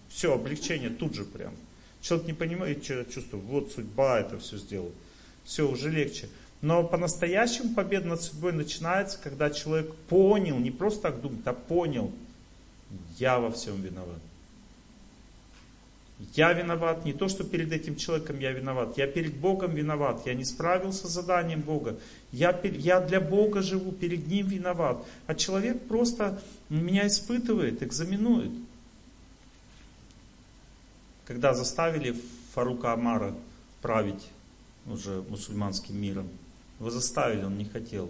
Все, 0.10 0.34
облегчение 0.34 0.90
тут 0.90 1.14
же 1.14 1.26
прям. 1.26 1.54
Человек 2.02 2.28
не 2.28 2.34
понимает, 2.34 2.82
чувствует, 2.84 3.44
вот 3.44 3.72
судьба 3.72 4.20
это 4.20 4.40
все 4.40 4.58
сделала. 4.58 4.92
Все, 5.44 5.70
уже 5.70 5.90
легче. 5.92 6.30
Но 6.62 6.84
по-настоящему 6.84 7.76
победа 7.76 8.08
над 8.08 8.22
судьбой 8.22 8.54
начинается, 8.54 9.20
когда 9.22 9.50
человек 9.50 9.94
понял, 10.10 10.58
не 10.58 10.72
просто 10.72 11.04
так 11.04 11.22
думает, 11.22 11.48
а 11.48 11.54
понял, 11.54 12.12
я 13.20 13.40
во 13.40 13.52
всем 13.52 13.82
виноват. 13.82 14.20
Я 16.36 16.52
виноват, 16.54 17.06
не 17.06 17.14
то, 17.14 17.28
что 17.28 17.44
перед 17.44 17.72
этим 17.72 17.96
человеком 17.96 18.40
я 18.40 18.52
виноват, 18.52 18.98
я 18.98 19.06
перед 19.06 19.36
Богом 19.36 19.76
виноват, 19.76 20.26
я 20.26 20.34
не 20.34 20.46
справился 20.46 21.08
с 21.08 21.12
заданием 21.12 21.62
Бога, 21.62 22.00
я, 22.32 22.60
я 22.64 23.00
для 23.02 23.22
Бога 23.22 23.62
живу, 23.62 23.92
перед 23.92 24.26
Ним 24.28 24.48
виноват. 24.48 25.06
А 25.28 25.36
человек 25.36 25.88
просто 25.88 26.42
меня 26.70 27.06
испытывает, 27.06 27.84
экзаменует. 27.84 28.52
Когда 31.26 31.54
заставили 31.54 32.16
Фарука 32.54 32.94
Амара 32.94 33.36
править 33.84 34.28
уже 34.88 35.24
мусульманским 35.30 36.02
миром, 36.02 36.30
его 36.80 36.90
заставили, 36.90 37.44
он 37.44 37.60
не 37.60 37.66
хотел. 37.66 38.10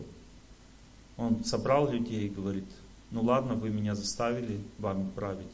Он 1.18 1.44
собрал 1.44 1.92
людей 1.92 2.28
и 2.28 2.30
говорит, 2.30 2.66
ну 3.12 3.22
ладно, 3.22 3.56
вы 3.56 3.70
меня 3.70 3.96
заставили 3.96 4.62
вами 4.78 5.10
править, 5.14 5.52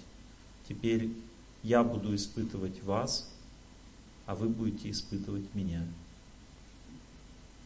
теперь 0.67 1.09
я 1.63 1.83
буду 1.83 2.13
испытывать 2.13 2.83
вас, 2.83 3.29
а 4.25 4.35
вы 4.35 4.47
будете 4.49 4.89
испытывать 4.89 5.53
меня. 5.53 5.81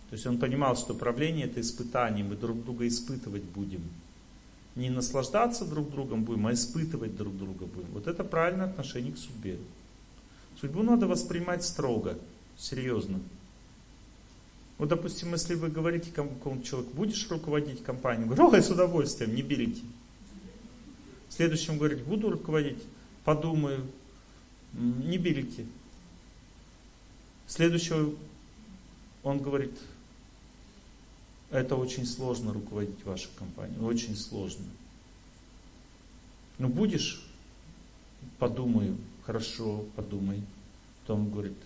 То 0.10 0.14
есть 0.14 0.26
он 0.26 0.40
понимал, 0.40 0.78
что 0.78 0.94
правление 0.94 1.48
это 1.48 1.60
испытание, 1.60 2.24
мы 2.24 2.36
друг 2.36 2.64
друга 2.64 2.88
испытывать 2.88 3.44
будем. 3.44 3.82
Не 4.76 4.90
наслаждаться 4.90 5.66
друг 5.66 5.90
другом 5.92 6.24
будем, 6.24 6.48
а 6.48 6.54
испытывать 6.54 7.18
друг 7.18 7.36
друга 7.36 7.66
будем. 7.66 7.90
Вот 7.92 8.08
это 8.08 8.24
правильное 8.24 8.68
отношение 8.68 9.12
к 9.12 9.18
судьбе. 9.18 9.58
Судьбу 10.62 10.84
надо 10.84 11.08
воспринимать 11.08 11.64
строго, 11.64 12.18
серьезно. 12.58 13.20
Вот, 14.78 14.90
допустим, 14.90 15.32
если 15.32 15.56
вы 15.56 15.70
говорите 15.70 16.12
какому-то 16.12 16.64
человеку, 16.64 16.96
будешь 16.96 17.30
руководить 17.30 17.84
компанией, 17.84 18.28
говорю, 18.28 18.50
ой, 18.50 18.62
с 18.62 18.70
удовольствием, 18.70 19.34
не 19.36 19.42
берите. 19.42 19.82
Следующим 21.30 21.78
говорить, 21.78 22.04
буду 22.04 22.30
руководить, 22.30 22.82
подумаю, 23.28 23.86
не 24.72 25.18
берите. 25.18 25.66
Следующего 27.46 28.16
он 29.22 29.40
говорит, 29.40 29.78
это 31.52 31.76
очень 31.76 32.06
сложно 32.06 32.54
руководить 32.54 33.04
вашей 33.04 33.28
компанией, 33.38 33.82
очень 33.82 34.16
сложно. 34.16 34.64
Ну 36.58 36.70
будешь, 36.70 37.22
подумаю, 38.40 38.98
хорошо, 39.26 39.84
подумай. 39.98 40.42
Потом 41.02 41.30
говорит, 41.30 41.58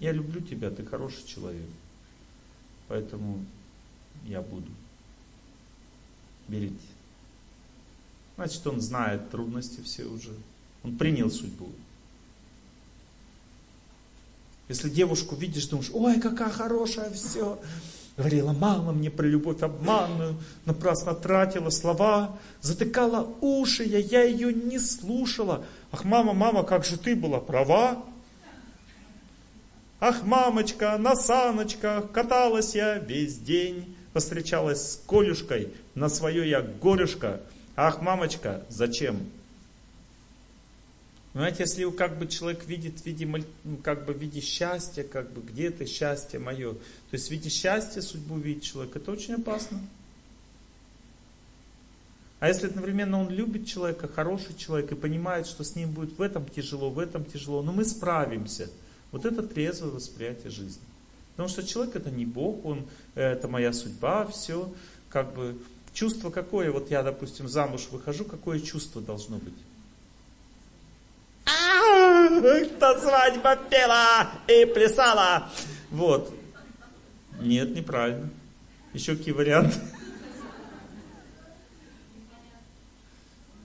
я 0.00 0.12
люблю 0.12 0.40
тебя, 0.40 0.70
ты 0.70 0.86
хороший 0.86 1.26
человек, 1.26 1.68
поэтому 2.88 3.44
я 4.24 4.40
буду. 4.40 4.70
Берите. 6.48 6.97
Значит, 8.38 8.64
он 8.68 8.80
знает 8.80 9.30
трудности 9.30 9.80
все 9.80 10.04
уже. 10.04 10.30
Он 10.84 10.96
принял 10.96 11.28
судьбу. 11.28 11.68
Если 14.68 14.88
девушку 14.88 15.34
видишь, 15.34 15.66
думаешь, 15.66 15.90
ой, 15.92 16.20
какая 16.20 16.48
хорошая, 16.48 17.10
все. 17.10 17.58
Говорила, 18.16 18.52
мама 18.52 18.92
мне 18.92 19.10
про 19.10 19.26
любовь 19.26 19.62
обманную, 19.62 20.36
напрасно 20.66 21.14
тратила 21.14 21.70
слова, 21.70 22.38
затыкала 22.60 23.28
уши, 23.40 23.82
я, 23.82 23.98
я 23.98 24.22
ее 24.22 24.54
не 24.54 24.78
слушала. 24.78 25.64
Ах, 25.90 26.04
мама, 26.04 26.32
мама, 26.32 26.62
как 26.62 26.84
же 26.84 26.96
ты 26.96 27.16
была 27.16 27.40
права? 27.40 28.04
Ах, 29.98 30.22
мамочка, 30.22 30.96
на 30.96 31.16
саночках 31.16 32.12
каталась 32.12 32.76
я 32.76 32.98
весь 32.98 33.36
день, 33.38 33.96
постречалась 34.12 34.92
с 34.92 35.02
Колюшкой, 35.08 35.74
на 35.96 36.08
свое 36.08 36.48
я 36.48 36.60
горюшка, 36.60 37.40
Ах, 37.80 38.02
мамочка, 38.02 38.64
зачем? 38.68 39.30
Понимаете, 41.32 41.58
если 41.60 41.88
как 41.92 42.18
бы 42.18 42.26
человек 42.26 42.66
видит 42.66 42.98
в 42.98 43.06
виде, 43.06 43.24
ну, 43.24 43.76
как 43.76 44.04
бы 44.04 44.14
в 44.14 44.18
виде 44.18 44.40
счастья, 44.40 45.04
как 45.04 45.30
бы 45.30 45.42
где 45.42 45.68
это 45.68 45.86
счастье 45.86 46.40
мое, 46.40 46.72
то 46.72 47.12
есть 47.12 47.28
в 47.28 47.30
виде 47.30 47.48
счастья 47.48 48.00
судьбу 48.00 48.36
видит 48.36 48.64
человек, 48.64 48.96
это 48.96 49.12
очень 49.12 49.34
опасно. 49.34 49.78
А 52.40 52.48
если 52.48 52.66
одновременно 52.66 53.20
он 53.20 53.30
любит 53.30 53.68
человека, 53.68 54.08
хороший 54.08 54.56
человек, 54.56 54.90
и 54.90 54.96
понимает, 54.96 55.46
что 55.46 55.62
с 55.62 55.76
ним 55.76 55.92
будет 55.92 56.18
в 56.18 56.20
этом 56.20 56.46
тяжело, 56.46 56.90
в 56.90 56.98
этом 56.98 57.24
тяжело, 57.24 57.62
но 57.62 57.70
мы 57.70 57.84
справимся. 57.84 58.68
Вот 59.12 59.24
это 59.24 59.44
трезвое 59.44 59.92
восприятие 59.92 60.50
жизни. 60.50 60.82
Потому 61.36 61.48
что 61.48 61.62
человек 61.62 61.94
это 61.94 62.10
не 62.10 62.26
Бог, 62.26 62.64
он, 62.64 62.88
это 63.14 63.46
моя 63.46 63.72
судьба, 63.72 64.26
все, 64.26 64.74
как 65.10 65.32
бы 65.32 65.56
Чувство 65.98 66.30
какое? 66.30 66.70
Вот 66.70 66.92
я, 66.92 67.02
допустим, 67.02 67.48
замуж 67.48 67.88
выхожу, 67.90 68.24
какое 68.24 68.60
чувство 68.60 69.02
должно 69.02 69.38
быть? 69.38 69.54
Кто 72.76 73.00
свадьба 73.00 73.56
пела 73.68 74.30
и 74.46 74.64
плясала? 74.64 75.50
Вот. 75.90 76.32
Нет, 77.40 77.74
неправильно. 77.74 78.30
Еще 78.94 79.16
какие 79.16 79.34
варианты? 79.34 79.76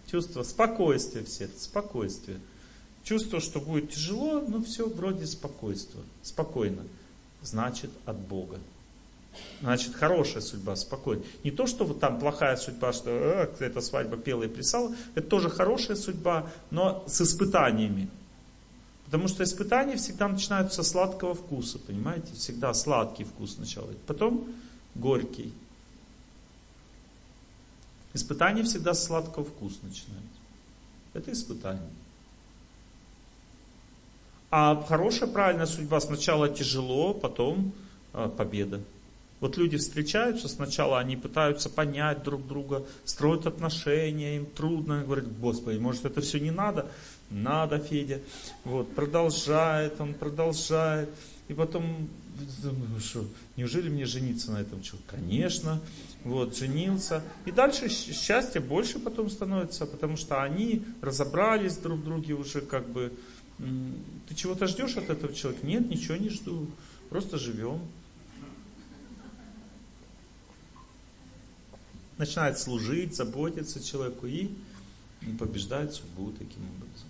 Чувство 0.09 0.41
спокойствия 0.41 1.23
все, 1.23 1.47
спокойствие. 1.55 2.39
Чувство, 3.03 3.41
что 3.41 3.61
будет 3.61 3.91
тяжело, 3.91 4.41
но 4.41 4.63
все 4.63 4.89
вроде 4.89 5.27
спокойства. 5.27 6.01
Спокойно. 6.23 6.81
Значит 7.43 7.91
от 8.07 8.17
Бога. 8.17 8.57
Значит, 9.61 9.95
хорошая 9.95 10.41
судьба, 10.41 10.75
спокойно. 10.75 11.23
Не 11.43 11.51
то, 11.51 11.67
что 11.67 11.85
вот 11.85 11.99
там 11.99 12.19
плохая 12.19 12.55
судьба, 12.57 12.93
что 12.93 13.09
э, 13.09 13.55
эта 13.59 13.81
свадьба 13.81 14.17
пела 14.17 14.43
и 14.43 14.47
плясала. 14.47 14.95
Это 15.15 15.27
тоже 15.27 15.49
хорошая 15.49 15.95
судьба, 15.95 16.49
но 16.71 17.03
с 17.07 17.21
испытаниями. 17.21 18.09
Потому 19.05 19.27
что 19.27 19.43
испытания 19.43 19.95
всегда 19.95 20.27
начинаются 20.27 20.83
со 20.83 20.89
сладкого 20.89 21.35
вкуса, 21.35 21.79
понимаете? 21.79 22.33
Всегда 22.33 22.73
сладкий 22.73 23.23
вкус 23.23 23.55
сначала. 23.55 23.89
Потом 24.07 24.47
горький. 24.95 25.53
Испытание 28.13 28.63
всегда 28.63 28.93
с 28.93 29.05
сладкого 29.05 29.45
вкуса 29.45 29.77
начинается. 29.83 30.39
Это 31.13 31.31
испытание. 31.31 31.89
А 34.51 34.83
хорошая, 34.83 35.29
правильная 35.29 35.65
судьба 35.65 35.99
сначала 35.99 36.47
тяжело, 36.47 37.13
потом 37.13 37.73
э, 38.13 38.29
победа. 38.37 38.81
Вот 39.39 39.57
люди 39.57 39.77
встречаются, 39.77 40.47
сначала 40.47 40.99
они 40.99 41.17
пытаются 41.17 41.69
понять 41.69 42.23
друг 42.23 42.47
друга, 42.47 42.85
строят 43.03 43.45
отношения, 43.45 44.37
им 44.37 44.45
трудно, 44.45 45.03
говорят, 45.03 45.37
Господи, 45.37 45.77
может 45.77 46.05
это 46.05 46.21
все 46.21 46.39
не 46.39 46.51
надо? 46.51 46.89
Надо, 47.29 47.79
Федя. 47.79 48.21
Вот, 48.63 48.93
продолжает, 48.95 49.99
он 49.99 50.13
продолжает. 50.13 51.09
И 51.49 51.53
потом, 51.53 52.07
думаю, 52.61 52.99
что, 53.01 53.25
неужели 53.57 53.89
мне 53.89 54.05
жениться 54.05 54.51
на 54.51 54.61
этом 54.61 54.81
человеке? 54.81 55.09
Конечно. 55.11 55.81
Вот, 56.23 56.55
женился. 56.55 57.21
И 57.45 57.51
дальше 57.51 57.89
счастье 57.89 58.61
больше 58.61 58.97
потом 58.99 59.29
становится, 59.29 59.85
потому 59.85 60.15
что 60.15 60.41
они 60.41 60.83
разобрались 61.01 61.77
друг 61.77 61.99
в 61.99 62.03
друге 62.05 62.33
уже 62.33 62.61
как 62.61 62.87
бы. 62.87 63.11
Ты 63.57 64.35
чего-то 64.35 64.67
ждешь 64.67 64.95
от 64.95 65.09
этого 65.09 65.33
человека? 65.33 65.65
Нет, 65.65 65.89
ничего 65.89 66.15
не 66.15 66.29
жду. 66.29 66.67
Просто 67.09 67.37
живем. 67.37 67.81
Начинает 72.17 72.59
служить, 72.59 73.15
заботиться 73.15 73.83
человеку 73.83 74.27
и 74.27 74.49
побеждает 75.39 75.93
судьбу 75.93 76.31
таким 76.31 76.63
образом. 76.75 77.07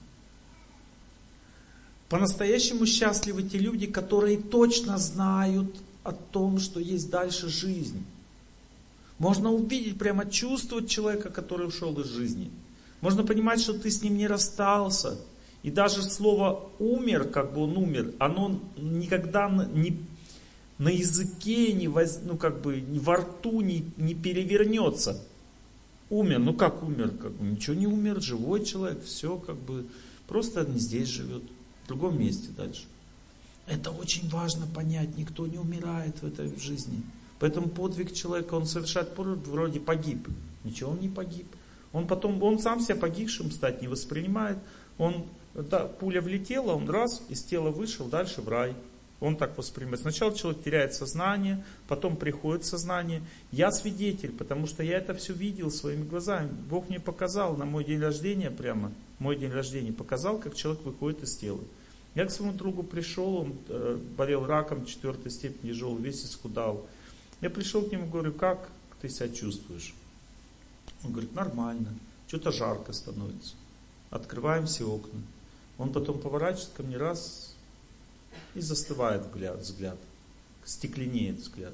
По-настоящему 2.10 2.86
счастливы 2.86 3.44
те 3.44 3.58
люди, 3.58 3.88
которые 3.88 4.38
точно 4.38 4.98
знают 4.98 5.76
о 6.04 6.12
том, 6.12 6.60
что 6.60 6.80
есть 6.80 7.10
дальше 7.10 7.50
жизнь. 7.50 8.04
Можно 9.18 9.52
увидеть, 9.52 9.98
прямо 9.98 10.30
чувствовать 10.30 10.90
человека, 10.90 11.30
который 11.30 11.68
ушел 11.68 12.00
из 12.00 12.08
жизни. 12.08 12.52
Можно 13.02 13.24
понимать, 13.24 13.62
что 13.62 13.74
ты 13.74 13.90
с 13.90 14.02
ним 14.02 14.18
не 14.18 14.28
расстался. 14.28 15.18
И 15.64 15.72
даже 15.72 16.04
слово 16.04 16.70
«умер», 16.78 17.30
как 17.30 17.54
бы 17.54 17.62
он 17.62 17.78
умер, 17.78 18.14
оно 18.20 18.60
никогда 18.78 19.50
не 19.74 19.98
на 20.78 20.90
языке, 20.90 21.74
не 21.74 21.88
воз, 21.88 22.20
ну 22.24 22.38
как 22.38 22.62
бы 22.62 22.84
во 23.02 23.18
рту 23.18 23.62
не, 23.62 23.86
не 23.98 24.16
перевернется. 24.16 25.24
Умер, 26.10 26.40
ну 26.40 26.54
как 26.54 26.84
умер, 26.84 27.12
как 27.12 27.32
бы 27.32 27.46
ничего 27.46 27.76
не 27.76 27.88
умер, 27.88 28.22
живой 28.22 28.66
человек, 28.66 29.04
все 29.04 29.38
как 29.38 29.56
бы 29.56 29.86
просто 30.28 30.66
не 30.66 30.80
здесь 30.80 31.08
живет, 31.08 31.44
в 31.84 31.88
другом 31.88 32.20
месте 32.20 32.50
дальше. 32.56 32.84
Это 33.66 33.92
очень 33.92 34.30
важно 34.30 34.68
понять, 34.68 35.18
никто 35.18 35.48
не 35.48 35.58
умирает 35.58 36.22
в 36.22 36.26
этой 36.26 36.54
жизни. 36.60 37.02
Поэтому 37.40 37.70
подвиг 37.70 38.14
человека, 38.14 38.56
он 38.56 38.66
совершает 38.66 39.10
вроде 39.18 39.80
погиб. 39.80 40.28
Ничего 40.64 40.92
он 40.92 41.00
не 41.00 41.10
погиб. 41.10 41.48
Он 41.92 42.08
потом, 42.08 42.42
он 42.42 42.60
сам 42.60 42.80
себя 42.80 42.96
погибшим 42.96 43.52
стать 43.52 43.82
не 43.82 43.88
воспринимает. 43.88 44.58
Он, 44.98 45.26
да, 45.54 45.86
пуля 45.86 46.22
влетела, 46.22 46.74
он 46.74 46.90
раз, 46.90 47.22
из 47.30 47.44
тела 47.44 47.70
вышел, 47.70 48.08
дальше 48.08 48.42
в 48.42 48.50
рай. 48.50 48.76
Он 49.24 49.38
так 49.38 49.58
воспринимает. 49.58 50.02
Сначала 50.02 50.36
человек 50.36 50.64
теряет 50.64 50.94
сознание, 50.94 51.64
потом 51.88 52.18
приходит 52.18 52.66
сознание. 52.66 53.22
Я 53.54 53.72
свидетель, 53.72 54.34
потому 54.34 54.68
что 54.68 54.84
я 54.84 54.98
это 54.98 55.14
все 55.14 55.32
видел 55.32 55.72
своими 55.72 56.04
глазами. 56.04 56.52
Бог 56.70 56.90
мне 56.90 57.00
показал 57.00 57.56
на 57.56 57.64
мой 57.64 57.86
день 57.86 58.02
рождения 58.02 58.52
прямо, 58.52 58.92
мой 59.20 59.38
день 59.38 59.52
рождения, 59.52 59.94
показал, 59.94 60.40
как 60.40 60.56
человек 60.56 60.84
выходит 60.84 61.24
из 61.24 61.38
тела. 61.38 61.62
Я 62.16 62.26
к 62.26 62.32
своему 62.32 62.54
другу 62.54 62.84
пришел, 62.84 63.38
он 63.38 63.56
э, 63.70 63.98
болел 64.18 64.46
раком 64.46 64.86
четвертой 64.86 65.32
степени, 65.32 65.72
тяжелый, 65.72 66.04
весь 66.04 66.26
исхудал. 66.26 66.86
Я 67.40 67.50
пришел 67.50 67.82
к 67.82 67.94
нему, 67.94 68.08
говорю, 68.08 68.34
как 68.34 68.70
ты 69.02 69.08
себя 69.08 69.30
чувствуешь? 69.30 69.96
Он 71.06 71.14
говорит, 71.14 71.34
нормально, 71.34 71.94
что-то 72.28 72.52
жарко 72.52 72.92
становится. 72.92 73.56
Открываем 74.10 74.66
все 74.66 74.86
окна. 74.86 75.22
Он 75.78 75.94
потом 75.94 76.20
поворачивается 76.20 76.76
ко 76.76 76.84
мне 76.84 76.98
раз, 76.98 77.53
и 78.56 78.62
застывает 78.62 79.26
взгляд, 79.26 79.60
взгляд 79.60 79.98
стекленеет 80.66 81.38
взгляд. 81.38 81.74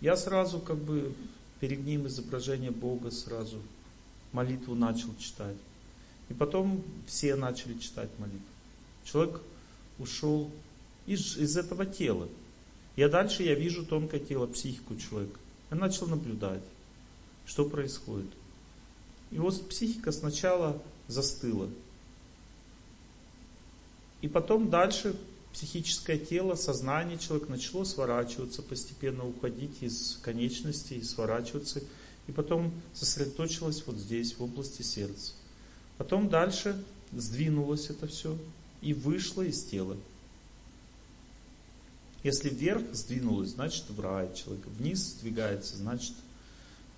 Я 0.00 0.16
сразу 0.16 0.58
как 0.58 0.78
бы 0.78 1.14
перед 1.60 1.84
ним 1.84 2.06
изображение 2.06 2.70
Бога 2.70 3.10
сразу 3.10 3.60
молитву 4.32 4.74
начал 4.74 5.14
читать. 5.18 5.56
И 6.28 6.34
потом 6.34 6.82
все 7.06 7.36
начали 7.36 7.78
читать 7.78 8.10
молитву. 8.18 8.40
Человек 9.04 9.40
ушел 9.98 10.50
из, 11.06 11.36
из 11.36 11.56
этого 11.56 11.86
тела. 11.86 12.28
Я 12.96 13.08
дальше 13.08 13.42
я 13.42 13.54
вижу 13.54 13.84
тонкое 13.84 14.20
тело, 14.20 14.46
психику 14.46 14.96
человека. 14.96 15.38
Я 15.70 15.76
начал 15.76 16.06
наблюдать, 16.06 16.62
что 17.46 17.64
происходит. 17.64 18.30
И 19.30 19.38
вот 19.38 19.68
психика 19.68 20.12
сначала 20.12 20.80
застыла. 21.08 21.68
И 24.22 24.28
потом 24.28 24.70
дальше 24.70 25.16
психическое 25.54 26.18
тело, 26.18 26.56
сознание 26.56 27.16
человека 27.16 27.50
начало 27.50 27.84
сворачиваться, 27.84 28.60
постепенно 28.60 29.26
уходить 29.26 29.82
из 29.82 30.18
конечностей, 30.20 31.02
сворачиваться, 31.02 31.80
и 32.26 32.32
потом 32.32 32.72
сосредоточилось 32.92 33.84
вот 33.86 33.96
здесь, 33.96 34.34
в 34.34 34.42
области 34.42 34.82
сердца. 34.82 35.32
Потом 35.96 36.28
дальше 36.28 36.82
сдвинулось 37.12 37.88
это 37.88 38.08
все 38.08 38.36
и 38.82 38.92
вышло 38.92 39.42
из 39.42 39.62
тела. 39.62 39.96
Если 42.24 42.48
вверх 42.48 42.82
сдвинулось, 42.92 43.50
значит 43.50 43.84
в 43.90 44.00
рай 44.00 44.34
человек. 44.34 44.66
Вниз 44.66 44.98
сдвигается, 44.98 45.76
значит, 45.76 46.14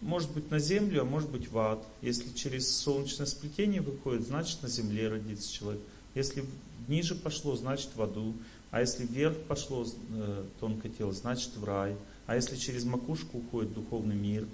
может 0.01 0.31
быть 0.31 0.51
на 0.51 0.61
землю, 0.61 1.03
а 1.03 1.05
может 1.05 1.29
быть 1.29 1.51
в 1.51 1.59
ад. 1.59 1.85
Если 2.01 2.33
через 2.33 2.75
солнечное 2.75 3.27
сплетение 3.27 3.83
выходит, 3.83 4.27
значит 4.27 4.63
на 4.63 4.69
земле 4.69 5.09
родится 5.09 5.53
человек. 5.53 5.83
Если 6.15 6.47
ниже 6.89 7.15
пошло, 7.15 7.57
значит 7.57 7.91
в 7.95 8.03
аду. 8.03 8.35
А 8.71 8.81
если 8.81 9.07
вверх 9.07 9.37
пошло 9.49 9.87
э, 9.87 10.45
тонкое 10.61 10.93
тело, 10.93 11.13
значит 11.13 11.57
в 11.57 11.65
рай. 11.65 11.97
А 12.27 12.35
если 12.35 12.57
через 12.57 12.85
макушку 12.85 13.39
уходит 13.39 13.73
духовный 13.73 14.17
мир? 14.17 14.47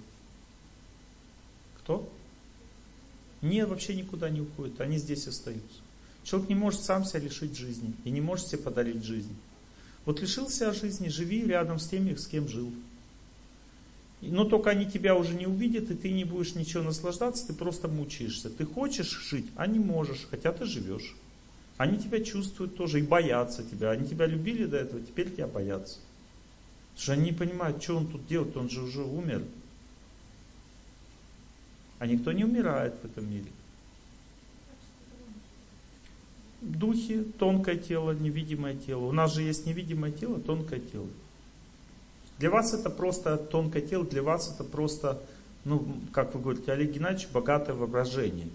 Кто? 1.79 2.09
Нет, 3.41 3.69
вообще 3.69 3.95
никуда 3.95 4.31
не 4.31 4.41
уходит. 4.41 4.81
Они 4.81 4.99
здесь 4.99 5.27
остаются. 5.27 5.81
Человек 6.23 6.49
не 6.49 6.55
может 6.55 6.83
сам 6.83 7.05
себя 7.05 7.21
лишить 7.21 7.57
жизни 7.57 7.95
и 8.05 8.11
не 8.11 8.21
может 8.21 8.47
себе 8.47 8.63
подарить 8.63 9.03
жизнь. 9.03 9.35
Вот 10.05 10.21
лишил 10.21 10.49
себя 10.49 10.73
жизни, 10.73 11.09
живи 11.09 11.45
рядом 11.45 11.79
с 11.79 11.89
теми, 11.89 12.15
с 12.15 12.27
кем 12.27 12.49
жил. 12.49 12.73
Но 14.21 14.45
только 14.45 14.71
они 14.71 14.89
тебя 14.89 15.17
уже 15.17 15.35
не 15.35 15.47
увидят, 15.47 15.91
и 15.91 15.95
ты 15.95 16.13
не 16.13 16.25
будешь 16.25 16.55
ничего 16.55 16.85
наслаждаться, 16.85 17.47
ты 17.47 17.55
просто 17.55 17.89
мучаешься. 17.89 18.51
Ты 18.51 18.65
хочешь 18.65 19.11
жить, 19.29 19.47
а 19.57 19.67
не 19.67 19.81
можешь, 19.81 20.29
хотя 20.31 20.53
ты 20.53 20.65
живешь. 20.65 21.17
Они 21.77 21.99
тебя 21.99 22.23
чувствуют 22.23 22.77
тоже 22.77 23.01
и 23.01 23.03
боятся 23.03 23.65
тебя. 23.65 23.90
Они 23.90 24.07
тебя 24.07 24.27
любили 24.27 24.66
до 24.66 24.77
этого, 24.77 25.01
теперь 25.01 25.31
тебя 25.31 25.47
боятся. 25.47 25.99
Потому 26.93 27.03
что 27.03 27.12
они 27.12 27.24
не 27.24 27.32
понимают, 27.32 27.82
что 27.82 27.97
он 27.97 28.07
тут 28.07 28.27
делает, 28.27 28.57
он 28.57 28.69
же 28.69 28.82
уже 28.82 29.03
умер. 29.03 29.43
А 31.99 32.07
никто 32.07 32.32
не 32.32 32.44
умирает 32.44 32.94
в 33.01 33.05
этом 33.05 33.31
мире. 33.31 33.51
Духи, 36.61 37.24
тонкое 37.39 37.77
тело, 37.77 38.12
невидимое 38.12 38.77
тело. 38.77 39.07
У 39.07 39.12
нас 39.12 39.35
же 39.35 39.43
есть 39.43 39.66
невидимое 39.66 40.12
тело, 40.12 40.39
тонкое 40.39 40.81
тело. 40.81 41.09
Для 42.39 42.51
вас 42.51 42.74
это 42.74 42.90
просто 42.90 43.36
тонкое 43.36 43.82
тело, 43.82 44.05
для 44.05 44.23
вас 44.23 44.53
это 44.53 44.65
просто, 44.65 45.20
ну, 45.65 45.86
как 46.12 46.35
вы 46.35 46.40
говорите, 46.40 46.73
Олег 46.73 46.93
Геннадьевич, 46.93 47.28
богатое 47.32 47.74
воображение. 47.74 48.49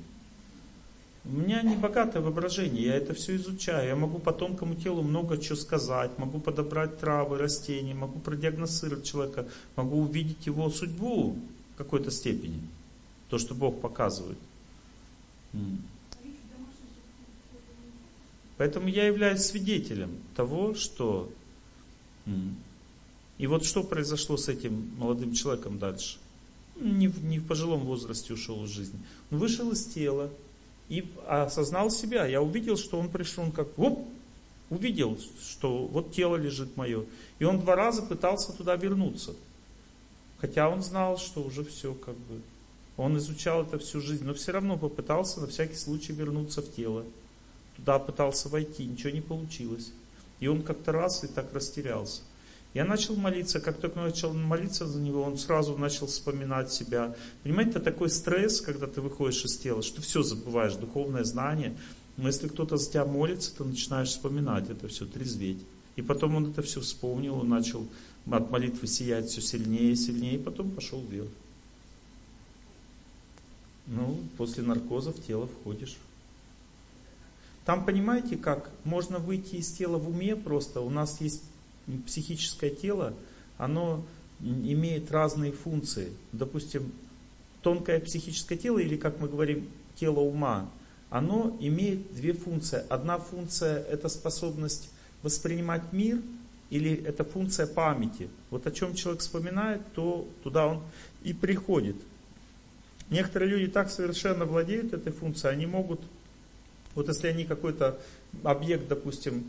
У 1.25 1.29
меня 1.29 1.61
не 1.61 1.75
богатое 1.75 2.21
воображение, 2.21 2.85
я 2.85 2.95
это 2.95 3.13
все 3.13 3.35
изучаю. 3.35 3.87
Я 3.87 3.95
могу 3.95 4.19
по 4.19 4.31
тонкому 4.31 4.75
телу 4.75 5.01
много 5.03 5.37
чего 5.37 5.55
сказать, 5.55 6.17
могу 6.17 6.39
подобрать 6.39 6.99
травы, 6.99 7.37
растения, 7.37 7.93
могу 7.93 8.19
продиагностировать 8.19 9.03
человека, 9.03 9.47
могу 9.75 9.99
увидеть 9.99 10.45
его 10.45 10.69
судьбу 10.69 11.37
в 11.73 11.77
какой-то 11.77 12.11
степени. 12.11 12.61
То, 13.29 13.37
что 13.37 13.55
Бог 13.55 13.81
показывает. 13.81 14.37
Поэтому 18.57 18.87
я 18.87 19.05
являюсь 19.05 19.41
свидетелем 19.41 20.11
того, 20.35 20.73
что... 20.73 21.29
И 23.37 23.45
вот 23.45 23.63
что 23.63 23.83
произошло 23.83 24.35
с 24.35 24.49
этим 24.49 24.91
молодым 24.97 25.33
человеком 25.33 25.77
дальше? 25.77 26.17
Не 26.79 27.07
в, 27.07 27.23
не 27.23 27.37
в 27.37 27.45
пожилом 27.45 27.81
возрасте 27.81 28.33
ушел 28.33 28.65
из 28.65 28.71
жизни. 28.71 28.99
Он 29.29 29.37
вышел 29.37 29.71
из 29.71 29.85
тела, 29.85 30.31
и 30.89 31.05
осознал 31.27 31.89
себя. 31.89 32.25
Я 32.25 32.41
увидел, 32.41 32.77
что 32.77 32.99
он 32.99 33.09
пришел, 33.09 33.43
он 33.43 33.51
как, 33.51 33.77
оп, 33.77 34.07
Увидел, 34.69 35.17
что 35.41 35.85
вот 35.85 36.11
тело 36.11 36.35
лежит 36.35 36.75
мое. 36.75 37.05
И 37.39 37.45
он 37.45 37.61
два 37.61 37.75
раза 37.75 38.01
пытался 38.01 38.51
туда 38.51 38.75
вернуться. 38.75 39.33
Хотя 40.39 40.69
он 40.69 40.83
знал, 40.83 41.17
что 41.17 41.41
уже 41.41 41.63
все 41.63 41.93
как 41.93 42.15
бы. 42.15 42.41
Он 42.97 43.17
изучал 43.17 43.63
это 43.63 43.79
всю 43.79 44.01
жизнь, 44.01 44.25
но 44.25 44.33
все 44.33 44.51
равно 44.51 44.77
попытался 44.77 45.39
на 45.39 45.47
всякий 45.47 45.75
случай 45.75 46.11
вернуться 46.11 46.61
в 46.61 46.73
тело. 46.75 47.05
Туда 47.77 47.97
пытался 47.97 48.49
войти, 48.49 48.85
ничего 48.85 49.11
не 49.11 49.21
получилось. 49.21 49.93
И 50.39 50.47
он 50.47 50.63
как-то 50.63 50.91
раз 50.91 51.23
и 51.23 51.27
так 51.27 51.53
растерялся. 51.53 52.21
Я 52.77 52.85
начал 52.85 53.15
молиться, 53.15 53.59
как 53.59 53.79
только 53.79 53.99
начал 53.99 54.33
молиться 54.33 54.85
за 54.85 55.01
него, 55.01 55.23
он 55.23 55.39
сразу 55.39 55.75
начал 55.79 56.05
вспоминать 56.05 56.71
себя. 56.71 57.15
Понимаете, 57.41 57.71
это 57.71 57.79
такой 57.79 58.07
стресс, 58.07 58.61
когда 58.61 58.85
ты 58.85 59.01
выходишь 59.01 59.43
из 59.45 59.57
тела, 59.57 59.81
что 59.81 59.99
все 60.03 60.21
забываешь, 60.21 60.75
духовное 60.75 61.23
знание. 61.23 61.75
Но 62.17 62.27
если 62.27 62.47
кто-то 62.47 62.77
за 62.77 62.87
тебя 62.87 63.05
молится, 63.05 63.57
ты 63.57 63.63
начинаешь 63.63 64.09
вспоминать 64.09 64.69
это 64.69 64.87
все, 64.89 65.07
трезветь. 65.07 65.57
И 65.95 66.03
потом 66.03 66.35
он 66.35 66.51
это 66.51 66.61
все 66.61 66.79
вспомнил, 66.79 67.39
он 67.39 67.49
начал 67.49 67.87
от 68.29 68.51
молитвы 68.51 68.85
сиять 68.85 69.27
все 69.27 69.41
сильнее 69.41 69.93
и 69.93 69.95
сильнее, 69.95 70.35
и 70.35 70.43
потом 70.43 70.69
пошел 70.69 71.01
вверх. 71.01 71.29
Ну, 73.87 74.19
после 74.37 74.61
наркоза 74.61 75.13
в 75.13 75.25
тело 75.25 75.47
входишь. 75.47 75.97
Там, 77.65 77.85
понимаете, 77.85 78.37
как 78.37 78.69
можно 78.83 79.17
выйти 79.17 79.55
из 79.55 79.71
тела 79.71 79.97
в 79.97 80.07
уме 80.07 80.35
просто. 80.35 80.81
У 80.81 80.91
нас 80.91 81.21
есть 81.21 81.41
психическое 82.05 82.69
тело, 82.69 83.13
оно 83.57 84.03
имеет 84.41 85.11
разные 85.11 85.51
функции. 85.51 86.11
Допустим, 86.31 86.91
тонкое 87.61 87.99
психическое 87.99 88.57
тело, 88.57 88.79
или, 88.79 88.95
как 88.97 89.19
мы 89.19 89.27
говорим, 89.27 89.67
тело 89.95 90.19
ума, 90.19 90.69
оно 91.09 91.55
имеет 91.59 92.13
две 92.13 92.33
функции. 92.33 92.83
Одна 92.89 93.17
функция– 93.17 93.79
это 93.89 94.09
способность 94.09 94.89
воспринимать 95.23 95.93
мир, 95.93 96.21
или 96.69 96.93
это 97.05 97.23
функция 97.23 97.65
памяти. 97.65 98.29
Вот 98.49 98.67
о 98.67 98.71
чем 98.71 98.93
человек 98.93 99.21
вспоминает, 99.21 99.81
то 99.93 100.27
туда 100.43 100.67
он 100.67 100.83
и 101.23 101.33
приходит. 101.33 101.95
Некоторые 103.09 103.51
люди 103.51 103.71
так 103.71 103.89
совершенно 103.89 104.45
владеют 104.45 104.91
этой 104.91 105.13
функцией, 105.13 105.53
они 105.53 105.65
могут, 105.65 106.01
вот 106.93 107.07
если 107.07 107.27
они 107.27 107.45
какой-то 107.45 107.97
объект, 108.43 108.89
допустим, 108.89 109.45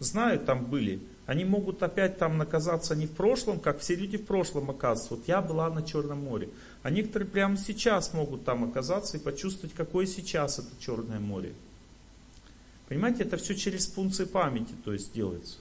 знают, 0.00 0.46
там 0.46 0.64
были, 0.64 1.00
они 1.32 1.46
могут 1.46 1.82
опять 1.82 2.18
там 2.18 2.36
наказаться 2.36 2.94
не 2.94 3.06
в 3.06 3.12
прошлом, 3.12 3.58
как 3.58 3.78
все 3.78 3.94
люди 3.94 4.18
в 4.18 4.26
прошлом 4.26 4.68
оказываются. 4.68 5.14
Вот 5.14 5.28
я 5.28 5.40
была 5.40 5.70
на 5.70 5.82
Черном 5.82 6.24
море. 6.24 6.50
А 6.82 6.90
некоторые 6.90 7.26
прямо 7.26 7.56
сейчас 7.56 8.12
могут 8.12 8.44
там 8.44 8.64
оказаться 8.64 9.16
и 9.16 9.20
почувствовать, 9.20 9.74
какое 9.74 10.04
сейчас 10.04 10.58
это 10.58 10.68
Черное 10.78 11.20
море. 11.20 11.54
Понимаете, 12.86 13.22
это 13.22 13.38
все 13.38 13.54
через 13.54 13.86
функции 13.86 14.26
памяти, 14.26 14.74
то 14.84 14.92
есть 14.92 15.14
делается. 15.14 15.56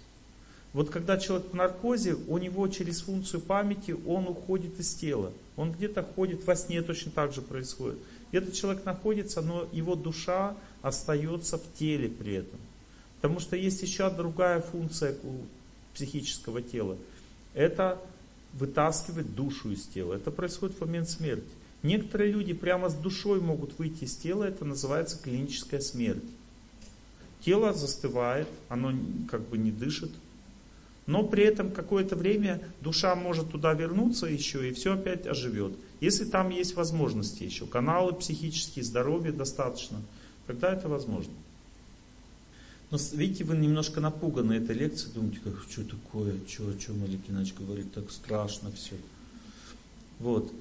Вот 0.74 0.90
когда 0.90 1.18
человек 1.18 1.48
в 1.52 1.54
наркозе, 1.54 2.16
у 2.28 2.38
него 2.38 2.68
через 2.68 3.00
функцию 3.04 3.40
памяти 3.40 3.96
он 4.06 4.28
уходит 4.28 4.78
из 4.78 4.94
тела. 4.94 5.32
Он 5.56 5.72
где-то 5.72 6.04
ходит 6.04 6.46
во 6.46 6.58
сне, 6.58 6.82
точно 6.82 7.14
так 7.14 7.32
же 7.32 7.42
происходит. 7.42 7.98
Этот 8.34 8.56
человек 8.56 8.84
находится, 8.84 9.42
но 9.42 9.70
его 9.72 9.96
душа 9.96 10.54
остается 10.82 11.58
в 11.58 11.74
теле 11.76 12.10
при 12.10 12.34
этом. 12.34 12.60
Потому 13.22 13.40
что 13.40 13.56
есть 13.56 13.82
еще 13.84 14.10
другая 14.10 14.60
функция 14.60 15.16
психического 15.94 16.62
тела. 16.62 16.98
Это 17.54 18.02
вытаскивать 18.54 19.36
душу 19.36 19.72
из 19.72 19.86
тела. 19.86 20.16
Это 20.16 20.32
происходит 20.32 20.78
в 20.78 20.82
момент 20.82 21.10
смерти. 21.10 21.50
Некоторые 21.84 22.32
люди 22.32 22.54
прямо 22.54 22.90
с 22.90 22.94
душой 22.94 23.40
могут 23.40 23.80
выйти 23.80 24.04
из 24.04 24.16
тела, 24.16 24.44
это 24.44 24.66
называется 24.66 25.18
клиническая 25.22 25.80
смерть. 25.80 26.24
Тело 27.44 27.74
застывает, 27.74 28.48
оно 28.70 28.94
как 29.30 29.42
бы 29.50 29.58
не 29.58 29.72
дышит, 29.72 30.12
но 31.08 31.24
при 31.24 31.44
этом 31.44 31.72
какое-то 31.72 32.16
время 32.16 32.62
душа 32.82 33.16
может 33.16 33.52
туда 33.52 33.74
вернуться 33.74 34.28
еще 34.28 34.70
и 34.70 34.74
все 34.74 34.94
опять 34.94 35.26
оживет. 35.26 35.74
Если 36.00 36.26
там 36.26 36.52
есть 36.52 36.76
возможности 36.76 37.44
еще, 37.44 37.66
каналы 37.66 38.14
психические, 38.14 38.86
здоровье 38.86 39.32
достаточно, 39.32 40.02
тогда 40.46 40.72
это 40.72 40.88
возможно. 40.88 41.34
Но 42.92 42.98
видите, 43.14 43.46
вы 43.46 43.56
немножко 43.56 44.02
напуганы 44.02 44.54
этой 44.54 44.76
лекцией, 44.76 45.14
думаете, 45.14 45.40
как, 45.42 45.54
что 45.70 45.84
такое, 45.86 46.36
что, 46.46 46.70
о 46.70 46.78
чем 46.78 47.02
Олег 47.06 47.26
Геннадьевич 47.26 47.58
говорит, 47.58 47.94
так 47.94 48.12
страшно 48.12 48.70
все. 48.74 48.96
Вот. 50.20 50.52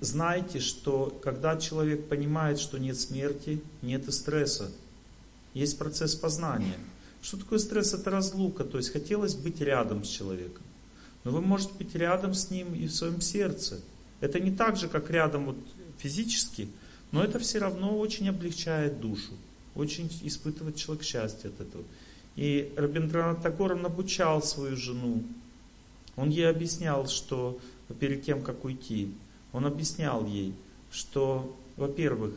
Знайте, 0.00 0.60
что 0.60 1.16
когда 1.22 1.58
человек 1.58 2.08
понимает, 2.08 2.58
что 2.58 2.78
нет 2.78 2.98
смерти, 2.98 3.60
нет 3.82 4.08
и 4.08 4.10
стресса, 4.10 4.70
есть 5.52 5.78
процесс 5.78 6.14
познания. 6.14 6.78
Что 7.20 7.36
такое 7.36 7.58
стресс? 7.58 7.92
Это 7.92 8.08
разлука, 8.10 8.64
то 8.64 8.78
есть 8.78 8.90
хотелось 8.90 9.34
быть 9.34 9.60
рядом 9.60 10.02
с 10.04 10.08
человеком. 10.08 10.62
Но 11.24 11.30
вы 11.30 11.42
можете 11.42 11.74
быть 11.74 11.94
рядом 11.94 12.32
с 12.32 12.48
ним 12.50 12.74
и 12.74 12.86
в 12.86 12.94
своем 12.94 13.20
сердце. 13.20 13.80
Это 14.20 14.40
не 14.40 14.50
так 14.50 14.76
же, 14.76 14.88
как 14.88 15.10
рядом 15.10 15.44
вот 15.44 15.58
физически, 15.98 16.68
но 17.12 17.22
это 17.22 17.38
все 17.38 17.58
равно 17.58 17.98
очень 17.98 18.30
облегчает 18.30 19.00
душу. 19.00 19.34
Очень 19.74 20.10
испытывает 20.22 20.76
человек 20.76 21.04
счастье 21.04 21.50
от 21.50 21.60
этого. 21.60 21.84
И 22.36 22.72
Рабиндранат 22.76 23.42
Тагор, 23.42 23.72
он 23.72 23.86
обучал 23.86 24.42
свою 24.42 24.76
жену. 24.76 25.22
Он 26.16 26.30
ей 26.30 26.48
объяснял, 26.48 27.06
что 27.06 27.58
перед 27.98 28.24
тем, 28.24 28.42
как 28.42 28.64
уйти, 28.64 29.12
он 29.52 29.66
объяснял 29.66 30.24
ей, 30.26 30.54
что, 30.90 31.56
во-первых, 31.76 32.34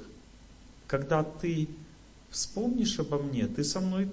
когда 0.88 1.23
ты 1.23 1.68
вспомнишь 2.30 2.99
обо 2.99 3.18
мне, 3.18 3.47
ты 3.47 3.64
со 3.64 3.80
мной 3.80 4.10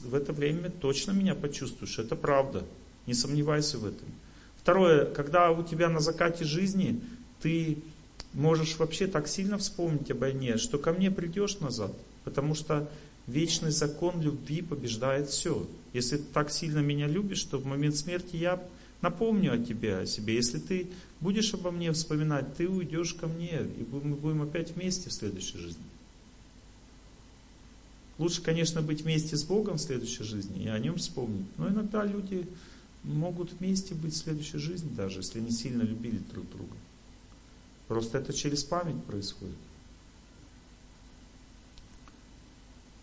в 0.00 0.14
это 0.14 0.32
время 0.32 0.70
точно 0.70 1.12
меня 1.12 1.34
почувствуешь. 1.34 1.98
Это 1.98 2.16
правда. 2.16 2.64
Не 3.06 3.14
сомневайся 3.14 3.78
в 3.78 3.86
этом. 3.86 4.08
Второе, 4.62 5.06
когда 5.06 5.50
у 5.50 5.62
тебя 5.62 5.88
на 5.88 6.00
закате 6.00 6.44
жизни 6.44 7.00
ты 7.40 7.78
можешь 8.34 8.78
вообще 8.78 9.06
так 9.06 9.26
сильно 9.26 9.56
вспомнить 9.56 10.10
обо 10.10 10.26
мне, 10.26 10.58
что 10.58 10.78
ко 10.78 10.92
мне 10.92 11.10
придешь 11.10 11.60
назад– 11.60 11.92
Потому 12.24 12.54
что 12.54 12.90
вечный 13.26 13.70
закон 13.70 14.20
любви 14.20 14.62
побеждает 14.62 15.28
все. 15.28 15.66
Если 15.92 16.18
ты 16.18 16.24
так 16.32 16.50
сильно 16.50 16.80
меня 16.80 17.06
любишь, 17.06 17.42
то 17.44 17.58
в 17.58 17.66
момент 17.66 17.96
смерти 17.96 18.36
я 18.36 18.62
напомню 19.00 19.54
о 19.54 19.58
тебе, 19.58 19.98
о 19.98 20.06
себе. 20.06 20.34
Если 20.34 20.58
ты 20.58 20.88
будешь 21.20 21.54
обо 21.54 21.70
мне 21.70 21.92
вспоминать, 21.92 22.56
ты 22.56 22.68
уйдешь 22.68 23.14
ко 23.14 23.26
мне, 23.26 23.62
и 23.78 23.86
мы 23.90 24.14
будем 24.14 24.42
опять 24.42 24.72
вместе 24.72 25.10
в 25.10 25.12
следующей 25.12 25.58
жизни. 25.58 25.82
Лучше, 28.18 28.42
конечно, 28.42 28.82
быть 28.82 29.00
вместе 29.00 29.36
с 29.36 29.44
Богом 29.44 29.78
в 29.78 29.80
следующей 29.80 30.24
жизни 30.24 30.64
и 30.64 30.68
о 30.68 30.78
нем 30.78 30.96
вспомнить. 30.96 31.46
Но 31.56 31.70
иногда 31.70 32.04
люди 32.04 32.46
могут 33.02 33.52
вместе 33.52 33.94
быть 33.94 34.12
в 34.12 34.18
следующей 34.18 34.58
жизни, 34.58 34.90
даже 34.94 35.20
если 35.20 35.40
не 35.40 35.50
сильно 35.50 35.82
любили 35.82 36.18
друг 36.30 36.48
друга. 36.50 36.76
Просто 37.88 38.18
это 38.18 38.34
через 38.34 38.62
память 38.62 39.02
происходит. 39.04 39.56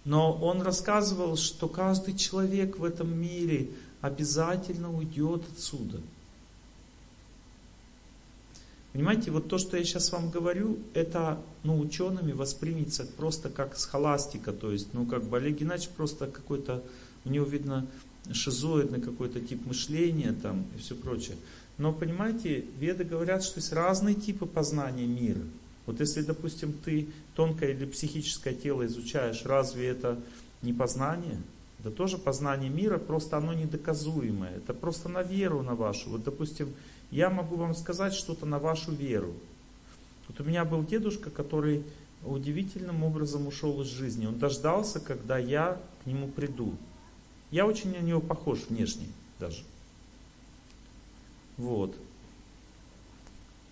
Но 0.07 0.31
он 0.31 0.61
рассказывал, 0.61 1.35
что 1.35 1.67
каждый 1.67 2.15
человек 2.15 2.79
в 2.79 2.85
этом 2.85 3.13
мире 3.19 3.71
обязательно 3.99 4.89
уйдет 4.89 5.43
отсюда. 5.51 5.99
Понимаете, 8.93 9.31
вот 9.31 9.49
то, 9.49 9.57
что 9.57 9.75
я 9.75 9.83
сейчас 9.83 10.13
вам 10.13 10.29
говорю, 10.29 10.79
это 10.93 11.41
ну, 11.63 11.77
учеными 11.77 12.31
воспримется 12.31 13.05
просто 13.17 13.49
как 13.49 13.77
схоластика. 13.77 14.53
То 14.53 14.71
есть, 14.71 14.93
ну, 14.93 15.05
как 15.05 15.25
бы 15.25 15.35
Олег 15.35 15.59
Геннадьевич 15.59 15.89
просто 15.89 16.27
какой-то, 16.27 16.81
у 17.25 17.29
него 17.29 17.45
видно 17.45 17.85
шизоидный 18.31 19.01
какой-то 19.01 19.41
тип 19.41 19.65
мышления 19.65 20.31
там 20.31 20.67
и 20.73 20.79
все 20.79 20.95
прочее. 20.95 21.35
Но, 21.77 21.91
понимаете, 21.91 22.63
веды 22.79 23.03
говорят, 23.03 23.43
что 23.43 23.59
есть 23.59 23.73
разные 23.73 24.15
типы 24.15 24.45
познания 24.45 25.05
мира. 25.05 25.41
Вот 25.87 25.99
если, 26.01 26.21
допустим, 26.21 26.73
ты 26.73 27.07
тонкое 27.33 27.71
или 27.71 27.85
психическое 27.85 28.53
тело 28.53 28.85
изучаешь, 28.85 29.43
разве 29.45 29.87
это 29.87 30.19
не 30.61 30.73
познание? 30.73 31.41
Это 31.79 31.91
тоже 31.91 32.17
познание 32.17 32.69
мира, 32.69 32.97
просто 32.97 33.37
оно 33.37 33.53
недоказуемое. 33.53 34.57
Это 34.57 34.73
просто 34.73 35.09
на 35.09 35.23
веру 35.23 35.63
на 35.63 35.75
вашу. 35.75 36.09
Вот, 36.09 36.23
допустим, 36.23 36.73
я 37.09 37.29
могу 37.29 37.55
вам 37.55 37.73
сказать 37.73 38.13
что-то 38.13 38.45
на 38.45 38.59
вашу 38.59 38.91
веру. 38.91 39.33
Вот 40.27 40.41
у 40.41 40.43
меня 40.43 40.65
был 40.65 40.83
дедушка, 40.83 41.29
который 41.29 41.83
удивительным 42.25 43.03
образом 43.03 43.47
ушел 43.47 43.81
из 43.81 43.87
жизни. 43.87 44.25
Он 44.25 44.37
дождался, 44.37 44.99
когда 44.99 45.37
я 45.37 45.79
к 46.03 46.05
нему 46.05 46.27
приду. 46.27 46.75
Я 47.49 47.65
очень 47.65 47.91
на 47.91 48.01
него 48.01 48.19
похож 48.19 48.59
внешне 48.67 49.07
даже. 49.39 49.63
Вот. 51.55 51.95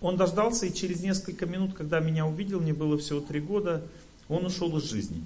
Он 0.00 0.16
дождался, 0.16 0.66
и 0.66 0.74
через 0.74 1.00
несколько 1.00 1.46
минут, 1.46 1.74
когда 1.74 2.00
меня 2.00 2.26
увидел, 2.26 2.60
мне 2.60 2.74
было 2.74 2.98
всего 2.98 3.20
три 3.20 3.40
года, 3.40 3.82
он 4.28 4.44
ушел 4.44 4.76
из 4.76 4.84
жизни. 4.84 5.22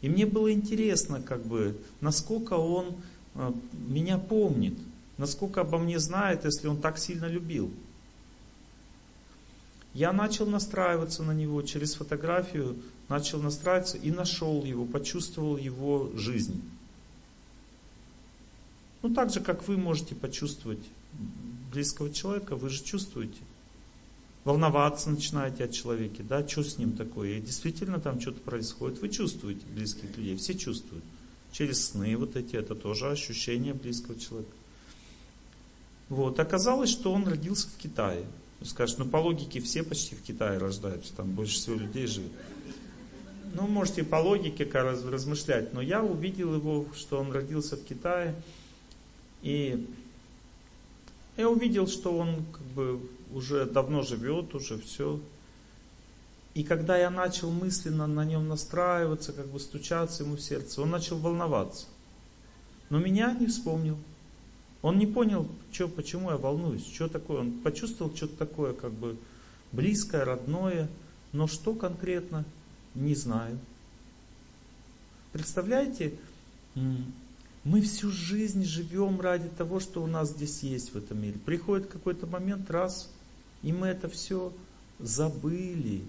И 0.00 0.08
мне 0.08 0.26
было 0.26 0.52
интересно, 0.52 1.20
как 1.20 1.44
бы, 1.44 1.78
насколько 2.00 2.54
он 2.54 2.96
э, 3.34 3.52
меня 3.72 4.18
помнит, 4.18 4.74
насколько 5.18 5.62
обо 5.62 5.78
мне 5.78 5.98
знает, 5.98 6.44
если 6.44 6.68
он 6.68 6.80
так 6.80 6.98
сильно 6.98 7.26
любил. 7.26 7.70
Я 9.92 10.12
начал 10.12 10.46
настраиваться 10.46 11.22
на 11.22 11.32
него 11.32 11.62
через 11.62 11.94
фотографию, 11.94 12.76
начал 13.08 13.40
настраиваться 13.42 13.98
и 13.98 14.10
нашел 14.10 14.64
его, 14.64 14.86
почувствовал 14.86 15.56
его 15.56 16.10
жизнь. 16.14 16.62
Ну, 19.02 19.12
так 19.12 19.32
же, 19.32 19.40
как 19.40 19.66
вы 19.66 19.76
можете 19.76 20.14
почувствовать 20.14 20.84
близкого 21.72 22.12
человека, 22.12 22.56
вы 22.56 22.68
же 22.68 22.82
чувствуете. 22.82 23.38
Волноваться 24.44 25.10
начинаете 25.10 25.64
о 25.64 25.68
человеке, 25.68 26.22
да, 26.22 26.46
что 26.46 26.62
с 26.62 26.78
ним 26.78 26.92
такое. 26.92 27.36
И 27.36 27.40
действительно 27.40 28.00
там 28.00 28.20
что-то 28.20 28.40
происходит. 28.40 29.00
Вы 29.00 29.10
чувствуете 29.10 29.66
близких 29.66 30.16
людей, 30.16 30.36
все 30.36 30.54
чувствуют. 30.54 31.04
Через 31.52 31.88
сны 31.88 32.16
вот 32.16 32.36
эти, 32.36 32.56
это 32.56 32.74
тоже 32.74 33.10
ощущение 33.10 33.74
близкого 33.74 34.18
человека. 34.18 34.52
Вот, 36.08 36.40
оказалось, 36.40 36.90
что 36.90 37.12
он 37.12 37.26
родился 37.26 37.68
в 37.68 37.76
Китае. 37.76 38.24
Скажешь, 38.62 38.98
ну 38.98 39.06
по 39.06 39.16
логике 39.18 39.60
все 39.60 39.82
почти 39.82 40.14
в 40.14 40.22
Китае 40.22 40.58
рождаются, 40.58 41.14
там 41.14 41.30
больше 41.30 41.54
всего 41.54 41.76
людей 41.76 42.06
живет. 42.06 42.32
Ну, 43.54 43.66
можете 43.66 44.04
по 44.04 44.16
логике 44.16 44.64
размышлять, 44.64 45.72
но 45.72 45.80
я 45.80 46.02
увидел 46.02 46.54
его, 46.54 46.86
что 46.94 47.18
он 47.18 47.32
родился 47.32 47.76
в 47.76 47.84
Китае, 47.84 48.34
и 49.42 49.88
я 51.36 51.48
увидел, 51.48 51.88
что 51.88 52.16
он 52.16 52.44
как 52.52 52.62
бы 52.74 53.00
уже 53.34 53.66
давно 53.66 54.02
живет, 54.02 54.54
уже 54.54 54.78
все. 54.78 55.20
И 56.54 56.64
когда 56.64 56.96
я 56.96 57.10
начал 57.10 57.50
мысленно 57.50 58.06
на 58.06 58.24
нем 58.24 58.48
настраиваться, 58.48 59.32
как 59.32 59.46
бы 59.46 59.60
стучаться 59.60 60.24
ему 60.24 60.36
в 60.36 60.40
сердце, 60.40 60.82
он 60.82 60.90
начал 60.90 61.18
волноваться. 61.18 61.86
Но 62.88 62.98
меня 62.98 63.32
не 63.32 63.46
вспомнил. 63.46 63.96
Он 64.82 64.98
не 64.98 65.06
понял, 65.06 65.46
что, 65.70 65.88
почему 65.88 66.30
я 66.30 66.36
волнуюсь, 66.36 66.86
что 66.86 67.08
такое. 67.08 67.40
Он 67.40 67.52
почувствовал 67.60 68.14
что-то 68.14 68.36
такое, 68.36 68.72
как 68.72 68.92
бы 68.92 69.16
близкое, 69.72 70.24
родное, 70.24 70.88
но 71.32 71.46
что 71.46 71.74
конкретно, 71.74 72.44
не 72.94 73.14
знаю. 73.14 73.58
Представляете, 75.32 76.14
мы 77.62 77.82
всю 77.82 78.10
жизнь 78.10 78.64
живем 78.64 79.20
ради 79.20 79.48
того, 79.48 79.78
что 79.78 80.02
у 80.02 80.06
нас 80.06 80.30
здесь 80.30 80.62
есть 80.62 80.92
в 80.92 80.96
этом 80.96 81.20
мире. 81.20 81.38
Приходит 81.44 81.86
какой-то 81.86 82.26
момент, 82.26 82.70
раз, 82.70 83.10
и 83.62 83.72
мы 83.72 83.88
это 83.88 84.08
все 84.08 84.52
забыли 84.98 86.02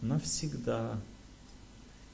навсегда. 0.00 0.98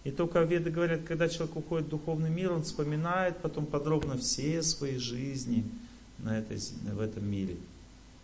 И 0.04 0.10
только 0.10 0.42
веды 0.42 0.70
говорят, 0.70 1.02
когда 1.04 1.28
человек 1.28 1.56
уходит 1.56 1.86
в 1.86 1.90
духовный 1.90 2.30
мир, 2.30 2.52
он 2.52 2.64
вспоминает 2.64 3.38
потом 3.38 3.66
подробно 3.66 4.16
все 4.18 4.62
свои 4.62 4.96
жизни 4.98 5.64
на 6.18 6.38
этой, 6.38 6.58
в 6.92 7.00
этом 7.00 7.28
мире. 7.28 7.56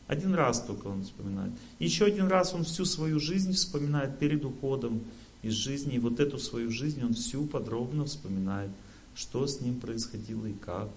Один 0.08 0.34
раз 0.34 0.62
только 0.62 0.86
он 0.86 1.04
вспоминает. 1.04 1.52
Еще 1.78 2.06
один 2.06 2.28
раз 2.28 2.54
он 2.54 2.64
всю 2.64 2.84
свою 2.84 3.20
жизнь 3.20 3.52
вспоминает 3.52 4.18
перед 4.18 4.44
уходом 4.44 5.02
из 5.42 5.52
жизни. 5.52 5.96
И 5.96 5.98
вот 5.98 6.18
эту 6.18 6.38
свою 6.38 6.70
жизнь 6.70 7.04
он 7.04 7.14
всю 7.14 7.46
подробно 7.46 8.06
вспоминает, 8.06 8.70
что 9.14 9.46
с 9.46 9.60
ним 9.60 9.78
происходило 9.78 10.46
и 10.46 10.54
как. 10.54 10.88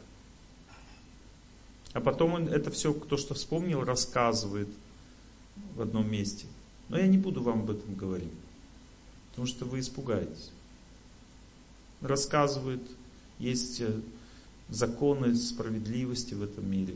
А 1.93 1.99
потом 1.99 2.33
он 2.33 2.47
это 2.47 2.71
все, 2.71 2.93
кто 2.93 3.17
что 3.17 3.33
вспомнил, 3.33 3.83
рассказывает 3.83 4.69
в 5.75 5.81
одном 5.81 6.09
месте. 6.09 6.45
Но 6.89 6.97
я 6.97 7.07
не 7.07 7.17
буду 7.17 7.41
вам 7.41 7.61
об 7.61 7.71
этом 7.71 7.95
говорить, 7.95 8.33
потому 9.31 9.47
что 9.47 9.65
вы 9.65 9.79
испугаетесь 9.79 10.51
рассказывает, 12.01 12.81
есть 13.39 13.81
э, 13.81 14.01
законы 14.69 15.35
справедливости 15.35 16.33
в 16.33 16.43
этом 16.43 16.69
мире. 16.69 16.95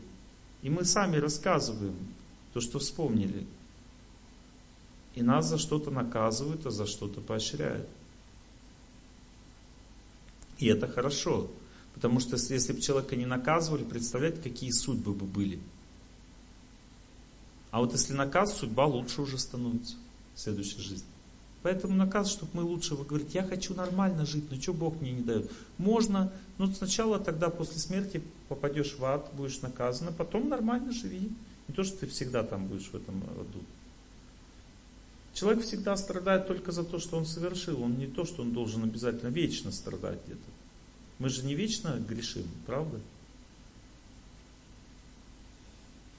И 0.62 0.70
мы 0.70 0.84
сами 0.84 1.16
рассказываем 1.16 1.96
то, 2.52 2.60
что 2.60 2.78
вспомнили. 2.78 3.46
И 5.14 5.22
нас 5.22 5.48
за 5.48 5.58
что-то 5.58 5.90
наказывают, 5.90 6.66
а 6.66 6.70
за 6.70 6.86
что-то 6.86 7.20
поощряют. 7.20 7.88
И 10.58 10.66
это 10.66 10.88
хорошо. 10.88 11.50
Потому 11.94 12.20
что 12.20 12.36
если 12.36 12.72
бы 12.72 12.80
человека 12.80 13.16
не 13.16 13.26
наказывали, 13.26 13.84
представляете, 13.84 14.42
какие 14.42 14.70
судьбы 14.70 15.14
бы 15.14 15.24
были. 15.24 15.58
А 17.76 17.80
вот 17.80 17.92
если 17.92 18.14
наказ, 18.14 18.56
судьба 18.56 18.86
лучше 18.86 19.20
уже 19.20 19.36
становится 19.36 19.96
в 20.34 20.40
следующей 20.40 20.80
жизни. 20.80 21.08
Поэтому 21.62 21.94
наказ, 21.94 22.30
чтобы 22.30 22.52
мы 22.54 22.62
лучше, 22.62 22.94
вы 22.94 23.04
говорите, 23.04 23.32
я 23.34 23.42
хочу 23.42 23.74
нормально 23.74 24.24
жить, 24.24 24.50
но 24.50 24.58
что 24.58 24.72
Бог 24.72 24.98
мне 25.02 25.12
не 25.12 25.20
дает? 25.20 25.52
Можно, 25.76 26.32
но 26.56 26.68
сначала 26.68 27.18
тогда 27.18 27.50
после 27.50 27.78
смерти 27.78 28.22
попадешь 28.48 28.96
в 28.98 29.04
ад, 29.04 29.28
будешь 29.34 29.60
наказан, 29.60 30.08
а 30.08 30.12
потом 30.12 30.48
нормально 30.48 30.90
живи. 30.90 31.30
Не 31.68 31.74
то, 31.74 31.84
что 31.84 31.98
ты 31.98 32.06
всегда 32.06 32.44
там 32.44 32.66
будешь 32.66 32.88
в 32.88 32.94
этом 32.94 33.22
аду. 33.38 33.60
Человек 35.34 35.62
всегда 35.62 35.98
страдает 35.98 36.48
только 36.48 36.72
за 36.72 36.82
то, 36.82 36.98
что 36.98 37.18
он 37.18 37.26
совершил. 37.26 37.82
Он 37.82 37.98
не 37.98 38.06
то, 38.06 38.24
что 38.24 38.40
он 38.40 38.54
должен 38.54 38.84
обязательно 38.84 39.28
вечно 39.28 39.70
страдать 39.70 40.20
где-то. 40.24 40.50
Мы 41.18 41.28
же 41.28 41.44
не 41.44 41.54
вечно 41.54 42.02
грешим, 42.08 42.46
правда? 42.64 43.02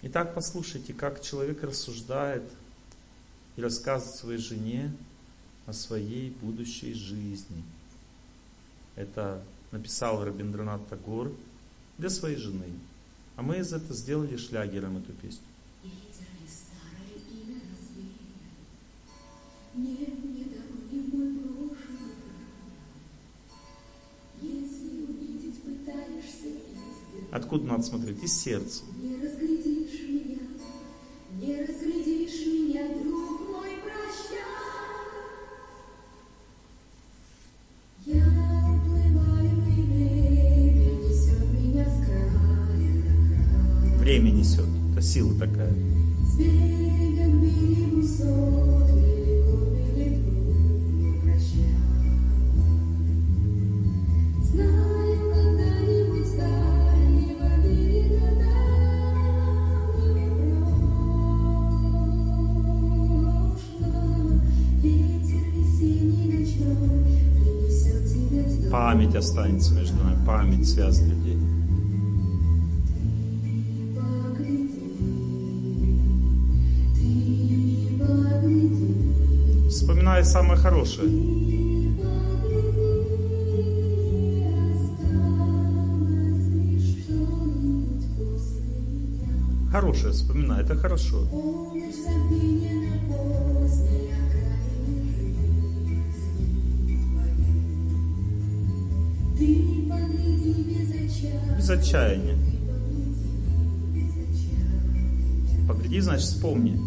Итак, 0.03 0.35
послушайте, 0.35 0.93
как 0.93 1.21
человек 1.23 1.63
рассуждает 1.63 2.43
и 3.55 3.61
рассказывает 3.61 4.15
своей 4.15 4.39
жене 4.39 4.91
о 5.65 5.73
своей 5.73 6.29
будущей 6.29 6.93
жизни. 6.93 7.63
Это 8.95 9.43
написал 9.71 10.23
Рабиндранат 10.23 10.87
Тагор 10.87 11.31
для 11.97 12.11
своей 12.11 12.37
жены. 12.37 12.71
А 13.35 13.41
мы 13.41 13.57
из 13.57 13.73
этого 13.73 13.95
сделали 13.95 14.37
шлягером 14.37 14.97
эту 14.97 15.13
песню. 15.13 15.41
Откуда 27.31 27.65
надо 27.65 27.83
смотреть? 27.83 28.23
Из 28.23 28.33
сердца. 28.33 28.83
Не 29.01 29.15
не 31.47 31.61
разглядишь 31.61 32.45
меня, 32.45 32.81
друг 32.93 33.17
время 44.07 44.31
несет. 44.31 44.65
Это 44.93 45.01
сила 45.01 45.37
такая. 45.37 45.73
Останется 69.17 69.73
между 69.73 69.97
нами, 70.03 70.25
память 70.25 70.67
связана 70.67 71.13
людей. 71.13 71.37
вспоминая 79.87 80.23
самое 80.23 80.59
хорошее. 80.59 81.07
Хорошее 89.71 90.13
вспоминай, 90.13 90.63
это 90.63 90.75
хорошо. 90.75 91.27
Без 101.67 101.79
отчаяния. 101.79 102.37
Погляди, 105.67 105.99
значит, 105.99 106.23
вспомни. 106.23 106.79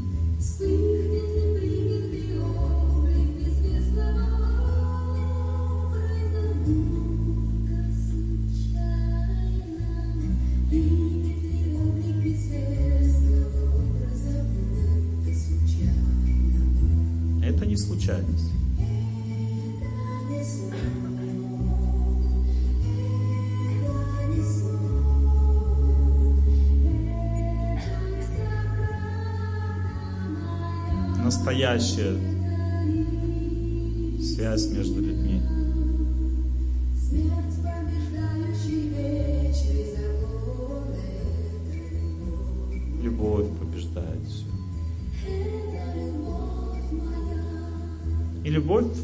Любовь 48.70 48.96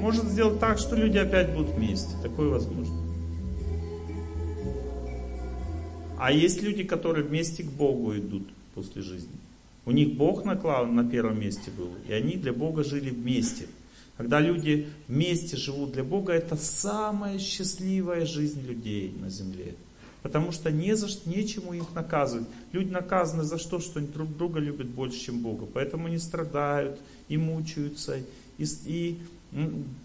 может 0.00 0.24
сделать 0.24 0.58
так, 0.58 0.78
что 0.78 0.96
люди 0.96 1.18
опять 1.18 1.54
будут 1.54 1.74
вместе. 1.74 2.10
Такое 2.22 2.48
возможно. 2.48 2.94
А 6.18 6.32
есть 6.32 6.62
люди, 6.62 6.82
которые 6.82 7.24
вместе 7.24 7.62
к 7.62 7.66
Богу 7.66 8.16
идут 8.16 8.48
после 8.74 9.02
жизни. 9.02 9.30
У 9.84 9.92
них 9.92 10.14
Бог 10.14 10.44
наклал 10.44 10.86
на 10.86 11.08
первом 11.08 11.38
месте 11.38 11.70
был, 11.70 11.90
и 12.08 12.12
они 12.12 12.32
для 12.32 12.52
Бога 12.52 12.82
жили 12.82 13.10
вместе. 13.10 13.66
Когда 14.16 14.40
люди 14.40 14.88
вместе 15.08 15.56
живут 15.56 15.92
для 15.92 16.02
Бога, 16.02 16.32
это 16.32 16.56
самая 16.56 17.38
счастливая 17.38 18.24
жизнь 18.24 18.66
людей 18.66 19.14
на 19.20 19.28
земле. 19.28 19.74
Потому 20.22 20.50
что 20.50 20.72
не 20.72 20.96
за, 20.96 21.06
нечему 21.26 21.74
их 21.74 21.94
наказывать. 21.94 22.48
Люди 22.72 22.90
наказаны 22.90 23.44
за 23.44 23.58
что? 23.58 23.78
Что 23.78 24.00
они 24.00 24.08
друг 24.08 24.36
друга 24.36 24.58
любят 24.58 24.88
больше, 24.88 25.20
чем 25.20 25.38
Бога. 25.40 25.66
Поэтому 25.72 26.06
они 26.06 26.18
страдают 26.18 26.98
и 27.28 27.36
мучаются, 27.36 28.18
и, 28.58 28.64
и 28.84 29.18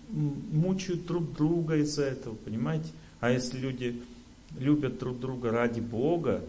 мучают 0.09 1.05
друг 1.05 1.33
друга 1.33 1.77
из-за 1.77 2.03
этого, 2.03 2.35
понимаете? 2.35 2.89
А 3.19 3.29
если 3.29 3.57
люди 3.57 4.01
любят 4.57 4.99
друг 4.99 5.19
друга 5.19 5.51
ради 5.51 5.79
Бога, 5.79 6.43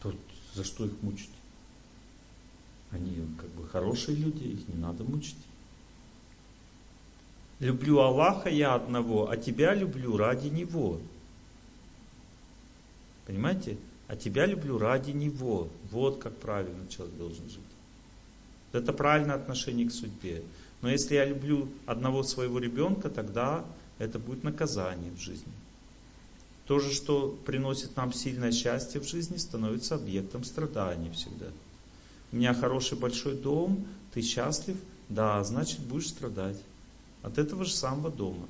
то 0.00 0.14
за 0.54 0.64
что 0.64 0.86
их 0.86 0.92
мучить? 1.02 1.30
Они 2.90 3.16
как 3.38 3.50
бы 3.50 3.66
хорошие 3.66 4.16
люди, 4.16 4.44
их 4.44 4.68
не 4.68 4.80
надо 4.80 5.04
мучить. 5.04 5.36
Люблю 7.60 7.98
Аллаха 7.98 8.48
я 8.48 8.74
одного, 8.74 9.28
а 9.28 9.36
тебя 9.36 9.74
люблю 9.74 10.16
ради 10.16 10.48
Него. 10.48 11.00
Понимаете? 13.26 13.76
А 14.06 14.16
тебя 14.16 14.46
люблю 14.46 14.78
ради 14.78 15.10
Него. 15.10 15.68
Вот 15.90 16.18
как 16.18 16.36
правильно 16.36 16.88
человек 16.88 17.16
должен 17.16 17.48
жить. 17.50 17.60
Это 18.72 18.92
правильное 18.92 19.36
отношение 19.36 19.88
к 19.88 19.92
судьбе. 19.92 20.42
Но 20.82 20.90
если 20.90 21.14
я 21.14 21.24
люблю 21.24 21.68
одного 21.86 22.22
своего 22.22 22.58
ребенка, 22.58 23.08
тогда 23.08 23.64
это 23.98 24.18
будет 24.18 24.44
наказание 24.44 25.10
в 25.10 25.20
жизни. 25.20 25.52
То 26.66 26.78
же, 26.78 26.92
что 26.92 27.30
приносит 27.46 27.96
нам 27.96 28.12
сильное 28.12 28.52
счастье 28.52 29.00
в 29.00 29.08
жизни, 29.08 29.38
становится 29.38 29.94
объектом 29.94 30.44
страданий 30.44 31.10
всегда. 31.10 31.46
У 32.30 32.36
меня 32.36 32.52
хороший 32.52 32.98
большой 32.98 33.34
дом, 33.34 33.86
ты 34.12 34.20
счастлив, 34.20 34.76
да, 35.08 35.42
значит 35.44 35.80
будешь 35.80 36.08
страдать. 36.08 36.58
От 37.22 37.38
этого 37.38 37.64
же 37.64 37.72
самого 37.72 38.10
дома. 38.10 38.46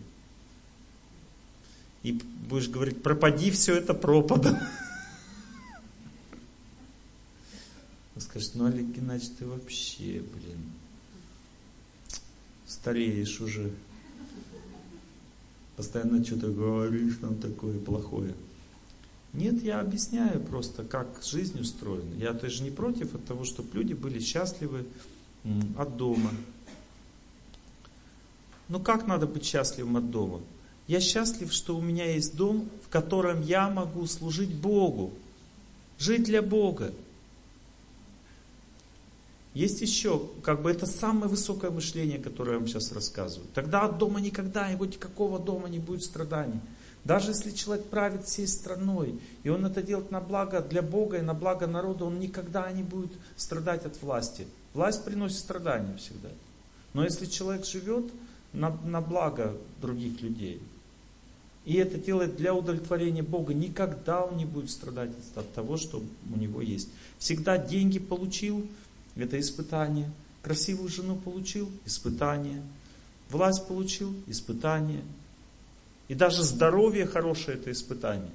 И 2.03 2.21
будешь 2.49 2.69
говорить, 2.69 3.03
пропади 3.03 3.51
все 3.51 3.77
это 3.77 3.95
пропадом. 3.95 4.57
Он 8.17 8.18
скажет, 8.29 8.53
ну 8.55 8.67
Олег 8.67 8.87
Геннадьевич, 8.87 9.37
ты 9.39 9.47
вообще, 9.47 10.21
блин, 10.21 10.73
стареешь 12.67 13.41
уже. 13.41 13.71
Постоянно 15.77 16.25
что-то 16.25 16.49
говоришь 16.49 17.21
нам 17.21 17.37
такое 17.37 17.79
плохое. 17.79 18.35
Нет, 19.33 19.63
я 19.63 19.81
объясняю 19.81 20.41
просто, 20.41 20.85
как 20.85 21.07
жизнь 21.23 21.61
устроена. 21.61 22.15
Я 22.17 22.35
тоже 22.35 22.63
не 22.63 22.71
против 22.71 23.15
от 23.15 23.25
того, 23.25 23.45
чтобы 23.45 23.69
люди 23.75 23.95
были 23.95 24.19
счастливы 24.19 24.85
от 25.77 25.97
дома. 25.97 26.31
Но 28.69 28.81
как 28.81 29.07
надо 29.07 29.27
быть 29.27 29.45
счастливым 29.45 29.97
от 29.97 30.11
дома? 30.11 30.41
Я 30.87 31.01
счастлив, 31.01 31.53
что 31.53 31.77
у 31.77 31.81
меня 31.81 32.13
есть 32.13 32.37
дом, 32.37 32.69
в 32.85 32.89
котором 32.89 33.43
я 33.43 33.71
могу 33.71 34.07
служить 34.07 34.55
Богу, 34.55 35.13
жить 35.99 36.25
для 36.25 36.43
Бога. 36.43 36.93
Есть 39.55 39.81
еще, 39.81 40.23
как 40.43 40.63
бы 40.63 40.71
это 40.71 40.87
самое 40.87 41.29
высокое 41.29 41.71
мышление, 41.71 42.19
которое 42.19 42.53
я 42.53 42.59
вам 42.59 42.69
сейчас 42.69 42.93
рассказываю. 42.93 43.49
Тогда 43.55 43.83
от 43.83 43.99
дома 43.99 44.21
никогда, 44.21 44.69
вот 44.77 44.95
никакого 44.95 45.39
дома 45.39 45.69
не 45.69 45.79
будет 45.79 46.05
страданий. 46.05 46.61
Даже 47.05 47.31
если 47.31 47.53
человек 47.53 47.87
правит 47.87 48.27
всей 48.27 48.47
страной, 48.47 49.19
и 49.43 49.49
он 49.49 49.65
это 49.65 49.83
делает 49.83 50.11
на 50.11 50.21
благо 50.21 50.61
для 50.61 50.83
Бога 50.83 51.19
и 51.19 51.23
на 51.23 51.33
благо 51.33 51.67
народа, 51.67 52.05
он 52.05 52.19
никогда 52.19 52.71
не 52.71 52.83
будет 52.83 53.13
страдать 53.37 53.87
от 53.87 54.01
власти. 54.03 54.47
Власть 54.75 55.05
приносит 55.05 55.39
страдания 55.39 55.97
всегда. 55.97 56.29
Но 56.93 57.05
если 57.05 57.27
человек 57.27 57.65
живет 57.65 58.11
на, 58.53 58.77
на 58.85 59.01
благо 59.01 59.57
других 59.81 60.21
людей, 60.21 60.61
и 61.65 61.75
это 61.75 61.99
делает 61.99 62.37
для 62.37 62.55
удовлетворения 62.55 63.23
Бога, 63.23 63.53
никогда 63.53 64.25
он 64.25 64.37
не 64.37 64.45
будет 64.45 64.71
страдать 64.71 65.11
от 65.35 65.53
того, 65.53 65.77
что 65.77 66.03
у 66.33 66.39
него 66.39 66.63
есть. 66.63 66.89
Всегда 67.19 67.59
деньги 67.59 67.99
получил, 67.99 68.67
это 69.25 69.39
испытание. 69.39 70.11
Красивую 70.43 70.89
жену 70.89 71.17
получил, 71.17 71.71
испытание. 71.85 72.63
Власть 73.31 73.67
получил, 73.67 74.15
испытание. 74.27 75.03
И 76.09 76.15
даже 76.15 76.43
здоровье 76.43 77.07
хорошее 77.07 77.59
это 77.59 77.71
испытание. 77.71 78.31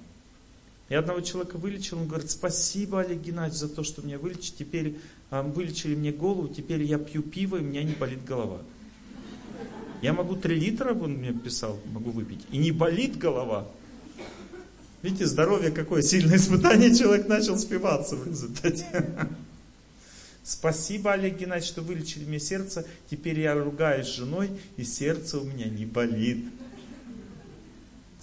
Я 0.90 1.00
одного 1.00 1.22
человека 1.22 1.58
вылечил, 1.58 1.98
он 1.98 2.08
говорит, 2.08 2.30
спасибо, 2.30 3.02
Олег 3.02 3.22
Геннадьевич, 3.22 3.60
за 3.60 3.70
то, 3.70 3.84
что 3.84 4.02
меня 4.02 4.20
вылечили. 4.20 4.56
Теперь 4.58 5.00
а, 5.32 5.42
вылечили 5.42 5.96
мне 5.96 6.12
голову, 6.12 6.50
теперь 6.50 6.84
я 6.84 7.00
пью 7.00 7.24
пиво, 7.24 7.58
и 7.58 7.62
у 7.62 7.64
меня 7.64 7.84
не 7.84 7.94
болит 7.94 8.24
голова. 8.24 8.60
Я 10.04 10.14
могу 10.14 10.36
3 10.36 10.60
литра, 10.60 10.94
он 10.94 11.14
мне 11.14 11.34
писал, 11.34 11.80
могу 11.92 12.12
выпить. 12.12 12.42
И 12.52 12.58
не 12.58 12.72
болит 12.72 13.18
голова. 13.18 13.68
Видите, 15.02 15.26
здоровье 15.26 15.72
какое 15.72 16.02
сильное 16.02 16.38
испытание, 16.38 16.94
человек 16.94 17.28
начал 17.28 17.58
спиваться 17.58 18.16
в 18.16 18.28
результате. 18.28 19.08
Спасибо, 20.44 21.14
Олег 21.14 21.38
Геннадьевич, 21.38 21.70
что 21.70 21.82
вылечили 21.82 22.26
мне 22.26 22.40
сердце. 22.40 22.86
Теперь 23.10 23.40
я 23.40 23.56
ругаюсь 23.56 24.08
с 24.08 24.16
женой, 24.16 24.50
и 24.76 24.84
сердце 24.84 25.40
у 25.40 25.46
меня 25.46 25.70
не 25.70 25.86
болит. 25.86 26.46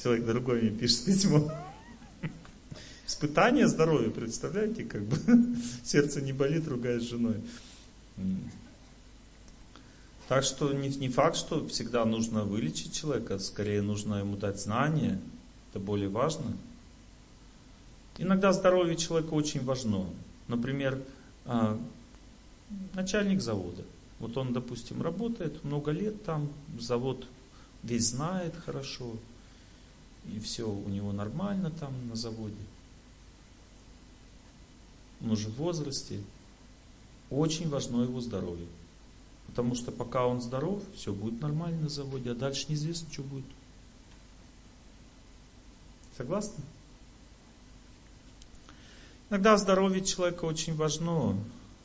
Человек 0.03 0.27
другой 0.27 0.61
мне 0.61 0.71
пишет 0.71 1.07
письмо. 1.07 1.51
Испытание 3.07 3.67
здоровья, 3.67 4.11
представляете, 4.11 4.85
как 4.85 5.03
бы 5.03 5.17
сердце 5.85 6.21
не 6.21 6.33
болит, 6.33 6.69
ругаясь 6.69 7.03
с 7.03 7.09
женой. 7.09 7.37
Так 10.29 10.45
что 10.45 10.73
не, 10.73 10.91
не 10.91 11.09
факт, 11.09 11.37
что 11.37 11.67
всегда 11.69 12.05
нужно 12.05 12.45
вылечить 12.45 12.95
человека, 12.95 13.39
скорее 13.39 13.83
нужно 13.83 14.17
ему 14.17 14.37
дать 14.37 14.61
знания, 14.61 15.21
это 15.71 15.81
более 15.81 16.09
важно. 16.09 16.57
Иногда 18.17 18.53
здоровье 18.53 18.95
человека 18.97 19.33
очень 19.35 19.65
важно. 19.65 20.07
Например, 20.47 21.03
а, 21.47 21.81
начальник 22.95 23.41
завода. 23.41 23.85
Вот 24.19 24.37
он, 24.37 24.53
допустим, 24.53 25.03
работает 25.03 25.65
много 25.65 25.91
лет 25.91 26.25
там, 26.25 26.51
завод 26.79 27.27
весь 27.83 28.09
знает 28.09 28.55
хорошо, 28.57 29.17
и 30.27 30.39
все 30.41 30.69
у 30.69 30.89
него 30.89 31.13
нормально 31.13 31.71
там 31.71 31.93
на 32.09 32.17
заводе. 32.17 32.55
Он 35.23 35.33
уже 35.33 35.49
в 35.49 35.57
возрасте. 35.57 36.21
Очень 37.31 37.69
важно 37.69 38.03
его 38.03 38.21
здоровье. 38.21 38.67
Потому 39.47 39.75
что 39.75 39.93
пока 39.93 40.27
он 40.27 40.41
здоров, 40.41 40.83
все 40.95 41.13
будет 41.13 41.41
нормально 41.41 41.83
на 41.83 41.89
заводе, 41.89 42.31
а 42.31 42.35
дальше 42.35 42.67
неизвестно, 42.69 43.13
что 43.13 43.23
будет. 43.23 43.45
Согласны? 46.17 46.63
Иногда 49.29 49.57
здоровье 49.57 50.05
человека 50.05 50.45
очень 50.45 50.75
важно, 50.75 51.37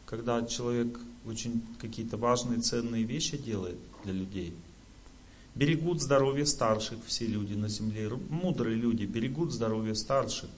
когда 0.05 0.45
человек 0.45 0.99
очень 1.25 1.63
какие-то 1.79 2.17
важные, 2.17 2.59
ценные 2.59 3.03
вещи 3.03 3.37
делает 3.37 3.77
для 4.03 4.13
людей. 4.13 4.53
Берегут 5.55 6.01
здоровье 6.01 6.45
старших 6.45 6.99
все 7.05 7.25
люди 7.25 7.53
на 7.53 7.69
земле. 7.69 8.09
Мудрые 8.29 8.75
люди 8.75 9.05
берегут 9.05 9.51
здоровье 9.51 9.95
старших. 9.95 10.49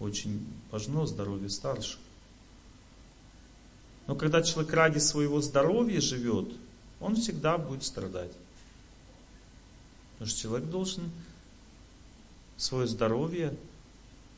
Очень 0.00 0.44
важно 0.70 1.06
здоровье 1.06 1.50
старших. 1.50 2.00
Но 4.06 4.14
когда 4.14 4.42
человек 4.42 4.72
ради 4.72 4.98
своего 4.98 5.40
здоровья 5.40 6.00
живет, 6.00 6.52
он 7.00 7.16
всегда 7.16 7.58
будет 7.58 7.84
страдать. 7.84 8.32
Потому 10.14 10.30
что 10.30 10.40
человек 10.40 10.68
должен 10.68 11.10
свое 12.56 12.86
здоровье 12.86 13.56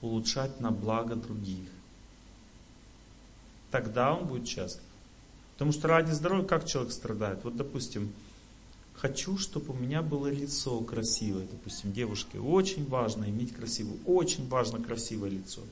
улучшать 0.01 0.61
на 0.61 0.71
благо 0.71 1.15
других. 1.15 1.69
Тогда 3.71 4.15
он 4.15 4.27
будет 4.27 4.47
счастлив. 4.47 4.83
Потому 5.55 5.73
что 5.73 5.89
ради 5.89 6.11
здоровья 6.11 6.45
как 6.45 6.67
человек 6.67 6.93
страдает? 6.93 7.43
Вот, 7.45 7.57
допустим, 7.57 8.13
хочу, 8.95 9.39
чтобы 9.39 9.73
у 9.73 9.77
меня 9.77 10.03
было 10.03 10.27
лицо 10.27 10.79
красивое. 10.81 11.47
Допустим, 11.51 11.93
девушке 11.93 12.39
очень 12.39 12.87
важно 12.87 13.25
иметь 13.25 13.55
красивое, 13.55 13.99
очень 14.05 14.49
важно 14.49 14.83
красивое 14.83 15.31
лицо. 15.31 15.63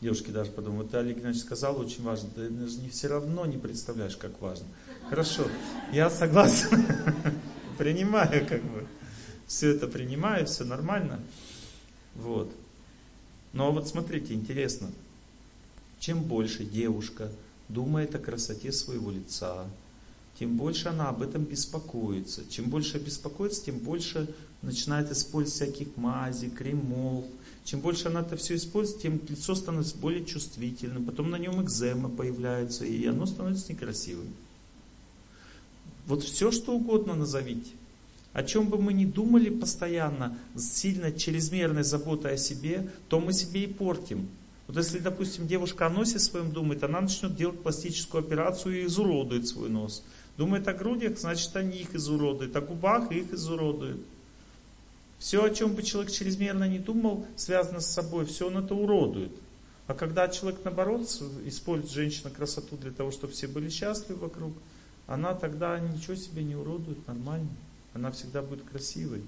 Девушки 0.00 0.30
даже 0.30 0.50
подумают, 0.50 0.90
ты, 0.90 0.96
Олег 0.96 1.18
Геннадьевич, 1.18 1.42
сказал, 1.44 1.78
очень 1.78 2.02
важно. 2.02 2.30
Ты 2.30 2.48
даже 2.48 2.78
не 2.78 2.88
все 2.88 3.08
равно 3.08 3.44
не 3.44 3.58
представляешь, 3.58 4.16
как 4.16 4.40
важно. 4.40 4.66
Хорошо, 5.10 5.46
я 5.92 6.08
согласен. 6.08 6.86
Принимаю, 7.78 8.46
как 8.46 8.62
бы. 8.62 8.86
Все 9.46 9.70
это 9.70 9.88
принимаю, 9.88 10.46
все 10.46 10.64
нормально. 10.64 11.20
Вот. 12.14 12.50
Но 13.52 13.72
вот 13.72 13.88
смотрите, 13.88 14.34
интересно. 14.34 14.90
Чем 15.98 16.22
больше 16.22 16.64
девушка 16.64 17.30
думает 17.68 18.14
о 18.14 18.18
красоте 18.18 18.72
своего 18.72 19.10
лица, 19.10 19.66
тем 20.38 20.56
больше 20.56 20.88
она 20.88 21.08
об 21.08 21.22
этом 21.22 21.44
беспокоится. 21.44 22.48
Чем 22.48 22.70
больше 22.70 22.98
беспокоится, 22.98 23.64
тем 23.64 23.78
больше 23.78 24.32
начинает 24.62 25.10
использовать 25.10 25.54
всяких 25.54 25.96
мазей, 25.96 26.50
кремов. 26.50 27.26
Чем 27.64 27.80
больше 27.80 28.08
она 28.08 28.20
это 28.22 28.36
все 28.36 28.56
использует, 28.56 29.02
тем 29.02 29.20
лицо 29.28 29.54
становится 29.54 29.96
более 29.98 30.24
чувствительным. 30.24 31.04
Потом 31.04 31.30
на 31.30 31.36
нем 31.36 31.62
экзема 31.62 32.08
появляется, 32.08 32.84
и 32.84 33.04
оно 33.06 33.26
становится 33.26 33.72
некрасивым. 33.72 34.32
Вот 36.06 36.22
все, 36.22 36.50
что 36.50 36.72
угодно 36.72 37.14
назовите. 37.14 37.70
О 38.32 38.42
чем 38.44 38.68
бы 38.68 38.78
мы 38.78 38.92
ни 38.92 39.04
думали 39.04 39.50
постоянно, 39.50 40.38
сильно 40.56 41.10
чрезмерной 41.10 41.82
заботой 41.82 42.34
о 42.34 42.36
себе, 42.36 42.90
то 43.08 43.18
мы 43.18 43.32
себе 43.32 43.64
и 43.64 43.66
портим. 43.66 44.28
Вот 44.68 44.76
если, 44.76 45.00
допустим, 45.00 45.48
девушка 45.48 45.86
о 45.86 45.90
носе 45.90 46.20
своем 46.20 46.52
думает, 46.52 46.84
она 46.84 47.00
начнет 47.00 47.34
делать 47.34 47.60
пластическую 47.60 48.22
операцию 48.22 48.82
и 48.82 48.86
изуродует 48.86 49.48
свой 49.48 49.68
нос. 49.68 50.04
Думает 50.36 50.68
о 50.68 50.72
грудях, 50.72 51.18
значит 51.18 51.56
они 51.56 51.78
их 51.78 51.94
изуродуют, 51.96 52.54
о 52.54 52.60
губах 52.60 53.10
их 53.10 53.32
изуродуют. 53.32 54.00
Все, 55.18 55.44
о 55.44 55.50
чем 55.50 55.74
бы 55.74 55.82
человек 55.82 56.12
чрезмерно 56.12 56.68
не 56.68 56.78
думал, 56.78 57.26
связано 57.34 57.80
с 57.80 57.92
собой, 57.92 58.26
все 58.26 58.46
он 58.46 58.58
это 58.58 58.76
уродует. 58.76 59.32
А 59.88 59.94
когда 59.94 60.28
человек, 60.28 60.60
наоборот, 60.62 61.02
использует 61.44 61.92
женщина 61.92 62.30
красоту 62.30 62.76
для 62.76 62.92
того, 62.92 63.10
чтобы 63.10 63.32
все 63.32 63.48
были 63.48 63.68
счастливы 63.68 64.20
вокруг, 64.20 64.52
она 65.08 65.34
тогда 65.34 65.80
ничего 65.80 66.14
себе 66.14 66.44
не 66.44 66.54
уродует, 66.54 67.04
нормально. 67.08 67.48
Она 67.94 68.10
всегда 68.10 68.42
будет 68.42 68.64
красивой. 68.64 69.22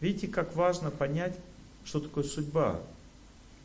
Видите, 0.00 0.28
как 0.28 0.54
важно 0.54 0.90
понять, 0.90 1.38
что 1.84 2.00
такое 2.00 2.24
судьба. 2.24 2.80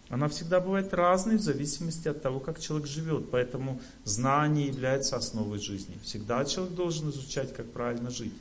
Она 0.10 0.28
всегда 0.28 0.60
бывает 0.60 0.94
разной 0.94 1.38
в 1.38 1.42
зависимости 1.42 2.08
от 2.08 2.22
того, 2.22 2.40
как 2.40 2.60
человек 2.60 2.88
живет. 2.88 3.30
Поэтому 3.30 3.80
знание 4.04 4.68
является 4.68 5.16
основой 5.16 5.60
жизни. 5.60 5.98
Всегда 6.04 6.44
человек 6.46 6.74
должен 6.74 7.10
изучать, 7.10 7.54
как 7.54 7.72
правильно 7.72 8.10
жить. 8.10 8.34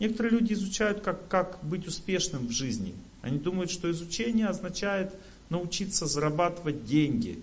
Некоторые 0.00 0.32
люди 0.32 0.54
изучают, 0.54 1.02
как, 1.02 1.28
как 1.28 1.58
быть 1.62 1.86
успешным 1.86 2.48
в 2.48 2.50
жизни. 2.50 2.94
Они 3.22 3.38
думают, 3.38 3.70
что 3.70 3.90
изучение 3.90 4.46
означает 4.46 5.14
научиться 5.50 6.06
зарабатывать 6.06 6.84
деньги. 6.84 7.38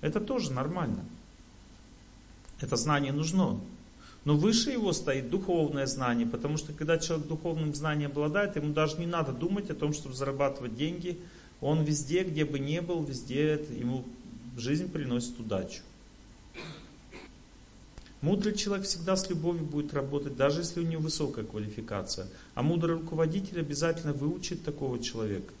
Это 0.00 0.20
тоже 0.20 0.52
нормально. 0.52 1.04
Это 2.60 2.76
знание 2.76 3.12
нужно. 3.12 3.60
Но 4.28 4.36
выше 4.36 4.72
его 4.72 4.92
стоит 4.92 5.30
духовное 5.30 5.86
знание, 5.86 6.26
потому 6.26 6.58
что 6.58 6.74
когда 6.74 6.98
человек 6.98 7.26
духовным 7.28 7.74
знанием 7.74 8.10
обладает, 8.10 8.56
ему 8.56 8.74
даже 8.74 8.98
не 8.98 9.06
надо 9.06 9.32
думать 9.32 9.70
о 9.70 9.74
том, 9.74 9.94
чтобы 9.94 10.14
зарабатывать 10.14 10.76
деньги. 10.76 11.18
Он 11.62 11.82
везде, 11.82 12.24
где 12.24 12.44
бы 12.44 12.58
ни 12.58 12.78
был, 12.80 13.02
везде 13.02 13.54
ему 13.70 14.04
жизнь 14.58 14.90
приносит 14.90 15.40
удачу. 15.40 15.80
Мудрый 18.20 18.54
человек 18.54 18.84
всегда 18.84 19.16
с 19.16 19.30
любовью 19.30 19.64
будет 19.64 19.94
работать, 19.94 20.36
даже 20.36 20.60
если 20.60 20.80
у 20.80 20.86
него 20.86 21.04
высокая 21.04 21.46
квалификация. 21.46 22.26
А 22.54 22.62
мудрый 22.62 22.96
руководитель 22.96 23.60
обязательно 23.60 24.12
выучит 24.12 24.62
такого 24.62 25.02
человека. 25.02 25.54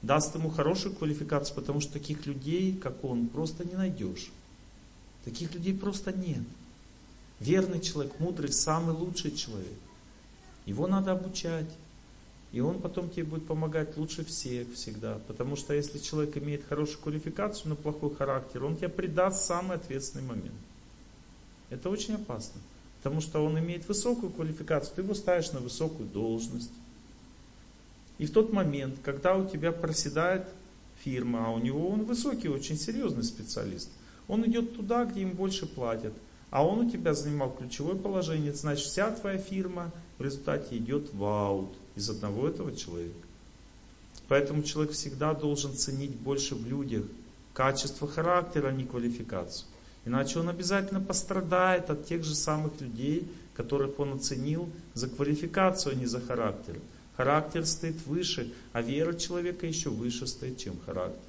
Даст 0.00 0.34
ему 0.34 0.48
хорошую 0.48 0.94
квалификацию, 0.94 1.56
потому 1.56 1.82
что 1.82 1.92
таких 1.92 2.24
людей, 2.24 2.74
как 2.74 3.04
он, 3.04 3.26
просто 3.26 3.66
не 3.66 3.74
найдешь. 3.74 4.30
Таких 5.26 5.52
людей 5.52 5.74
просто 5.74 6.10
нет. 6.10 6.40
Верный 7.40 7.80
человек, 7.80 8.18
мудрый, 8.18 8.52
самый 8.52 8.94
лучший 8.94 9.32
человек. 9.32 9.78
Его 10.64 10.86
надо 10.86 11.12
обучать. 11.12 11.68
И 12.52 12.60
он 12.60 12.80
потом 12.80 13.10
тебе 13.10 13.24
будет 13.24 13.46
помогать 13.46 13.96
лучше 13.96 14.24
всех 14.24 14.72
всегда. 14.72 15.18
Потому 15.26 15.56
что 15.56 15.74
если 15.74 15.98
человек 15.98 16.36
имеет 16.38 16.66
хорошую 16.66 16.98
квалификацию, 17.00 17.70
но 17.70 17.76
плохой 17.76 18.14
характер, 18.14 18.64
он 18.64 18.76
тебя 18.76 18.88
предаст 18.88 19.42
в 19.42 19.46
самый 19.46 19.76
ответственный 19.76 20.24
момент. 20.24 20.54
Это 21.68 21.90
очень 21.90 22.14
опасно. 22.14 22.60
Потому 23.02 23.20
что 23.20 23.44
он 23.44 23.58
имеет 23.58 23.86
высокую 23.86 24.32
квалификацию, 24.32 24.94
ты 24.96 25.02
его 25.02 25.14
ставишь 25.14 25.52
на 25.52 25.60
высокую 25.60 26.08
должность. 26.08 26.72
И 28.18 28.26
в 28.26 28.32
тот 28.32 28.52
момент, 28.52 28.96
когда 29.04 29.36
у 29.36 29.46
тебя 29.46 29.72
проседает 29.72 30.48
фирма, 31.04 31.46
а 31.46 31.50
у 31.50 31.58
него 31.58 31.88
он 31.88 32.04
высокий, 32.04 32.48
очень 32.48 32.78
серьезный 32.78 33.24
специалист, 33.24 33.90
он 34.28 34.46
идет 34.46 34.74
туда, 34.74 35.04
где 35.04 35.22
им 35.22 35.32
больше 35.32 35.66
платят. 35.66 36.14
А 36.56 36.64
он 36.64 36.86
у 36.86 36.90
тебя 36.90 37.12
занимал 37.12 37.54
ключевое 37.54 37.96
положение, 37.96 38.54
значит 38.54 38.86
вся 38.86 39.10
твоя 39.10 39.36
фирма 39.36 39.92
в 40.16 40.22
результате 40.22 40.78
идет 40.78 41.12
в 41.12 41.22
аут 41.22 41.76
из 41.96 42.08
одного 42.08 42.48
этого 42.48 42.74
человека. 42.74 43.26
Поэтому 44.28 44.62
человек 44.62 44.94
всегда 44.94 45.34
должен 45.34 45.74
ценить 45.74 46.16
больше 46.16 46.54
в 46.54 46.66
людях 46.66 47.04
качество 47.52 48.08
характера, 48.08 48.68
а 48.68 48.72
не 48.72 48.86
квалификацию. 48.86 49.68
Иначе 50.06 50.38
он 50.38 50.48
обязательно 50.48 50.98
пострадает 50.98 51.90
от 51.90 52.06
тех 52.06 52.24
же 52.24 52.34
самых 52.34 52.80
людей, 52.80 53.30
которых 53.54 54.00
он 54.00 54.14
оценил 54.14 54.70
за 54.94 55.10
квалификацию, 55.10 55.92
а 55.92 55.94
не 55.94 56.06
за 56.06 56.22
характер. 56.22 56.80
Характер 57.18 57.66
стоит 57.66 58.06
выше, 58.06 58.50
а 58.72 58.80
вера 58.80 59.12
человека 59.12 59.66
еще 59.66 59.90
выше 59.90 60.26
стоит, 60.26 60.56
чем 60.56 60.80
характер. 60.86 61.20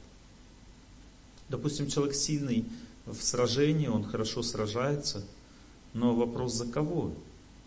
Допустим, 1.49 1.87
человек 1.87 2.15
сильный 2.15 2.63
в 3.07 3.23
сражении, 3.23 3.87
он 3.87 4.03
хорошо 4.03 4.43
сражается, 4.43 5.25
но 5.93 6.15
вопрос 6.15 6.53
за 6.53 6.67
кого? 6.67 7.13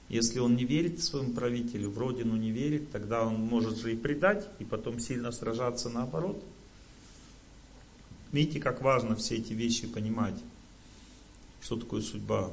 Если 0.08 0.38
он 0.38 0.56
не 0.56 0.64
верит 0.64 1.02
своему 1.02 1.32
правителю, 1.32 1.90
в 1.90 1.98
родину 1.98 2.36
не 2.36 2.50
верит, 2.50 2.90
тогда 2.90 3.24
он 3.24 3.36
может 3.40 3.78
же 3.78 3.92
и 3.92 3.96
предать, 3.96 4.48
и 4.58 4.64
потом 4.64 4.98
сильно 4.98 5.30
сражаться 5.32 5.88
наоборот. 5.88 6.42
Видите, 8.32 8.60
как 8.60 8.82
важно 8.82 9.16
все 9.16 9.36
эти 9.36 9.52
вещи 9.52 9.86
понимать. 9.86 10.34
Что 11.60 11.76
такое 11.76 12.02
судьба? 12.02 12.50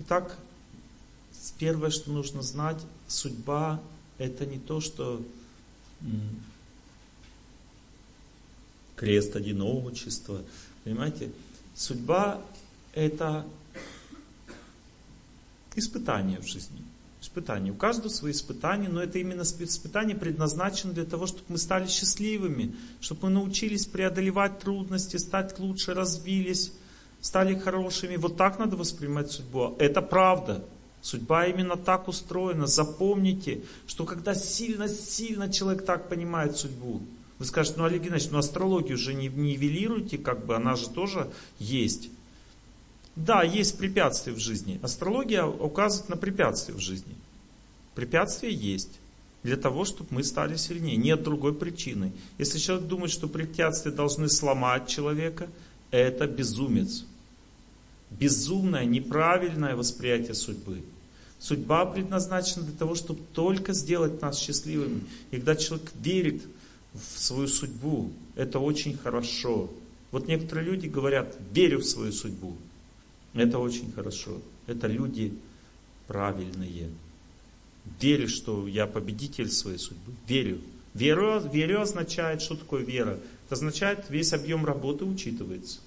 Итак, 0.00 0.38
первое, 1.58 1.90
что 1.90 2.10
нужно 2.12 2.42
знать, 2.42 2.80
судьба 3.08 3.80
это 4.16 4.46
не 4.46 4.58
то, 4.58 4.80
что 4.80 5.22
крест 8.98 9.36
одиночества. 9.36 10.42
Понимаете? 10.84 11.30
Судьба 11.74 12.40
это 12.92 13.46
испытание 15.76 16.40
в 16.40 16.46
жизни. 16.46 16.82
Испытания. 17.20 17.70
У 17.70 17.74
каждого 17.74 18.08
свои 18.08 18.32
испытания, 18.32 18.88
но 18.88 19.02
это 19.02 19.18
именно 19.18 19.42
испытание 19.42 20.16
предназначено 20.16 20.92
для 20.92 21.04
того, 21.04 21.26
чтобы 21.26 21.44
мы 21.48 21.58
стали 21.58 21.86
счастливыми, 21.86 22.74
чтобы 23.00 23.24
мы 23.24 23.30
научились 23.30 23.86
преодолевать 23.86 24.60
трудности, 24.60 25.16
стать 25.16 25.58
лучше, 25.58 25.94
развились, 25.94 26.72
стали 27.20 27.58
хорошими. 27.58 28.16
Вот 28.16 28.36
так 28.36 28.58
надо 28.58 28.76
воспринимать 28.76 29.30
судьбу. 29.30 29.74
Это 29.78 30.00
правда. 30.00 30.64
Судьба 31.00 31.46
именно 31.46 31.76
так 31.76 32.08
устроена. 32.08 32.66
Запомните, 32.66 33.62
что 33.86 34.04
когда 34.04 34.34
сильно-сильно 34.34 35.52
человек 35.52 35.84
так 35.84 36.08
понимает 36.08 36.56
судьбу, 36.56 37.02
вы 37.38 37.44
скажете, 37.44 37.78
ну 37.78 37.84
Олег 37.84 38.02
Геннадьевич, 38.02 38.32
ну 38.32 38.38
астрологию 38.38 38.98
же 38.98 39.14
не 39.14 39.28
нивелируйте, 39.28 40.18
как 40.18 40.44
бы 40.44 40.56
она 40.56 40.74
же 40.74 40.88
тоже 40.88 41.30
есть. 41.58 42.10
Да, 43.14 43.42
есть 43.42 43.78
препятствия 43.78 44.32
в 44.32 44.38
жизни. 44.38 44.78
Астрология 44.82 45.44
указывает 45.44 46.08
на 46.08 46.16
препятствия 46.16 46.74
в 46.74 46.80
жизни. 46.80 47.14
Препятствия 47.94 48.52
есть 48.52 48.90
для 49.42 49.56
того, 49.56 49.84
чтобы 49.84 50.08
мы 50.10 50.24
стали 50.24 50.56
сильнее. 50.56 50.96
Нет 50.96 51.22
другой 51.22 51.54
причины. 51.54 52.12
Если 52.38 52.58
человек 52.58 52.86
думает, 52.86 53.10
что 53.10 53.28
препятствия 53.28 53.92
должны 53.92 54.28
сломать 54.28 54.88
человека, 54.88 55.48
это 55.90 56.26
безумец. 56.26 57.04
Безумное, 58.10 58.84
неправильное 58.84 59.76
восприятие 59.76 60.34
судьбы. 60.34 60.82
Судьба 61.38 61.86
предназначена 61.86 62.64
для 62.64 62.76
того, 62.76 62.94
чтобы 62.94 63.20
только 63.32 63.72
сделать 63.72 64.20
нас 64.20 64.38
счастливыми. 64.38 65.02
И 65.30 65.36
когда 65.36 65.56
человек 65.56 65.90
верит 66.00 66.42
в 66.94 67.18
свою 67.18 67.48
судьбу, 67.48 68.12
это 68.34 68.58
очень 68.58 68.96
хорошо. 68.96 69.70
Вот 70.10 70.26
некоторые 70.28 70.66
люди 70.66 70.86
говорят, 70.86 71.36
верю 71.52 71.78
в 71.78 71.84
свою 71.84 72.12
судьбу. 72.12 72.56
Это 73.34 73.58
очень 73.58 73.92
хорошо. 73.92 74.40
Это 74.66 74.86
люди 74.86 75.34
правильные. 76.06 76.90
Верю, 78.00 78.28
что 78.28 78.66
я 78.66 78.86
победитель 78.86 79.50
своей 79.50 79.78
судьбы. 79.78 80.12
Верю. 80.26 80.60
Веру, 80.94 81.40
верю 81.40 81.82
означает, 81.82 82.42
что 82.42 82.56
такое 82.56 82.82
вера? 82.82 83.20
Это 83.46 83.54
означает, 83.54 84.06
весь 84.08 84.32
объем 84.32 84.64
работы 84.64 85.04
учитывается. 85.04 85.80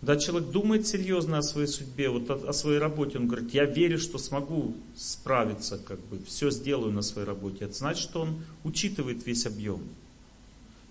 Когда 0.00 0.16
человек 0.16 0.50
думает 0.50 0.86
серьезно 0.86 1.38
о 1.38 1.42
своей 1.42 1.66
судьбе, 1.66 2.08
вот 2.08 2.30
о, 2.30 2.34
о 2.48 2.52
своей 2.52 2.78
работе, 2.78 3.18
он 3.18 3.26
говорит, 3.26 3.52
я 3.52 3.64
верю, 3.64 3.98
что 3.98 4.18
смогу 4.18 4.76
справиться, 4.96 5.76
как 5.78 5.98
бы, 6.06 6.24
все 6.24 6.50
сделаю 6.50 6.92
на 6.92 7.02
своей 7.02 7.26
работе. 7.26 7.64
Это 7.64 7.74
значит, 7.74 8.02
что 8.02 8.22
он 8.22 8.44
учитывает 8.62 9.26
весь 9.26 9.44
объем. 9.44 9.82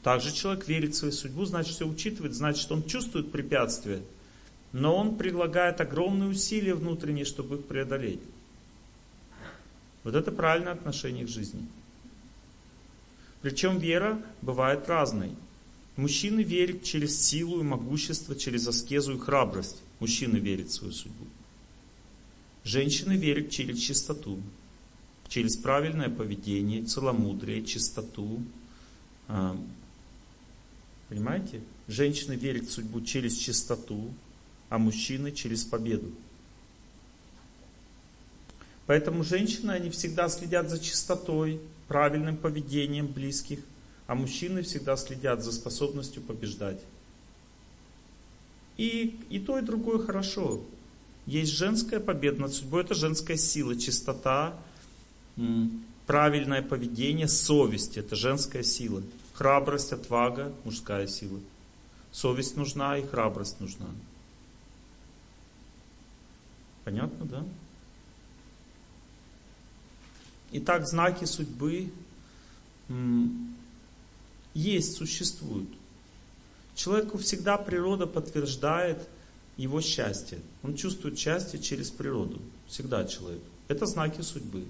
Также 0.04 0.34
человек 0.34 0.68
верит 0.68 0.94
в 0.94 0.98
свою 0.98 1.14
судьбу, 1.14 1.46
значит 1.46 1.76
все 1.76 1.88
учитывает, 1.88 2.34
значит 2.34 2.70
он 2.72 2.84
чувствует 2.84 3.32
препятствия, 3.32 4.02
но 4.74 4.96
он 4.96 5.16
прилагает 5.16 5.80
огромные 5.80 6.30
усилия 6.30 6.74
внутренние, 6.76 7.26
чтобы 7.26 7.58
их 7.58 7.66
преодолеть. 7.66 8.22
Вот 10.04 10.16
это 10.16 10.32
правильное 10.32 10.74
отношение 10.74 11.26
к 11.26 11.30
жизни. 11.30 11.66
Причем 13.42 13.80
вера 13.80 14.22
бывает 14.42 14.88
разной. 14.88 15.32
Мужчины 15.98 16.42
верят 16.42 16.84
через 16.84 17.20
силу 17.20 17.60
и 17.60 17.64
могущество, 17.64 18.36
через 18.36 18.68
аскезу 18.68 19.16
и 19.16 19.20
храбрость. 19.20 19.78
Мужчины 20.00 20.38
верят 20.38 20.70
в 20.70 20.74
свою 20.74 20.94
судьбу. 20.94 21.26
Женщины 22.64 23.14
верят 23.14 23.50
через 23.50 23.80
чистоту, 23.80 24.40
через 25.28 25.58
правильное 25.58 26.10
поведение, 26.10 26.84
целомудрие, 26.84 27.66
чистоту. 27.66 28.44
А, 29.28 29.60
понимаете? 31.10 31.62
Женщины 31.88 32.34
верят 32.34 32.66
в 32.66 32.72
судьбу 32.72 33.02
через 33.02 33.36
чистоту, 33.36 34.14
а 34.70 34.78
мужчины 34.78 35.32
через 35.32 35.64
победу. 35.64 36.12
Поэтому 38.86 39.24
женщины, 39.24 39.72
они 39.72 39.90
всегда 39.90 40.30
следят 40.30 40.70
за 40.70 40.80
чистотой, 40.80 41.60
правильным 41.88 42.38
поведением 42.38 43.08
близких, 43.08 43.60
а 44.08 44.16
мужчины 44.16 44.62
всегда 44.62 44.96
следят 44.96 45.44
за 45.44 45.52
способностью 45.52 46.24
побеждать. 46.24 46.80
И, 48.78 49.20
и 49.30 49.40
то, 49.40 49.60
и 49.60 49.62
другое 49.62 50.00
хорошо. 50.00 50.62
Есть 51.26 51.52
женская 51.52 52.00
победа 52.00 52.42
над 52.42 52.54
судьбой, 52.54 52.84
это 52.84 52.94
женская 52.94 53.36
сила, 53.36 53.76
чистота, 53.76 54.58
правильное 56.06 56.62
поведение, 56.62 57.28
совесть, 57.28 57.98
это 57.98 58.16
женская 58.16 58.64
сила. 58.64 59.04
Храбрость, 59.34 59.92
отвага, 59.92 60.54
мужская 60.64 61.06
сила. 61.06 61.40
Совесть 62.12 62.56
нужна 62.56 62.98
и 62.98 63.06
храбрость 63.06 63.60
нужна. 63.60 63.88
Понятно, 66.86 67.26
да? 67.26 67.44
Итак, 70.54 70.88
знаки 70.88 71.26
судьбы 71.26 71.92
есть, 74.58 74.96
существуют. 74.96 75.70
Человеку 76.76 77.18
всегда 77.18 77.58
природа 77.58 78.08
подтверждает 78.08 79.08
его 79.56 79.82
счастье. 79.82 80.40
Он 80.64 80.76
чувствует 80.76 81.18
счастье 81.18 81.60
через 81.60 81.90
природу. 81.92 82.42
Всегда 82.68 83.06
человек. 83.06 83.42
Это 83.68 83.86
знаки 83.86 84.22
судьбы. 84.22 84.66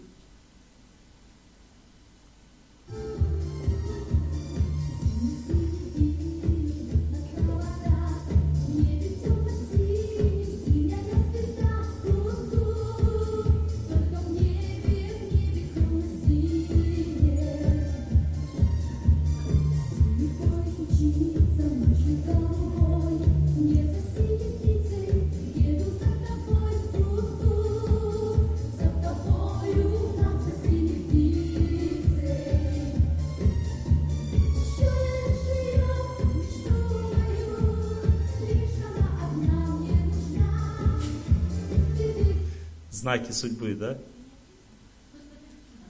Знаки 42.98 43.32
судьбы, 43.32 43.76
да? 43.76 43.98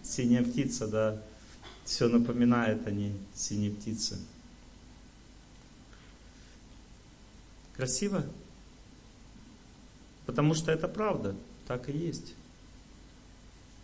Синяя 0.03 0.43
птица, 0.43 0.87
да. 0.87 1.21
Все 1.85 2.09
напоминает 2.09 2.85
о 2.85 2.91
ней, 2.91 3.13
синяя 3.33 3.71
птица. 3.71 4.17
Красиво? 7.77 8.25
Потому 10.25 10.53
что 10.53 10.71
это 10.71 10.89
правда, 10.89 11.33
так 11.65 11.87
и 11.87 11.97
есть. 11.97 12.33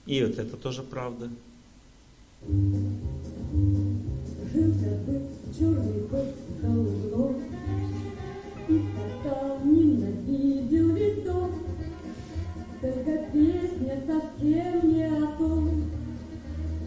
И 0.05 0.21
вот 0.21 0.37
это 0.37 0.57
тоже 0.57 0.83
правда. 0.83 1.29
Жил 2.41 2.61
бык, 5.05 5.23
черный 5.57 6.09
за 6.61 6.67
углом, 6.67 7.41
И 8.67 8.73
весь 8.73 9.23
дом. 9.23 10.12
Только 12.83 13.17
песня 13.31 14.03
совсем 14.05 14.93
не 14.93 15.05
о 15.05 15.37
том, 15.37 15.89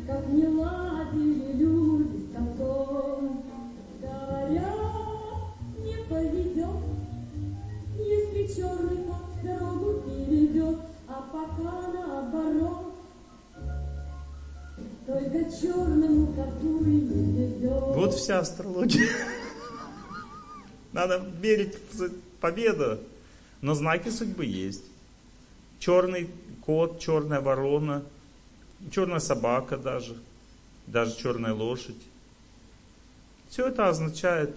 Как 0.07 0.29
не 0.29 0.47
ладили 0.47 1.55
люди 1.55 2.19
с 2.19 2.35
котом. 2.35 3.43
Говорят, 4.03 5.57
не 5.79 5.97
поведет, 6.07 6.85
Если 7.97 8.55
черный 8.55 9.05
кот 9.05 9.43
дорогу 9.43 10.03
перейдет, 10.03 10.81
А 11.09 11.31
пока 11.33 11.91
наоборот, 11.91 12.95
Только 15.07 15.51
черному 15.51 16.27
коту 16.35 16.85
и 16.85 16.91
не 16.91 17.47
везет. 17.47 17.97
Вот 17.97 18.13
вся 18.13 18.41
астрология. 18.41 19.09
Надо 20.93 21.25
верить 21.41 21.79
в 21.95 22.11
победу. 22.39 22.99
Но 23.63 23.73
знаки 23.73 24.11
судьбы 24.11 24.45
есть. 24.45 24.85
Черный 25.79 26.31
кот, 26.65 27.01
черная 27.01 27.41
ворона, 27.41 28.05
черная 28.91 29.21
собака 29.21 29.77
даже, 29.77 30.17
даже 30.87 31.17
черная 31.17 31.53
лошадь. 31.53 31.97
Все 33.49 33.69
это 33.69 33.89
означает 33.89 34.57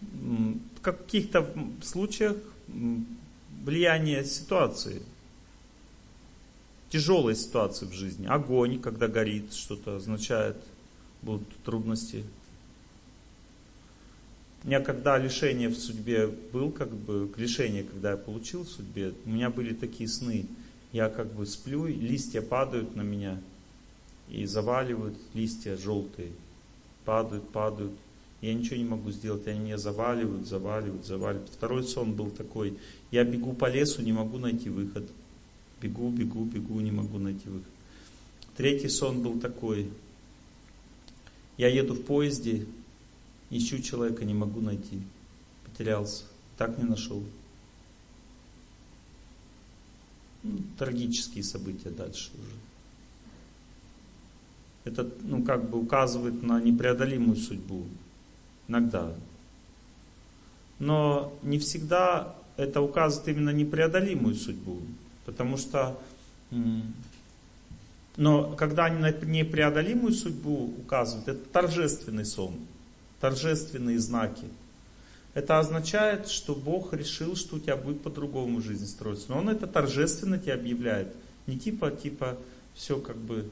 в 0.00 0.80
каких-то 0.82 1.48
случаях 1.82 2.36
влияние 3.64 4.24
ситуации, 4.24 5.02
тяжелой 6.90 7.34
ситуации 7.34 7.86
в 7.86 7.92
жизни. 7.92 8.26
Огонь, 8.26 8.80
когда 8.80 9.08
горит, 9.08 9.54
что-то 9.54 9.96
означает, 9.96 10.56
будут 11.22 11.48
трудности 11.64 12.24
у 14.64 14.66
меня 14.66 14.80
когда 14.80 15.18
лишение 15.18 15.68
в 15.68 15.76
судьбе 15.76 16.26
был, 16.26 16.70
как 16.70 16.90
бы, 16.90 17.30
лишение, 17.36 17.84
когда 17.84 18.12
я 18.12 18.16
получил 18.16 18.64
в 18.64 18.68
судьбе, 18.68 19.12
у 19.26 19.28
меня 19.28 19.50
были 19.50 19.74
такие 19.74 20.08
сны. 20.08 20.46
Я 20.90 21.10
как 21.10 21.34
бы 21.34 21.44
сплю, 21.44 21.86
листья 21.86 22.40
падают 22.40 22.96
на 22.96 23.02
меня 23.02 23.38
и 24.30 24.46
заваливают 24.46 25.16
листья 25.34 25.76
желтые. 25.76 26.32
Падают, 27.04 27.46
падают. 27.50 27.92
Я 28.40 28.54
ничего 28.54 28.76
не 28.76 28.84
могу 28.84 29.10
сделать, 29.10 29.46
они 29.46 29.60
меня 29.60 29.76
заваливают, 29.76 30.46
заваливают, 30.46 31.04
заваливают. 31.04 31.50
Второй 31.50 31.84
сон 31.84 32.14
был 32.14 32.30
такой, 32.30 32.78
я 33.10 33.24
бегу 33.24 33.52
по 33.52 33.68
лесу, 33.70 34.00
не 34.00 34.12
могу 34.12 34.38
найти 34.38 34.70
выход. 34.70 35.06
Бегу, 35.82 36.08
бегу, 36.08 36.44
бегу, 36.44 36.80
не 36.80 36.90
могу 36.90 37.18
найти 37.18 37.48
выход. 37.50 37.68
Третий 38.56 38.88
сон 38.88 39.22
был 39.22 39.38
такой, 39.40 39.90
я 41.58 41.68
еду 41.68 41.94
в 41.94 42.02
поезде, 42.02 42.66
Ищу 43.50 43.80
человека, 43.80 44.24
не 44.24 44.34
могу 44.34 44.60
найти. 44.60 45.02
Потерялся. 45.64 46.24
Так 46.56 46.78
не 46.78 46.84
нашел. 46.84 47.22
Ну, 50.42 50.58
трагические 50.78 51.42
события 51.44 51.90
дальше 51.90 52.30
уже. 52.34 52.56
Это, 54.84 55.10
ну, 55.22 55.42
как 55.42 55.70
бы 55.70 55.80
указывает 55.80 56.42
на 56.42 56.60
непреодолимую 56.60 57.36
судьбу. 57.36 57.86
Иногда. 58.68 59.14
Но 60.78 61.32
не 61.42 61.58
всегда 61.58 62.34
это 62.56 62.80
указывает 62.80 63.28
именно 63.28 63.50
непреодолимую 63.50 64.34
судьбу. 64.34 64.80
Потому 65.24 65.56
что 65.56 65.98
но 68.16 68.52
когда 68.52 68.84
они 68.84 68.98
на 69.00 69.10
непреодолимую 69.10 70.12
судьбу 70.12 70.72
указывают, 70.78 71.26
это 71.26 71.40
торжественный 71.50 72.24
сон 72.24 72.54
торжественные 73.24 73.98
знаки. 74.00 74.44
Это 75.32 75.58
означает, 75.58 76.28
что 76.28 76.54
Бог 76.54 76.92
решил, 76.92 77.36
что 77.36 77.56
у 77.56 77.58
тебя 77.58 77.74
будет 77.74 78.02
по-другому 78.02 78.60
жизнь 78.60 78.86
строиться. 78.86 79.30
Но 79.30 79.38
Он 79.38 79.48
это 79.48 79.66
торжественно 79.66 80.38
тебе 80.38 80.52
объявляет. 80.52 81.08
Не 81.46 81.58
типа, 81.58 81.90
типа, 81.90 82.36
все 82.74 82.98
как 82.98 83.16
бы, 83.16 83.48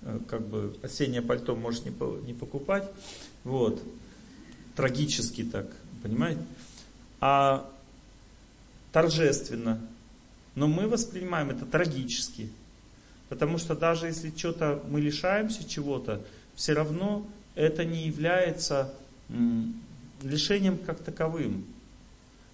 э, 0.00 0.18
как 0.28 0.46
бы 0.46 0.78
осеннее 0.82 1.20
пальто 1.20 1.54
можешь 1.56 1.84
не, 1.84 1.92
не 2.24 2.32
покупать. 2.32 2.90
Вот. 3.44 3.82
Трагически 4.76 5.44
так, 5.44 5.66
понимаете? 6.02 6.40
А 7.20 7.70
торжественно. 8.92 9.78
Но 10.54 10.68
мы 10.68 10.88
воспринимаем 10.88 11.50
это 11.50 11.66
трагически. 11.66 12.48
Потому 13.32 13.56
что 13.56 13.74
даже 13.74 14.08
если 14.08 14.30
что-то 14.36 14.82
мы 14.90 15.00
лишаемся 15.00 15.66
чего-то, 15.66 16.20
все 16.54 16.74
равно 16.74 17.26
это 17.54 17.82
не 17.82 18.04
является 18.04 18.92
лишением 20.22 20.76
как 20.76 20.98
таковым. 20.98 21.64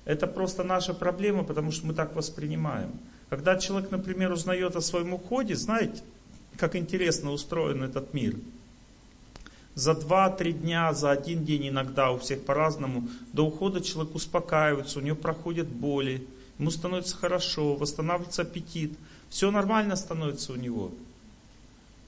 Это 0.05 0.29
просто 0.29 0.63
наша 0.63 0.95
проблема, 0.95 1.43
потому 1.43 1.73
что 1.73 1.85
мы 1.85 1.95
так 1.95 2.15
воспринимаем. 2.15 2.93
Когда 3.29 3.59
человек, 3.59 3.91
например, 3.91 4.31
узнает 4.31 4.77
о 4.77 4.81
своем 4.81 5.15
уходе, 5.15 5.57
знаете, 5.57 6.01
как 6.57 6.77
интересно 6.77 7.33
устроен 7.33 7.83
этот 7.83 8.15
мир. 8.15 8.37
За 9.75 9.95
два-три 9.97 10.53
дня, 10.53 10.93
за 10.93 11.11
один 11.11 11.45
день 11.45 11.71
иногда, 11.71 12.13
у 12.13 12.19
всех 12.19 12.45
по-разному, 12.45 13.09
до 13.33 13.47
ухода 13.47 13.81
человек 13.81 14.15
успокаивается, 14.15 15.01
у 15.01 15.03
него 15.03 15.17
проходят 15.17 15.67
боли, 15.67 16.25
ему 16.57 16.71
становится 16.71 17.17
хорошо, 17.17 17.75
восстанавливается 17.75 18.43
аппетит, 18.43 18.93
все 19.31 19.51
нормально 19.51 19.97
становится 19.97 20.53
у 20.53 20.57
него. 20.57 20.93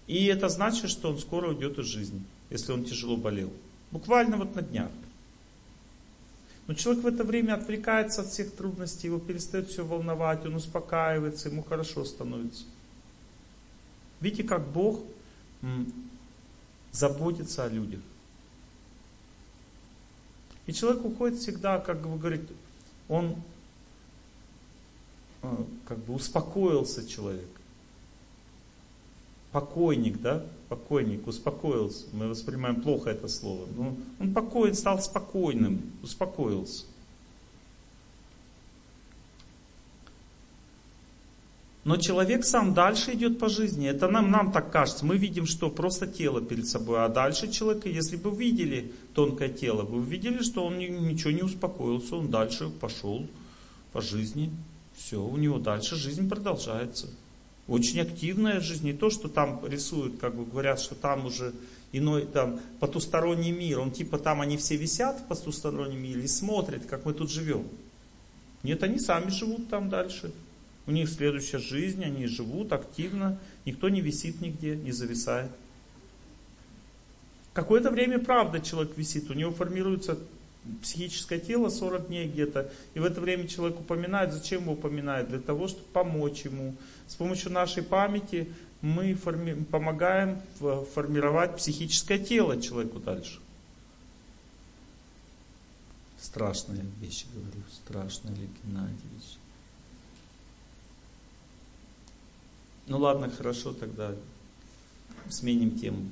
И 0.06 0.26
это 0.26 0.48
значит, 0.48 0.90
что 0.90 1.10
он 1.10 1.18
скоро 1.18 1.50
уйдет 1.50 1.78
из 1.78 1.86
жизни, 1.86 2.22
если 2.50 2.72
он 2.72 2.84
тяжело 2.84 3.16
болел. 3.16 3.52
Буквально 3.90 4.36
вот 4.36 4.54
на 4.54 4.62
днях. 4.62 4.90
Но 6.66 6.74
человек 6.74 7.02
в 7.02 7.06
это 7.06 7.24
время 7.24 7.54
отвлекается 7.54 8.22
от 8.22 8.28
всех 8.28 8.52
трудностей, 8.54 9.08
его 9.08 9.18
перестает 9.18 9.68
все 9.68 9.84
волновать, 9.84 10.44
он 10.46 10.54
успокаивается, 10.54 11.48
ему 11.48 11.62
хорошо 11.62 12.04
становится. 12.04 12.64
Видите, 14.20 14.44
как 14.44 14.66
Бог 14.68 15.00
заботится 16.92 17.64
о 17.64 17.68
людях. 17.68 18.00
И 20.66 20.72
человек 20.72 21.04
уходит 21.04 21.40
всегда, 21.40 21.78
как 21.80 22.04
вы 22.06 22.18
говорите, 22.18 22.52
он 23.08 23.36
как 25.86 25.98
бы 25.98 26.14
успокоился 26.14 27.06
человек. 27.06 27.48
Покойник, 29.52 30.20
да? 30.20 30.44
Покойник, 30.68 31.26
успокоился. 31.26 32.06
Мы 32.12 32.28
воспринимаем 32.28 32.80
плохо 32.80 33.10
это 33.10 33.26
слово. 33.26 33.66
Но 33.76 33.96
он 34.20 34.32
покоен, 34.32 34.74
стал 34.74 35.00
спокойным, 35.00 35.82
успокоился. 36.02 36.84
Но 41.82 41.96
человек 41.96 42.44
сам 42.44 42.74
дальше 42.74 43.14
идет 43.14 43.38
по 43.38 43.48
жизни. 43.48 43.88
Это 43.88 44.06
нам, 44.06 44.30
нам 44.30 44.52
так 44.52 44.70
кажется. 44.70 45.04
Мы 45.04 45.16
видим, 45.16 45.46
что 45.46 45.70
просто 45.70 46.06
тело 46.06 46.40
перед 46.40 46.68
собой. 46.68 47.04
А 47.04 47.08
дальше 47.08 47.50
человека, 47.50 47.88
если 47.88 48.16
бы 48.16 48.30
видели 48.30 48.92
тонкое 49.14 49.48
тело, 49.48 49.82
вы 49.82 49.98
увидели, 49.98 50.42
что 50.42 50.64
он 50.64 50.78
ничего 50.78 51.30
не 51.30 51.42
успокоился. 51.42 52.16
Он 52.16 52.28
дальше 52.28 52.68
пошел 52.68 53.26
по 53.92 54.00
жизни. 54.02 54.52
Все, 55.00 55.22
у 55.22 55.36
него 55.38 55.58
дальше 55.58 55.96
жизнь 55.96 56.28
продолжается. 56.28 57.08
Очень 57.66 58.00
активная 58.00 58.60
жизнь. 58.60 58.84
Не 58.84 58.92
то, 58.92 59.08
что 59.08 59.28
там 59.28 59.64
рисуют, 59.66 60.18
как 60.18 60.34
бы 60.34 60.44
говорят, 60.44 60.78
что 60.78 60.94
там 60.94 61.24
уже 61.24 61.54
иной 61.90 62.26
там 62.26 62.60
потусторонний 62.80 63.50
мир. 63.50 63.80
Он 63.80 63.92
типа 63.92 64.18
там 64.18 64.42
они 64.42 64.58
все 64.58 64.76
висят 64.76 65.20
в 65.20 65.26
потустороннем 65.26 66.02
мире 66.02 66.24
и 66.24 66.28
смотрят, 66.28 66.84
как 66.84 67.06
мы 67.06 67.14
тут 67.14 67.30
живем. 67.30 67.66
Нет, 68.62 68.82
они 68.82 68.98
сами 68.98 69.30
живут 69.30 69.70
там 69.70 69.88
дальше. 69.88 70.32
У 70.86 70.90
них 70.90 71.08
следующая 71.08 71.58
жизнь, 71.58 72.04
они 72.04 72.26
живут 72.26 72.72
активно, 72.72 73.38
никто 73.64 73.88
не 73.88 74.02
висит 74.02 74.40
нигде, 74.40 74.76
не 74.76 74.92
зависает. 74.92 75.50
Какое-то 77.54 77.90
время, 77.90 78.18
правда, 78.18 78.60
человек 78.60 78.96
висит, 78.96 79.30
у 79.30 79.34
него 79.34 79.50
формируется 79.50 80.18
психическое 80.82 81.38
тело 81.38 81.68
40 81.68 82.08
дней 82.08 82.28
где-то, 82.28 82.72
и 82.94 83.00
в 83.00 83.04
это 83.04 83.20
время 83.20 83.48
человек 83.48 83.80
упоминает, 83.80 84.32
зачем 84.32 84.62
его 84.62 84.72
упоминает? 84.72 85.28
Для 85.28 85.40
того, 85.40 85.68
чтобы 85.68 85.86
помочь 85.88 86.42
ему. 86.42 86.74
С 87.06 87.14
помощью 87.14 87.52
нашей 87.52 87.82
памяти 87.82 88.52
мы 88.80 89.14
форми- 89.14 89.64
помогаем 89.64 90.40
формировать 90.94 91.56
психическое 91.56 92.18
тело 92.18 92.60
человеку 92.60 92.98
дальше. 92.98 93.40
Страшные 96.18 96.84
вещи 97.00 97.26
говорю, 97.34 97.62
страшные, 97.72 98.34
Олег 98.34 98.50
Геннадьевич. 98.64 99.38
Ну 102.86 102.98
ладно, 102.98 103.30
хорошо, 103.30 103.72
тогда 103.72 104.14
сменим 105.28 105.78
тему. 105.78 106.10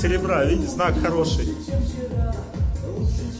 Серебра. 0.00 0.44
Видите, 0.44 0.68
знак 0.68 0.94
хороший. 1.02 1.46
Чем 1.66 1.82
вчера, 1.82 2.34
лучше, 2.86 3.30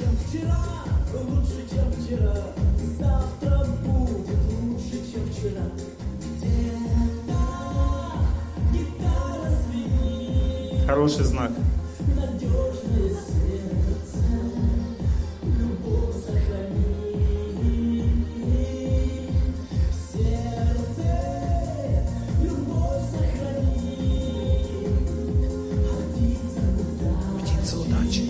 Птица 27.39 27.79
удачи. 27.79 28.29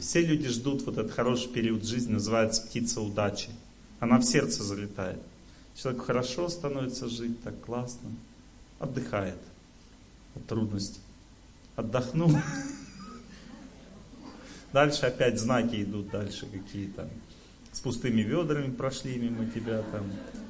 Все 0.00 0.20
люди 0.20 0.48
ждут 0.48 0.84
вот 0.84 0.98
этот 0.98 1.12
хороший 1.12 1.48
период 1.48 1.86
жизни, 1.86 2.12
называется 2.12 2.60
птица 2.60 3.00
удачи. 3.00 3.48
Она 4.00 4.18
в 4.18 4.24
сердце 4.24 4.62
залетает. 4.62 5.22
Человеку 5.74 6.04
хорошо 6.04 6.50
становится 6.50 7.08
жить, 7.08 7.42
так 7.42 7.58
классно. 7.62 8.10
Отдыхает 8.80 9.38
от 10.34 10.46
трудностей. 10.46 11.00
Отдохнул. 11.76 12.32
Дальше 14.72 15.06
опять 15.06 15.38
знаки 15.38 15.82
идут, 15.82 16.10
дальше 16.10 16.46
какие-то. 16.46 17.08
С 17.72 17.80
пустыми 17.80 18.20
ведрами 18.22 18.72
прошли 18.72 19.16
мимо 19.16 19.46
тебя, 19.46 19.82
там, 19.92 20.04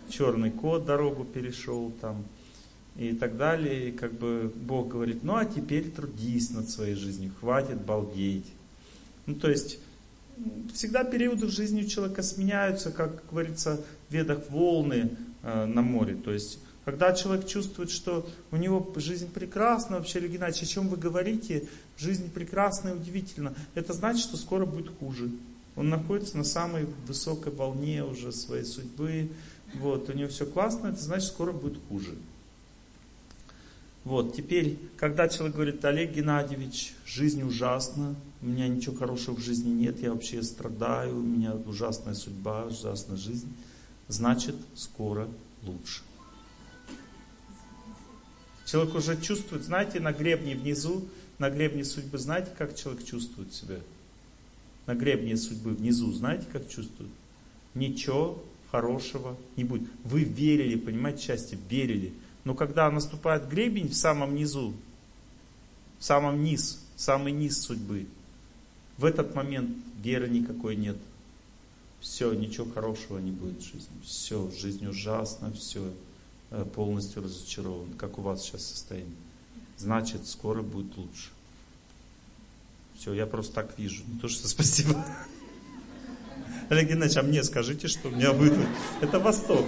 черный 0.09 0.51
кот 0.51 0.87
дорогу 0.87 1.25
перешел, 1.25 1.93
там, 2.01 2.25
и 2.97 3.13
так 3.13 3.37
далее. 3.37 3.89
И 3.89 3.93
как 3.93 4.13
бы 4.15 4.53
Бог 4.55 4.89
говорит, 4.89 5.23
ну 5.23 5.37
а 5.37 5.45
теперь 5.45 5.91
трудись 5.91 6.51
над 6.51 6.69
своей 6.69 6.95
жизнью, 6.95 7.33
хватит 7.39 7.81
балдеть. 7.81 8.47
Ну 9.27 9.35
то 9.35 9.51
есть, 9.51 9.79
всегда 10.75 11.05
периоды 11.05 11.47
в 11.47 11.51
жизни 11.51 11.83
у 11.83 11.87
человека 11.87 12.23
сменяются, 12.23 12.91
как 12.91 13.23
говорится 13.31 13.85
в 14.09 14.13
ведах, 14.13 14.51
волны 14.51 15.17
э, 15.43 15.65
на 15.67 15.83
море. 15.83 16.17
То 16.17 16.33
есть, 16.33 16.59
когда 16.89 17.13
человек 17.13 17.47
чувствует, 17.47 17.91
что 17.91 18.27
у 18.51 18.57
него 18.57 18.95
жизнь 18.97 19.31
прекрасна, 19.31 19.99
вообще, 19.99 20.21
Олег 20.21 20.31
Геннадьевич, 20.31 20.63
о 20.63 20.73
чем 20.73 20.89
вы 20.89 20.97
говорите, 20.97 21.69
жизнь 21.99 22.31
прекрасна 22.31 22.89
и 22.89 22.93
удивительна, 22.93 23.55
это 23.75 23.93
значит, 23.93 24.23
что 24.23 24.39
скоро 24.39 24.65
будет 24.65 24.91
хуже. 24.99 25.29
Он 25.77 25.91
находится 25.91 26.39
на 26.39 26.45
самой 26.45 26.87
высокой 27.07 27.53
волне 27.53 28.03
уже 28.03 28.33
своей 28.33 28.65
судьбы, 28.65 29.29
вот, 29.75 30.09
у 30.09 30.15
него 30.15 30.31
все 30.31 30.47
классно, 30.47 30.87
это 30.87 31.03
значит, 31.03 31.29
скоро 31.29 31.53
будет 31.53 31.79
хуже. 31.91 32.15
Вот, 34.05 34.35
теперь, 34.35 34.79
когда 34.97 35.29
человек 35.29 35.57
говорит, 35.57 35.85
Олег 35.85 36.15
Геннадьевич, 36.15 36.95
жизнь 37.05 37.43
ужасна, 37.43 38.15
у 38.41 38.47
меня 38.47 38.67
ничего 38.67 38.97
хорошего 38.97 39.35
в 39.35 39.41
жизни 39.41 39.69
нет, 39.69 40.01
я 40.01 40.15
вообще 40.15 40.43
страдаю, 40.43 41.19
у 41.19 41.23
меня 41.23 41.53
ужасная 41.53 42.15
судьба, 42.15 42.65
ужасная 42.65 43.19
жизнь, 43.19 43.53
значит, 44.09 44.57
скоро 44.75 45.29
лучше. 45.65 46.08
Человек 48.71 48.97
уже 48.97 49.19
чувствует, 49.19 49.65
знаете, 49.65 49.99
на 49.99 50.13
гребне 50.13 50.55
внизу, 50.55 51.09
на 51.39 51.49
гребне 51.49 51.85
судьбы, 51.85 52.19
знаете, 52.19 52.51
как 52.59 52.77
человек 52.77 53.03
чувствует 53.03 53.55
себя? 53.55 53.79
На 54.85 54.95
гребне 54.95 55.39
судьбы 55.39 55.71
внизу, 55.71 56.13
знаете, 56.13 56.45
как 56.53 56.69
чувствует? 56.69 57.11
Ничего 57.75 58.45
хорошего 58.71 59.39
не 59.57 59.65
будет. 59.65 59.89
Вы 60.05 60.25
верили, 60.25 60.77
понимаете, 60.77 61.23
счастье, 61.23 61.59
верили. 61.71 62.13
Но 62.45 62.55
когда 62.55 62.91
наступает 62.91 63.49
гребень 63.49 63.89
в 63.89 63.95
самом 63.95 64.35
низу, 64.35 64.75
в 65.99 66.05
самом 66.05 66.43
низ, 66.43 66.85
самый 66.95 67.33
низ 67.33 67.59
судьбы, 67.59 68.07
в 68.99 69.07
этот 69.07 69.35
момент 69.35 69.79
веры 70.03 70.29
никакой 70.29 70.77
нет. 70.77 70.99
Все, 72.01 72.35
ничего 72.35 72.71
хорошего 72.71 73.17
не 73.17 73.31
будет 73.31 73.61
в 73.61 73.65
жизни. 73.65 73.97
Все, 74.05 74.51
жизнь 74.51 74.87
ужасна, 74.87 75.53
все, 75.53 75.91
полностью 76.75 77.23
разочарован, 77.23 77.93
как 77.95 78.19
у 78.19 78.23
вас 78.23 78.43
сейчас 78.43 78.65
состояние. 78.65 79.17
Значит, 79.77 80.27
скоро 80.27 80.63
будет 80.63 80.97
лучше. 80.97 81.31
Все, 82.99 83.13
я 83.13 83.27
просто 83.27 83.55
так 83.55 83.79
вижу. 83.79 84.03
Не 84.09 84.19
то, 84.19 84.29
что 84.29 84.49
спасибо. 84.49 85.05
Олег 86.69 86.89
Геннадьевич, 86.89 87.17
а 87.17 87.23
мне 87.23 87.43
скажите, 87.45 87.87
что 87.87 88.09
у 88.09 88.11
меня 88.11 88.33
будет. 88.33 88.59
Это 89.01 89.19
Восток. 89.21 89.65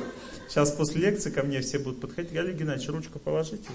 Сейчас 0.48 0.72
после 0.72 1.02
лекции 1.02 1.30
ко 1.30 1.42
мне 1.44 1.60
все 1.60 1.78
будут 1.78 2.00
подходить. 2.00 2.36
Олег 2.36 2.56
Геннадьевич, 2.56 2.88
ручку 2.88 3.18
положите. 3.18 3.68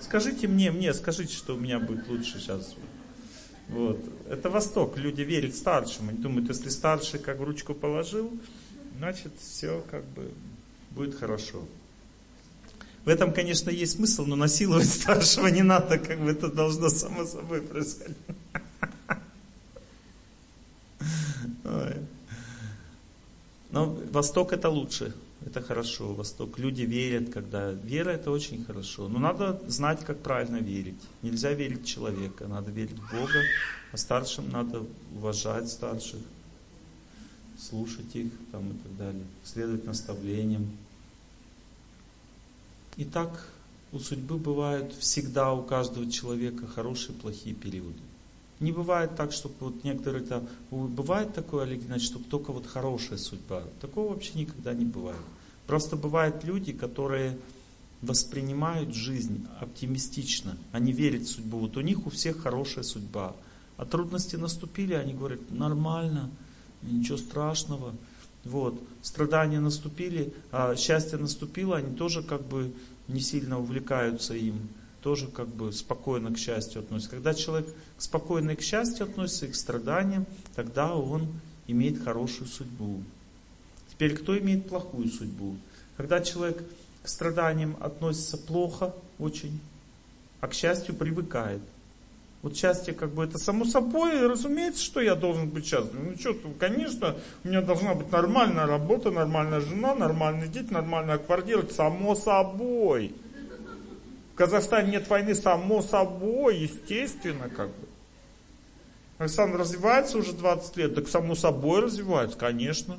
Скажите 0.00 0.46
мне, 0.46 0.70
мне, 0.70 0.94
скажите, 0.94 1.34
что 1.34 1.56
у 1.56 1.58
меня 1.58 1.80
будет 1.80 2.06
лучше 2.08 2.38
сейчас. 2.38 2.74
Вот. 3.68 3.98
Это 4.28 4.48
Восток. 4.48 4.96
Люди 4.96 5.22
верят 5.22 5.56
старшим. 5.56 6.08
Они 6.08 6.18
думают, 6.18 6.48
если 6.48 6.68
старший 6.68 7.18
как 7.18 7.40
ручку 7.40 7.74
положил, 7.74 8.32
значит 8.98 9.32
все 9.40 9.84
как 9.90 10.04
бы 10.10 10.30
будет 10.94 11.18
хорошо. 11.18 11.64
В 13.04 13.08
этом, 13.08 13.32
конечно, 13.32 13.70
есть 13.70 13.96
смысл, 13.96 14.24
но 14.24 14.36
насиловать 14.36 14.88
старшего 15.00 15.48
не 15.48 15.62
надо, 15.62 15.98
как 15.98 16.20
бы 16.20 16.30
это 16.30 16.48
должно 16.48 16.88
само 16.88 17.24
собой 17.24 17.60
происходить. 17.60 18.16
Но 23.70 23.86
Восток 24.12 24.52
это 24.52 24.70
лучше, 24.70 25.12
это 25.44 25.60
хорошо, 25.60 26.14
Восток. 26.14 26.58
Люди 26.60 26.82
верят, 26.82 27.30
когда... 27.30 27.72
Вера 27.72 28.10
это 28.10 28.30
очень 28.30 28.64
хорошо, 28.64 29.08
но 29.08 29.18
надо 29.18 29.60
знать, 29.66 30.04
как 30.04 30.20
правильно 30.20 30.58
верить. 30.58 31.00
Нельзя 31.22 31.52
верить 31.52 31.82
в 31.82 31.86
человека, 31.86 32.46
надо 32.46 32.70
верить 32.70 32.98
в 32.98 33.10
Бога, 33.10 33.42
а 33.90 33.96
старшим 33.96 34.48
надо 34.50 34.86
уважать 35.12 35.68
старших, 35.68 36.20
слушать 37.58 38.14
их 38.14 38.32
там 38.52 38.70
и 38.70 38.78
так 38.78 38.96
далее, 38.96 39.24
следовать 39.42 39.84
наставлениям. 39.84 40.70
И 42.96 43.04
так 43.04 43.48
у 43.92 43.98
судьбы 43.98 44.36
бывают 44.36 44.92
всегда 44.94 45.52
у 45.52 45.62
каждого 45.62 46.10
человека 46.10 46.66
хорошие 46.66 47.14
плохие 47.14 47.54
периоды. 47.54 48.00
Не 48.60 48.72
бывает 48.72 49.16
так, 49.16 49.32
чтобы 49.32 49.54
вот 49.60 49.84
некоторые 49.84 50.24
там, 50.24 50.48
бывает 50.70 51.34
такое, 51.34 51.64
Олег 51.64 51.80
Геннадьевич, 51.80 52.08
чтобы 52.08 52.24
только 52.26 52.52
вот 52.52 52.66
хорошая 52.66 53.18
судьба. 53.18 53.64
Такого 53.80 54.12
вообще 54.12 54.38
никогда 54.38 54.74
не 54.74 54.84
бывает. 54.84 55.20
Просто 55.66 55.96
бывают 55.96 56.44
люди, 56.44 56.72
которые 56.72 57.36
воспринимают 58.00 58.94
жизнь 58.94 59.46
оптимистично, 59.60 60.56
они 60.72 60.92
верят 60.92 61.22
в 61.22 61.30
судьбу. 61.30 61.58
Вот 61.58 61.76
у 61.76 61.80
них 61.80 62.06
у 62.06 62.10
всех 62.10 62.42
хорошая 62.42 62.84
судьба. 62.84 63.34
А 63.76 63.86
трудности 63.86 64.36
наступили, 64.36 64.94
они 64.94 65.14
говорят, 65.14 65.50
нормально, 65.50 66.30
ничего 66.82 67.16
страшного. 67.16 67.94
Вот. 68.44 68.80
Страдания 69.02 69.60
наступили, 69.60 70.32
а 70.52 70.76
счастье 70.76 71.18
наступило, 71.18 71.76
они 71.76 71.94
тоже 71.96 72.22
как 72.22 72.42
бы 72.42 72.72
не 73.08 73.20
сильно 73.20 73.58
увлекаются 73.58 74.34
им, 74.34 74.68
тоже 75.02 75.28
как 75.28 75.48
бы 75.48 75.72
спокойно 75.72 76.32
к 76.32 76.38
счастью 76.38 76.80
относятся. 76.80 77.10
Когда 77.10 77.34
человек 77.34 77.68
спокойно 77.98 78.56
к 78.56 78.62
счастью 78.62 79.06
относится 79.06 79.46
и 79.46 79.50
к 79.50 79.54
страданиям, 79.54 80.26
тогда 80.54 80.94
он 80.94 81.28
имеет 81.66 82.02
хорошую 82.02 82.48
судьбу. 82.48 83.02
Теперь 83.90 84.16
кто 84.16 84.38
имеет 84.38 84.68
плохую 84.68 85.08
судьбу? 85.08 85.56
Когда 85.96 86.20
человек 86.20 86.62
к 87.02 87.08
страданиям 87.08 87.76
относится 87.80 88.36
плохо 88.38 88.94
очень, 89.18 89.60
а 90.40 90.48
к 90.48 90.54
счастью 90.54 90.94
привыкает. 90.94 91.62
Вот 92.44 92.58
счастье 92.58 92.92
как 92.92 93.08
бы 93.14 93.24
это 93.24 93.38
само 93.38 93.64
собой, 93.64 94.20
разумеется, 94.26 94.84
что 94.84 95.00
я 95.00 95.14
должен 95.14 95.48
быть 95.48 95.64
счастлив. 95.64 95.94
Ну 95.94 96.14
что, 96.14 96.36
конечно, 96.58 97.16
у 97.42 97.48
меня 97.48 97.62
должна 97.62 97.94
быть 97.94 98.12
нормальная 98.12 98.66
работа, 98.66 99.10
нормальная 99.10 99.60
жена, 99.60 99.94
нормальные 99.94 100.48
дети, 100.48 100.70
нормальная 100.70 101.16
квартира, 101.16 101.64
само 101.68 102.14
собой. 102.14 103.14
В 104.34 104.36
Казахстане 104.36 104.92
нет 104.92 105.08
войны, 105.08 105.34
само 105.34 105.80
собой, 105.80 106.58
естественно, 106.58 107.48
как 107.48 107.68
бы. 107.68 107.88
Александр 109.16 109.60
развивается 109.60 110.18
уже 110.18 110.34
20 110.34 110.76
лет, 110.76 110.94
так 110.96 111.08
само 111.08 111.34
собой 111.34 111.80
развивается, 111.80 112.36
конечно. 112.36 112.98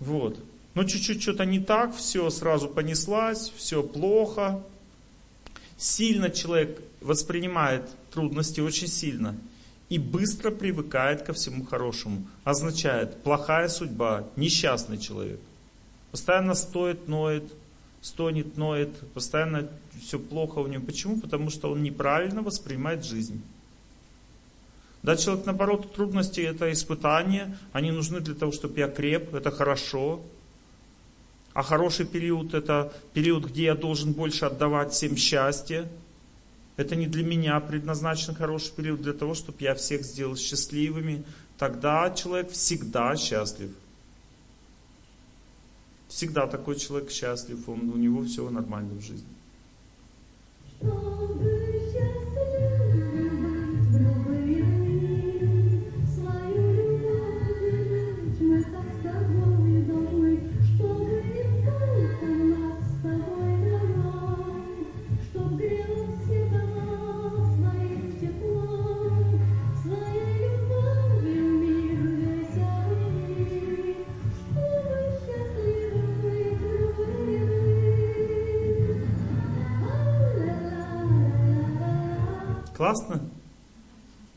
Вот. 0.00 0.40
Но 0.74 0.82
чуть-чуть 0.82 1.22
что-то 1.22 1.44
не 1.44 1.60
так, 1.60 1.94
все 1.94 2.28
сразу 2.30 2.68
понеслась, 2.68 3.52
все 3.56 3.84
плохо. 3.84 4.60
Сильно 5.78 6.30
человек 6.30 6.80
воспринимает 7.00 7.88
трудности 8.10 8.60
очень 8.60 8.88
сильно 8.88 9.36
и 9.88 9.98
быстро 9.98 10.50
привыкает 10.50 11.22
ко 11.22 11.32
всему 11.32 11.64
хорошему. 11.64 12.26
Означает 12.44 13.22
плохая 13.22 13.68
судьба, 13.68 14.24
несчастный 14.36 14.98
человек. 14.98 15.40
Постоянно 16.10 16.54
стоит, 16.54 17.08
ноет, 17.08 17.44
стонет, 18.00 18.56
ноет, 18.56 18.98
постоянно 19.12 19.68
все 20.00 20.18
плохо 20.18 20.58
у 20.58 20.66
него. 20.66 20.84
Почему? 20.84 21.20
Потому 21.20 21.50
что 21.50 21.70
он 21.70 21.82
неправильно 21.82 22.42
воспринимает 22.42 23.04
жизнь. 23.04 23.42
Да, 25.02 25.16
человек, 25.16 25.46
наоборот, 25.46 25.94
трудности 25.94 26.40
это 26.40 26.72
испытания, 26.72 27.56
они 27.72 27.92
нужны 27.92 28.20
для 28.20 28.34
того, 28.34 28.50
чтобы 28.50 28.80
я 28.80 28.88
креп, 28.88 29.34
это 29.34 29.52
хорошо. 29.52 30.20
А 31.52 31.62
хороший 31.62 32.06
период 32.06 32.54
это 32.54 32.92
период, 33.12 33.46
где 33.46 33.64
я 33.64 33.74
должен 33.74 34.12
больше 34.12 34.46
отдавать 34.46 34.92
всем 34.92 35.16
счастье. 35.16 35.88
Это 36.76 36.94
не 36.94 37.06
для 37.06 37.24
меня 37.24 37.58
предназначен 37.60 38.34
хороший 38.34 38.72
период, 38.72 39.00
для 39.00 39.14
того, 39.14 39.34
чтобы 39.34 39.58
я 39.60 39.74
всех 39.74 40.02
сделал 40.02 40.36
счастливыми. 40.36 41.24
Тогда 41.58 42.10
человек 42.10 42.50
всегда 42.50 43.16
счастлив. 43.16 43.70
Всегда 46.08 46.46
такой 46.46 46.76
человек 46.76 47.10
счастлив, 47.10 47.68
он, 47.68 47.90
у 47.90 47.96
него 47.96 48.24
все 48.24 48.48
нормально 48.50 48.94
в 48.94 49.00
жизни. 49.00 49.26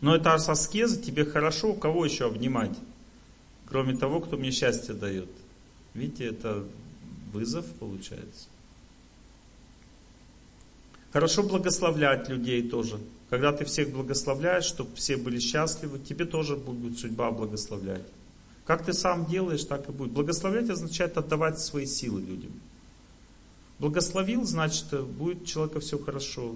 Но 0.09 0.15
это 0.15 0.33
аскеза, 0.33 0.99
тебе 0.99 1.23
хорошо, 1.23 1.75
кого 1.75 2.03
еще 2.03 2.25
обнимать? 2.25 2.75
Кроме 3.67 3.95
того, 3.95 4.19
кто 4.21 4.37
мне 4.37 4.49
счастье 4.49 4.95
дает. 4.95 5.29
Видите, 5.93 6.25
это 6.25 6.65
вызов 7.31 7.63
получается. 7.79 8.47
Хорошо 11.13 11.43
благословлять 11.43 12.27
людей 12.27 12.67
тоже. 12.67 12.99
Когда 13.29 13.51
ты 13.53 13.65
всех 13.65 13.91
благословляешь, 13.91 14.63
чтобы 14.63 14.95
все 14.95 15.15
были 15.15 15.37
счастливы, 15.37 15.99
тебе 15.99 16.25
тоже 16.25 16.55
будет 16.55 16.97
судьба 16.97 17.29
благословлять. 17.29 18.07
Как 18.65 18.83
ты 18.83 18.93
сам 18.93 19.27
делаешь, 19.27 19.63
так 19.63 19.89
и 19.89 19.91
будет. 19.91 20.11
Благословлять 20.11 20.71
означает 20.71 21.19
отдавать 21.19 21.59
свои 21.59 21.85
силы 21.85 22.21
людям. 22.21 22.53
Благословил, 23.77 24.43
значит, 24.43 24.87
будет 25.05 25.43
у 25.43 25.45
человека 25.45 25.79
все 25.81 25.99
хорошо. 25.99 26.55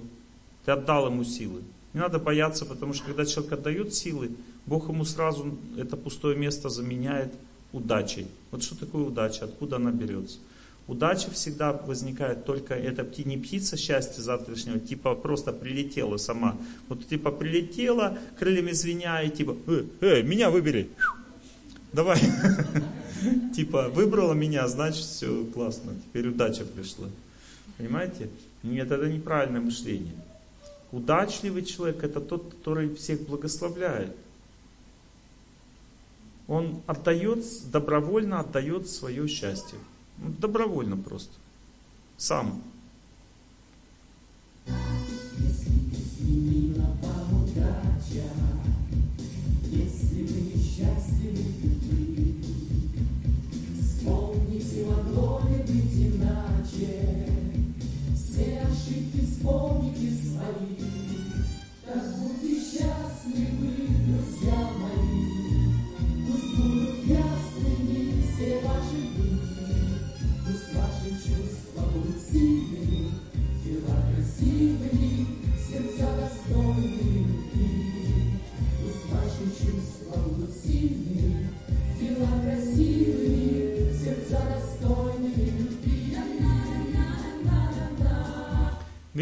Ты 0.66 0.72
отдал 0.72 1.06
ему 1.06 1.24
силы. 1.24 1.62
Не 1.94 2.00
надо 2.00 2.20
бояться, 2.20 2.66
потому 2.66 2.94
что 2.94 3.06
когда 3.06 3.26
человек 3.26 3.54
отдает 3.54 3.94
силы, 3.94 4.32
Бог 4.66 4.90
ему 4.90 5.06
сразу 5.06 5.58
это 5.78 5.96
пустое 5.96 6.36
место 6.36 6.70
заменяет 6.70 7.34
удачей. 7.72 8.28
Вот 8.52 8.64
что 8.64 8.78
такое 8.78 9.04
удача, 9.04 9.46
откуда 9.46 9.76
она 9.76 9.92
берется? 9.92 10.40
Удача 10.88 11.32
всегда 11.32 11.72
возникает 11.72 12.46
только, 12.46 12.74
это 12.74 13.08
не 13.24 13.38
птица 13.38 13.78
счастья 13.78 14.22
завтрашнего, 14.22 14.80
типа 14.80 15.16
просто 15.16 15.54
прилетела 15.54 16.18
сама. 16.18 16.58
Вот 16.90 17.08
типа 17.08 17.32
прилетела, 17.32 18.18
крыльями 18.38 18.72
звеня, 18.72 19.22
и 19.22 19.30
типа, 19.30 19.56
э, 19.68 19.86
э, 20.02 20.22
меня 20.24 20.50
выбери. 20.50 20.90
Давай. 21.94 22.20
Типа, 23.56 23.88
выбрала 23.88 24.34
меня, 24.34 24.68
значит 24.68 25.06
все 25.06 25.46
классно, 25.46 25.94
теперь 26.04 26.28
удача 26.28 26.66
пришла. 26.66 27.08
Понимаете? 27.78 28.30
Нет, 28.64 28.92
это 28.92 29.08
неправильное 29.08 29.62
мышление. 29.62 30.12
Удачливый 30.94 31.66
человек 31.66 32.04
это 32.04 32.22
тот, 32.22 32.54
который 32.54 32.94
всех 32.94 33.22
благословляет. 33.22 34.16
Он 36.48 36.84
отдает, 36.86 37.44
добровольно 37.72 38.42
отдает 38.42 38.88
свое 38.88 39.28
счастье. 39.28 39.80
Ну, 40.20 40.30
Добровольно 40.38 40.96
просто. 40.96 41.34
Сам. 42.18 42.62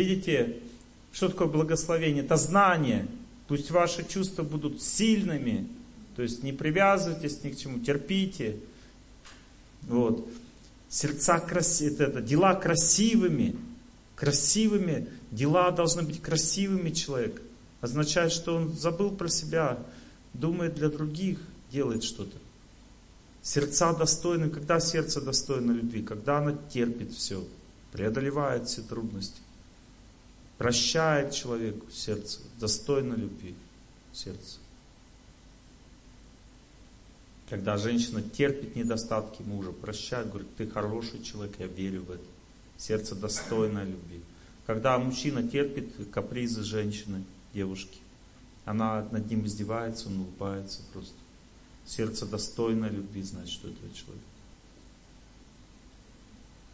Видите, 0.02 0.58
что 1.12 1.30
такое 1.30 1.48
благословение? 1.48 2.24
Это 2.24 2.36
знание. 2.36 3.08
Пусть 3.48 3.70
ваши 3.70 4.04
чувства 4.04 4.42
будут 4.42 4.82
сильными. 4.82 5.68
То 6.16 6.24
есть 6.24 6.42
не 6.42 6.54
привязывайтесь 6.54 7.44
ни 7.44 7.52
к 7.52 7.58
чему, 7.58 7.80
терпите. 7.80 8.58
Вот. 9.84 10.28
Сердца 10.90 11.40
красивые, 11.40 12.08
это, 12.08 12.20
дела 12.20 12.56
красивыми. 12.56 13.56
Красивыми. 14.16 15.08
Дела 15.30 15.70
должны 15.70 16.02
быть 16.02 16.20
красивыми 16.20 16.90
человек. 16.90 17.40
Означает, 17.82 18.32
что 18.32 18.56
он 18.56 18.74
забыл 18.74 19.12
про 19.12 19.30
себя, 19.30 19.78
думает 20.34 20.74
для 20.74 20.90
других, 20.90 21.38
делает 21.72 22.04
что-то. 22.04 22.38
Сердца 23.44 23.94
достойны. 23.94 24.50
Когда 24.50 24.80
сердце 24.80 25.22
достойно 25.22 25.74
любви? 25.74 26.02
Когда 26.02 26.40
оно 26.40 26.58
терпит 26.74 27.14
все, 27.14 27.44
преодолевает 27.92 28.68
все 28.68 28.82
трудности. 28.82 29.42
Прощает 30.62 31.34
человеку 31.34 31.90
сердце, 31.90 32.40
достойно 32.60 33.16
любви 33.16 33.56
сердце. 34.14 34.60
Когда 37.50 37.78
женщина 37.78 38.22
терпит 38.22 38.76
недостатки 38.76 39.42
мужа, 39.42 39.72
прощает, 39.72 40.30
говорит, 40.30 40.56
ты 40.58 40.68
хороший 40.68 41.24
человек, 41.24 41.56
я 41.58 41.66
верю 41.66 42.04
в 42.04 42.12
это. 42.12 42.24
Сердце 42.78 43.16
достойно 43.16 43.84
любви. 43.84 44.22
Когда 44.68 45.00
мужчина 45.00 45.42
терпит 45.42 45.96
капризы 46.12 46.64
женщины, 46.64 47.24
девушки, 47.56 47.98
она 48.64 49.02
над 49.10 49.32
ним 49.32 49.48
издевается, 49.48 50.10
он 50.10 50.20
улыбается 50.20 50.82
просто. 50.94 51.18
Сердце 51.88 52.28
достойно 52.28 52.86
любви, 52.86 53.24
значит, 53.24 53.52
что 53.52 53.68
этого 53.68 53.92
человека. 53.96 54.26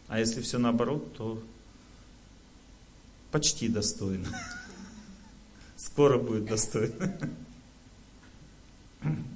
А 0.08 0.20
если 0.20 0.42
все 0.42 0.58
наоборот, 0.58 1.16
то 1.16 1.42
почти 3.30 3.68
достойно. 3.68 4.28
Скоро 5.76 6.18
будет 6.18 6.46
достойно. 6.46 7.18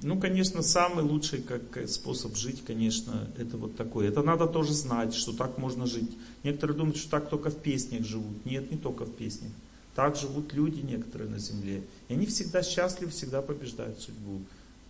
Ну, 0.01 0.19
конечно, 0.19 0.61
самый 0.61 1.05
лучший 1.05 1.41
как 1.41 1.87
способ 1.89 2.35
жить, 2.35 2.63
конечно, 2.65 3.29
это 3.37 3.55
вот 3.55 3.77
такой. 3.77 4.07
Это 4.07 4.21
надо 4.21 4.45
тоже 4.45 4.73
знать, 4.73 5.13
что 5.13 5.31
так 5.31 5.57
можно 5.57 5.85
жить. 5.85 6.11
Некоторые 6.43 6.77
думают, 6.77 6.97
что 6.97 7.09
так 7.09 7.29
только 7.29 7.49
в 7.49 7.55
песнях 7.55 8.05
живут. 8.05 8.45
Нет, 8.45 8.71
не 8.71 8.77
только 8.77 9.05
в 9.05 9.15
песнях. 9.15 9.51
Так 9.95 10.17
живут 10.17 10.53
люди 10.53 10.81
некоторые 10.81 11.29
на 11.29 11.39
земле. 11.39 11.83
И 12.09 12.13
они 12.13 12.25
всегда 12.25 12.61
счастливы, 12.61 13.11
всегда 13.11 13.41
побеждают 13.41 14.01
судьбу. 14.01 14.41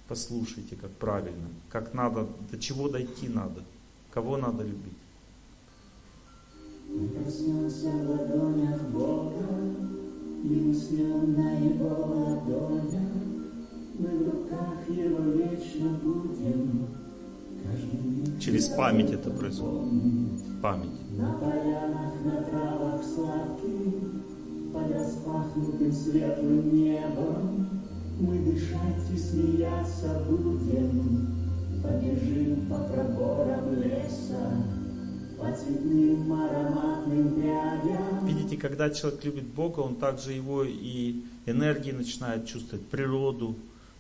Послушайте, 0.08 0.76
как 0.76 0.92
правильно, 0.92 1.48
как 1.70 1.94
надо, 1.94 2.28
до 2.52 2.58
чего 2.58 2.90
дойти 2.90 3.28
надо, 3.28 3.64
кого 4.12 4.38
надо 4.38 4.64
любить. 4.64 4.94
Мы 6.94 7.08
проснемся 7.08 7.90
в 7.90 8.08
ладонях 8.08 8.80
Бога 8.92 9.34
И 10.44 10.70
уснем 10.70 11.34
на 11.34 11.54
Его 11.54 11.88
ладонях. 11.88 13.10
Мы 13.98 14.10
в 14.10 14.26
руках 14.30 14.78
Его 14.88 15.24
вечно 15.32 15.90
будем. 16.04 16.88
Каждый 17.64 18.00
миг 18.00 18.40
Через 18.40 18.68
память 18.68 19.12
это 19.12 19.32
происходит. 19.32 19.90
Память. 20.62 21.18
На 21.18 21.34
полянах, 21.34 22.14
на 22.26 22.44
травах 22.44 23.04
сладких 23.04 24.12
Под 24.72 24.92
распахнутым 24.92 25.92
светлым 25.92 26.76
небом. 26.76 27.70
Мы 28.20 28.38
дышать 28.38 29.12
и 29.12 29.18
смеяться 29.18 30.24
будем. 30.30 31.28
Побежим 31.82 32.68
по 32.70 32.78
проборам 32.78 33.82
леса 33.82 34.83
Видите, 38.26 38.58
когда 38.58 38.90
человек 38.90 39.24
любит 39.24 39.46
Бога, 39.46 39.80
он 39.82 39.96
также 39.96 40.34
его 40.34 40.64
и 40.64 41.22
энергии 41.46 41.92
начинает 41.92 42.48
чувствовать, 42.48 42.86
природу, 42.88 43.56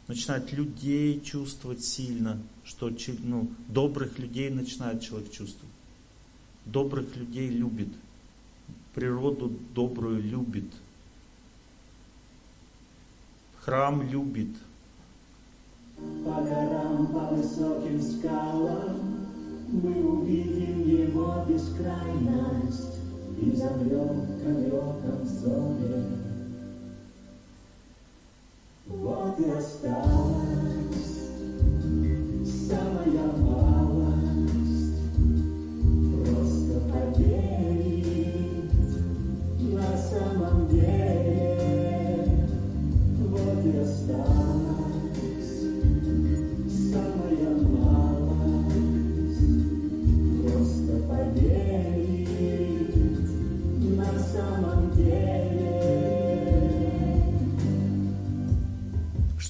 начинает 0.07 0.51
людей 0.53 1.21
чувствовать 1.21 1.83
сильно, 1.83 2.41
что 2.63 2.89
ну, 3.23 3.49
добрых 3.67 4.19
людей 4.19 4.49
начинает 4.49 5.01
человек 5.01 5.31
чувствовать. 5.31 5.73
Добрых 6.65 7.15
людей 7.15 7.49
любит, 7.49 7.89
природу 8.93 9.51
добрую 9.75 10.21
любит, 10.21 10.71
храм 13.59 14.01
любит. 14.09 14.55
По 15.97 16.41
горам, 16.41 17.07
по 17.07 17.35
высоким 17.35 18.01
скалам 18.01 19.22
Мы 19.73 20.07
увидим 20.07 20.87
его 20.87 21.43
бескрайность 21.47 22.99
И 23.41 23.55
замрем 23.55 24.21
далеком 24.39 25.25
зоре 25.25 26.03
Вот 28.87 29.39
и 29.39 29.49
осталась 29.49 30.13
самая 32.69 33.31
малость 33.39 33.72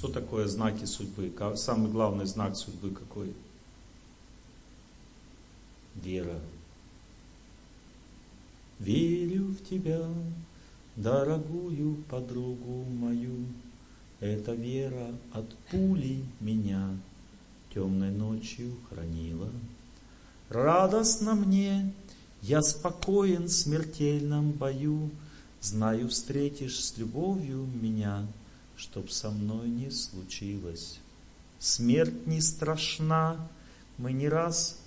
Что 0.03 0.11
такое 0.11 0.49
знаки 0.49 0.83
судьбы? 0.83 1.31
Самый 1.55 1.89
главный 1.89 2.25
знак 2.25 2.57
судьбы 2.57 2.89
какой? 2.89 3.33
Вера. 5.95 6.41
Верю 8.79 9.45
в 9.45 9.63
тебя, 9.63 10.05
дорогую 10.97 12.03
подругу 12.09 12.83
мою. 12.83 13.45
Эта 14.19 14.51
вера 14.51 15.07
от 15.31 15.55
пули 15.71 16.25
меня 16.41 16.89
темной 17.73 18.11
ночью 18.11 18.75
хранила. 18.89 19.49
Радостно 20.49 21.33
мне, 21.33 21.93
я 22.41 22.61
спокоен 22.61 23.45
в 23.45 23.51
смертельном 23.53 24.51
бою, 24.51 25.11
Знаю, 25.61 26.09
встретишь 26.09 26.83
с 26.83 26.97
любовью 26.97 27.65
меня, 27.81 28.27
Чтоб 28.75 29.09
со 29.09 29.29
мной 29.29 29.69
не 29.69 29.89
случилось. 29.91 30.99
Смерть 31.59 32.27
не 32.27 32.41
страшна, 32.41 33.37
мы 33.97 34.11
не 34.11 34.27
раз 34.27 34.79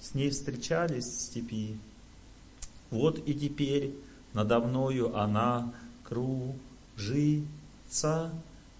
с 0.00 0.14
ней 0.14 0.30
встречались 0.30 1.04
в 1.04 1.20
степи. 1.20 1.76
Вот 2.90 3.22
и 3.26 3.34
теперь 3.34 3.94
надо 4.32 4.60
мною 4.60 5.16
она 5.16 5.72
кружится. 6.04 6.60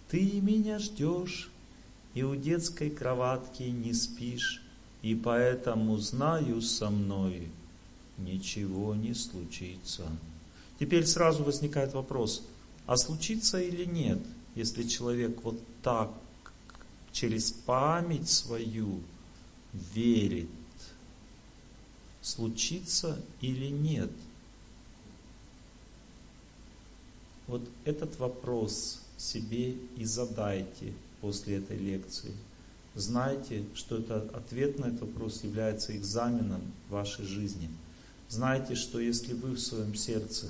Ты 0.09 0.41
меня 0.41 0.79
ждешь, 0.79 1.51
и 2.15 2.23
у 2.23 2.37
детской 2.37 2.91
кроватки 2.91 3.63
не 3.63 3.95
спишь, 3.95 4.63
и 5.01 5.15
поэтому 5.15 5.97
знаю 5.97 6.61
со 6.61 6.91
мной 6.91 7.49
ничего 8.19 8.95
не 8.95 9.15
случится. 9.15 10.07
Теперь 10.79 11.07
сразу 11.07 11.45
возникает 11.45 11.95
вопрос, 11.95 12.43
а 12.87 12.97
случится 12.97 13.61
или 13.61 13.85
нет, 13.85 14.19
если 14.55 14.83
человек 14.85 15.43
вот 15.43 15.61
так 15.83 16.11
через 17.13 17.51
память 17.51 18.29
свою 18.29 19.01
верит, 19.73 20.49
случится 22.21 23.19
или 23.41 23.67
нет? 23.67 24.11
Вот 27.47 27.69
этот 27.85 28.19
вопрос 28.19 29.01
себе 29.17 29.73
и 29.97 30.05
задайте 30.05 30.93
после 31.21 31.57
этой 31.59 31.77
лекции. 31.77 32.33
Знайте, 32.95 33.65
что 33.75 33.99
это 33.99 34.21
ответ 34.35 34.79
на 34.79 34.87
этот 34.87 35.03
вопрос 35.03 35.45
является 35.45 35.97
экзаменом 35.97 36.61
вашей 36.91 37.25
жизни. 37.25 37.71
Знайте, 38.29 38.75
что 38.75 39.01
если 39.01 39.33
вы 39.33 39.53
в 39.53 39.61
своем 39.61 39.95
сердце 39.95 40.49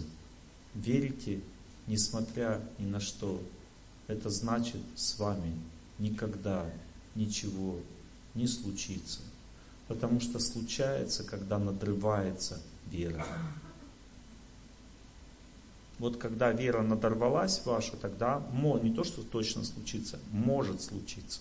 верите, 0.74 1.40
несмотря 1.86 2.60
ни 2.78 2.86
на 2.86 3.00
что, 3.00 3.40
это 4.06 4.30
значит 4.30 4.80
с 4.96 5.18
вами 5.18 5.52
никогда 5.98 6.66
ничего 7.14 7.78
не 8.34 8.46
случится. 8.46 9.20
Потому 9.88 10.20
что 10.20 10.38
случается, 10.38 11.24
когда 11.24 11.58
надрывается 11.58 12.60
вера. 12.90 13.26
Вот 15.98 16.16
когда 16.16 16.50
вера 16.50 16.82
надорвалась 16.82 17.64
ваша, 17.64 17.96
тогда 17.96 18.42
не 18.82 18.92
то, 18.92 19.04
что 19.04 19.22
точно 19.22 19.64
случится, 19.64 20.18
может 20.30 20.82
случиться. 20.82 21.40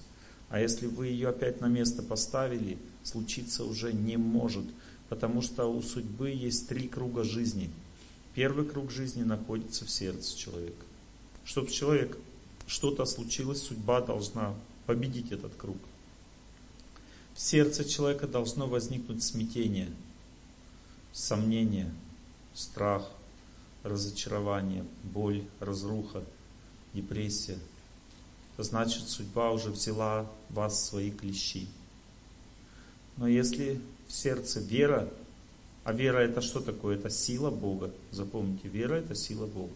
А 0.49 0.59
если 0.59 0.85
вы 0.85 1.07
ее 1.07 1.29
опять 1.29 1.61
на 1.61 1.67
место 1.67 2.03
поставили, 2.03 2.77
случиться 3.03 3.63
уже 3.63 3.93
не 3.93 4.17
может. 4.17 4.65
Потому 5.09 5.41
что 5.41 5.65
у 5.65 5.81
судьбы 5.81 6.29
есть 6.29 6.67
три 6.67 6.87
круга 6.87 7.23
жизни. 7.23 7.71
Первый 8.35 8.65
круг 8.65 8.91
жизни 8.91 9.23
находится 9.23 9.85
в 9.85 9.89
сердце 9.89 10.37
человека. 10.37 10.85
Чтобы 11.43 11.71
человек 11.71 12.17
что-то 12.71 13.03
случилось, 13.03 13.61
судьба 13.61 13.99
должна 13.99 14.55
победить 14.85 15.33
этот 15.33 15.53
круг. 15.55 15.77
В 17.33 17.41
сердце 17.41 17.83
человека 17.83 18.27
должно 18.27 18.65
возникнуть 18.65 19.23
смятение, 19.23 19.89
сомнение, 21.11 21.93
страх, 22.53 23.09
разочарование, 23.83 24.85
боль, 25.03 25.43
разруха, 25.59 26.23
депрессия. 26.93 27.57
Это 28.53 28.63
значит, 28.63 29.09
судьба 29.09 29.51
уже 29.51 29.69
взяла 29.69 30.31
вас 30.49 30.73
в 30.73 30.85
свои 30.85 31.11
клещи. 31.11 31.67
Но 33.17 33.27
если 33.27 33.81
в 34.07 34.13
сердце 34.13 34.61
вера, 34.61 35.09
а 35.83 35.91
вера 35.91 36.19
это 36.19 36.39
что 36.39 36.61
такое? 36.61 36.95
Это 36.95 37.09
сила 37.09 37.49
Бога. 37.49 37.91
Запомните, 38.11 38.69
вера 38.69 38.95
это 38.95 39.13
сила 39.13 39.45
Бога. 39.45 39.73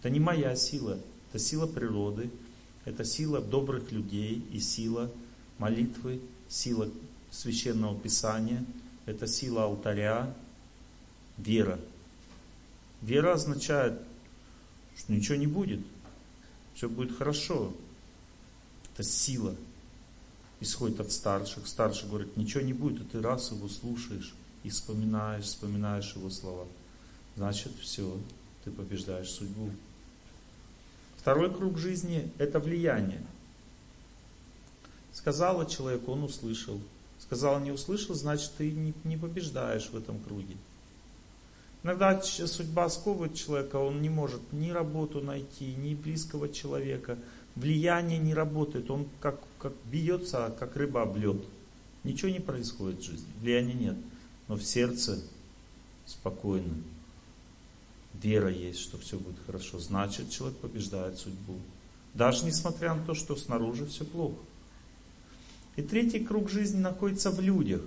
Это 0.00 0.10
не 0.10 0.18
моя 0.18 0.56
сила, 0.56 0.98
это 1.34 1.42
сила 1.42 1.66
природы, 1.66 2.30
это 2.84 3.04
сила 3.04 3.40
добрых 3.40 3.90
людей 3.90 4.46
и 4.52 4.60
сила 4.60 5.10
молитвы, 5.58 6.20
сила 6.48 6.88
священного 7.32 7.98
писания, 7.98 8.64
это 9.04 9.26
сила 9.26 9.64
алтаря, 9.64 10.32
вера. 11.36 11.80
Вера 13.02 13.32
означает, 13.32 14.00
что 14.96 15.12
ничего 15.12 15.34
не 15.34 15.48
будет, 15.48 15.80
все 16.76 16.88
будет 16.88 17.18
хорошо. 17.18 17.74
Это 18.92 19.02
сила 19.02 19.56
исходит 20.60 21.00
от 21.00 21.10
старших. 21.10 21.66
Старший 21.66 22.08
говорит, 22.08 22.36
ничего 22.36 22.62
не 22.62 22.74
будет, 22.74 23.00
и 23.00 23.04
ты 23.06 23.20
раз 23.20 23.50
его 23.50 23.68
слушаешь 23.68 24.36
и 24.62 24.68
вспоминаешь, 24.68 25.46
вспоминаешь 25.46 26.14
его 26.14 26.30
слова. 26.30 26.68
Значит, 27.34 27.72
все, 27.80 28.16
ты 28.62 28.70
побеждаешь 28.70 29.30
судьбу. 29.30 29.72
Второй 31.24 31.50
круг 31.50 31.78
жизни– 31.78 32.30
это 32.38 32.60
влияние. 32.60 33.22
Сказала 35.10 35.64
человеку, 35.64 36.12
он 36.12 36.22
услышал. 36.22 36.78
Сказала, 37.18 37.58
не 37.60 37.72
услышал, 37.72 38.14
значит, 38.14 38.52
ты 38.58 38.70
не, 38.70 38.92
не 39.04 39.16
побеждаешь 39.16 39.88
в 39.88 39.96
этом 39.96 40.18
круге. 40.18 40.54
Иногда 41.82 42.20
судьба 42.20 42.90
сковывает 42.90 43.34
человека, 43.34 43.76
он 43.76 44.02
не 44.02 44.10
может 44.10 44.52
ни 44.52 44.68
работу 44.68 45.22
найти, 45.22 45.74
ни 45.74 45.94
близкого 45.94 46.50
человека. 46.50 47.18
Влияние 47.56 48.18
не 48.18 48.34
работает, 48.34 48.90
он 48.90 49.08
как, 49.20 49.40
как 49.58 49.72
бьется, 49.86 50.54
как 50.60 50.76
рыба 50.76 51.04
об. 51.04 51.16
Ничего 52.02 52.30
не 52.30 52.40
происходит 52.40 53.00
в 53.00 53.04
жизни, 53.04 53.32
влияния 53.40 53.72
нет. 53.72 53.96
Но 54.48 54.56
в 54.56 54.62
сердце 54.62 55.22
спокойно. 56.04 56.74
Вера 58.22 58.50
есть, 58.50 58.80
что 58.80 58.98
все 58.98 59.18
будет 59.18 59.36
хорошо. 59.46 59.78
Значит, 59.78 60.30
человек 60.30 60.58
побеждает 60.58 61.18
судьбу. 61.18 61.58
Даже 62.14 62.44
несмотря 62.44 62.94
на 62.94 63.04
то, 63.04 63.14
что 63.14 63.36
снаружи 63.36 63.86
все 63.86 64.04
плохо. 64.04 64.38
И 65.76 65.82
третий 65.82 66.20
круг 66.20 66.48
жизни 66.48 66.80
находится 66.80 67.30
в 67.30 67.40
людях. 67.40 67.82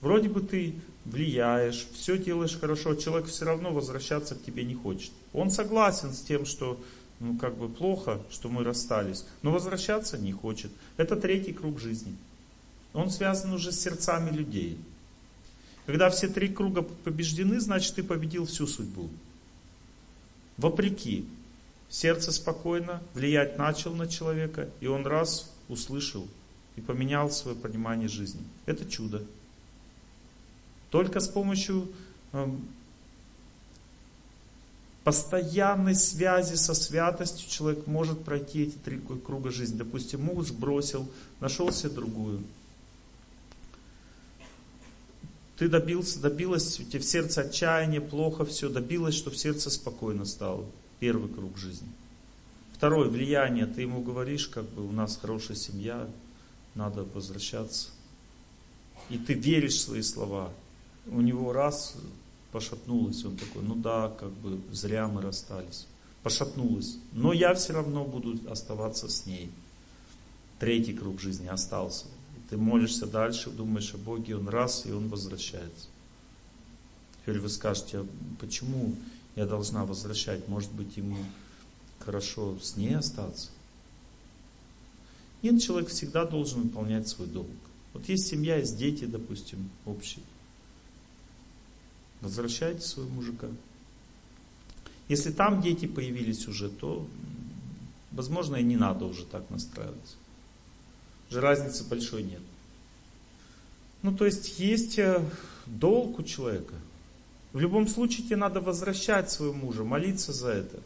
Вроде 0.00 0.28
бы 0.28 0.40
ты 0.40 0.74
влияешь, 1.04 1.86
все 1.92 2.18
делаешь 2.18 2.58
хорошо, 2.58 2.94
человек 2.94 3.28
все 3.28 3.44
равно 3.44 3.72
возвращаться 3.72 4.34
к 4.34 4.42
тебе 4.42 4.64
не 4.64 4.74
хочет. 4.74 5.12
Он 5.32 5.50
согласен 5.50 6.12
с 6.12 6.20
тем, 6.20 6.44
что 6.46 6.80
ну, 7.20 7.36
как 7.38 7.56
бы 7.56 7.68
плохо, 7.68 8.20
что 8.30 8.48
мы 8.48 8.64
расстались, 8.64 9.24
но 9.42 9.52
возвращаться 9.52 10.18
не 10.18 10.32
хочет. 10.32 10.72
Это 10.96 11.16
третий 11.16 11.52
круг 11.52 11.78
жизни. 11.78 12.16
Он 12.92 13.10
связан 13.10 13.52
уже 13.52 13.72
с 13.72 13.80
сердцами 13.80 14.30
людей. 14.30 14.78
Когда 15.90 16.08
все 16.08 16.28
три 16.28 16.48
круга 16.48 16.82
побеждены, 16.82 17.58
значит 17.58 17.96
ты 17.96 18.04
победил 18.04 18.46
всю 18.46 18.68
судьбу. 18.68 19.10
Вопреки. 20.56 21.26
Сердце 21.88 22.30
спокойно, 22.30 23.02
влиять 23.12 23.58
начал 23.58 23.92
на 23.96 24.06
человека, 24.06 24.70
и 24.78 24.86
он 24.86 25.04
раз 25.04 25.52
услышал 25.68 26.28
и 26.76 26.80
поменял 26.80 27.28
свое 27.32 27.56
понимание 27.56 28.06
жизни. 28.06 28.40
Это 28.66 28.88
чудо. 28.88 29.24
Только 30.90 31.18
с 31.18 31.26
помощью 31.26 31.90
эм, 32.34 32.68
постоянной 35.02 35.96
связи 35.96 36.54
со 36.54 36.72
святостью 36.74 37.50
человек 37.50 37.88
может 37.88 38.24
пройти 38.24 38.62
эти 38.62 38.76
три 38.76 39.00
круга 39.26 39.50
жизни. 39.50 39.78
Допустим, 39.78 40.22
муж 40.22 40.52
бросил, 40.52 41.10
нашел 41.40 41.72
себе 41.72 41.90
другую. 41.90 42.44
Ты 45.60 45.68
добился, 45.68 46.20
добилась, 46.20 46.80
у 46.80 46.84
тебя 46.84 47.00
в 47.00 47.04
сердце 47.04 47.42
отчаяние, 47.42 48.00
плохо 48.00 48.46
все, 48.46 48.70
добилась, 48.70 49.14
что 49.14 49.30
в 49.30 49.36
сердце 49.36 49.68
спокойно 49.68 50.24
стало. 50.24 50.64
Первый 51.00 51.30
круг 51.30 51.58
жизни. 51.58 51.86
Второе, 52.72 53.10
влияние. 53.10 53.66
Ты 53.66 53.82
ему 53.82 54.00
говоришь, 54.00 54.48
как 54.48 54.64
бы 54.64 54.88
у 54.88 54.90
нас 54.90 55.18
хорошая 55.20 55.58
семья, 55.58 56.08
надо 56.74 57.04
возвращаться. 57.04 57.90
И 59.10 59.18
ты 59.18 59.34
веришь 59.34 59.74
в 59.74 59.80
свои 59.82 60.00
слова 60.00 60.50
у 61.06 61.20
него 61.20 61.52
раз 61.52 61.94
пошатнулось, 62.52 63.22
он 63.26 63.36
такой, 63.36 63.62
ну 63.62 63.74
да, 63.74 64.08
как 64.18 64.30
бы 64.30 64.58
зря 64.72 65.08
мы 65.08 65.20
расстались. 65.20 65.86
Пошатнулось. 66.22 66.96
Но 67.12 67.34
я 67.34 67.52
все 67.52 67.74
равно 67.74 68.06
буду 68.06 68.38
оставаться 68.50 69.10
с 69.10 69.26
ней. 69.26 69.50
Третий 70.58 70.94
круг 70.94 71.20
жизни 71.20 71.48
остался. 71.48 72.06
Ты 72.50 72.56
молишься 72.56 73.06
дальше, 73.06 73.48
думаешь 73.50 73.94
о 73.94 73.98
Боге, 73.98 74.36
он 74.36 74.48
раз, 74.48 74.84
и 74.84 74.90
он 74.90 75.08
возвращается. 75.08 75.86
Теперь 77.22 77.38
вы 77.38 77.48
скажете, 77.48 78.00
а 78.00 78.06
почему 78.40 78.96
я 79.36 79.46
должна 79.46 79.84
возвращать? 79.84 80.48
Может 80.48 80.72
быть, 80.72 80.96
ему 80.96 81.16
хорошо 82.00 82.58
с 82.60 82.76
ней 82.76 82.96
остаться? 82.96 83.50
Нет, 85.42 85.62
человек 85.62 85.90
всегда 85.90 86.24
должен 86.24 86.62
выполнять 86.62 87.06
свой 87.06 87.28
долг. 87.28 87.48
Вот 87.92 88.08
есть 88.08 88.26
семья, 88.26 88.56
есть 88.56 88.76
дети, 88.76 89.04
допустим, 89.04 89.70
общие. 89.86 90.24
Возвращайте 92.20 92.80
своего 92.80 93.10
мужика. 93.12 93.46
Если 95.08 95.30
там 95.30 95.62
дети 95.62 95.86
появились 95.86 96.48
уже, 96.48 96.68
то, 96.68 97.06
возможно, 98.10 98.56
и 98.56 98.64
не 98.64 98.76
надо 98.76 99.04
уже 99.04 99.24
так 99.24 99.48
настраиваться. 99.50 100.16
Уже 101.30 101.40
разницы 101.40 101.84
большой 101.84 102.24
нет. 102.24 102.42
Ну, 104.02 104.16
то 104.16 104.24
есть, 104.24 104.58
есть 104.58 104.98
э, 104.98 105.22
долг 105.66 106.18
у 106.18 106.22
человека. 106.22 106.74
В 107.52 107.60
любом 107.60 107.86
случае, 107.86 108.26
тебе 108.26 108.36
надо 108.36 108.60
возвращать 108.60 109.30
своего 109.30 109.54
мужа, 109.54 109.84
молиться 109.84 110.32
за 110.32 110.50
это. 110.50 110.80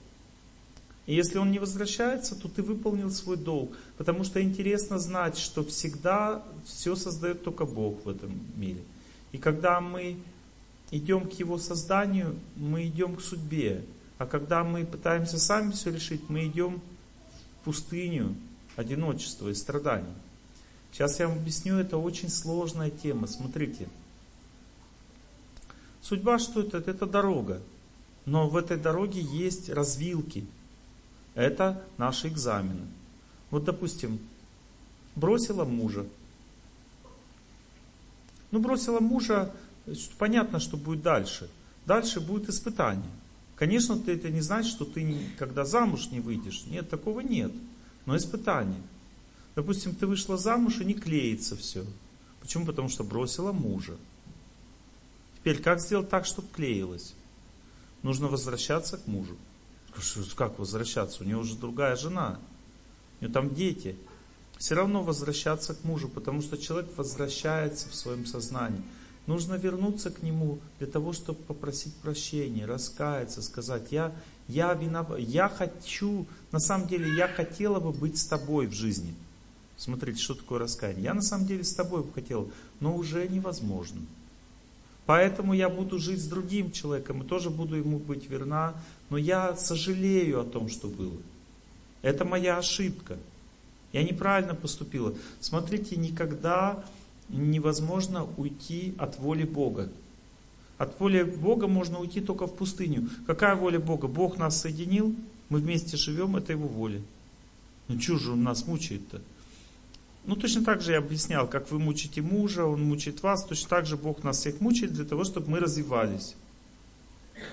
И 1.07 1.15
если 1.15 1.39
он 1.39 1.51
не 1.51 1.59
возвращается, 1.59 2.35
то 2.35 2.49
ты 2.49 2.63
выполнил 2.63 3.11
свой 3.11 3.37
долг. 3.37 3.77
Потому 3.97 4.25
что 4.25 4.43
интересно 4.43 4.99
знать, 4.99 5.39
что 5.39 5.65
всегда 5.65 6.43
все 6.65 6.97
создает 6.97 7.45
только 7.45 7.67
Бог 7.67 8.05
в 8.05 8.09
этом 8.09 8.39
мире. 8.57 8.81
И 9.33 9.39
когда 9.39 9.81
мы 9.81 10.17
идем 10.91 11.29
к 11.29 11.33
его 11.35 11.59
созданию, 11.59 12.39
мы 12.57 12.87
идем 12.87 13.17
к 13.17 13.21
судьбе. 13.21 13.85
А 14.19 14.27
когда 14.27 14.65
мы 14.65 14.85
пытаемся 14.85 15.39
сами 15.39 15.73
все 15.73 15.91
решить, 15.91 16.29
мы 16.29 16.47
идем 16.47 16.81
в 17.61 17.65
пустыню 17.65 18.35
одиночества 18.77 19.49
и 19.49 19.55
страданий. 19.55 20.15
Сейчас 20.95 21.19
я 21.19 21.27
вам 21.27 21.39
объясню, 21.39 21.77
это 21.77 21.99
очень 21.99 22.29
сложная 22.29 22.89
тема. 22.89 23.27
Смотрите. 23.27 23.89
Судьба 26.01 26.39
что 26.39 26.61
это? 26.61 26.79
Это 26.79 27.05
дорога. 27.05 27.61
Но 28.27 28.49
в 28.49 28.57
этой 28.57 28.77
дороге 28.77 29.21
есть 29.21 29.69
развилки. 29.69 30.47
Это 31.35 31.83
наши 31.99 32.29
экзамены. 32.29 32.87
Вот, 33.51 33.65
допустим, 33.65 34.21
бросила 35.17 35.65
мужа. 35.65 36.07
Ну, 38.53 38.61
бросила 38.61 39.01
мужа, 39.01 39.53
понятно, 40.17 40.61
что 40.61 40.77
будет 40.77 41.03
дальше. 41.03 41.51
Дальше 41.87 42.21
будет 42.21 42.49
испытание. 42.49 43.11
Конечно, 43.57 44.01
это 44.07 44.31
не 44.31 44.43
значит, 44.43 44.71
что 44.71 44.85
ты 44.85 45.13
когда 45.41 45.65
замуж 45.65 46.13
не 46.13 46.21
выйдешь. 46.21 46.67
Нет, 46.67 46.89
такого 46.89 47.19
нет. 47.19 47.51
Но 48.07 48.17
испытание. 48.17 48.81
Допустим, 49.55 49.95
ты 49.95 50.07
вышла 50.07 50.37
замуж 50.37 50.81
и 50.81 50.85
не 50.85 50.95
клеится 50.95 51.57
все. 51.57 51.85
Почему? 52.41 52.67
Потому 52.67 52.89
что 52.89 53.05
бросила 53.05 53.53
мужа. 53.53 53.97
Теперь, 55.37 55.63
как 55.63 55.81
сделать 55.81 56.09
так, 56.09 56.27
чтобы 56.27 56.49
клеилось? 56.49 57.15
Нужно 58.03 58.29
возвращаться 58.29 58.99
к 58.99 59.07
мужу. 59.07 59.37
Как 60.37 60.59
возвращаться? 60.59 61.23
У 61.23 61.27
него 61.27 61.41
уже 61.43 61.57
другая 61.57 61.97
жена. 61.97 62.39
У 63.21 63.25
него 63.25 63.33
там 63.33 63.55
дети. 63.55 63.97
Все 64.59 64.75
равно 64.75 65.03
возвращаться 65.03 65.75
к 65.75 65.85
мужу, 65.85 66.09
потому 66.09 66.43
что 66.43 66.57
человек 66.57 66.91
возвращается 66.97 67.89
в 67.89 67.95
своем 67.95 68.27
сознании. 68.27 68.83
Нужно 69.27 69.55
вернуться 69.55 70.11
к 70.11 70.23
Нему 70.23 70.59
для 70.79 70.87
того, 70.87 71.13
чтобы 71.13 71.39
попросить 71.43 71.95
прощения, 71.97 72.67
раскаяться, 72.67 73.41
сказать, 73.41 73.91
я, 73.91 74.13
я 74.49 74.75
виноват, 74.75 75.19
я 75.19 75.49
хочу, 75.49 76.27
на 76.53 76.61
самом 76.61 76.89
деле, 76.89 77.15
я 77.17 77.27
хотела 77.27 77.81
бы 77.81 77.93
быть 77.93 78.19
с 78.19 78.27
тобой 78.27 78.67
в 78.67 78.73
жизни. 78.73 79.15
Смотрите, 79.77 80.21
что 80.21 80.35
такое 80.35 80.61
раскаяние. 80.61 81.05
Я 81.05 81.15
на 81.15 81.23
самом 81.23 81.47
деле 81.47 81.65
с 81.65 81.75
тобой 81.75 82.03
бы 82.03 82.13
хотел, 82.13 82.51
но 82.81 82.97
уже 82.97 83.27
невозможно. 83.29 84.01
Поэтому 85.07 85.53
я 85.53 85.69
буду 85.69 85.99
жить 85.99 86.21
с 86.21 86.27
другим 86.27 86.73
человеком 86.73 87.23
и 87.23 87.27
тоже 87.27 87.51
буду 87.51 87.77
ему 87.77 87.99
быть 87.99 88.31
верна, 88.31 88.75
но 89.11 89.19
я 89.19 89.55
сожалею 89.57 90.41
о 90.41 90.45
том, 90.45 90.69
что 90.69 90.89
было. 90.89 91.17
Это 92.03 92.25
моя 92.25 92.59
ошибка. 92.59 93.19
Я 93.93 94.03
неправильно 94.03 94.55
поступила. 94.55 95.15
Смотрите, 95.41 95.97
никогда 95.97 96.85
невозможно 97.29 98.27
уйти 98.37 98.95
от 98.99 99.19
воли 99.19 99.45
Бога. 99.45 99.91
От 100.79 100.99
воли 100.99 101.23
Бога 101.23 101.69
можно 101.69 101.99
уйти 101.99 102.21
только 102.21 102.47
в 102.47 102.55
пустыню. 102.55 103.09
Какая 103.27 103.55
воля 103.55 103.79
Бога? 103.79 104.09
Бог 104.09 104.39
нас 104.39 104.61
соединил, 104.61 105.15
мы 105.49 105.61
вместе 105.61 105.97
живем, 105.97 106.37
это 106.37 106.53
Его 106.53 106.67
воля. 106.67 107.01
Ну 107.89 108.01
что 108.01 108.19
же 108.19 108.33
Он 108.33 108.43
нас 108.43 108.67
мучает-то? 108.67 109.21
Ну 110.27 110.37
точно 110.37 110.65
так 110.65 110.81
же 110.81 110.93
я 110.93 110.99
объяснял, 110.99 111.47
как 111.49 111.71
вы 111.71 111.79
мучите 111.79 112.23
мужа, 112.23 112.65
он 112.65 112.83
мучает 112.83 113.23
вас, 113.23 113.45
точно 113.45 113.69
так 113.69 113.87
же 113.87 113.97
Бог 113.97 114.25
нас 114.25 114.39
всех 114.39 114.61
мучает 114.61 114.93
для 114.93 115.05
того, 115.05 115.25
чтобы 115.25 115.51
мы 115.51 115.61
развивались. 115.61 116.35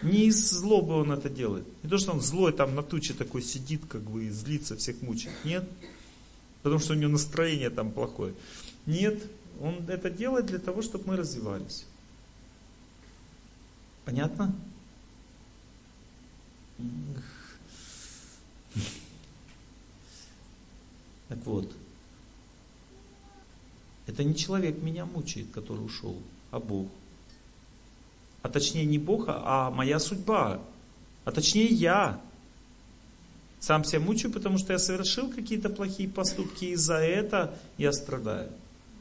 Не 0.01 0.27
из 0.27 0.51
злобы 0.51 0.93
он 0.93 1.11
это 1.11 1.29
делает. 1.29 1.65
Не 1.83 1.89
то, 1.89 1.97
что 1.97 2.11
он 2.13 2.21
злой 2.21 2.53
там 2.53 2.75
на 2.75 2.83
туче 2.83 3.13
такой 3.13 3.41
сидит, 3.41 3.81
как 3.89 4.01
бы 4.01 4.25
и 4.25 4.29
злится, 4.29 4.77
всех 4.77 5.01
мучает. 5.01 5.35
Нет. 5.43 5.67
Потому 6.61 6.79
что 6.79 6.93
у 6.93 6.95
него 6.95 7.11
настроение 7.11 7.69
там 7.69 7.91
плохое. 7.91 8.33
Нет. 8.85 9.21
Он 9.59 9.75
это 9.89 10.09
делает 10.09 10.45
для 10.45 10.59
того, 10.59 10.81
чтобы 10.81 11.07
мы 11.07 11.17
развивались. 11.17 11.85
Понятно? 14.05 14.55
Так 21.27 21.37
вот. 21.45 21.71
Это 24.07 24.23
не 24.23 24.35
человек 24.35 24.81
меня 24.81 25.05
мучает, 25.05 25.47
который 25.51 25.85
ушел, 25.85 26.17
а 26.51 26.59
Бог. 26.59 26.87
А 28.41 28.49
точнее 28.49 28.85
не 28.85 28.97
Бог, 28.97 29.25
а 29.27 29.69
моя 29.71 29.99
судьба. 29.99 30.59
А 31.25 31.31
точнее 31.31 31.67
я. 31.67 32.19
Сам 33.59 33.83
себя 33.83 33.99
мучаю, 33.99 34.33
потому 34.33 34.57
что 34.57 34.73
я 34.73 34.79
совершил 34.79 35.29
какие-то 35.29 35.69
плохие 35.69 36.09
поступки, 36.09 36.65
и 36.65 36.75
за 36.75 36.95
это 36.95 37.55
я 37.77 37.93
страдаю. 37.93 38.49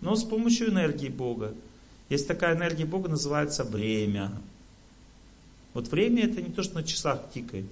Но 0.03 0.15
с 0.17 0.25
помощью 0.25 0.69
энергии 0.69 1.09
Бога. 1.09 1.55
Есть 2.11 2.29
такая 2.29 2.55
энергия 2.55 2.85
Бога, 2.85 3.09
называется 3.09 3.65
время. 3.65 4.33
Вот 5.73 5.89
время 5.89 6.25
это 6.25 6.43
не 6.43 6.53
то, 6.53 6.63
что 6.63 6.75
на 6.75 6.83
часах 6.83 7.31
тикает. 7.33 7.67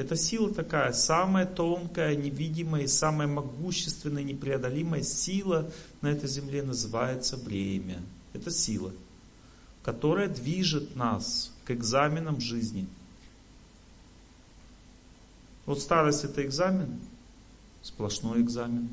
Это 0.00 0.16
сила 0.16 0.50
такая, 0.50 0.94
самая 0.94 1.44
тонкая, 1.44 2.16
невидимая 2.16 2.84
и 2.84 2.86
самая 2.86 3.28
могущественная, 3.28 4.22
непреодолимая 4.22 5.02
сила 5.02 5.70
на 6.00 6.08
этой 6.08 6.26
земле 6.26 6.62
называется 6.62 7.36
время. 7.36 8.00
Это 8.32 8.50
сила, 8.50 8.92
которая 9.82 10.30
движет 10.30 10.96
нас 10.96 11.52
к 11.66 11.72
экзаменам 11.72 12.40
жизни. 12.40 12.88
Вот 15.66 15.82
старость 15.82 16.24
это 16.24 16.46
экзамен, 16.46 16.98
сплошной 17.82 18.40
экзамен. 18.40 18.88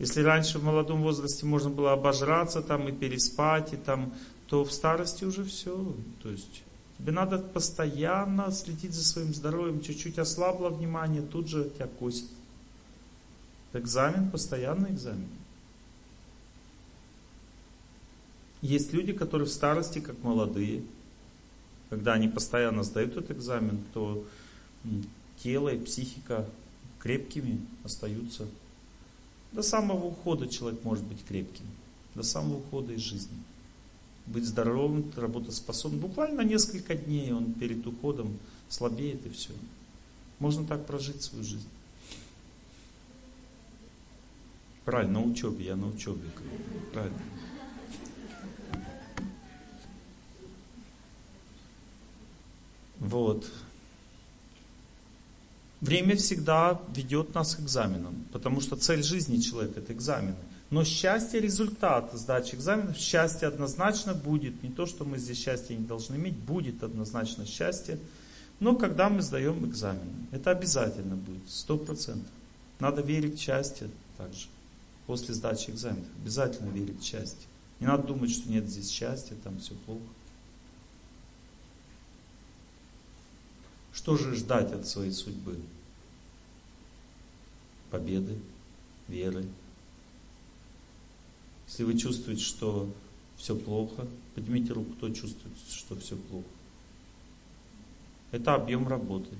Если 0.00 0.20
раньше 0.20 0.58
в 0.58 0.64
молодом 0.64 1.00
возрасте 1.04 1.46
можно 1.46 1.70
было 1.70 1.92
обожраться 1.92 2.60
там 2.60 2.88
и 2.88 2.92
переспать, 2.92 3.72
и 3.72 3.76
там, 3.76 4.12
то 4.48 4.64
в 4.64 4.72
старости 4.72 5.24
уже 5.24 5.44
все. 5.44 5.94
То 6.24 6.28
есть 6.28 6.64
Тебе 6.98 7.12
надо 7.12 7.38
постоянно 7.38 8.50
следить 8.50 8.92
за 8.92 9.04
своим 9.04 9.32
здоровьем. 9.32 9.80
Чуть-чуть 9.80 10.18
ослабло 10.18 10.68
внимание, 10.68 11.22
тут 11.22 11.48
же 11.48 11.70
тебя 11.70 11.86
косит. 11.86 12.26
Экзамен, 13.72 14.30
постоянный 14.30 14.90
экзамен. 14.90 15.28
Есть 18.60 18.92
люди, 18.92 19.12
которые 19.12 19.46
в 19.46 19.52
старости, 19.52 20.00
как 20.00 20.20
молодые, 20.24 20.82
когда 21.90 22.14
они 22.14 22.26
постоянно 22.26 22.82
сдают 22.82 23.12
этот 23.16 23.30
экзамен, 23.30 23.84
то 23.94 24.24
тело 25.42 25.68
и 25.68 25.78
психика 25.78 26.48
крепкими 26.98 27.60
остаются. 27.84 28.46
До 29.52 29.62
самого 29.62 30.06
ухода 30.06 30.48
человек 30.48 30.82
может 30.82 31.04
быть 31.04 31.24
крепким. 31.24 31.66
До 32.16 32.24
самого 32.24 32.58
ухода 32.58 32.92
из 32.92 33.00
жизни 33.00 33.38
быть 34.32 34.44
здоровым, 34.44 35.12
работоспособным. 35.16 36.00
Буквально 36.00 36.42
несколько 36.42 36.94
дней 36.94 37.32
он 37.32 37.52
перед 37.54 37.86
уходом 37.86 38.38
слабеет 38.68 39.24
и 39.26 39.30
все. 39.30 39.52
Можно 40.38 40.66
так 40.66 40.86
прожить 40.86 41.22
свою 41.22 41.44
жизнь. 41.44 41.68
Правильно, 44.84 45.20
на 45.20 45.26
учебе, 45.26 45.66
я 45.66 45.76
на 45.76 45.88
учебе. 45.88 46.22
Правильно. 46.92 47.18
Вот. 52.98 53.50
Время 55.80 56.16
всегда 56.16 56.80
ведет 56.94 57.34
нас 57.34 57.54
к 57.54 57.60
экзаменам, 57.60 58.24
потому 58.32 58.60
что 58.60 58.76
цель 58.76 59.02
жизни 59.02 59.38
человека 59.38 59.80
это 59.80 59.92
экзамены. 59.92 60.36
Но 60.70 60.84
счастье 60.84 61.40
результат 61.40 62.12
сдачи 62.12 62.54
экзаменов. 62.54 62.96
Счастье 62.96 63.48
однозначно 63.48 64.14
будет. 64.14 64.62
Не 64.62 64.70
то, 64.70 64.84
что 64.86 65.04
мы 65.04 65.18
здесь 65.18 65.38
счастье 65.38 65.76
не 65.76 65.86
должны 65.86 66.16
иметь, 66.16 66.36
будет 66.36 66.82
однозначно 66.82 67.46
счастье. 67.46 67.98
Но 68.60 68.76
когда 68.76 69.08
мы 69.08 69.22
сдаем 69.22 69.64
экзамены, 69.66 70.26
это 70.30 70.50
обязательно 70.50 71.16
будет, 71.16 71.48
сто 71.48 71.78
процентов. 71.78 72.30
Надо 72.80 73.02
верить 73.02 73.38
в 73.38 73.42
счастье 73.42 73.88
также. 74.16 74.46
После 75.06 75.34
сдачи 75.34 75.70
экзаменов 75.70 76.06
обязательно 76.20 76.70
верить 76.70 77.00
в 77.00 77.04
счастье. 77.04 77.46
Не 77.80 77.86
надо 77.86 78.08
думать, 78.08 78.30
что 78.30 78.50
нет 78.50 78.68
здесь 78.68 78.90
счастья, 78.90 79.36
там 79.42 79.58
все 79.58 79.74
плохо. 79.86 80.02
Что 83.92 84.16
же 84.16 84.34
ждать 84.34 84.72
от 84.72 84.86
своей 84.86 85.12
судьбы? 85.12 85.58
Победы, 87.90 88.38
веры, 89.06 89.46
если 91.78 91.92
вы 91.92 91.96
чувствуете, 91.96 92.42
что 92.42 92.92
все 93.36 93.54
плохо, 93.54 94.08
поднимите 94.34 94.72
руку, 94.72 94.94
кто 94.94 95.10
чувствует, 95.10 95.54
что 95.70 95.94
все 95.94 96.16
плохо. 96.16 96.48
Это 98.32 98.54
объем 98.54 98.88
работы. 98.88 99.30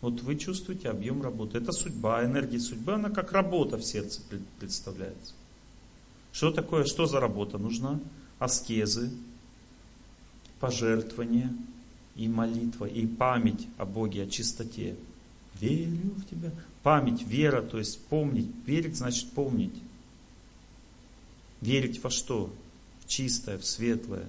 Вот 0.00 0.22
вы 0.22 0.36
чувствуете 0.36 0.88
объем 0.88 1.20
работы. 1.20 1.58
Это 1.58 1.72
судьба, 1.72 2.24
энергия 2.24 2.60
судьбы, 2.60 2.94
она 2.94 3.10
как 3.10 3.32
работа 3.32 3.76
в 3.76 3.84
сердце 3.84 4.22
представляется. 4.58 5.34
Что 6.32 6.50
такое, 6.50 6.84
что 6.84 7.04
за 7.04 7.20
работа 7.20 7.58
нужна? 7.58 8.00
Аскезы, 8.38 9.10
пожертвования 10.60 11.54
и 12.16 12.26
молитва, 12.26 12.86
и 12.86 13.06
память 13.06 13.66
о 13.76 13.84
Боге, 13.84 14.22
о 14.22 14.26
чистоте. 14.28 14.96
Верю 15.60 16.14
в 16.16 16.24
Тебя. 16.24 16.52
Память, 16.82 17.22
вера, 17.22 17.60
то 17.60 17.78
есть 17.78 18.02
помнить. 18.06 18.48
Верить 18.64 18.96
значит 18.96 19.30
помнить. 19.32 19.74
Верить 21.60 22.02
во 22.02 22.10
что? 22.10 22.50
В 23.00 23.08
чистое, 23.08 23.58
в 23.58 23.64
светлое. 23.64 24.26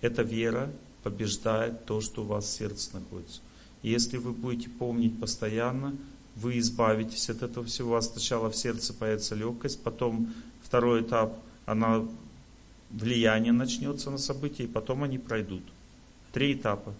Эта 0.00 0.22
вера 0.22 0.70
побеждает 1.02 1.84
то, 1.86 2.00
что 2.00 2.22
у 2.22 2.26
вас 2.26 2.46
в 2.46 2.50
сердце 2.50 2.94
находится. 2.94 3.40
И 3.82 3.90
если 3.90 4.16
вы 4.16 4.32
будете 4.32 4.68
помнить 4.68 5.18
постоянно, 5.20 5.96
вы 6.34 6.58
избавитесь 6.58 7.30
от 7.30 7.42
этого 7.42 7.66
всего. 7.66 7.90
У 7.90 7.92
вас 7.92 8.10
сначала 8.10 8.50
в 8.50 8.56
сердце 8.56 8.92
появится 8.92 9.34
легкость, 9.34 9.82
потом 9.82 10.32
второй 10.62 11.02
этап, 11.02 11.38
она 11.64 12.04
влияние 12.90 13.52
начнется 13.52 14.10
на 14.10 14.18
события, 14.18 14.64
и 14.64 14.68
потом 14.68 15.02
они 15.02 15.18
пройдут. 15.18 15.62
Три 16.32 16.54
этапа. 16.54 16.94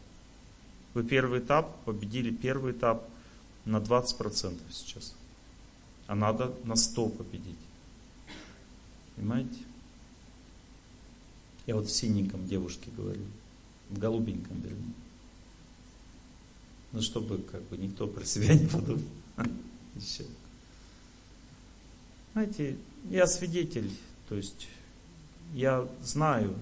Вы 0.94 1.04
первый 1.04 1.40
этап 1.40 1.76
победили, 1.84 2.30
первый 2.30 2.72
этап 2.72 3.08
на 3.64 3.78
20% 3.78 4.58
сейчас. 4.70 5.14
А 6.06 6.14
надо 6.14 6.54
на 6.64 6.76
100 6.76 7.08
победить. 7.08 7.58
Понимаете? 9.16 9.58
Я 11.66 11.74
вот 11.74 11.86
в 11.86 11.90
синеньком 11.90 12.46
девушке 12.46 12.90
говорю, 12.96 13.22
в 13.90 13.98
голубеньком 13.98 14.60
вернее. 14.60 14.94
Ну, 16.92 17.02
чтобы 17.02 17.38
как 17.38 17.62
бы 17.64 17.76
никто 17.76 18.06
про 18.06 18.24
себя 18.24 18.54
не 18.54 18.66
подумал. 18.66 19.02
Еще. 19.96 20.24
Знаете, 22.32 22.76
я 23.10 23.26
свидетель, 23.26 23.90
то 24.28 24.34
есть 24.34 24.68
я 25.54 25.88
знаю, 26.02 26.56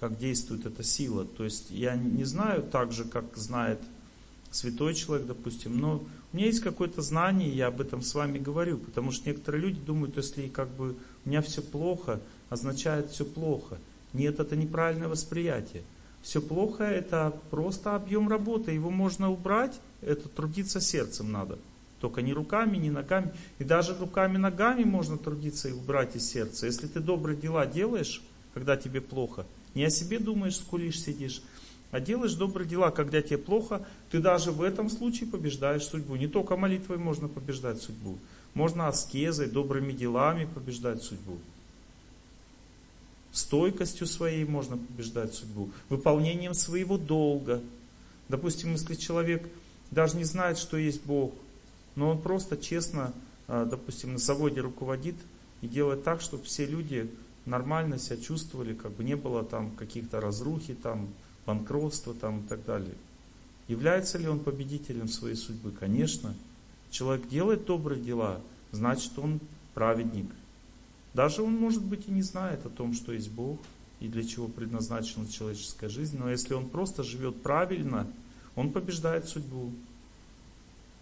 как 0.00 0.18
действует 0.18 0.66
эта 0.66 0.82
сила. 0.82 1.24
То 1.24 1.44
есть 1.44 1.70
я 1.70 1.96
не 1.96 2.24
знаю 2.24 2.62
так 2.62 2.92
же, 2.92 3.04
как 3.04 3.36
знает 3.36 3.80
святой 4.50 4.94
человек, 4.94 5.26
допустим, 5.26 5.78
но 5.78 6.04
у 6.32 6.36
меня 6.36 6.46
есть 6.46 6.60
какое-то 6.60 7.02
знание, 7.02 7.50
я 7.50 7.66
об 7.68 7.80
этом 7.80 8.02
с 8.02 8.14
вами 8.14 8.38
говорю, 8.38 8.78
потому 8.78 9.10
что 9.10 9.28
некоторые 9.28 9.62
люди 9.62 9.80
думают, 9.80 10.16
если 10.16 10.48
как 10.48 10.68
бы 10.68 10.96
меня 11.26 11.42
все 11.42 11.60
плохо, 11.62 12.20
означает 12.48 13.10
все 13.10 13.24
плохо. 13.24 13.78
Нет, 14.12 14.40
это 14.40 14.56
неправильное 14.56 15.08
восприятие. 15.08 15.82
Все 16.22 16.40
плохо 16.40 16.84
это 16.84 17.38
просто 17.50 17.94
объем 17.94 18.28
работы, 18.28 18.72
его 18.72 18.90
можно 18.90 19.30
убрать, 19.30 19.78
это 20.00 20.28
трудиться 20.28 20.80
сердцем 20.80 21.30
надо. 21.30 21.58
Только 22.00 22.22
не 22.22 22.32
руками, 22.32 22.76
не 22.76 22.90
ногами. 22.90 23.32
И 23.58 23.64
даже 23.64 23.96
руками, 23.96 24.36
ногами 24.36 24.84
можно 24.84 25.18
трудиться 25.18 25.68
и 25.68 25.72
убрать 25.72 26.16
из 26.16 26.28
сердца. 26.28 26.66
Если 26.66 26.86
ты 26.86 27.00
добрые 27.00 27.38
дела 27.38 27.66
делаешь, 27.66 28.22
когда 28.54 28.76
тебе 28.76 29.00
плохо. 29.00 29.46
Не 29.74 29.84
о 29.84 29.90
себе 29.90 30.18
думаешь, 30.18 30.56
скулишь, 30.56 31.00
сидишь, 31.00 31.42
а 31.90 32.00
делаешь 32.00 32.34
добрые 32.34 32.68
дела, 32.68 32.90
когда 32.90 33.22
тебе 33.22 33.38
плохо, 33.38 33.86
ты 34.10 34.18
даже 34.18 34.50
в 34.50 34.62
этом 34.62 34.90
случае 34.90 35.28
побеждаешь 35.28 35.84
судьбу. 35.84 36.16
Не 36.16 36.26
только 36.26 36.56
молитвой 36.56 36.96
можно 36.98 37.28
побеждать 37.28 37.80
судьбу. 37.80 38.18
Можно 38.56 38.88
аскезой, 38.88 39.48
добрыми 39.48 39.92
делами 39.92 40.46
побеждать 40.46 41.02
судьбу. 41.02 41.36
Стойкостью 43.30 44.06
своей 44.06 44.46
можно 44.46 44.78
побеждать 44.78 45.34
судьбу. 45.34 45.68
Выполнением 45.90 46.54
своего 46.54 46.96
долга. 46.96 47.60
Допустим, 48.30 48.72
если 48.72 48.94
человек 48.94 49.46
даже 49.90 50.16
не 50.16 50.24
знает, 50.24 50.56
что 50.56 50.78
есть 50.78 51.04
Бог, 51.04 51.34
но 51.96 52.08
он 52.08 52.22
просто 52.22 52.56
честно, 52.56 53.12
а, 53.46 53.66
допустим, 53.66 54.14
на 54.14 54.18
заводе 54.18 54.62
руководит 54.62 55.16
и 55.60 55.68
делает 55.68 56.02
так, 56.02 56.22
чтобы 56.22 56.44
все 56.44 56.64
люди 56.64 57.10
нормально 57.44 57.98
себя 57.98 58.16
чувствовали, 58.16 58.72
как 58.72 58.92
бы 58.92 59.04
не 59.04 59.16
было 59.16 59.44
там 59.44 59.72
каких-то 59.72 60.18
разрухи, 60.18 60.72
там, 60.72 61.10
банкротства 61.44 62.14
там, 62.14 62.40
и 62.40 62.48
так 62.48 62.64
далее. 62.64 62.94
Является 63.68 64.16
ли 64.16 64.26
он 64.26 64.40
победителем 64.40 65.08
своей 65.08 65.36
судьбы? 65.36 65.72
Конечно. 65.72 66.34
Человек 66.96 67.28
делает 67.28 67.66
добрые 67.66 68.00
дела, 68.00 68.40
значит 68.72 69.18
он 69.18 69.38
праведник. 69.74 70.30
Даже 71.12 71.42
он, 71.42 71.54
может 71.54 71.84
быть, 71.84 72.08
и 72.08 72.10
не 72.10 72.22
знает 72.22 72.64
о 72.64 72.70
том, 72.70 72.94
что 72.94 73.12
есть 73.12 73.30
Бог 73.30 73.60
и 74.00 74.08
для 74.08 74.24
чего 74.24 74.48
предназначена 74.48 75.28
человеческая 75.28 75.90
жизнь, 75.90 76.16
но 76.16 76.30
если 76.30 76.54
он 76.54 76.70
просто 76.70 77.02
живет 77.02 77.42
правильно, 77.42 78.06
он 78.54 78.72
побеждает 78.72 79.28
судьбу 79.28 79.72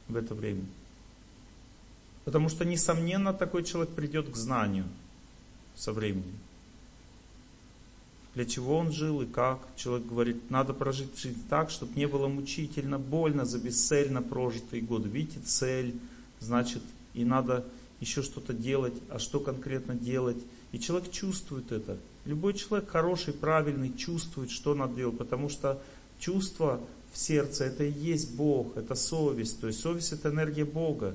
в 0.08 0.16
это 0.16 0.34
время. 0.34 0.64
Потому 2.24 2.48
что, 2.48 2.64
несомненно, 2.64 3.32
такой 3.32 3.62
человек 3.62 3.94
придет 3.94 4.28
к 4.28 4.34
знанию 4.34 4.86
со 5.76 5.92
временем. 5.92 6.40
Для 8.34 8.44
чего 8.44 8.78
он 8.78 8.90
жил 8.92 9.22
и 9.22 9.26
как. 9.26 9.60
Человек 9.76 10.06
говорит, 10.06 10.50
надо 10.50 10.74
прожить 10.74 11.16
жизнь 11.18 11.42
так, 11.48 11.70
чтобы 11.70 11.92
не 11.94 12.06
было 12.06 12.26
мучительно, 12.26 12.98
больно 12.98 13.44
за 13.44 13.58
бесцельно 13.58 14.22
прожитые 14.22 14.82
годы. 14.82 15.08
Видите, 15.08 15.40
цель, 15.44 15.94
значит, 16.40 16.82
и 17.14 17.24
надо 17.24 17.64
еще 18.00 18.22
что-то 18.22 18.52
делать, 18.52 18.94
а 19.08 19.18
что 19.18 19.38
конкретно 19.38 19.94
делать. 19.94 20.38
И 20.72 20.80
человек 20.80 21.10
чувствует 21.12 21.70
это. 21.70 21.96
Любой 22.24 22.54
человек 22.54 22.88
хороший, 22.88 23.34
правильный, 23.34 23.92
чувствует, 23.96 24.50
что 24.50 24.74
надо 24.74 24.94
делать, 24.94 25.18
потому 25.18 25.48
что 25.48 25.80
чувство 26.18 26.80
в 27.12 27.18
сердце 27.18 27.64
это 27.66 27.84
и 27.84 27.92
есть 27.92 28.34
Бог, 28.34 28.76
это 28.76 28.96
совесть. 28.96 29.60
То 29.60 29.68
есть 29.68 29.80
совесть 29.80 30.12
это 30.12 30.30
энергия 30.30 30.64
Бога. 30.64 31.14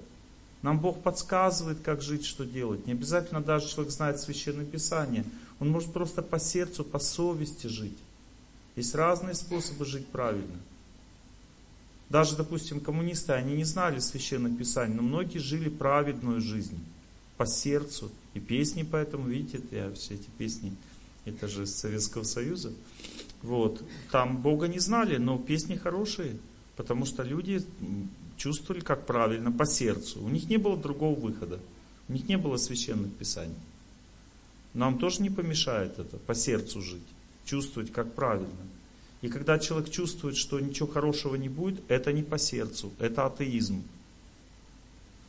Нам 0.61 0.79
Бог 0.79 1.01
подсказывает, 1.01 1.79
как 1.83 2.01
жить, 2.01 2.25
что 2.25 2.45
делать. 2.45 2.85
Не 2.85 2.93
обязательно 2.93 3.41
даже 3.41 3.67
человек 3.67 3.91
знает 3.91 4.19
Священное 4.19 4.65
Писание. 4.65 5.25
Он 5.59 5.69
может 5.69 5.91
просто 5.91 6.21
по 6.21 6.39
сердцу, 6.39 6.83
по 6.83 6.99
совести 6.99 7.67
жить. 7.67 7.97
Есть 8.75 8.95
разные 8.95 9.35
способы 9.35 9.85
жить 9.85 10.07
правильно. 10.07 10.59
Даже, 12.09 12.35
допустим, 12.35 12.79
коммунисты, 12.79 13.33
они 13.33 13.55
не 13.55 13.65
знали 13.65 13.99
Священное 13.99 14.55
Писание, 14.55 14.95
но 14.95 15.03
многие 15.03 15.37
жили 15.37 15.69
праведную 15.69 16.41
жизнь 16.41 16.79
по 17.37 17.45
сердцу. 17.45 18.09
И 18.33 18.39
песни 18.39 18.87
поэтому, 18.89 19.27
видите, 19.27 19.61
я 19.71 19.91
все 19.91 20.15
эти 20.15 20.27
песни, 20.37 20.73
это 21.25 21.47
же 21.47 21.63
из 21.63 21.75
Советского 21.75 22.23
Союза. 22.23 22.73
Вот. 23.41 23.83
Там 24.11 24.41
Бога 24.41 24.67
не 24.67 24.79
знали, 24.79 25.17
но 25.17 25.37
песни 25.37 25.75
хорошие, 25.75 26.37
потому 26.75 27.05
что 27.05 27.23
люди 27.23 27.63
чувствовали, 28.37 28.81
как 28.81 29.05
правильно, 29.05 29.51
по 29.51 29.65
сердцу. 29.65 30.23
У 30.23 30.29
них 30.29 30.49
не 30.49 30.57
было 30.57 30.77
другого 30.77 31.19
выхода. 31.19 31.59
У 32.07 32.13
них 32.13 32.27
не 32.27 32.37
было 32.37 32.57
священных 32.57 33.13
писаний. 33.13 33.55
Нам 34.73 34.99
тоже 34.99 35.21
не 35.21 35.29
помешает 35.29 35.97
это, 35.97 36.17
по 36.17 36.35
сердцу 36.35 36.81
жить, 36.81 37.07
чувствовать, 37.45 37.91
как 37.91 38.13
правильно. 38.13 38.47
И 39.21 39.27
когда 39.27 39.59
человек 39.59 39.89
чувствует, 39.89 40.37
что 40.37 40.59
ничего 40.59 40.87
хорошего 40.87 41.35
не 41.35 41.49
будет, 41.49 41.81
это 41.89 42.13
не 42.13 42.23
по 42.23 42.37
сердцу, 42.37 42.91
это 42.99 43.25
атеизм. 43.25 43.83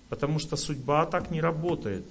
Потому 0.08 0.38
что 0.38 0.56
судьба 0.56 1.06
так 1.06 1.30
не 1.30 1.40
работает. 1.40 2.04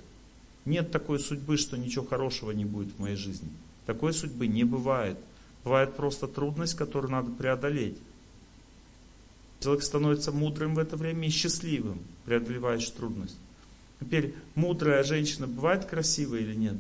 Нет 0.65 0.91
такой 0.91 1.19
судьбы, 1.19 1.57
что 1.57 1.77
ничего 1.77 2.05
хорошего 2.05 2.51
не 2.51 2.65
будет 2.65 2.93
в 2.93 2.99
моей 2.99 3.15
жизни. 3.15 3.49
Такой 3.85 4.13
судьбы 4.13 4.47
не 4.47 4.63
бывает. 4.63 5.17
Бывает 5.63 5.95
просто 5.95 6.27
трудность, 6.27 6.75
которую 6.75 7.11
надо 7.11 7.31
преодолеть. 7.31 7.97
Человек 9.59 9.83
становится 9.83 10.31
мудрым 10.31 10.75
в 10.75 10.79
это 10.79 10.95
время 10.95 11.27
и 11.27 11.31
счастливым, 11.31 11.99
преодолеваешь 12.25 12.89
трудность. 12.89 13.35
Теперь, 13.99 14.33
мудрая 14.55 15.03
женщина 15.03 15.47
бывает 15.47 15.85
красивой 15.85 16.43
или 16.43 16.55
нет? 16.55 16.77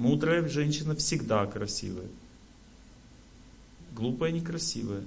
Мудрая 0.00 0.48
женщина 0.48 0.96
всегда 0.96 1.44
красивая. 1.44 2.08
Глупая 3.92 4.32
некрасивая. 4.32 5.04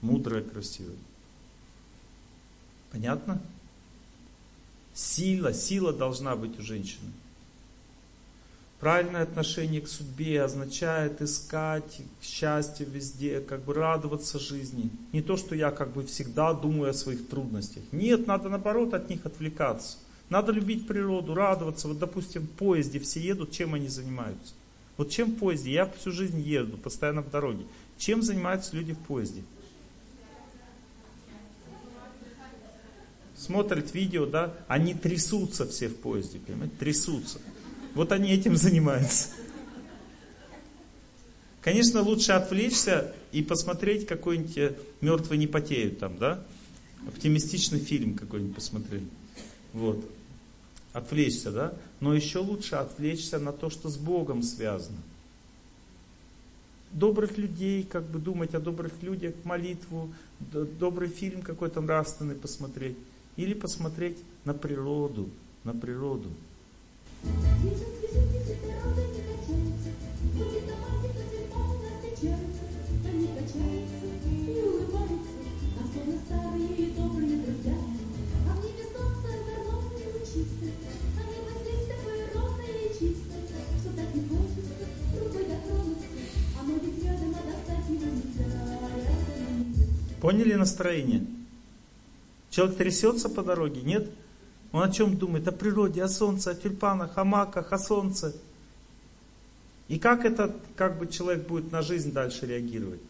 Мудрая 0.00 0.42
красивая. 0.42 0.96
Понятно? 2.90 3.40
Сила, 4.92 5.52
сила 5.52 5.92
должна 5.92 6.34
быть 6.34 6.58
у 6.58 6.62
женщины. 6.62 7.12
Правильное 8.80 9.22
отношение 9.22 9.82
к 9.82 9.86
судьбе 9.86 10.42
означает 10.42 11.22
искать 11.22 12.00
счастье 12.20 12.86
везде, 12.86 13.40
как 13.40 13.62
бы 13.62 13.72
радоваться 13.72 14.40
жизни. 14.40 14.90
Не 15.12 15.22
то, 15.22 15.36
что 15.36 15.54
я 15.54 15.70
как 15.70 15.92
бы 15.92 16.04
всегда 16.04 16.54
думаю 16.54 16.90
о 16.90 16.94
своих 16.94 17.28
трудностях. 17.28 17.84
Нет, 17.92 18.26
надо 18.26 18.48
наоборот 18.48 18.94
от 18.94 19.10
них 19.10 19.24
отвлекаться. 19.26 19.96
Надо 20.30 20.52
любить 20.52 20.86
природу, 20.86 21.34
радоваться. 21.34 21.88
Вот, 21.88 21.98
допустим, 21.98 22.42
в 22.42 22.50
поезде 22.50 22.98
все 22.98 23.20
едут, 23.20 23.52
чем 23.52 23.74
они 23.74 23.88
занимаются? 23.88 24.54
Вот 24.96 25.10
чем 25.10 25.32
в 25.32 25.38
поезде? 25.38 25.72
Я 25.72 25.86
всю 25.86 26.12
жизнь 26.12 26.40
еду, 26.40 26.76
постоянно 26.76 27.22
в 27.22 27.30
дороге. 27.30 27.64
Чем 27.96 28.22
занимаются 28.22 28.76
люди 28.76 28.92
в 28.92 28.98
поезде? 28.98 29.42
Смотрят 33.36 33.94
видео, 33.94 34.26
да? 34.26 34.54
Они 34.66 34.94
трясутся 34.94 35.66
все 35.66 35.88
в 35.88 35.96
поезде, 35.96 36.40
понимаете? 36.40 36.74
Трясутся. 36.78 37.38
Вот 37.94 38.12
они 38.12 38.32
этим 38.32 38.56
занимаются. 38.56 39.28
Конечно, 41.62 42.02
лучше 42.02 42.32
отвлечься 42.32 43.14
и 43.30 43.42
посмотреть 43.42 44.06
какой-нибудь 44.06 44.56
э, 44.58 44.76
«Мертвые 45.00 45.38
не 45.38 45.46
потеют» 45.46 45.98
там, 45.98 46.16
да? 46.16 46.42
Оптимистичный 47.06 47.78
фильм 47.78 48.14
какой-нибудь 48.14 48.54
посмотреть. 48.54 49.04
Вот. 49.72 50.04
Отвлечься, 50.98 51.52
да? 51.52 51.74
Но 52.00 52.12
еще 52.12 52.40
лучше 52.40 52.74
отвлечься 52.74 53.38
на 53.38 53.52
то, 53.52 53.70
что 53.70 53.88
с 53.88 53.96
Богом 53.96 54.42
связано. 54.42 54.98
Добрых 56.90 57.38
людей, 57.38 57.84
как 57.84 58.02
бы 58.02 58.18
думать 58.18 58.52
о 58.54 58.58
добрых 58.58 58.92
людях, 59.00 59.34
молитву, 59.44 60.12
добрый 60.40 61.08
фильм 61.08 61.42
какой-то 61.42 61.80
нравственный 61.80 62.34
посмотреть. 62.34 62.96
Или 63.36 63.54
посмотреть 63.54 64.18
на 64.44 64.54
природу, 64.54 65.28
на 65.62 65.72
природу. 65.72 66.30
Поняли 90.28 90.52
настроение? 90.56 91.24
Человек 92.50 92.76
трясется 92.76 93.30
по 93.30 93.42
дороге, 93.42 93.80
нет? 93.80 94.10
Он 94.72 94.82
о 94.82 94.92
чем 94.92 95.16
думает? 95.16 95.48
О 95.48 95.52
природе, 95.52 96.02
о 96.02 96.08
солнце, 96.08 96.50
о 96.50 96.54
тюльпанах, 96.54 97.16
о 97.16 97.24
маках, 97.24 97.72
о 97.72 97.78
солнце. 97.78 98.36
И 99.88 99.98
как 99.98 100.26
это, 100.26 100.54
как 100.76 100.98
бы 100.98 101.06
человек 101.06 101.48
будет 101.48 101.72
на 101.72 101.80
жизнь 101.80 102.12
дальше 102.12 102.44
реагировать? 102.44 103.00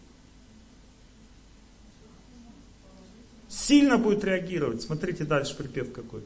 Сильно 3.49 3.99
будет 3.99 4.23
реагировать. 4.23 4.83
Смотрите 4.83 5.25
дальше 5.25 5.57
припев 5.57 5.91
какой. 5.91 6.23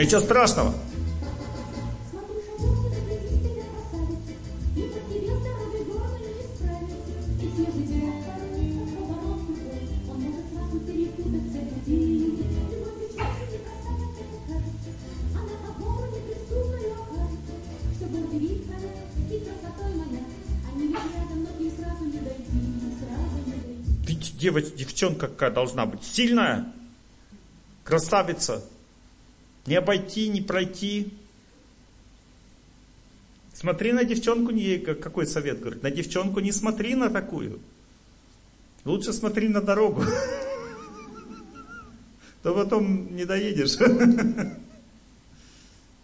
Ничего 0.00 0.20
страшного. 0.20 0.74
девочка, 24.40 24.74
девчонка 24.74 25.28
какая 25.28 25.50
должна 25.50 25.84
быть? 25.84 26.02
Сильная, 26.02 26.72
красавица, 27.84 28.64
не 29.70 29.76
обойти, 29.76 30.28
не 30.28 30.40
пройти. 30.40 31.12
Смотри 33.54 33.92
на 33.92 34.02
девчонку, 34.02 34.50
не, 34.50 34.78
какой 34.78 35.28
совет 35.28 35.60
говорит, 35.60 35.84
на 35.84 35.92
девчонку 35.92 36.40
не 36.40 36.50
смотри 36.50 36.96
на 36.96 37.08
такую. 37.08 37.60
Лучше 38.84 39.12
смотри 39.12 39.46
на 39.46 39.60
дорогу. 39.60 40.02
То 42.42 42.52
потом 42.52 43.14
не 43.14 43.24
доедешь. 43.24 43.76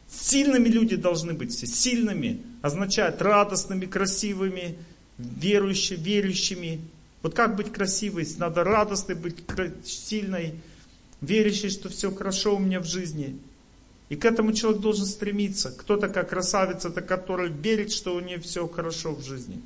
Сильными 0.09 0.69
люди 0.69 0.95
должны 0.95 1.33
быть 1.33 1.53
все. 1.53 1.67
Сильными 1.67 2.43
означает 2.63 3.21
радостными, 3.21 3.87
красивыми, 3.87 4.79
верующими, 5.19 5.97
верующими. 5.97 6.81
Вот 7.21 7.35
как 7.35 7.57
быть 7.57 7.73
красивой? 7.73 8.29
Надо 8.39 8.63
радостной 8.63 9.17
быть, 9.17 9.39
сильной, 9.85 10.55
верящей, 11.21 11.71
что 11.71 11.89
все 11.89 12.15
хорошо 12.15 12.55
у 12.55 12.61
меня 12.61 12.79
в 12.79 12.87
жизни. 12.87 13.41
И 14.09 14.17
к 14.17 14.25
этому 14.25 14.53
человек 14.53 14.81
должен 14.81 15.07
стремиться. 15.07 15.71
Кто 15.73 15.97
такая 15.97 16.25
красавица, 16.25 16.91
то 16.91 17.03
которая 17.03 17.49
верит, 17.49 17.93
что 17.93 18.15
у 18.15 18.21
нее 18.21 18.39
все 18.39 18.69
хорошо 18.69 19.13
в 19.13 19.23
жизни. 19.23 19.61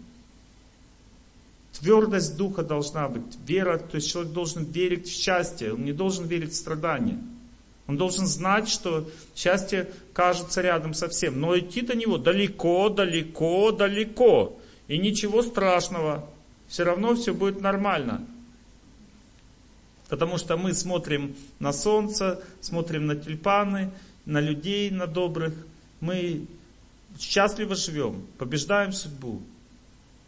Твердость 1.73 2.37
духа 2.37 2.63
должна 2.63 3.09
быть, 3.09 3.39
вера, 3.47 3.79
то 3.79 3.97
есть 3.97 4.11
человек 4.11 4.33
должен 4.33 4.65
верить 4.65 5.09
в 5.09 5.13
счастье, 5.13 5.73
он 5.73 5.85
не 5.85 5.93
должен 5.93 6.27
верить 6.27 6.53
в 6.53 6.57
страдания. 6.57 7.19
Он 7.87 7.97
должен 7.97 8.27
знать, 8.27 8.69
что 8.69 9.09
счастье 9.35 9.91
кажется 10.13 10.61
рядом 10.61 10.95
совсем, 10.95 11.41
но 11.41 11.59
идти 11.59 11.81
до 11.81 11.95
него 11.95 12.19
далеко, 12.19 12.89
далеко, 12.89 13.73
далеко. 13.73 14.59
И 14.89 14.99
ничего 14.99 15.43
страшного, 15.43 16.29
все 16.69 16.85
равно 16.85 17.15
все 17.15 17.35
будет 17.35 17.61
нормально. 17.61 18.27
Потому 20.09 20.39
что 20.39 20.57
мы 20.57 20.75
смотрим 20.75 21.35
на 21.59 21.73
солнце, 21.73 22.43
смотрим 22.61 23.07
на 23.07 23.17
тюльпаны, 23.17 23.91
на 24.27 24.41
людей, 24.41 24.91
на 24.91 25.07
добрых. 25.07 25.55
Мы 26.01 26.47
счастливо 27.19 27.75
живем, 27.75 28.27
побеждаем 28.39 28.93
судьбу. 28.93 29.43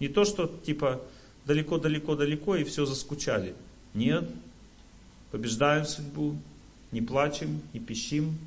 Не 0.01 0.09
то, 0.09 0.25
что 0.25 0.47
типа 0.47 1.01
далеко-далеко-далеко 1.45 2.57
и 2.57 2.65
все 2.65 2.87
заскучали. 2.87 3.55
Нет, 3.95 4.29
побеждаем 5.31 5.85
судьбу, 5.85 6.37
не 6.91 7.01
плачем, 7.03 7.63
не 7.73 7.81
пищим. 7.81 8.39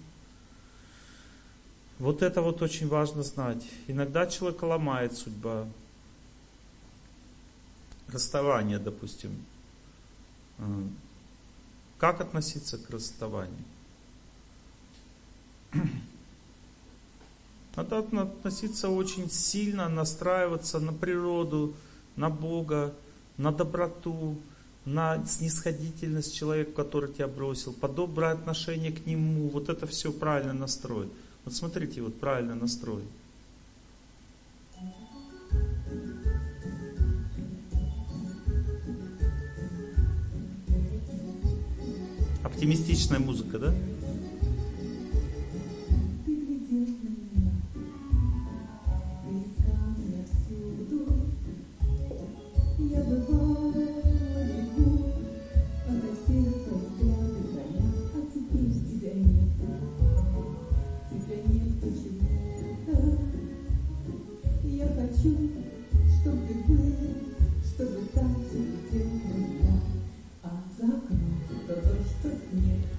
Вот 1.97 2.21
это 2.21 2.41
вот 2.41 2.61
очень 2.61 2.87
важно 2.87 3.23
знать. 3.23 3.63
Иногда 3.87 4.27
человека 4.27 4.65
ломает 4.65 5.13
судьба. 5.13 5.67
Расставание, 8.07 8.79
допустим. 8.79 9.31
А, 10.57 10.83
как 11.97 12.21
относиться 12.21 12.77
к 12.77 12.89
расставанию? 12.89 13.63
Надо 17.75 17.99
относиться 17.99 18.89
очень 18.89 19.29
сильно, 19.29 19.89
настраиваться 19.89 20.79
на 20.79 20.93
природу, 20.93 21.73
на 22.15 22.29
Бога, 22.29 22.93
на 23.37 23.51
доброту, 23.51 24.37
на 24.85 25.25
снисходительность 25.25 26.33
человека, 26.33 26.71
который 26.71 27.11
тебя 27.11 27.27
бросил, 27.27 27.73
по 27.73 27.87
доброе 27.87 28.31
отношение 28.31 28.91
к 28.91 29.05
нему. 29.05 29.49
Вот 29.49 29.67
это 29.69 29.87
все 29.87 30.11
правильно 30.13 30.53
настрой. 30.53 31.09
Вот 31.43 31.53
смотрите, 31.53 32.01
вот 32.01 32.17
правильно 32.19 32.55
настрой. 32.55 33.03
Оптимистичная 42.43 43.19
музыка, 43.19 43.59
да? 43.59 43.75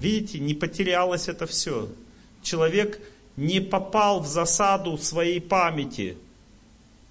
Видите, 0.00 0.38
не 0.38 0.54
потерялось 0.54 1.28
это 1.28 1.46
все. 1.46 1.88
Человек 2.42 3.00
не 3.36 3.60
попал 3.60 4.20
в 4.20 4.26
засаду 4.26 4.98
своей 4.98 5.40
памяти. 5.40 6.16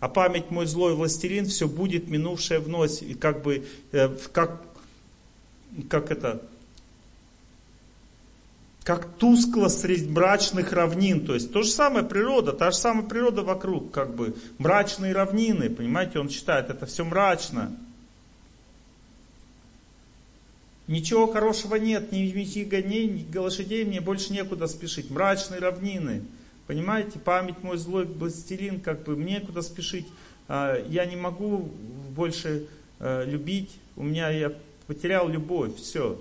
А 0.06 0.08
память 0.08 0.52
мой 0.52 0.68
злой 0.68 0.94
властелин, 0.94 1.48
все 1.48 1.68
будет 1.68 2.08
минувшее 2.10 2.60
вновь. 2.60 3.02
И 3.02 3.16
как 3.16 3.42
бы, 3.42 3.66
э, 3.92 4.16
как, 4.32 4.62
как 5.90 6.12
это, 6.12 6.44
как 8.84 9.08
тускло 9.18 9.68
среди 9.68 10.08
мрачных 10.08 10.74
равнин. 10.74 11.26
То 11.26 11.34
есть 11.34 11.52
то 11.52 11.64
же 11.64 11.72
самое 11.72 12.06
природа, 12.06 12.54
та 12.54 12.70
же 12.70 12.78
самая 12.78 13.04
природа 13.08 13.42
вокруг, 13.42 13.90
как 13.90 14.16
бы 14.16 14.36
мрачные 14.60 15.12
равнины, 15.12 15.72
понимаете, 15.72 16.20
он 16.20 16.30
считает, 16.30 16.70
это 16.70 16.86
все 16.86 17.04
мрачно. 17.04 17.76
Ничего 20.86 21.26
хорошего 21.26 21.78
нет, 21.78 22.12
ни 22.12 22.64
гоней, 22.64 23.08
ни 23.08 23.36
лошадей, 23.36 23.86
мне 23.86 24.02
больше 24.02 24.34
некуда 24.34 24.68
спешить. 24.68 25.10
Мрачные 25.10 25.60
равнины. 25.60 26.22
Понимаете, 26.68 27.20
память 27.20 27.62
мой 27.62 27.78
злой 27.78 28.06
властелин, 28.06 28.82
как 28.82 29.04
бы 29.04 29.16
мне 29.16 29.40
куда 29.40 29.62
спешить. 29.62 30.08
А, 30.48 30.78
я 30.88 31.06
не 31.06 31.16
могу 31.16 31.70
больше 32.16 32.68
э, 33.00 33.26
любить, 33.26 33.72
у 33.96 34.04
меня 34.04 34.30
я 34.30 34.54
потерял 34.88 35.28
любовь, 35.28 35.76
все. 35.76 36.20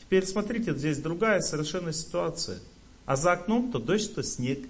Теперь 0.00 0.26
смотрите, 0.26 0.74
здесь 0.74 0.98
другая 0.98 1.40
совершенно 1.40 1.92
ситуация. 1.92 2.58
А 3.06 3.16
за 3.16 3.32
окном 3.32 3.72
то 3.72 3.78
дождь, 3.78 4.14
то 4.14 4.22
снег. 4.22 4.60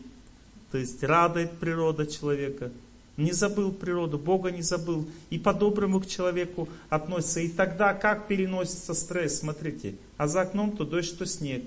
То 0.70 0.78
есть 0.78 1.02
радует 1.02 1.52
природа 1.52 2.06
человека. 2.06 2.70
Не 3.16 3.32
забыл 3.32 3.72
природу, 3.72 4.18
Бога 4.18 4.50
не 4.50 4.62
забыл. 4.62 5.06
И 5.30 5.38
по-доброму 5.38 6.00
к 6.00 6.06
человеку 6.06 6.68
относится. 6.88 7.40
И 7.40 7.48
тогда 7.48 7.92
как 7.92 8.26
переносится 8.26 8.94
стресс, 8.94 9.40
смотрите. 9.40 9.96
А 10.16 10.28
за 10.28 10.42
окном 10.42 10.76
то 10.76 10.84
дождь, 10.84 11.18
то 11.18 11.26
снег. 11.26 11.64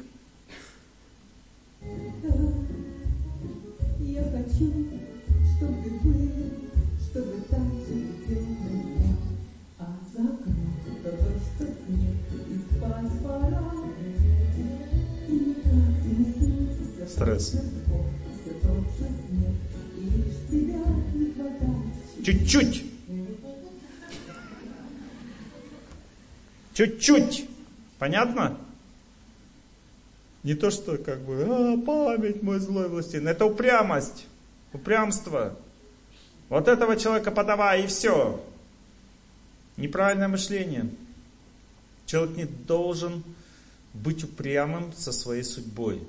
Я 4.16 4.24
хочу, 4.32 4.72
чтобы 5.58 5.90
был, 6.02 6.32
чтобы 7.04 7.42
так 7.50 7.60
же 7.60 7.96
летел 7.96 8.46
на 8.46 8.70
меня. 8.70 9.18
А 9.78 10.00
за 10.14 10.24
окном 10.24 10.74
то 11.04 11.12
дождь, 11.12 11.52
то 11.58 11.66
снег. 11.66 12.16
И 12.50 12.78
спать 12.78 13.12
пора. 13.22 13.74
И 15.28 15.32
никак 15.34 16.06
не 16.06 16.32
снится. 16.32 17.08
Стресс. 17.10 17.48
Все 17.50 18.54
тот 18.62 18.86
же 18.98 19.06
снег. 19.28 19.56
И 19.98 20.02
лишь 20.16 20.48
тебя 20.50 20.82
Чуть-чуть. 22.24 22.86
Чуть-чуть. 26.74 27.50
Понятно? 28.00 28.58
Не 30.46 30.54
то, 30.54 30.70
что 30.70 31.00
как 31.00 31.22
бы, 31.22 31.44
а, 31.44 31.76
память 31.76 32.44
мой 32.44 32.60
злой 32.60 32.88
властелин. 32.88 33.28
Это 33.28 33.48
упрямость, 33.48 34.28
упрямство. 34.74 35.58
Вот 36.50 36.68
этого 36.68 36.98
человека 36.98 37.32
подавай 37.32 37.84
и 37.84 37.88
все. 37.88 38.40
Неправильное 39.76 40.28
мышление. 40.28 40.88
Человек 42.06 42.38
не 42.38 42.46
должен 42.46 43.24
быть 43.96 44.24
упрямым 44.24 44.94
со 44.94 45.12
своей 45.12 45.42
судьбой. 45.42 46.04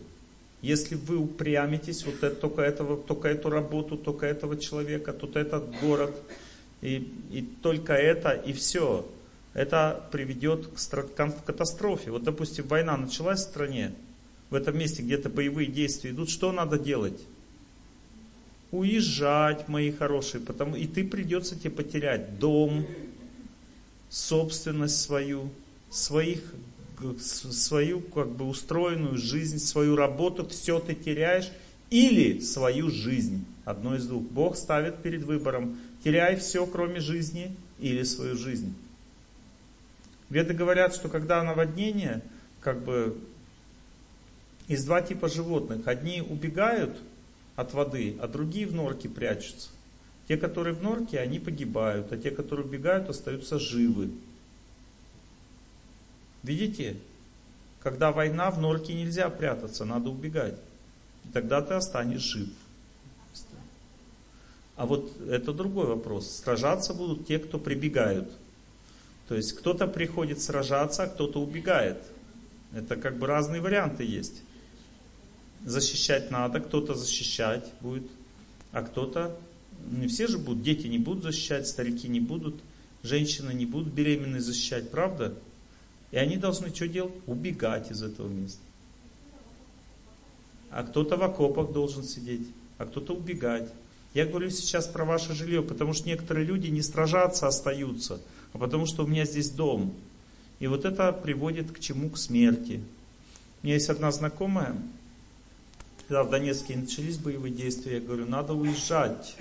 Если 0.60 0.96
вы 0.96 1.16
упрямитесь, 1.16 2.04
вот 2.04 2.22
это, 2.22 2.36
только, 2.36 2.60
этого, 2.60 2.98
только 2.98 3.28
эту 3.28 3.48
работу, 3.48 3.96
только 3.96 4.26
этого 4.26 4.58
человека, 4.58 5.14
тут 5.14 5.36
этот 5.36 5.64
город, 5.80 6.14
и, 6.82 7.10
и 7.30 7.40
только 7.40 7.94
это, 7.94 8.32
и 8.32 8.52
все, 8.52 9.08
это 9.54 10.06
приведет 10.12 10.66
к 10.66 11.44
катастрофе. 11.46 12.10
Вот, 12.10 12.22
допустим, 12.22 12.66
война 12.68 12.98
началась 12.98 13.40
в 13.40 13.44
стране, 13.44 13.94
в 14.50 14.54
этом 14.54 14.78
месте 14.78 15.02
где-то 15.02 15.28
боевые 15.28 15.68
действия 15.68 16.10
идут, 16.10 16.30
что 16.30 16.52
надо 16.52 16.78
делать? 16.78 17.20
Уезжать, 18.70 19.68
мои 19.68 19.90
хорошие, 19.92 20.40
потому 20.40 20.76
и 20.76 20.86
ты 20.86 21.04
придется 21.04 21.58
тебе 21.58 21.70
потерять 21.70 22.38
дом, 22.38 22.86
собственность 24.08 25.00
свою, 25.00 25.50
своих 25.90 26.42
свою 27.20 28.00
как 28.00 28.30
бы 28.30 28.46
устроенную 28.46 29.18
жизнь, 29.18 29.58
свою 29.58 29.96
работу, 29.96 30.46
все 30.48 30.78
ты 30.78 30.94
теряешь, 30.94 31.50
или 31.90 32.40
свою 32.40 32.90
жизнь. 32.90 33.44
Одно 33.64 33.96
из 33.96 34.06
двух. 34.06 34.22
Бог 34.22 34.56
ставит 34.56 35.02
перед 35.02 35.22
выбором, 35.22 35.78
теряй 36.02 36.36
все, 36.36 36.66
кроме 36.66 37.00
жизни, 37.00 37.54
или 37.78 38.02
свою 38.02 38.36
жизнь. 38.36 38.74
Веды 40.30 40.54
говорят, 40.54 40.94
что 40.94 41.08
когда 41.08 41.42
наводнение, 41.42 42.22
как 42.60 42.82
бы 42.82 43.16
из 44.68 44.84
два 44.84 45.00
типа 45.02 45.28
животных. 45.28 45.86
Одни 45.86 46.22
убегают 46.22 46.96
от 47.54 47.72
воды, 47.72 48.16
а 48.20 48.28
другие 48.28 48.66
в 48.66 48.74
норке 48.74 49.08
прячутся. 49.08 49.70
Те, 50.28 50.36
которые 50.36 50.74
в 50.74 50.82
норке, 50.82 51.20
они 51.20 51.38
погибают, 51.38 52.12
а 52.12 52.16
те, 52.16 52.30
которые 52.30 52.66
убегают, 52.66 53.08
остаются 53.08 53.58
живы. 53.58 54.10
Видите? 56.42 56.96
Когда 57.80 58.10
война, 58.10 58.50
в 58.50 58.60
норке 58.60 58.94
нельзя 58.94 59.30
прятаться, 59.30 59.84
надо 59.84 60.10
убегать. 60.10 60.58
И 61.24 61.28
тогда 61.32 61.62
ты 61.62 61.74
останешь 61.74 62.22
жив. 62.22 62.48
А 64.76 64.84
вот 64.84 65.10
это 65.28 65.52
другой 65.52 65.86
вопрос. 65.86 66.30
Сражаться 66.30 66.92
будут 66.92 67.26
те, 67.26 67.38
кто 67.38 67.58
прибегают. 67.58 68.30
То 69.28 69.34
есть 69.34 69.54
кто-то 69.54 69.86
приходит 69.86 70.40
сражаться, 70.40 71.04
а 71.04 71.06
кто-то 71.06 71.40
убегает. 71.40 71.98
Это 72.74 72.96
как 72.96 73.16
бы 73.18 73.26
разные 73.26 73.60
варианты 73.60 74.04
есть. 74.04 74.42
Защищать 75.66 76.30
надо, 76.30 76.60
кто-то 76.60 76.94
защищать 76.94 77.64
будет, 77.80 78.06
а 78.70 78.82
кто-то, 78.82 79.36
не 79.90 80.06
все 80.06 80.28
же 80.28 80.38
будут, 80.38 80.62
дети 80.62 80.86
не 80.86 80.98
будут 80.98 81.24
защищать, 81.24 81.66
старики 81.66 82.06
не 82.06 82.20
будут, 82.20 82.54
женщины 83.02 83.52
не 83.52 83.66
будут 83.66 83.92
беременные 83.92 84.40
защищать, 84.40 84.92
правда? 84.92 85.34
И 86.12 86.18
они 86.18 86.36
должны 86.36 86.72
что 86.72 86.86
делать? 86.86 87.14
Убегать 87.26 87.90
из 87.90 88.00
этого 88.00 88.28
места. 88.28 88.60
А 90.70 90.84
кто-то 90.84 91.16
в 91.16 91.22
окопах 91.24 91.72
должен 91.72 92.04
сидеть, 92.04 92.46
а 92.78 92.86
кто-то 92.86 93.14
убегать. 93.14 93.68
Я 94.14 94.24
говорю 94.24 94.50
сейчас 94.50 94.86
про 94.86 95.04
ваше 95.04 95.34
жилье, 95.34 95.62
потому 95.62 95.94
что 95.94 96.08
некоторые 96.08 96.46
люди 96.46 96.68
не 96.68 96.80
стражаться 96.80 97.48
остаются, 97.48 98.20
а 98.52 98.58
потому 98.58 98.86
что 98.86 99.02
у 99.02 99.08
меня 99.08 99.24
здесь 99.24 99.50
дом. 99.50 99.92
И 100.60 100.68
вот 100.68 100.84
это 100.84 101.12
приводит 101.12 101.72
к 101.72 101.80
чему? 101.80 102.08
К 102.08 102.18
смерти. 102.18 102.80
У 103.62 103.66
меня 103.66 103.74
есть 103.74 103.90
одна 103.90 104.12
знакомая, 104.12 104.76
когда 106.06 106.22
в 106.22 106.30
Донецке 106.30 106.76
начались 106.76 107.18
боевые 107.18 107.52
действия, 107.52 107.94
я 107.94 108.00
говорю, 108.00 108.26
надо 108.26 108.54
уезжать. 108.54 109.36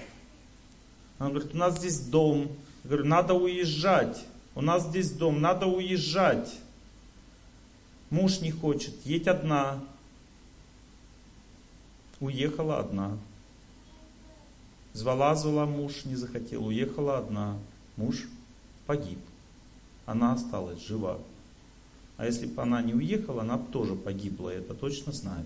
Она 1.20 1.30
говорит, 1.30 1.54
у 1.54 1.58
нас 1.58 1.78
здесь 1.78 2.00
дом. 2.00 2.50
Я 2.84 2.90
говорю, 2.90 3.06
надо 3.06 3.34
уезжать. 3.36 4.26
У 4.56 4.62
нас 4.62 4.88
здесь 4.88 5.12
дом, 5.12 5.42
надо 5.42 5.68
уезжать. 5.68 6.60
Муж 8.10 8.42
не 8.42 8.52
хочет, 8.52 8.96
едь 9.06 9.28
одна. 9.28 9.84
Уехала 12.20 12.80
одна. 12.80 13.18
Звала, 14.94 15.36
звала 15.36 15.66
муж, 15.66 16.06
не 16.06 16.16
захотел, 16.16 16.66
уехала 16.66 17.20
одна. 17.20 17.60
Муж 17.96 18.24
погиб. 18.88 19.20
Она 20.06 20.34
осталась 20.34 20.82
жива. 20.82 21.20
А 22.18 22.26
если 22.26 22.48
бы 22.48 22.62
она 22.62 22.82
не 22.82 22.94
уехала, 22.94 23.42
она 23.42 23.58
бы 23.58 23.72
тоже 23.72 23.94
погибла, 23.94 24.52
я 24.52 24.60
это 24.60 24.74
точно 24.74 25.12
знаю. 25.12 25.46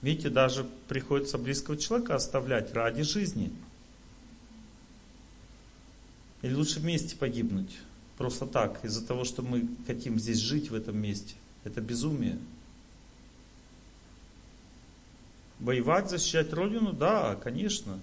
Видите, 0.00 0.30
даже 0.30 0.64
приходится 0.86 1.38
близкого 1.38 1.76
человека 1.76 2.14
оставлять 2.14 2.72
ради 2.72 3.02
жизни. 3.02 3.52
Или 6.42 6.54
лучше 6.54 6.78
вместе 6.78 7.16
погибнуть. 7.16 7.76
Просто 8.16 8.46
так, 8.46 8.84
из-за 8.84 9.04
того, 9.04 9.24
что 9.24 9.42
мы 9.42 9.68
хотим 9.86 10.18
здесь 10.18 10.38
жить 10.38 10.70
в 10.70 10.74
этом 10.74 10.96
месте. 10.96 11.34
Это 11.64 11.80
безумие. 11.80 12.38
Воевать, 15.58 16.08
защищать 16.08 16.52
Родину? 16.52 16.92
Да, 16.92 17.34
конечно. 17.34 17.98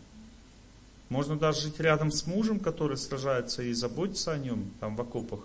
Можно 1.08 1.38
даже 1.38 1.62
жить 1.62 1.80
рядом 1.80 2.12
с 2.12 2.26
мужем, 2.26 2.60
который 2.60 2.98
сражается 2.98 3.64
и 3.64 3.72
заботиться 3.72 4.34
о 4.34 4.38
нем, 4.38 4.72
там 4.80 4.96
в 4.96 5.02
окопах. 5.02 5.42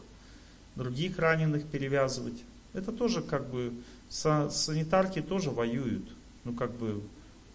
Других 0.74 1.18
раненых 1.18 1.66
перевязывать. 1.66 2.42
Это 2.72 2.92
тоже 2.92 3.22
как 3.22 3.50
бы, 3.50 3.72
санитарки 4.08 5.20
тоже 5.20 5.50
воюют. 5.50 6.08
Ну 6.44 6.52
как 6.54 6.72
бы, 6.76 7.02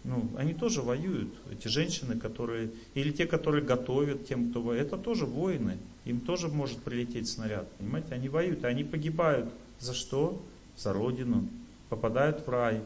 ну, 0.04 0.30
они 0.36 0.54
тоже 0.54 0.82
воюют, 0.82 1.32
эти 1.50 1.68
женщины, 1.68 2.16
которые, 2.16 2.70
или 2.94 3.10
те, 3.10 3.26
которые 3.26 3.64
готовят 3.64 4.26
тем, 4.26 4.50
кто 4.50 4.62
воюет, 4.62 4.86
это 4.86 4.96
тоже 4.96 5.26
воины, 5.26 5.78
им 6.04 6.20
тоже 6.20 6.48
может 6.48 6.78
прилететь 6.78 7.28
снаряд, 7.28 7.70
понимаете, 7.78 8.14
они 8.14 8.28
воюют, 8.28 8.64
они 8.64 8.84
погибают. 8.84 9.52
За 9.80 9.92
что? 9.92 10.42
За 10.76 10.92
Родину, 10.92 11.48
попадают 11.88 12.46
в 12.46 12.50
рай. 12.50 12.82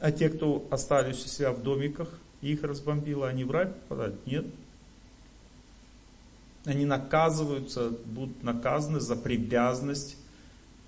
А 0.00 0.10
те, 0.10 0.28
кто 0.28 0.66
остались 0.70 1.24
у 1.24 1.28
себя 1.28 1.52
в 1.52 1.62
домиках, 1.62 2.08
их 2.40 2.62
разбомбило, 2.62 3.28
они 3.28 3.44
в 3.44 3.50
рай 3.50 3.66
попадают? 3.66 4.26
Нет. 4.26 4.46
Они 6.64 6.86
наказываются, 6.86 7.90
будут 8.06 8.42
наказаны 8.42 9.00
за 9.00 9.16
привязанность 9.16 10.16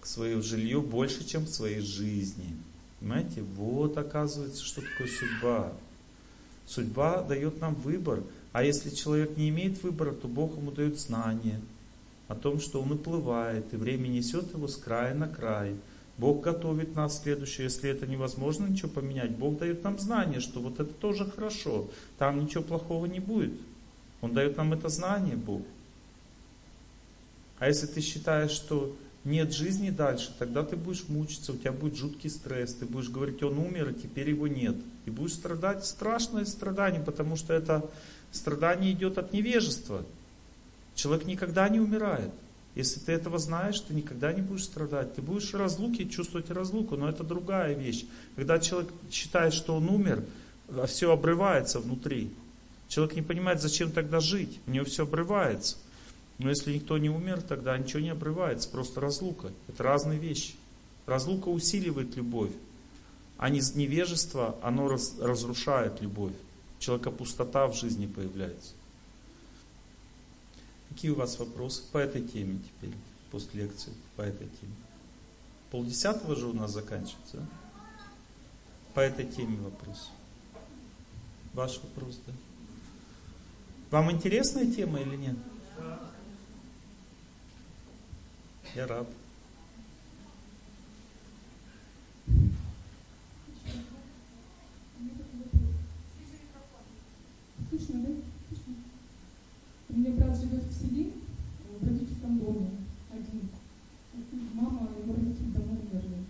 к 0.00 0.06
своему 0.06 0.42
жилью 0.42 0.80
больше, 0.80 1.26
чем 1.26 1.44
к 1.44 1.50
своей 1.50 1.80
жизни. 1.80 2.56
Понимаете, 3.00 3.42
вот 3.42 3.96
оказывается, 3.98 4.64
что 4.64 4.80
такое 4.80 5.08
судьба. 5.08 5.72
Судьба 6.66 7.22
дает 7.22 7.60
нам 7.60 7.74
выбор. 7.74 8.22
А 8.52 8.62
если 8.62 8.90
человек 8.90 9.36
не 9.36 9.50
имеет 9.50 9.82
выбора, 9.82 10.12
то 10.12 10.28
Бог 10.28 10.56
ему 10.56 10.70
дает 10.70 10.98
знание 10.98 11.60
о 12.28 12.34
том, 12.34 12.58
что 12.58 12.80
он 12.80 12.92
уплывает, 12.92 13.72
и 13.72 13.76
время 13.76 14.08
несет 14.08 14.52
его 14.52 14.66
с 14.66 14.76
края 14.76 15.14
на 15.14 15.28
край. 15.28 15.76
Бог 16.18 16.42
готовит 16.42 16.94
нас 16.96 17.22
следующее. 17.22 17.64
Если 17.64 17.90
это 17.90 18.06
невозможно 18.06 18.66
ничего 18.66 18.88
поменять, 18.88 19.32
Бог 19.32 19.58
дает 19.58 19.84
нам 19.84 19.98
знание, 19.98 20.40
что 20.40 20.60
вот 20.60 20.80
это 20.80 20.92
тоже 20.92 21.30
хорошо. 21.30 21.90
Там 22.18 22.42
ничего 22.42 22.62
плохого 22.62 23.06
не 23.06 23.20
будет. 23.20 23.52
Он 24.22 24.32
дает 24.32 24.56
нам 24.56 24.72
это 24.72 24.88
знание, 24.88 25.36
Бог. 25.36 25.62
А 27.58 27.68
если 27.68 27.86
ты 27.86 28.00
считаешь, 28.00 28.50
что 28.50 28.96
нет 29.26 29.52
жизни 29.52 29.90
дальше, 29.90 30.32
тогда 30.38 30.62
ты 30.62 30.76
будешь 30.76 31.08
мучиться, 31.08 31.52
у 31.52 31.56
тебя 31.56 31.72
будет 31.72 31.96
жуткий 31.96 32.30
стресс, 32.30 32.74
ты 32.74 32.86
будешь 32.86 33.08
говорить, 33.08 33.42
он 33.42 33.58
умер, 33.58 33.90
и 33.90 34.00
теперь 34.00 34.30
его 34.30 34.46
нет. 34.46 34.76
И 35.04 35.10
будешь 35.10 35.34
страдать 35.34 35.84
страшное 35.84 36.44
страдание, 36.44 37.02
потому 37.02 37.36
что 37.36 37.52
это 37.52 37.88
страдание 38.30 38.92
идет 38.92 39.18
от 39.18 39.32
невежества. 39.32 40.04
Человек 40.94 41.26
никогда 41.26 41.68
не 41.68 41.80
умирает. 41.80 42.30
Если 42.76 43.00
ты 43.00 43.12
этого 43.12 43.38
знаешь, 43.38 43.80
ты 43.80 43.94
никогда 43.94 44.32
не 44.32 44.42
будешь 44.42 44.64
страдать. 44.64 45.14
Ты 45.14 45.22
будешь 45.22 45.52
в 45.52 45.56
разлуке 45.56 46.06
чувствовать 46.06 46.50
разлуку, 46.50 46.96
но 46.96 47.08
это 47.08 47.24
другая 47.24 47.74
вещь. 47.74 48.04
Когда 48.36 48.58
человек 48.58 48.90
считает, 49.10 49.54
что 49.54 49.74
он 49.76 49.88
умер, 49.88 50.24
а 50.68 50.86
все 50.86 51.10
обрывается 51.10 51.80
внутри. 51.80 52.30
Человек 52.88 53.16
не 53.16 53.22
понимает, 53.22 53.60
зачем 53.60 53.90
тогда 53.90 54.20
жить. 54.20 54.60
У 54.66 54.70
него 54.70 54.84
все 54.84 55.04
обрывается. 55.04 55.76
Но 56.38 56.50
если 56.50 56.74
никто 56.74 56.98
не 56.98 57.08
умер, 57.08 57.42
тогда 57.42 57.76
ничего 57.78 58.00
не 58.00 58.10
обрывается, 58.10 58.68
просто 58.68 59.00
разлука. 59.00 59.52
Это 59.68 59.82
разные 59.82 60.18
вещи. 60.18 60.54
Разлука 61.06 61.48
усиливает 61.48 62.16
любовь, 62.16 62.52
а 63.38 63.48
невежество, 63.48 64.58
оно 64.62 64.88
раз, 64.88 65.18
разрушает 65.18 66.00
любовь. 66.00 66.34
Человека 66.78 67.10
пустота 67.10 67.66
в 67.68 67.74
жизни 67.74 68.06
появляется. 68.06 68.72
Какие 70.88 71.10
у 71.12 71.14
вас 71.14 71.38
вопросы 71.38 71.82
по 71.92 71.98
этой 71.98 72.22
теме 72.22 72.58
теперь, 72.58 72.94
после 73.30 73.62
лекции, 73.62 73.92
по 74.16 74.22
этой 74.22 74.46
теме? 74.46 74.74
Полдесятого 75.70 76.34
же 76.36 76.46
у 76.46 76.52
нас 76.52 76.72
заканчивается, 76.72 77.38
да? 77.38 77.46
По 78.94 79.00
этой 79.00 79.26
теме 79.26 79.58
вопрос. 79.58 80.10
Ваш 81.52 81.78
вопрос, 81.82 82.18
да? 82.26 82.32
Вам 83.90 84.10
интересная 84.10 84.70
тема 84.70 85.00
или 85.00 85.16
нет? 85.16 85.36
Я 88.76 88.86
рад. 88.86 89.06
Слышно, 97.70 98.00
да? 98.02 98.08
Слышно. 98.48 98.74
У 99.88 99.96
меня 99.96 100.10
брат 100.10 100.36
живет 100.38 100.64
в 100.64 100.72
селе, 100.74 101.12
в 101.80 101.88
родительском 101.88 102.38
доме, 102.38 102.68
один. 103.10 103.48
Мама 104.52 104.90
его 105.02 105.14
родители 105.14 105.52
давно 105.54 105.72
умерли. 105.72 106.26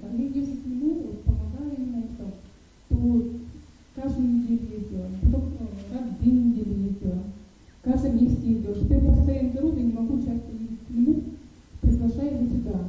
А 0.00 0.06
я 0.08 0.24
если 0.24 0.56
к 0.56 0.66
нему, 0.66 0.94
вот, 0.94 1.22
помогала 1.22 1.72
ему 1.72 2.08
там, 2.18 2.32
то 2.88 3.30
каждую 3.94 4.26
неделю 4.26 4.76
ездила, 4.76 5.08
потом 5.22 5.52
ну, 5.60 5.68
раз 5.94 6.08
в 6.08 6.20
две 6.20 6.32
ездила. 6.32 7.22
Каждый 7.84 8.10
месяц 8.10 8.42
ездила. 8.42 8.74
Теперь 8.74 9.06
по 9.06 9.14
состоянию 9.14 9.52
здоровья 9.52 9.82
не 9.84 9.92
могу 9.92 10.18
часто 10.18 10.50
ездить 10.50 10.84
к 10.84 10.90
нему, 10.90 11.22
приглашаю 12.06 12.42
его 12.42 12.46
сюда. 12.46 12.80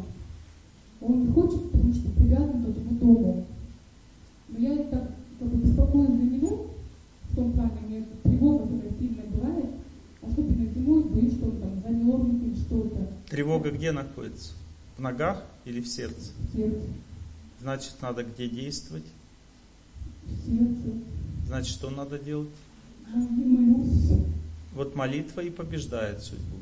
Он 1.08 1.26
не 1.26 1.32
хочет, 1.32 1.72
потому 1.72 1.94
что 1.94 2.10
привязан 2.10 2.64
к 2.64 2.70
этому 2.70 2.92
дому. 3.00 3.46
Но 4.50 4.60
я 4.60 4.76
так 4.84 5.12
как 5.40 5.48
бы 5.48 5.58
беспокоюсь 5.66 6.10
за 6.10 6.24
него, 6.24 6.68
в 7.30 7.36
том 7.36 7.54
плане, 7.54 7.72
у 7.86 7.90
меня 7.90 8.06
тревога 8.24 8.68
такая 8.68 8.92
сильная 9.00 9.26
бывает, 9.28 9.70
особенно 10.22 10.74
зимой, 10.74 11.04
боюсь, 11.04 11.34
что 11.36 11.46
он 11.46 11.58
там 11.58 11.82
замерзнет 11.82 12.44
или 12.44 12.56
что-то. 12.56 13.08
Тревога 13.30 13.72
где 13.72 13.92
находится? 13.92 14.52
В 14.98 15.02
ногах 15.02 15.44
или 15.64 15.80
в 15.80 15.88
сердце? 15.88 16.32
В 16.40 16.56
сердце. 16.56 16.88
Значит, 17.62 17.94
надо 18.02 18.24
где 18.24 18.50
действовать? 18.50 19.06
В 20.26 20.46
сердце. 20.46 20.94
Значит, 21.48 21.74
что 21.74 21.90
надо 21.90 22.20
делать? 22.20 22.50
Я 23.14 23.22
молюсь. 23.22 24.12
Вот 24.74 24.96
молитва 24.96 25.42
и 25.42 25.50
побеждает 25.50 26.22
судьбу. 26.22 26.58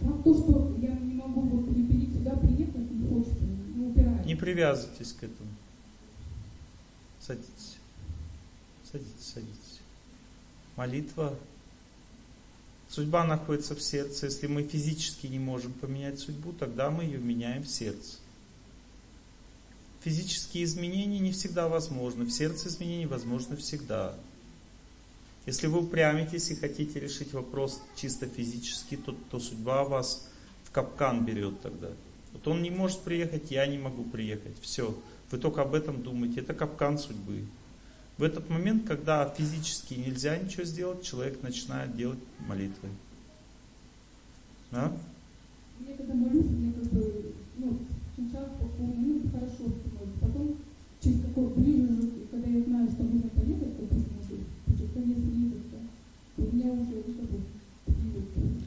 Факт 0.00 0.24
то, 0.24 0.34
что 0.34 0.74
я 0.80 1.07
не 4.28 4.36
привязывайтесь 4.36 5.14
к 5.14 5.24
этому. 5.24 5.48
Садитесь. 7.18 7.78
Садитесь, 8.92 9.26
садитесь. 9.34 9.80
Молитва. 10.76 11.34
Судьба 12.90 13.24
находится 13.24 13.74
в 13.74 13.80
сердце. 13.80 14.26
Если 14.26 14.46
мы 14.46 14.64
физически 14.64 15.26
не 15.26 15.38
можем 15.38 15.72
поменять 15.72 16.18
судьбу, 16.18 16.52
тогда 16.52 16.90
мы 16.90 17.04
ее 17.04 17.18
меняем 17.18 17.62
в 17.62 17.68
сердце. 17.68 18.18
Физические 20.02 20.64
изменения 20.64 21.18
не 21.20 21.32
всегда 21.32 21.68
возможны. 21.68 22.24
В 22.24 22.30
сердце 22.30 22.68
изменения 22.68 23.06
возможны 23.06 23.56
всегда. 23.56 24.14
Если 25.46 25.68
вы 25.68 25.80
упрямитесь 25.80 26.50
и 26.50 26.54
хотите 26.54 27.00
решить 27.00 27.32
вопрос 27.32 27.80
чисто 27.96 28.26
физически, 28.26 28.98
то, 28.98 29.16
то 29.30 29.40
судьба 29.40 29.84
вас 29.84 30.28
в 30.64 30.70
капкан 30.70 31.24
берет 31.24 31.62
тогда. 31.62 31.88
Вот 32.32 32.46
он 32.48 32.62
не 32.62 32.70
может 32.70 33.00
приехать, 33.00 33.50
я 33.50 33.66
не 33.66 33.78
могу 33.78 34.04
приехать. 34.04 34.56
Все. 34.60 34.94
Вы 35.30 35.38
только 35.38 35.62
об 35.62 35.74
этом 35.74 36.02
думаете. 36.02 36.40
Это 36.40 36.54
капкан 36.54 36.98
судьбы. 36.98 37.44
В 38.16 38.22
этот 38.22 38.50
момент, 38.50 38.86
когда 38.86 39.28
физически 39.28 39.94
нельзя 39.94 40.36
ничего 40.36 40.64
сделать, 40.64 41.04
человек 41.04 41.42
начинает 41.42 41.96
делать 41.96 42.18
молитвы. 42.46 42.88
Да? 44.70 44.92
Я 45.86 45.96
когда 45.96 46.14
молюсь, 46.14 46.46
мне 46.46 46.72
как 46.72 46.84
бы, 46.92 47.32
ну, 47.58 47.78
сначала 48.16 48.48
ну, 48.78 49.22
хорошо, 49.32 49.54
становится. 49.54 50.18
потом 50.20 50.56
через 51.00 51.20
какое 51.22 51.48
ближе, 51.50 51.87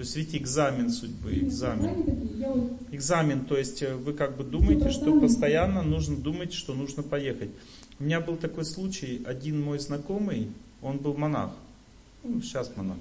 То 0.01 0.03
есть, 0.03 0.15
видите, 0.15 0.37
экзамен 0.39 0.89
судьбы, 0.89 1.31
экзамен. 1.35 2.79
Экзамен, 2.91 3.45
то 3.45 3.55
есть 3.55 3.83
э, 3.83 3.93
вы 3.93 4.13
как 4.13 4.35
бы 4.35 4.43
думаете, 4.43 4.89
что 4.89 5.19
постоянно 5.19 5.83
нужно 5.83 6.17
думать, 6.17 6.53
что 6.53 6.73
нужно 6.73 7.03
поехать. 7.03 7.51
У 7.99 8.05
меня 8.05 8.19
был 8.19 8.35
такой 8.35 8.65
случай, 8.65 9.21
один 9.27 9.61
мой 9.61 9.77
знакомый, 9.77 10.49
он 10.81 10.97
был 10.97 11.13
монах, 11.13 11.51
ну, 12.23 12.41
сейчас 12.41 12.75
монах. 12.75 12.97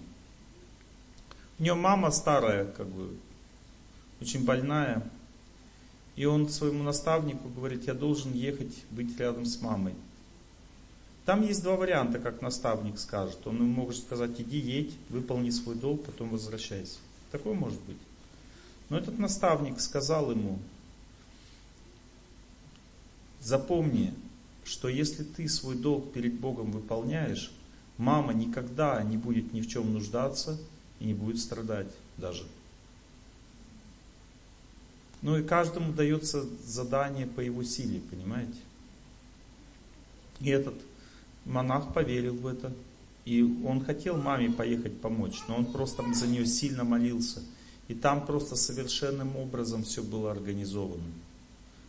У 1.58 1.62
него 1.62 1.76
мама 1.76 2.10
старая, 2.10 2.66
как 2.66 2.88
бы, 2.88 3.16
очень 4.20 4.44
больная. 4.44 5.02
И 6.16 6.26
он 6.26 6.50
своему 6.50 6.82
наставнику 6.82 7.48
говорит, 7.48 7.86
я 7.86 7.94
должен 7.94 8.34
ехать 8.34 8.84
быть 8.90 9.18
рядом 9.18 9.46
с 9.46 9.58
мамой. 9.62 9.94
Там 11.30 11.46
есть 11.46 11.62
два 11.62 11.76
варианта, 11.76 12.18
как 12.18 12.42
наставник 12.42 12.98
скажет. 12.98 13.46
Он 13.46 13.54
ему 13.54 13.84
может 13.84 14.02
сказать, 14.02 14.40
иди 14.40 14.58
едь, 14.58 14.92
выполни 15.10 15.50
свой 15.50 15.76
долг, 15.76 16.02
потом 16.02 16.30
возвращайся. 16.30 16.98
Такое 17.30 17.54
может 17.54 17.80
быть. 17.82 17.98
Но 18.88 18.98
этот 18.98 19.16
наставник 19.16 19.78
сказал 19.78 20.32
ему, 20.32 20.58
запомни, 23.40 24.12
что 24.64 24.88
если 24.88 25.22
ты 25.22 25.48
свой 25.48 25.76
долг 25.76 26.12
перед 26.12 26.34
Богом 26.34 26.72
выполняешь, 26.72 27.52
мама 27.96 28.32
никогда 28.32 29.00
не 29.04 29.16
будет 29.16 29.52
ни 29.52 29.60
в 29.60 29.68
чем 29.68 29.92
нуждаться 29.92 30.58
и 30.98 31.04
не 31.04 31.14
будет 31.14 31.38
страдать 31.38 31.92
даже. 32.16 32.42
Ну 35.22 35.38
и 35.38 35.44
каждому 35.44 35.92
дается 35.92 36.44
задание 36.66 37.28
по 37.28 37.38
его 37.38 37.62
силе, 37.62 38.00
понимаете? 38.10 38.58
И 40.40 40.50
этот 40.50 40.74
монах 41.44 41.92
поверил 41.92 42.34
в 42.34 42.46
это. 42.46 42.72
И 43.24 43.42
он 43.64 43.84
хотел 43.84 44.16
маме 44.16 44.50
поехать 44.50 45.00
помочь, 45.00 45.40
но 45.46 45.56
он 45.56 45.66
просто 45.66 46.02
за 46.14 46.26
нее 46.26 46.46
сильно 46.46 46.84
молился. 46.84 47.42
И 47.88 47.94
там 47.94 48.24
просто 48.24 48.56
совершенным 48.56 49.36
образом 49.36 49.82
все 49.82 50.02
было 50.02 50.30
организовано. 50.30 51.04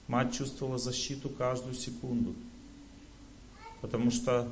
Мать 0.07 0.33
чувствовала 0.33 0.77
защиту 0.77 1.29
каждую 1.29 1.73
секунду. 1.73 2.33
Потому 3.81 4.11
что 4.11 4.47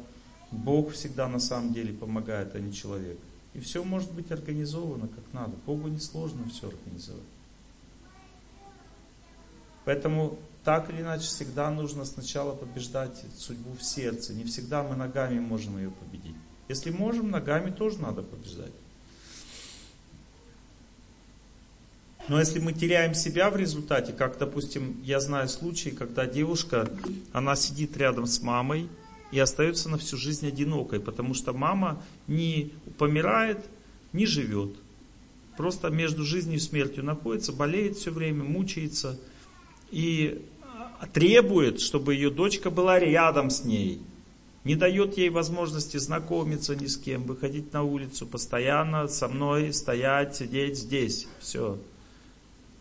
Бог 0.51 0.91
всегда 0.93 1.27
на 1.27 1.39
самом 1.39 1.73
деле 1.73 1.93
помогает, 1.93 2.55
а 2.55 2.59
не 2.59 2.73
человек. 2.73 3.17
И 3.53 3.59
все 3.59 3.83
может 3.83 4.11
быть 4.11 4.31
организовано 4.31 5.07
как 5.07 5.23
надо. 5.33 5.53
Богу 5.65 5.87
не 5.87 5.99
сложно 5.99 6.47
все 6.49 6.69
организовать. 6.69 7.23
Поэтому 9.85 10.37
так 10.63 10.89
или 10.89 11.01
иначе 11.01 11.23
всегда 11.23 11.71
нужно 11.71 12.05
сначала 12.05 12.53
побеждать 12.55 13.23
судьбу 13.37 13.75
в 13.77 13.83
сердце. 13.83 14.33
Не 14.33 14.43
всегда 14.43 14.83
мы 14.83 14.95
ногами 14.95 15.39
можем 15.39 15.77
ее 15.77 15.91
победить. 15.91 16.35
Если 16.67 16.91
можем, 16.91 17.31
ногами 17.31 17.71
тоже 17.71 17.99
надо 17.99 18.21
побеждать. 18.21 18.71
Но 22.27 22.39
если 22.39 22.59
мы 22.59 22.73
теряем 22.73 23.15
себя 23.15 23.49
в 23.49 23.55
результате, 23.55 24.13
как, 24.13 24.37
допустим, 24.37 25.01
я 25.03 25.19
знаю 25.19 25.49
случаи, 25.49 25.89
когда 25.89 26.27
девушка, 26.27 26.87
она 27.33 27.55
сидит 27.55 27.97
рядом 27.97 28.27
с 28.27 28.43
мамой 28.43 28.87
и 29.31 29.39
остается 29.39 29.89
на 29.89 29.97
всю 29.97 30.15
жизнь 30.15 30.47
одинокой, 30.47 30.99
потому 30.99 31.33
что 31.33 31.53
мама 31.53 32.03
не 32.27 32.71
помирает, 32.99 33.57
не 34.13 34.27
живет. 34.27 34.75
Просто 35.57 35.89
между 35.89 36.23
жизнью 36.23 36.57
и 36.57 36.59
смертью 36.59 37.03
находится, 37.03 37.51
болеет 37.51 37.97
все 37.97 38.11
время, 38.11 38.43
мучается 38.43 39.19
и 39.91 40.45
требует, 41.13 41.79
чтобы 41.81 42.13
ее 42.13 42.29
дочка 42.29 42.69
была 42.69 42.99
рядом 42.99 43.49
с 43.49 43.63
ней. 43.63 44.01
Не 44.63 44.75
дает 44.75 45.17
ей 45.17 45.29
возможности 45.29 45.97
знакомиться 45.97 46.75
ни 46.75 46.87
с 46.87 46.97
кем, 46.97 47.23
выходить 47.23 47.71
на 47.71 47.83
улицу, 47.83 48.27
постоянно 48.27 49.07
со 49.07 49.27
мной 49.27 49.73
стоять, 49.73 50.35
сидеть 50.35 50.77
здесь. 50.77 51.27
Все. 51.39 51.77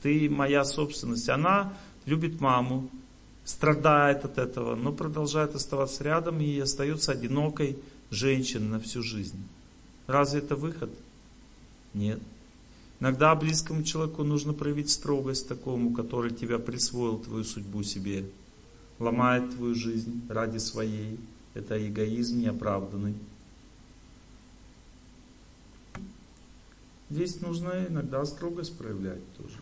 Ты 0.02 0.28
моя 0.28 0.64
собственность. 0.64 1.28
Она 1.28 1.72
любит 2.04 2.40
маму, 2.40 2.90
страдает 3.44 4.24
от 4.24 4.38
этого, 4.38 4.74
но 4.74 4.92
продолжает 4.92 5.54
оставаться 5.54 6.04
рядом 6.04 6.40
и 6.40 6.58
остается 6.58 7.12
одинокой 7.12 7.78
женщиной 8.10 8.68
на 8.68 8.80
всю 8.80 9.02
жизнь. 9.02 9.42
Разве 10.06 10.40
это 10.40 10.56
выход? 10.56 10.90
Нет. 11.94 12.20
Иногда 13.00 13.34
близкому 13.34 13.84
человеку 13.84 14.24
нужно 14.24 14.52
проявить 14.52 14.90
строгость 14.90 15.48
такому, 15.48 15.94
который 15.94 16.32
тебя 16.32 16.58
присвоил 16.58 17.18
твою 17.18 17.44
судьбу 17.44 17.82
себе, 17.82 18.28
ломает 18.98 19.54
твою 19.54 19.74
жизнь 19.74 20.22
ради 20.28 20.58
своей. 20.58 21.20
Это 21.54 21.86
эгоизм 21.88 22.40
неоправданный. 22.40 23.14
Здесь 27.10 27.40
нужно 27.40 27.86
иногда 27.88 28.24
строгость 28.26 28.76
проявлять 28.76 29.22
тоже. 29.36 29.56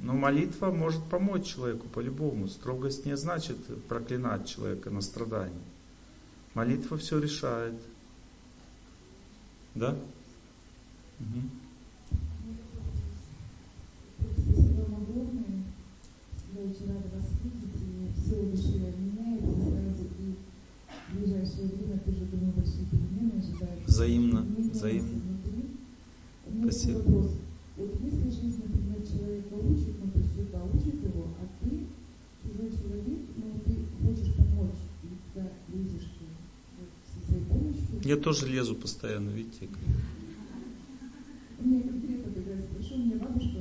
Но 0.00 0.14
молитва 0.14 0.70
может 0.70 1.02
помочь 1.04 1.46
человеку 1.46 1.88
по-любому. 1.88 2.48
Строгость 2.48 3.04
не 3.04 3.16
значит 3.16 3.56
проклинать 3.88 4.48
человека 4.48 4.90
на 4.90 5.00
страдание. 5.00 5.60
Молитва 6.54 6.96
все 6.96 7.18
решает. 7.18 7.74
Да? 9.74 9.96
Угу. 11.20 11.42
Спасибо 14.18 14.80
вам 14.82 15.02
огромное. 15.02 15.64
Я 16.54 16.62
очень 16.62 16.88
рада 16.88 17.08
вас 17.14 17.26
видеть, 17.42 18.26
удушевление 18.48 18.92
меняется 18.98 19.54
сразу, 19.60 20.04
и 20.18 20.34
в 21.08 21.18
ближайшее 21.18 21.68
время 21.68 21.98
тоже, 22.00 22.24
думаю, 22.26 22.52
большие 22.52 22.86
перемены 22.86 23.38
ожидают. 23.38 23.84
Взаимно, 23.86 24.46
взаимно. 24.72 25.20
внутри. 25.20 25.64
У 26.46 26.50
меня 26.52 26.70
Спасибо. 26.70 26.98
такой 26.98 27.14
вопрос. 27.14 27.36
Вот 27.76 27.94
если 28.02 28.30
жизнь, 28.30 28.62
например, 28.66 29.06
человека 29.06 29.54
учит, 29.54 29.94
ну, 30.02 30.10
то 30.10 30.18
есть 30.18 30.34
судьба 30.34 30.60
учит 30.74 31.02
его, 31.04 31.28
а 31.38 31.64
ты 31.64 31.86
чужой 32.42 32.70
человек, 32.70 33.20
ну, 33.36 33.60
ты 33.64 33.72
хочешь 34.02 34.34
помочь, 34.34 34.80
и 35.04 35.08
когда 35.34 35.50
лезешь 35.72 36.08
ты 36.18 36.24
вот, 36.78 36.90
со 37.06 37.26
своей 37.28 37.44
помощью. 37.44 38.00
Я 38.02 38.16
тоже 38.16 38.48
лезу 38.48 38.74
постоянно, 38.74 39.30
видите. 39.30 39.68
Меня 41.60 41.82
конкретно 41.82 42.32
тогда 42.32 42.52
спрошу, 42.62 43.02
меня 43.02 43.16
бабушка, 43.16 43.57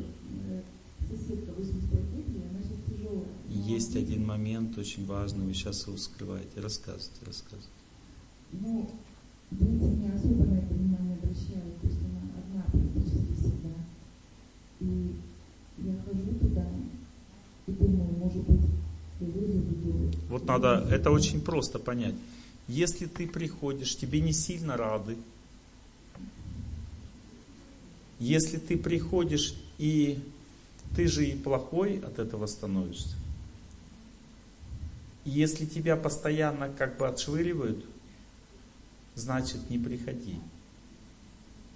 есть 3.68 3.96
один 3.96 4.26
момент 4.26 4.78
очень 4.78 5.06
важный, 5.06 5.46
вы 5.46 5.54
сейчас 5.54 5.86
его 5.88 5.98
скрываете. 5.98 6.62
Рассказывайте, 6.62 7.26
рассказывайте. 7.26 7.68
Ну, 8.54 8.90
дети 9.52 9.84
не 9.84 10.10
особо 10.10 10.46
на 10.46 10.58
это 10.60 10.74
внимание 10.74 11.18
обращают, 11.18 11.82
то 11.82 11.88
есть 11.88 12.00
она 12.00 12.22
одна 12.38 12.64
практически 12.72 13.34
всегда. 13.34 13.76
И 14.80 15.16
я 15.80 15.94
хожу 16.06 16.34
туда 16.40 16.66
и 17.68 17.72
думаю, 17.74 18.10
может 18.18 18.44
быть, 18.44 18.70
я 19.20 19.28
вызову 19.28 20.12
Вот 20.30 20.46
надо, 20.46 20.88
это 20.90 21.12
очень 21.12 21.42
просто 21.42 21.78
понять. 21.78 22.16
Если 22.70 23.06
ты 23.06 23.28
приходишь, 23.28 23.98
тебе 23.98 24.22
не 24.22 24.32
сильно 24.32 24.78
рады. 24.78 25.18
Если 28.20 28.58
ты 28.58 28.78
приходишь 28.78 29.54
и 29.78 30.20
ты 30.96 31.08
же 31.08 31.28
и 31.28 31.36
плохой 31.36 32.00
от 32.00 32.18
этого 32.18 32.48
становишься. 32.48 33.17
Если 35.28 35.66
тебя 35.66 35.98
постоянно 35.98 36.70
как 36.70 36.98
бы 36.98 37.06
отшвыривают, 37.06 37.84
значит 39.14 39.70
не 39.70 39.78
приходи. 39.78 40.40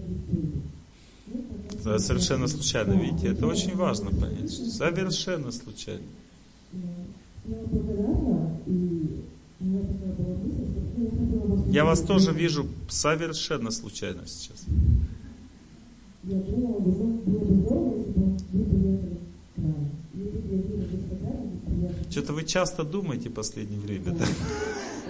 в 0.00 0.10
Ютубе. 0.10 0.62
Ну, 1.26 1.42
как 1.70 1.82
Да, 1.84 1.92
раз- 1.92 2.06
совершенно 2.06 2.48
случайно, 2.48 2.94
Да, 2.94 3.00
видите, 3.00 3.28
это 3.28 3.46
очень 3.46 3.76
важно 3.76 4.10
понять. 4.10 4.52
что 4.52 4.64
Совершенно 4.66 5.50
случайно. 5.52 6.02
Э, 6.72 6.76
Я 7.48 7.56
вам 7.56 7.66
благодарна, 7.66 8.56
и 8.66 9.24
у 9.60 9.64
меня 9.64 9.80
такая 9.80 10.12
была 10.14 10.36
мысль, 10.36 10.66
что 10.70 10.80
ну, 10.96 11.04
я 11.04 11.10
хотела 11.10 11.46
вас 11.56 11.61
Я 11.72 11.84
вас 11.86 12.02
тоже 12.02 12.32
вижу 12.32 12.66
совершенно 12.88 13.70
случайно 13.70 14.26
сейчас. 14.26 14.66
Тут. 16.22 16.42
Что-то 22.10 22.32
вы 22.34 22.44
часто 22.44 22.84
думаете 22.84 23.30
в 23.30 23.32
последнее 23.32 23.80
время, 23.80 24.12
да? 24.12 24.26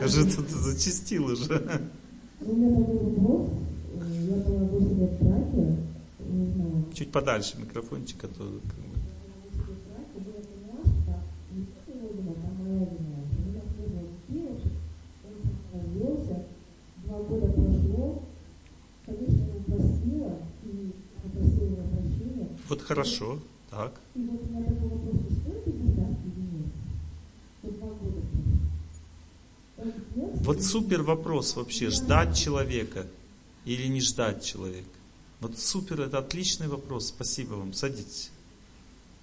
Я 0.01 0.07
же 0.07 0.25
тут 0.25 0.49
зачастил 0.49 1.27
уже. 1.27 1.81
Ну. 2.41 3.51
Э, 3.95 4.05
Я 4.29 4.37
была 4.37 4.65
8 4.65 5.01
лет 5.01 5.11
в 5.11 5.25
браке, 5.25 5.77
не 6.31 6.53
знаю, 6.53 6.85
Чуть 6.95 7.11
подальше 7.11 7.57
микрофончик, 7.59 8.25
а 8.25 8.29
то 8.29 8.61
как 17.25 17.39
бы. 17.39 17.41
Два 17.41 17.41
года 17.41 17.53
прошло, 17.53 18.23
конечно, 19.07 19.37
я 19.37 19.47
его 19.47 19.61
простила 19.61 20.39
и 20.65 20.93
попросила 21.23 21.65
его 21.65 21.83
прощения. 21.89 22.49
Вот 22.69 22.83
хорошо, 22.83 23.41
так. 23.71 24.01
И 24.15 24.21
вот 24.21 24.41
у 24.43 24.47
меня 24.47 24.65
такой 24.65 24.89
вопрос, 24.89 25.21
стоит 25.41 25.67
ли 25.67 25.73
ждать 25.73 26.17
или 26.25 26.41
нет? 26.57 26.73
Вот 27.63 27.79
два 27.79 27.89
года 27.89 28.21
прошло. 28.21 30.03
Нет? 30.15 30.31
Вот 30.45 30.63
супер 30.63 31.03
вопрос 31.03 31.57
вообще, 31.57 31.91
ждать 31.91 32.37
человека 32.37 33.07
или 33.65 33.87
не 33.87 34.01
ждать 34.01 34.45
человека. 34.45 34.89
Вот 35.41 35.59
супер, 35.59 36.03
это 36.03 36.19
отличный 36.19 36.69
вопрос, 36.69 37.09
спасибо 37.09 37.55
вам, 37.55 37.73
садитесь. 37.73 38.31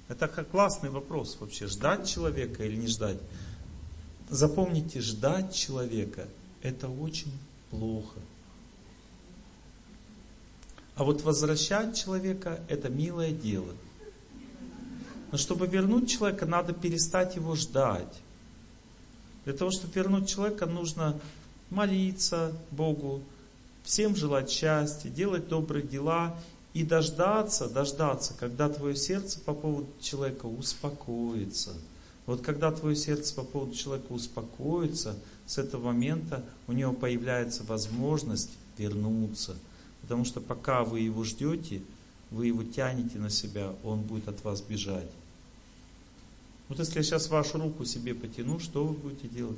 Это 0.10 0.28
классный 0.28 0.90
вопрос 0.90 1.38
вообще, 1.40 1.68
ждать 1.68 2.08
человека 2.10 2.66
или 2.66 2.76
не 2.76 2.88
ждать. 2.88 3.20
Запомните, 4.30 5.02
ждать 5.02 5.54
человека 5.54 6.28
это 6.62 6.90
очень 6.90 7.32
плохо. 7.70 8.20
А 10.96 11.04
вот 11.04 11.22
возвращать 11.22 11.98
человека 11.98 12.60
это 12.68 12.90
милое 12.90 13.32
дело. 13.32 13.74
Но 15.32 15.38
чтобы 15.38 15.68
вернуть 15.68 16.10
человека, 16.10 16.46
надо 16.46 16.74
перестать 16.74 17.36
его 17.36 17.56
ждать. 17.56 18.22
Для 19.46 19.54
того, 19.54 19.72
чтобы 19.72 19.94
вернуть 19.94 20.28
человека, 20.28 20.66
нужно 20.66 21.20
молиться 21.70 22.52
Богу, 22.72 23.22
всем 23.84 24.16
желать 24.16 24.50
счастья, 24.50 25.10
делать 25.10 25.48
добрые 25.48 25.86
дела 25.86 26.38
и 26.74 26.84
дождаться, 26.84 27.70
дождаться, 27.70 28.34
когда 28.40 28.70
твое 28.70 28.96
сердце 28.96 29.40
по 29.40 29.54
поводу 29.54 29.88
человека 30.02 30.48
успокоится. 30.48 31.74
Вот 32.26 32.42
когда 32.42 32.72
твое 32.72 32.96
сердце 32.96 33.34
по 33.34 33.44
поводу 33.44 33.74
человека 33.74 34.12
успокоится, 34.12 35.16
с 35.50 35.58
этого 35.58 35.88
момента 35.88 36.46
у 36.68 36.74
него 36.74 36.94
появляется 36.94 37.64
возможность 37.64 38.52
вернуться. 38.78 39.56
Потому 40.04 40.24
что 40.24 40.42
пока 40.42 40.84
вы 40.84 41.00
его 41.00 41.24
ждете, 41.24 41.82
вы 42.30 42.46
его 42.46 42.64
тянете 42.64 43.18
на 43.18 43.32
себя, 43.32 43.74
он 43.84 44.02
будет 44.02 44.28
от 44.28 44.44
вас 44.44 44.62
бежать. 44.62 45.10
Вот 46.68 46.78
если 46.78 46.98
я 46.98 47.04
сейчас 47.04 47.30
вашу 47.30 47.58
руку 47.58 47.84
себе 47.84 48.14
потяну, 48.14 48.60
что 48.60 48.86
вы 48.86 48.94
будете 48.94 49.28
делать? 49.28 49.58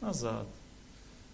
Назад. 0.00 0.46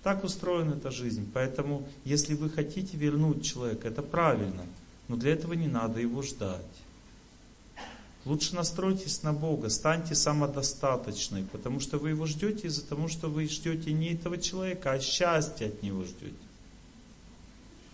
Так 0.02 0.24
устроена 0.24 0.72
эта 0.72 0.90
жизнь. 0.90 1.30
Поэтому, 1.34 1.86
если 2.06 2.32
вы 2.32 2.48
хотите 2.48 2.96
вернуть 2.96 3.44
человека, 3.44 3.88
это 3.88 4.02
правильно. 4.02 4.64
Но 5.08 5.16
для 5.16 5.32
этого 5.32 5.52
не 5.52 5.68
надо 5.68 6.00
его 6.00 6.22
ждать. 6.22 6.64
Лучше 8.28 8.54
настройтесь 8.54 9.22
на 9.22 9.32
Бога, 9.32 9.70
станьте 9.70 10.14
самодостаточной, 10.14 11.44
потому 11.44 11.80
что 11.80 11.96
вы 11.96 12.10
его 12.10 12.26
ждете 12.26 12.66
из-за 12.66 12.84
того, 12.84 13.08
что 13.08 13.28
вы 13.28 13.48
ждете 13.48 13.90
не 13.90 14.12
этого 14.12 14.36
человека, 14.36 14.92
а 14.92 15.00
счастья 15.00 15.68
от 15.68 15.82
него 15.82 16.04
ждете. 16.04 16.34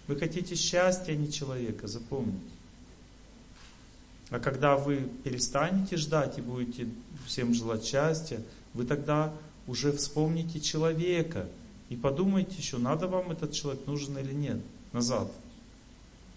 Вы 0.08 0.16
хотите 0.16 0.56
счастья, 0.56 1.12
а 1.12 1.14
не 1.14 1.30
человека, 1.30 1.86
запомните. 1.86 2.40
А 4.30 4.40
когда 4.40 4.76
вы 4.76 5.08
перестанете 5.22 5.96
ждать 5.96 6.36
и 6.36 6.42
будете 6.42 6.88
всем 7.26 7.54
желать 7.54 7.84
счастья, 7.84 8.42
вы 8.72 8.86
тогда 8.86 9.32
уже 9.68 9.92
вспомните 9.92 10.58
человека 10.58 11.46
и 11.90 11.94
подумайте 11.94 12.56
еще, 12.58 12.78
надо 12.78 13.06
вам 13.06 13.30
этот 13.30 13.52
человек 13.52 13.86
нужен 13.86 14.18
или 14.18 14.34
нет, 14.34 14.58
назад. 14.92 15.30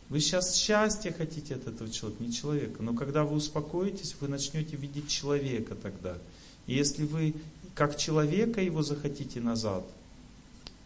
Вы 0.09 0.21
сейчас 0.21 0.55
счастья 0.55 1.11
хотите 1.11 1.55
от 1.55 1.67
этого 1.67 1.89
человека, 1.89 2.23
не 2.23 2.31
человека. 2.31 2.81
Но 2.81 2.93
когда 2.93 3.23
вы 3.23 3.35
успокоитесь, 3.35 4.15
вы 4.19 4.29
начнете 4.29 4.77
видеть 4.77 5.09
человека 5.09 5.75
тогда. 5.75 6.17
И 6.65 6.75
если 6.75 7.05
вы 7.05 7.35
как 7.75 7.97
человека 7.97 8.61
его 8.61 8.81
захотите 8.83 9.41
назад, 9.41 9.83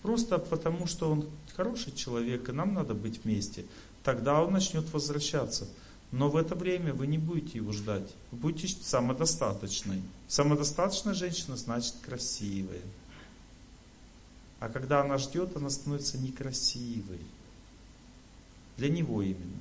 просто 0.01 0.39
потому 0.39 0.87
что 0.87 1.11
он 1.11 1.25
хороший 1.55 1.93
человек, 1.93 2.49
и 2.49 2.51
нам 2.51 2.73
надо 2.73 2.93
быть 2.93 3.23
вместе, 3.23 3.65
тогда 4.03 4.41
он 4.41 4.53
начнет 4.53 4.91
возвращаться. 4.91 5.67
Но 6.11 6.29
в 6.29 6.35
это 6.35 6.55
время 6.55 6.93
вы 6.93 7.07
не 7.07 7.17
будете 7.17 7.59
его 7.59 7.71
ждать. 7.71 8.09
Вы 8.31 8.39
будете 8.39 8.75
самодостаточной. 8.83 10.01
Самодостаточная 10.27 11.13
женщина 11.13 11.55
значит 11.55 11.95
красивая. 12.03 12.81
А 14.59 14.67
когда 14.67 15.01
она 15.01 15.17
ждет, 15.17 15.55
она 15.55 15.69
становится 15.69 16.17
некрасивой. 16.17 17.21
Для 18.81 18.89
него 18.89 19.21
именно. 19.21 19.59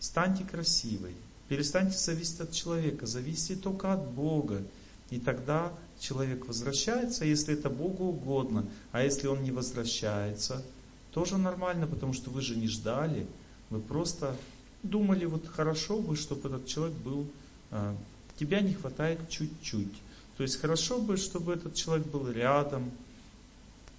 Станьте 0.00 0.44
красивой. 0.44 1.14
Перестаньте 1.46 1.98
зависеть 1.98 2.40
от 2.40 2.52
человека. 2.52 3.04
Зависите 3.04 3.54
только 3.54 3.92
от 3.92 4.10
Бога. 4.12 4.62
И 5.10 5.18
тогда 5.18 5.74
человек 6.00 6.46
возвращается, 6.46 7.26
если 7.26 7.52
это 7.52 7.68
Богу 7.68 8.04
угодно. 8.04 8.64
А 8.92 9.02
если 9.02 9.26
он 9.26 9.42
не 9.42 9.50
возвращается, 9.50 10.64
тоже 11.12 11.36
нормально, 11.36 11.86
потому 11.86 12.14
что 12.14 12.30
вы 12.30 12.40
же 12.40 12.56
не 12.56 12.66
ждали. 12.66 13.26
Вы 13.68 13.80
просто 13.80 14.34
думали, 14.82 15.26
вот 15.26 15.46
хорошо 15.46 15.98
бы, 16.00 16.16
чтобы 16.16 16.48
этот 16.48 16.66
человек 16.66 16.96
был, 16.96 17.26
а, 17.72 17.94
тебя 18.38 18.62
не 18.62 18.72
хватает 18.72 19.28
чуть-чуть. 19.28 19.92
То 20.38 20.44
есть 20.44 20.58
хорошо 20.58 20.98
бы, 20.98 21.18
чтобы 21.18 21.52
этот 21.52 21.74
человек 21.74 22.06
был 22.06 22.30
рядом, 22.30 22.90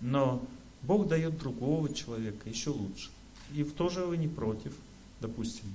но 0.01 0.43
Бог 0.87 1.07
дает 1.09 1.37
другого 1.37 1.93
человека, 1.93 2.49
еще 2.49 2.69
лучше. 2.69 3.09
И 3.53 3.63
тоже 3.63 4.05
вы 4.05 4.15
не 4.15 4.29
против, 4.29 4.73
допустим. 5.19 5.65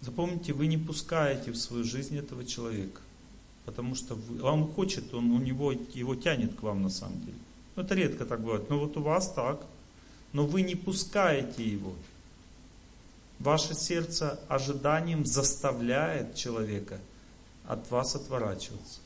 Запомните, 0.00 0.52
вы 0.52 0.68
не 0.68 0.78
пускаете 0.78 1.50
в 1.50 1.56
свою 1.56 1.84
жизнь 1.84 2.16
этого 2.16 2.44
человека. 2.44 3.00
Потому 3.66 3.94
что 3.94 4.16
он 4.42 4.72
хочет, 4.72 5.12
он, 5.12 5.32
у 5.32 5.38
него 5.38 5.72
его 5.72 6.14
тянет 6.14 6.54
к 6.54 6.62
вам 6.62 6.82
на 6.82 6.90
самом 6.90 7.20
деле. 7.20 7.38
Ну, 7.76 7.82
это 7.82 7.94
редко 7.94 8.24
так 8.24 8.40
бывает. 8.40 8.70
Но 8.70 8.78
вот 8.78 8.96
у 8.96 9.02
вас 9.02 9.32
так. 9.32 9.66
Но 10.32 10.46
вы 10.46 10.62
не 10.62 10.76
пускаете 10.76 11.64
его. 11.68 11.92
Ваше 13.40 13.74
сердце 13.74 14.38
ожиданием 14.48 15.26
заставляет 15.26 16.36
человека 16.36 17.00
от 17.66 17.90
вас 17.90 18.14
отворачиваться. 18.14 19.00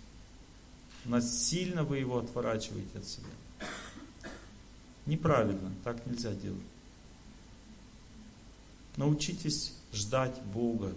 Насильно 1.05 1.84
вы 1.84 1.99
его 1.99 2.18
отворачиваете 2.18 2.99
от 2.99 3.05
себя. 3.05 3.26
Неправильно, 5.07 5.70
так 5.83 6.05
нельзя 6.07 6.33
делать. 6.33 6.60
Научитесь 8.97 9.74
ждать 9.92 10.41
Бога. 10.55 10.92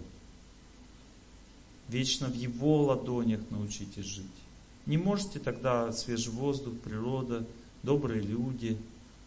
Вечно 1.88 2.28
в 2.28 2.34
Его 2.34 2.84
ладонях 2.84 3.40
научитесь 3.50 4.04
жить. 4.04 4.26
Не 4.86 4.96
можете 4.96 5.38
тогда 5.38 5.92
свежий 5.92 6.32
воздух, 6.32 6.74
природа, 6.80 7.44
добрые 7.82 8.22
люди, 8.22 8.78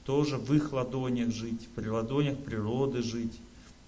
тоже 0.05 0.37
в 0.37 0.51
их 0.53 0.73
ладонях 0.73 1.31
жить, 1.31 1.67
при 1.75 1.87
ладонях 1.87 2.37
природы 2.39 3.03
жить. 3.03 3.39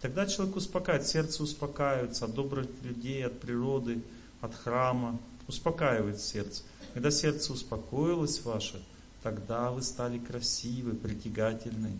Тогда 0.02 0.28
человек 0.28 0.58
успокаивает, 0.58 1.08
сердце 1.08 1.42
успокаивается 1.42 2.26
от 2.26 2.36
добрых 2.36 2.68
людей, 2.84 3.26
от 3.26 3.40
природы, 3.40 4.02
от 4.42 4.54
храма, 4.54 5.20
успокаивает 5.48 6.20
сердце. 6.20 6.64
Когда 6.94 7.10
сердце 7.10 7.52
успокоилось 7.54 8.42
ваше, 8.44 8.84
тогда 9.24 9.72
вы 9.72 9.82
стали 9.82 10.20
красивы, 10.20 10.94
притягательны. 10.94 11.98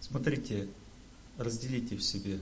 Смотрите, 0.00 0.68
разделите 1.38 1.96
в 1.96 2.02
себе. 2.02 2.38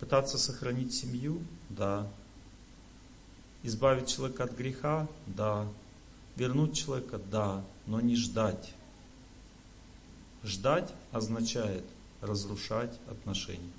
Пытаться 0.00 0.38
сохранить 0.38 0.92
семью? 0.92 1.40
Да. 1.68 2.10
Избавить 3.62 4.08
человека 4.08 4.44
от 4.44 4.52
греха? 4.56 5.06
Да. 5.28 5.68
Вернуть 6.34 6.76
человека? 6.76 7.20
Да. 7.30 7.64
Но 7.86 8.00
не 8.00 8.16
ждать. 8.16 8.74
Ждать 10.42 10.92
означает 11.12 11.84
разрушать 12.20 12.98
отношения. 13.08 13.70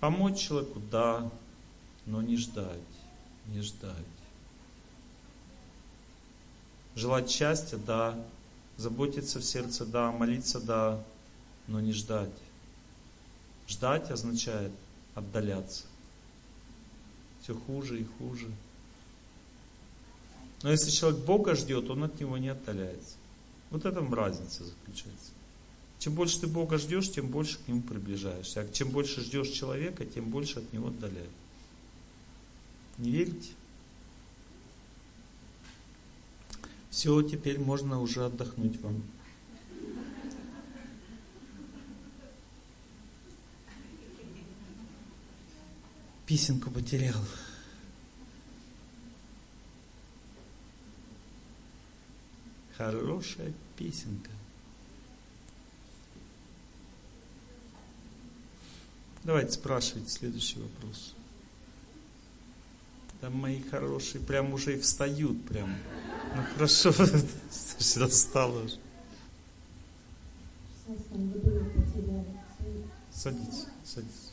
Помочь 0.00 0.38
человеку? 0.38 0.80
Да. 0.90 1.30
Но 2.06 2.22
не 2.22 2.36
ждать. 2.36 2.78
Не 3.46 3.60
ждать. 3.62 3.96
Желать 6.94 7.30
счастья? 7.30 7.78
Да. 7.78 8.18
Заботиться 8.76 9.38
в 9.38 9.44
сердце? 9.44 9.84
Да. 9.84 10.10
Молиться? 10.12 10.60
Да. 10.60 11.02
Но 11.66 11.80
не 11.80 11.92
ждать. 11.92 12.30
Ждать 13.68 14.10
означает 14.10 14.72
отдаляться. 15.14 15.84
Все 17.42 17.54
хуже 17.54 18.00
и 18.00 18.04
хуже. 18.18 18.50
Но 20.62 20.70
если 20.70 20.90
человек 20.90 21.20
Бога 21.20 21.54
ждет, 21.54 21.88
он 21.88 22.04
от 22.04 22.20
него 22.20 22.36
не 22.36 22.48
отдаляется. 22.48 23.16
Вот 23.70 23.82
в 23.82 23.86
этом 23.86 24.12
разница 24.12 24.64
заключается. 24.64 25.32
Чем 25.98 26.14
больше 26.14 26.40
ты 26.40 26.46
Бога 26.46 26.78
ждешь, 26.78 27.10
тем 27.10 27.28
больше 27.28 27.58
к 27.58 27.68
Нему 27.68 27.82
приближаешься. 27.82 28.62
А 28.62 28.68
чем 28.68 28.90
больше 28.90 29.20
ждешь 29.20 29.50
человека, 29.50 30.04
тем 30.04 30.30
больше 30.30 30.58
от 30.58 30.72
Него 30.72 30.88
отдаляешься. 30.88 31.30
Не 33.00 33.10
верите? 33.10 33.52
Все, 36.90 37.22
теперь 37.22 37.58
можно 37.58 37.98
уже 38.00 38.26
отдохнуть 38.26 38.78
вам. 38.82 39.02
Песенку 46.26 46.70
потерял. 46.70 47.24
Хорошая 52.76 53.54
песенка. 53.78 54.30
Давайте 59.24 59.52
спрашивайте 59.52 60.10
следующий 60.10 60.60
вопрос. 60.60 61.14
Там 63.20 63.36
мои 63.36 63.60
хорошие 63.70 64.22
прям 64.22 64.54
уже 64.54 64.76
и 64.76 64.80
встают 64.80 65.44
прям. 65.44 65.74
Ну 66.34 66.42
хорошо, 66.54 66.92
достало 67.96 68.64
уже. 68.64 68.76
Садитесь, 73.12 73.66
садитесь. 73.84 74.32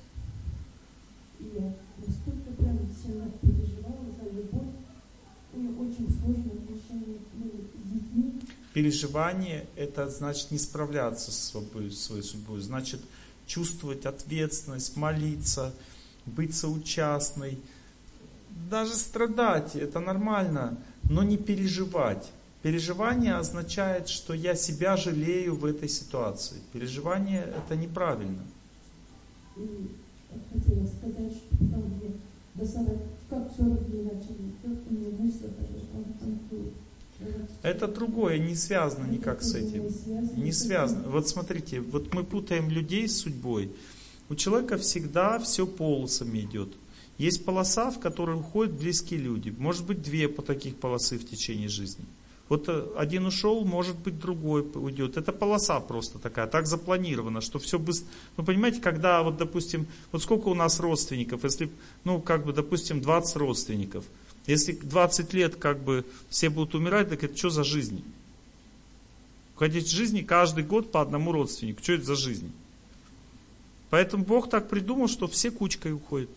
И 1.40 1.44
я 1.54 1.76
настолько 1.98 2.52
прям 2.58 2.80
сильно 3.04 3.30
переживала 3.42 4.06
за 4.18 4.30
любовь. 4.30 4.74
Мне 5.54 5.70
очень 5.72 6.08
сложно 6.20 6.54
отношения 6.54 7.20
ну, 7.34 7.52
с 7.84 7.92
детьми. 7.92 8.42
Переживание– 8.74 9.68
это 9.76 10.10
значит 10.10 10.52
не 10.52 10.58
справляться 10.60 11.32
с 11.32 11.52
собой, 11.52 11.92
своей 11.92 12.24
судьбой. 12.24 12.62
Значит 12.62 13.02
чувствовать 13.46 14.06
ответственность, 14.06 14.96
молиться, 14.96 15.74
быть 16.26 16.56
соучастной. 16.56 17.60
Даже 18.70 18.94
страдать– 18.94 19.76
это 19.76 20.00
нормально, 20.00 20.78
но 21.10 21.24
не 21.24 21.38
переживать. 21.38 22.32
Переживание 22.64 23.36
означает, 23.36 24.10
что 24.10 24.34
я 24.34 24.56
себя 24.56 24.98
жалею 24.98 25.56
в 25.56 25.66
этой 25.66 25.88
ситуации. 25.88 26.58
Переживание– 26.74 27.54
это 27.58 27.76
неправильно. 27.76 28.44
И 29.56 29.90
хотела 30.54 30.86
сказать, 30.88 31.34
что 31.34 31.58
там, 31.58 31.84
где 31.98 32.12
до 32.56 32.66
40, 32.66 32.88
как 33.30 33.52
40 33.58 33.90
дней 33.90 34.04
начали, 34.04 34.52
как 34.62 34.72
у 34.90 34.94
меня 34.94 35.10
мышцы, 35.18 35.46
он 35.96 36.04
танцует. 36.20 36.74
Это 37.64 37.88
другое, 37.88 38.38
не 38.38 38.56
связано 38.56 39.06
никак 39.06 39.42
с 39.42 39.56
этим. 39.56 39.84
Не 40.36 40.52
связано. 40.52 41.10
Вот 41.10 41.28
смотрите, 41.28 41.82
вот 41.82 42.14
мы 42.14 42.24
путаем 42.24 42.70
людей 42.70 43.08
с 43.08 43.22
судьбой. 43.22 43.72
У 44.30 44.36
человека 44.36 44.78
всегда 44.78 45.40
все 45.40 45.66
полосами 45.66 46.40
идет. 46.40 46.70
Есть 47.18 47.46
полоса, 47.46 47.90
в 47.90 48.00
которую 48.00 48.40
уходят 48.40 48.74
близкие 48.74 49.20
люди. 49.20 49.54
Может 49.58 49.86
быть, 49.86 50.02
две 50.02 50.28
по 50.28 50.42
таких 50.42 50.76
полосы 50.76 51.18
в 51.18 51.28
течение 51.28 51.68
жизни. 51.68 52.06
Вот 52.50 52.70
э, 52.70 52.88
один 52.96 53.26
ушел, 53.26 53.66
может 53.66 53.98
быть, 53.98 54.20
другой 54.20 54.62
уйдет. 54.76 55.18
Это 55.18 55.34
полоса 55.34 55.80
просто 55.80 56.20
такая, 56.20 56.48
так 56.48 56.68
запланировано, 56.68 57.42
что 57.42 57.60
все 57.60 57.78
быстро. 57.80 58.08
Ну, 58.38 58.46
понимаете, 58.46 58.80
когда, 58.80 59.24
вот, 59.24 59.38
допустим, 59.38 59.88
вот 60.12 60.22
сколько 60.22 60.48
у 60.48 60.54
нас 60.54 60.80
родственников, 60.80 61.44
если, 61.44 61.70
ну, 62.04 62.22
как 62.22 62.46
бы, 62.46 62.54
допустим, 62.54 63.02
20 63.02 63.36
родственников. 63.38 64.06
Если 64.46 64.72
20 64.72 65.34
лет, 65.34 65.56
как 65.58 65.84
бы, 65.84 66.06
все 66.30 66.50
будут 66.50 66.74
умирать, 66.76 67.10
так 67.10 67.24
это 67.24 67.36
что 67.36 67.50
за 67.50 67.64
жизнь? 67.64 68.04
Уходить 69.56 69.88
в 69.88 69.92
жизни 69.92 70.22
каждый 70.22 70.64
год 70.64 70.92
по 70.92 71.02
одному 71.02 71.34
родственнику. 71.34 71.84
Что 71.84 71.94
это 71.94 72.06
за 72.06 72.16
жизнь? 72.16 72.52
Поэтому 73.90 74.24
Бог 74.24 74.50
так 74.50 74.70
придумал, 74.70 75.08
что 75.08 75.28
все 75.28 75.52
кучкой 75.52 75.94
уходят. 75.94 76.30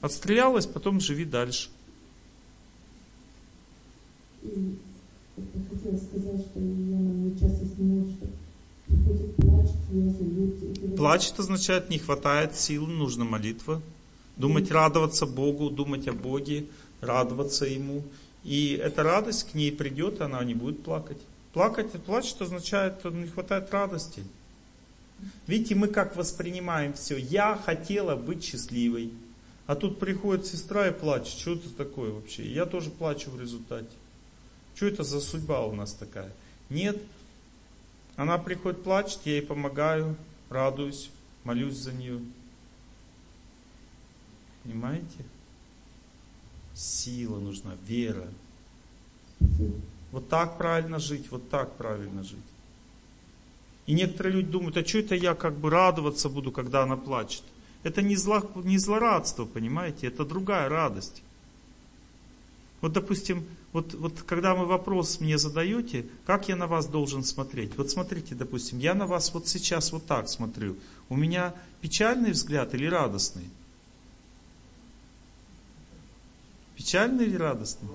Отстрелялась, 0.00 0.66
потом 0.66 1.00
живи 1.00 1.24
дальше. 1.24 1.70
И 4.42 4.78
хотела 5.70 5.96
сказать, 5.96 6.40
что 6.40 6.60
я 6.60 6.64
мне 6.64 7.38
часто 7.38 7.66
снилось, 7.66 8.12
что 8.12 8.26
приходит 8.86 9.36
плач, 9.36 9.66
слезы, 9.88 10.24
льются. 10.24 10.64
и 10.66 10.72
говорят, 10.74 10.96
Плач 10.96 11.30
это 11.30 11.42
означает, 11.42 11.90
не 11.90 11.98
хватает 11.98 12.56
сил, 12.56 12.86
нужна 12.86 13.24
молитва. 13.24 13.82
Думать, 14.36 14.70
радоваться 14.70 15.26
Богу, 15.26 15.70
думать 15.70 16.06
о 16.08 16.12
Боге, 16.12 16.66
радоваться 17.00 17.66
Ему. 17.66 18.04
И 18.44 18.80
эта 18.80 19.02
радость 19.02 19.50
к 19.50 19.54
ней 19.54 19.72
придет, 19.72 20.20
и 20.20 20.24
она 20.24 20.42
не 20.44 20.54
будет 20.54 20.82
плакать. 20.82 21.18
Плакать, 21.52 21.90
плач, 21.90 22.32
это 22.34 22.44
означает, 22.44 23.00
что 23.00 23.10
не 23.10 23.26
хватает 23.26 23.70
радости. 23.72 24.22
Видите, 25.46 25.74
мы 25.74 25.88
как 25.88 26.14
воспринимаем 26.14 26.92
все. 26.92 27.16
Я 27.16 27.56
хотела 27.56 28.14
быть 28.14 28.44
счастливой. 28.44 29.10
А 29.68 29.76
тут 29.76 29.98
приходит 29.98 30.46
сестра 30.46 30.88
и 30.88 30.92
плачет. 30.92 31.38
Что 31.38 31.52
это 31.52 31.68
такое 31.68 32.10
вообще? 32.10 32.42
Я 32.50 32.64
тоже 32.64 32.88
плачу 32.88 33.30
в 33.30 33.38
результате. 33.38 33.90
Что 34.74 34.86
это 34.86 35.04
за 35.04 35.20
судьба 35.20 35.66
у 35.66 35.74
нас 35.74 35.92
такая? 35.92 36.32
Нет. 36.70 36.98
Она 38.16 38.38
приходит, 38.38 38.82
плачет, 38.82 39.20
я 39.26 39.32
ей 39.32 39.42
помогаю, 39.42 40.16
радуюсь, 40.48 41.10
молюсь 41.44 41.76
за 41.76 41.92
нее. 41.92 42.18
Понимаете? 44.64 45.22
Сила 46.72 47.38
нужна, 47.38 47.72
вера. 47.84 48.26
Вот 50.12 50.30
так 50.30 50.56
правильно 50.56 50.98
жить, 50.98 51.30
вот 51.30 51.50
так 51.50 51.76
правильно 51.76 52.22
жить. 52.22 52.38
И 53.84 53.92
некоторые 53.92 54.36
люди 54.36 54.48
думают, 54.48 54.78
а 54.78 54.84
что 54.84 55.00
это 55.00 55.14
я 55.14 55.34
как 55.34 55.58
бы 55.58 55.68
радоваться 55.68 56.30
буду, 56.30 56.52
когда 56.52 56.84
она 56.84 56.96
плачет? 56.96 57.42
Это 57.82 58.02
не, 58.02 58.16
зло, 58.16 58.50
не 58.56 58.78
злорадство, 58.78 59.44
понимаете, 59.44 60.08
это 60.08 60.24
другая 60.24 60.68
радость. 60.68 61.22
Вот, 62.80 62.92
допустим, 62.92 63.44
вот, 63.72 63.94
вот 63.94 64.22
когда 64.22 64.54
вы 64.54 64.66
вопрос 64.66 65.20
мне 65.20 65.36
задаете, 65.36 66.06
как 66.26 66.48
я 66.48 66.56
на 66.56 66.66
вас 66.66 66.86
должен 66.86 67.24
смотреть? 67.24 67.76
Вот 67.76 67.90
смотрите, 67.90 68.34
допустим, 68.34 68.78
я 68.78 68.94
на 68.94 69.06
вас 69.06 69.32
вот 69.34 69.48
сейчас 69.48 69.92
вот 69.92 70.06
так 70.06 70.28
смотрю. 70.28 70.76
У 71.08 71.16
меня 71.16 71.54
печальный 71.80 72.30
взгляд 72.30 72.74
или 72.74 72.86
радостный? 72.86 73.48
Печальный 76.76 77.26
или 77.26 77.36
радостный? 77.36 77.88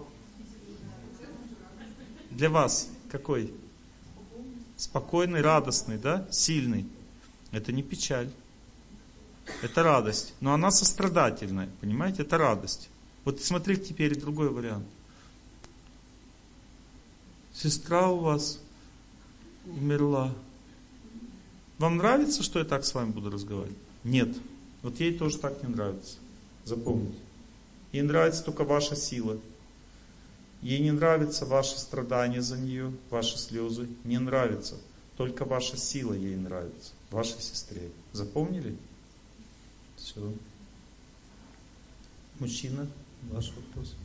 Для 2.30 2.50
вас 2.50 2.90
какой? 3.10 3.54
Спокойный, 4.76 5.42
радостный, 5.42 5.98
да? 5.98 6.28
Сильный. 6.32 6.86
Это 7.52 7.72
не 7.72 7.84
печаль. 7.84 8.30
Это 9.62 9.84
радость. 9.84 10.34
Но 10.40 10.54
она 10.54 10.72
сострадательная, 10.72 11.70
понимаете? 11.82 12.24
Это 12.24 12.38
радость. 12.38 12.90
Вот 13.26 13.42
смотрите 13.42 13.86
теперь 13.86 14.20
другой 14.20 14.50
вариант. 14.50 14.86
Сестра 17.54 18.10
у 18.10 18.20
вас 18.20 18.60
умерла. 19.66 20.34
Вам 21.78 21.98
нравится, 21.98 22.44
что 22.44 22.60
я 22.60 22.66
так 22.66 22.86
с 22.86 22.94
вами 22.94 23.12
буду 23.12 23.30
разговаривать? 23.30 23.78
Нет. 24.04 24.30
Вот 24.82 25.00
ей 25.00 25.18
тоже 25.18 25.38
так 25.38 25.62
не 25.64 25.70
нравится. 25.70 26.18
Запомните. 26.66 27.18
Ей 27.92 28.02
нравится 28.02 28.44
только 28.44 28.64
ваша 28.64 28.96
сила. 28.96 29.38
Ей 30.62 30.80
не 30.80 30.92
нравится 30.92 31.46
ваше 31.46 31.78
страдание 31.78 32.42
за 32.42 32.58
нее, 32.58 32.92
ваши 33.10 33.38
слезы. 33.38 33.88
Не 34.04 34.18
нравится. 34.18 34.76
Только 35.18 35.46
ваша 35.46 35.78
сила 35.78 36.14
ей 36.14 36.36
нравится. 36.36 36.92
Вашей 37.12 37.40
сестре. 37.42 37.90
Запомнили? 38.14 38.76
Все. 40.04 40.34
Мужчина, 42.42 42.86
ваш 43.32 43.54
вопрос. 43.56 43.96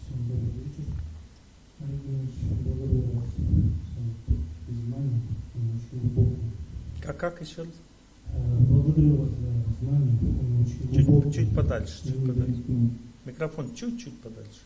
Всем 0.00 0.18
добрый 0.28 0.64
вечер. 0.64 0.84
Олег 1.78 2.00
Иванович, 2.04 2.34
благодарю 2.64 3.02
вас 3.12 3.24
за 3.36 4.74
знания, 4.86 5.20
очень 5.54 6.00
глубокие. 6.00 6.50
А 7.06 7.12
как 7.12 7.40
еще 7.40 7.62
раз? 7.62 7.72
Э, 8.32 8.58
Благодарю 8.68 9.16
вас 9.18 9.30
за 9.30 9.84
знания, 9.86 10.18
очень 10.60 10.92
Чуть, 10.96 11.06
глубокие. 11.06 11.32
чуть 11.46 11.54
подальше, 11.54 12.02
чуть 12.04 12.26
подальше. 12.26 12.62
нам- 12.66 12.98
Микрофон 13.24 13.72
чуть-чуть 13.76 14.18
подальше. 14.18 14.60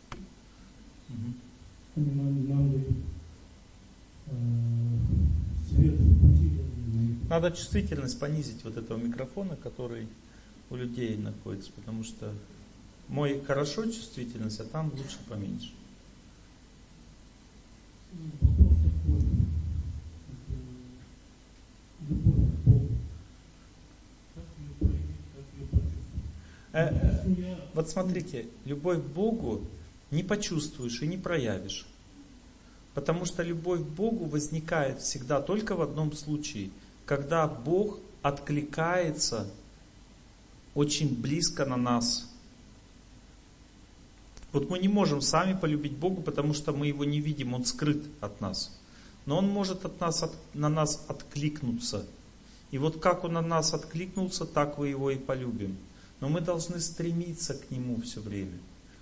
Они 1.97 2.11
нам, 2.13 2.49
нам 2.49 2.71
дают 2.73 2.89
э, 4.29 4.99
свет 5.69 5.95
в 6.01 6.21
пути. 6.21 6.51
Надо 7.29 7.51
чувствительность 7.51 8.21
понизить 8.21 8.63
вот 8.63 8.77
этого 8.77 8.99
микрофона, 8.99 9.57
который 9.57 10.07
у 10.71 10.77
людей 10.77 11.17
находится, 11.17 11.73
потому 11.73 12.05
что 12.05 12.33
мой 13.09 13.41
хорошо 13.45 13.85
чувствительность, 13.87 14.61
а 14.61 14.65
там 14.65 14.93
лучше 14.97 15.19
поменьше. 15.29 15.73
Э, 26.73 26.91
э, 26.91 27.57
Вот 27.75 27.91
смотрите, 27.91 28.47
любовь 28.65 28.99
к 28.99 29.07
Богу 29.07 29.63
не 30.11 30.23
почувствуешь 30.23 31.03
и 31.03 31.07
не 31.07 31.17
проявишь. 31.17 31.87
Потому 32.95 33.25
что 33.25 33.43
любовь 33.43 33.81
к 33.81 33.89
Богу 33.89 34.27
возникает 34.27 35.01
всегда 35.01 35.41
только 35.41 35.75
в 35.75 35.83
одном 35.83 36.13
случае, 36.13 36.71
когда 37.07 37.47
Бог 37.47 37.99
откликается 38.23 39.49
очень 40.75 41.15
близко 41.15 41.65
на 41.65 41.77
нас. 41.77 42.29
Вот 44.53 44.69
мы 44.69 44.79
не 44.79 44.89
можем 44.89 45.21
сами 45.21 45.59
полюбить 45.59 45.97
Бога, 45.97 46.21
потому 46.21 46.53
что 46.53 46.73
мы 46.73 46.89
его 46.89 47.05
не 47.05 47.21
видим, 47.21 47.55
он 47.55 47.65
скрыт 47.65 48.05
от 48.21 48.41
нас. 48.41 48.77
Но 49.25 49.39
он 49.39 49.49
может 49.49 49.85
от 49.85 50.01
нас, 50.01 50.23
от- 50.23 50.37
на 50.55 50.69
нас 50.69 51.05
откликнуться. 51.09 52.05
И 52.71 52.79
вот 52.79 53.01
как 53.01 53.25
он 53.25 53.35
на 53.35 53.43
нас 53.43 53.73
откликнулся, 53.75 54.45
так 54.45 54.79
вы 54.79 54.89
его 54.89 55.11
и 55.11 55.17
полюбим. 55.17 55.77
Но 56.21 56.29
мы 56.29 56.41
должны 56.41 56.81
стремиться 56.81 57.55
к 57.55 57.71
нему 57.71 58.01
все 58.03 58.21
время. 58.21 58.59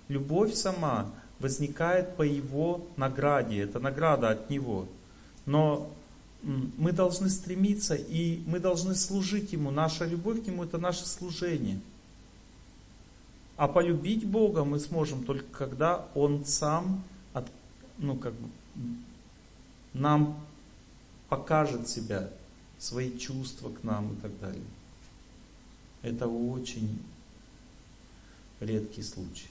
Любовь 0.07 0.53
сама 0.53 1.09
возникает 1.39 2.15
по 2.15 2.21
его 2.21 2.85
награде, 2.97 3.61
это 3.61 3.79
награда 3.79 4.29
от 4.29 4.49
него. 4.49 4.87
Но 5.45 5.89
мы 6.43 6.91
должны 6.91 7.29
стремиться 7.29 7.95
и 7.95 8.41
мы 8.45 8.59
должны 8.59 8.95
служить 8.95 9.53
ему. 9.53 9.71
Наша 9.71 10.05
любовь 10.05 10.43
к 10.43 10.47
нему 10.47 10.63
это 10.63 10.77
наше 10.77 11.05
служение. 11.05 11.79
А 13.57 13.67
полюбить 13.67 14.25
Бога 14.25 14.63
мы 14.63 14.79
сможем 14.79 15.23
только 15.23 15.45
когда 15.51 16.07
Он 16.13 16.45
сам 16.45 17.03
от- 17.33 17.51
ну, 17.97 18.15
как 18.17 18.33
бы, 18.33 18.49
нам 19.93 20.39
покажет 21.29 21.87
себя, 21.87 22.29
свои 22.77 23.17
чувства 23.17 23.69
к 23.69 23.83
нам 23.83 24.13
и 24.13 24.15
так 24.17 24.37
далее. 24.39 24.63
Это 26.01 26.27
очень 26.27 26.99
редкий 28.59 29.01
случай. 29.01 29.47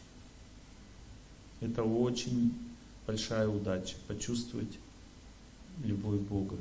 Это 1.60 1.82
очень 1.82 2.54
большая 3.06 3.48
удача 3.48 3.96
почувствовать 4.06 4.78
любовь 5.82 6.20
Бога. 6.20 6.56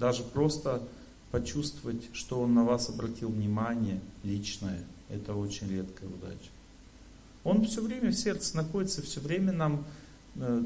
Даже 0.00 0.22
просто 0.22 0.82
почувствовать, 1.30 2.02
что 2.12 2.40
Он 2.40 2.54
на 2.54 2.64
вас 2.64 2.88
обратил 2.88 3.28
внимание 3.28 4.00
личное, 4.24 4.82
это 5.10 5.34
очень 5.34 5.68
редкая 5.68 6.08
удача. 6.08 6.50
Он 7.44 7.64
все 7.66 7.82
время 7.82 8.10
в 8.10 8.14
сердце 8.14 8.56
находится, 8.56 9.02
все 9.02 9.20
время 9.20 9.52
нам 9.52 9.84
э, 10.36 10.64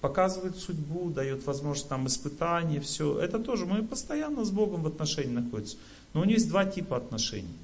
показывает 0.00 0.56
судьбу, 0.56 1.10
дает 1.10 1.46
возможность 1.46 1.90
нам 1.90 2.06
испытания, 2.06 2.80
все. 2.80 3.18
Это 3.18 3.38
тоже, 3.38 3.66
мы 3.66 3.82
постоянно 3.82 4.44
с 4.44 4.50
Богом 4.50 4.82
в 4.82 4.86
отношении 4.86 5.32
находимся. 5.32 5.76
Но 6.14 6.20
у 6.20 6.24
него 6.24 6.34
есть 6.34 6.48
два 6.48 6.64
типа 6.64 6.96
отношений. 6.96 7.56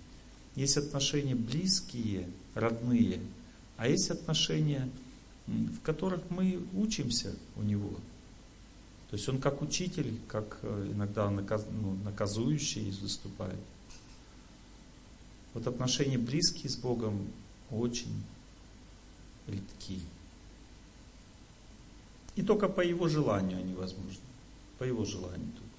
Есть 0.54 0.76
отношения 0.76 1.34
близкие, 1.34 2.28
родные, 2.54 3.20
а 3.76 3.88
есть 3.88 4.10
отношения, 4.10 4.88
в 5.46 5.80
которых 5.82 6.20
мы 6.28 6.60
учимся 6.74 7.34
у 7.56 7.62
него. 7.62 7.90
То 9.10 9.16
есть 9.16 9.28
он 9.28 9.40
как 9.40 9.60
учитель, 9.60 10.20
как 10.28 10.58
э, 10.62 10.90
иногда 10.92 11.28
наказ- 11.30 11.66
ну, 11.68 11.94
наказующий 12.04 12.92
выступает. 13.02 13.58
Вот 15.52 15.66
отношения 15.66 16.16
близкие 16.16 16.70
с 16.70 16.76
Богом 16.76 17.26
очень 17.72 18.22
редки. 19.48 19.98
И 22.36 22.42
только 22.42 22.68
по 22.68 22.82
его 22.82 23.08
желанию 23.08 23.58
они 23.58 23.74
возможны. 23.74 24.22
По 24.78 24.84
его 24.84 25.04
желанию 25.04 25.50
только. 25.52 25.70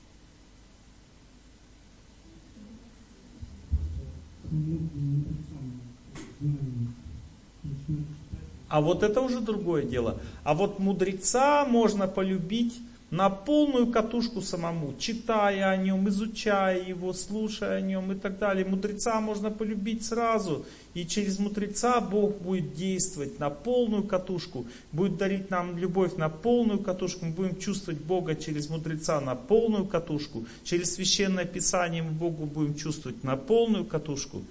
А 8.68 8.82
вот 8.82 9.04
это 9.04 9.22
уже 9.22 9.40
другое 9.40 9.84
дело. 9.84 10.20
А 10.44 10.54
вот 10.54 10.80
мудреца 10.80 11.64
можно 11.64 12.10
полюбить 12.10 12.78
на 13.12 13.30
полную 13.30 13.88
катушку 13.88 14.42
самому, 14.42 14.96
читая 14.98 15.70
о 15.70 15.76
нем, 15.76 16.08
изучая 16.08 16.82
его, 16.82 17.12
слушая 17.12 17.78
о 17.78 17.82
нем 17.82 18.14
и 18.14 18.16
так 18.16 18.40
далее. 18.40 18.66
Мудреца 18.66 19.20
можно 19.20 19.52
полюбить 19.52 20.06
сразу, 20.06 20.66
и 20.94 21.06
через 21.06 21.38
мудреца 21.38 22.00
Бог 22.00 22.38
будет 22.38 22.74
действовать 22.74 23.38
на 23.38 23.50
полную 23.50 24.04
катушку, 24.04 24.66
будет 24.94 25.18
дарить 25.18 25.50
нам 25.50 25.78
любовь 25.78 26.16
на 26.16 26.30
полную 26.30 26.80
катушку, 26.80 27.26
мы 27.26 27.34
будем 27.34 27.60
чувствовать 27.60 28.00
Бога 28.00 28.34
через 28.34 28.70
мудреца 28.70 29.20
на 29.20 29.36
полную 29.36 29.86
катушку, 29.86 30.46
через 30.64 30.94
священное 30.94 31.46
писание 31.46 32.04
мы 32.04 32.12
Богу 32.12 32.46
будем 32.46 32.76
чувствовать 32.76 33.26
на 33.26 33.36
полную 33.36 33.84
катушку, 33.84 34.42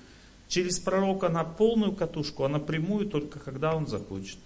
через 0.49 0.79
пророка 0.79 1.31
на 1.31 1.45
полную 1.45 1.93
катушку, 1.93 2.45
а 2.45 2.49
напрямую 2.51 3.07
только 3.07 3.39
когда 3.39 3.75
он 3.75 3.87
захочет. 3.87 4.39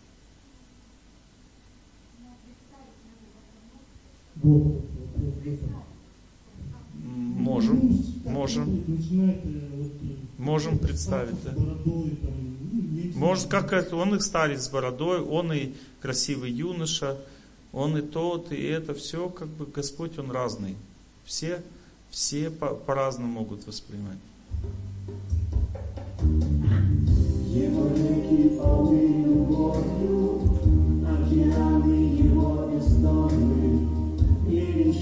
Можем, 7.04 8.04
можем. 8.24 8.82
Можем 10.38 10.78
представить, 10.78 11.36
да. 11.44 11.52
Может, 13.14 13.48
как 13.48 13.72
это, 13.72 13.96
он 13.96 14.14
и 14.14 14.20
старец 14.20 14.62
с 14.64 14.68
бородой, 14.68 15.20
он 15.20 15.52
и 15.52 15.72
красивый 16.00 16.50
юноша, 16.50 17.16
он 17.72 17.96
и 17.96 18.02
тот, 18.02 18.52
и 18.52 18.62
это 18.62 18.94
все, 18.94 19.28
как 19.28 19.48
бы 19.48 19.66
Господь, 19.66 20.18
он 20.18 20.30
разный. 20.30 20.74
Все, 21.24 21.62
все 22.10 22.50
по- 22.50 22.74
по-разному 22.74 23.32
могут 23.32 23.66
воспринимать. 23.66 24.18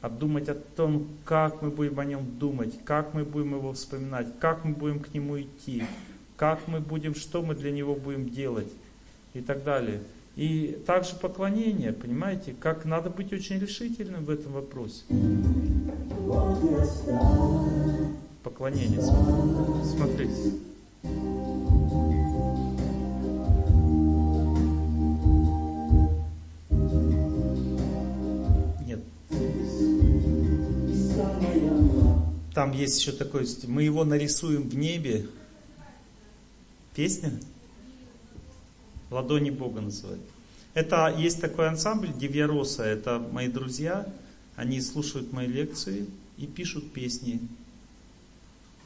а 0.00 0.08
думать 0.08 0.48
о 0.48 0.54
том, 0.54 1.08
как 1.24 1.62
мы 1.62 1.70
будем 1.70 1.98
о 1.98 2.04
нем 2.04 2.38
думать, 2.38 2.78
как 2.84 3.14
мы 3.14 3.24
будем 3.24 3.54
его 3.54 3.72
вспоминать, 3.72 4.26
как 4.38 4.64
мы 4.64 4.72
будем 4.72 5.00
к 5.00 5.12
нему 5.12 5.40
идти, 5.40 5.82
как 6.36 6.68
мы 6.68 6.80
будем, 6.80 7.14
что 7.14 7.42
мы 7.42 7.54
для 7.54 7.72
него 7.72 7.94
будем 7.94 8.28
делать 8.28 8.72
и 9.34 9.40
так 9.40 9.64
далее. 9.64 10.00
И 10.36 10.80
также 10.86 11.16
поклонение, 11.16 11.92
понимаете, 11.92 12.54
как 12.58 12.84
надо 12.84 13.10
быть 13.10 13.32
очень 13.32 13.58
решительным 13.58 14.24
в 14.24 14.30
этом 14.30 14.52
вопросе. 14.52 15.02
Поклонение, 18.44 19.02
смотрите. 19.02 20.52
Нет. 21.02 22.17
Там 32.58 32.72
есть 32.72 32.98
еще 32.98 33.12
такой, 33.12 33.46
мы 33.68 33.84
его 33.84 34.02
нарисуем 34.02 34.68
в 34.68 34.74
небе. 34.74 35.28
Песня? 36.92 37.38
Ладони 39.12 39.50
Бога 39.50 39.80
называют. 39.80 40.22
Это 40.74 41.14
есть 41.16 41.40
такой 41.40 41.68
ансамбль 41.68 42.12
Девьяроса, 42.12 42.82
это 42.82 43.20
мои 43.20 43.46
друзья, 43.46 44.12
они 44.56 44.80
слушают 44.80 45.32
мои 45.32 45.46
лекции 45.46 46.08
и 46.36 46.48
пишут 46.48 46.92
песни 46.92 47.40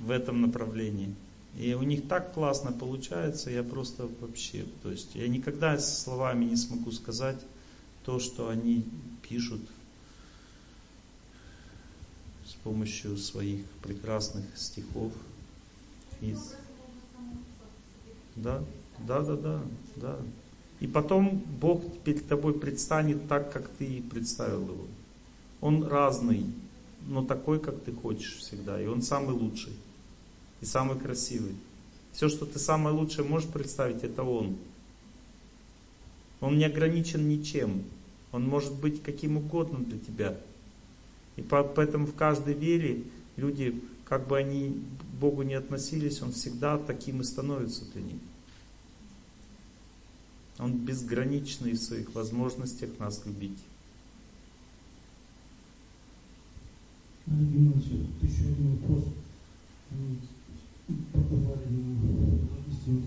в 0.00 0.10
этом 0.10 0.42
направлении. 0.42 1.14
И 1.58 1.72
у 1.72 1.82
них 1.82 2.06
так 2.08 2.34
классно 2.34 2.72
получается, 2.72 3.50
я 3.50 3.62
просто 3.62 4.06
вообще, 4.20 4.66
то 4.82 4.90
есть 4.90 5.14
я 5.14 5.26
никогда 5.28 5.78
словами 5.78 6.44
не 6.44 6.56
смогу 6.56 6.92
сказать 6.92 7.40
то, 8.04 8.20
что 8.20 8.50
они 8.50 8.84
пишут 9.26 9.62
с 12.62 12.64
помощью 12.64 13.16
своих 13.16 13.64
прекрасных 13.82 14.44
стихов. 14.56 15.12
Из... 16.20 16.54
Да, 18.36 18.62
да, 19.00 19.20
да, 19.20 19.36
да, 19.36 19.62
да. 19.96 20.16
И 20.78 20.86
потом 20.86 21.42
Бог 21.60 21.82
перед 22.04 22.28
тобой 22.28 22.54
предстанет 22.54 23.26
так, 23.26 23.52
как 23.52 23.68
ты 23.68 24.00
представил 24.08 24.62
его. 24.62 24.86
Он 25.60 25.82
разный, 25.82 26.46
но 27.08 27.24
такой, 27.24 27.58
как 27.58 27.82
ты 27.82 27.92
хочешь 27.92 28.36
всегда. 28.36 28.80
И 28.80 28.86
он 28.86 29.02
самый 29.02 29.34
лучший. 29.34 29.72
И 30.60 30.64
самый 30.64 30.96
красивый. 30.96 31.56
Все, 32.12 32.28
что 32.28 32.46
ты 32.46 32.60
самое 32.60 32.94
лучшее 32.94 33.26
можешь 33.26 33.48
представить, 33.48 34.04
это 34.04 34.22
он. 34.22 34.56
Он 36.40 36.58
не 36.58 36.64
ограничен 36.64 37.28
ничем. 37.28 37.82
Он 38.30 38.46
может 38.46 38.72
быть 38.74 39.02
каким 39.02 39.36
угодно 39.36 39.80
для 39.80 39.98
тебя. 39.98 40.38
И 41.36 41.42
поэтому 41.42 42.06
в 42.06 42.14
каждой 42.14 42.54
вере 42.54 43.04
люди, 43.36 43.80
как 44.04 44.26
бы 44.26 44.36
они 44.38 44.82
к 45.00 45.20
Богу 45.20 45.42
не 45.42 45.54
относились, 45.54 46.22
Он 46.22 46.32
всегда 46.32 46.78
таким 46.78 47.20
и 47.20 47.24
становится 47.24 47.84
для 47.92 48.02
них. 48.02 48.20
Он 50.58 50.76
безграничный 50.76 51.72
в 51.72 51.78
своих 51.78 52.14
возможностях 52.14 52.90
нас 52.98 53.22
любить. 53.24 53.58
Олег 57.26 57.74
вот 57.74 58.30
еще 58.30 58.42
один 58.42 58.76
вопрос. 58.76 59.04
Побывали 61.12 61.68
на 61.68 62.70
истинном 62.70 63.04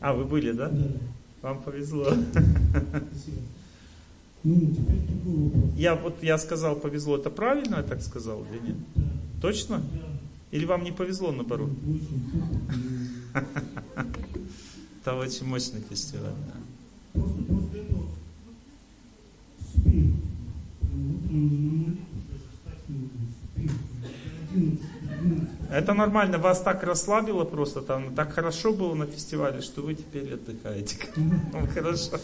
А, 0.00 0.12
вы 0.12 0.24
были, 0.24 0.52
да? 0.52 0.68
Да. 0.68 0.86
Вам 1.42 1.62
повезло. 1.62 2.04
Спасибо. 2.04 3.40
Я 5.76 5.94
вот 5.94 6.22
я 6.22 6.36
сказал 6.36 6.76
повезло, 6.76 7.16
это 7.16 7.30
правильно 7.30 7.76
я 7.76 7.82
так 7.82 8.02
сказал 8.02 8.44
или 8.44 8.58
нет? 8.68 8.76
Да. 8.94 9.02
Точно? 9.40 9.78
Да. 9.78 10.14
Или 10.50 10.66
вам 10.66 10.84
не 10.84 10.92
повезло 10.92 11.32
наоборот? 11.32 11.70
Это 15.00 15.16
очень 15.16 15.46
мощный 15.46 15.80
фестиваль. 15.80 16.32
Просто 17.12 17.42
после 17.42 17.80
этого 17.80 18.04
спим. 19.60 20.16
Утром 20.82 21.32
на 21.32 21.72
молитву 21.72 22.20
даже 22.30 22.44
встать 22.52 22.88
не 22.88 22.96
могу. 22.96 23.18
Спим. 23.50 23.68
До 24.52 24.54
11, 24.54 24.54
до 24.54 24.60
12. 24.60 24.93
Это 25.74 25.92
нормально, 25.92 26.38
вас 26.38 26.62
так 26.62 26.84
расслабило 26.84 27.44
просто 27.44 27.82
там, 27.82 28.14
так 28.14 28.32
хорошо 28.32 28.72
было 28.72 28.94
на 28.94 29.06
фестивале, 29.06 29.60
что 29.60 29.82
вы 29.82 29.96
теперь 29.96 30.34
отдыхаете. 30.34 30.96
Ну, 31.16 31.66
хорошо. 31.66 32.20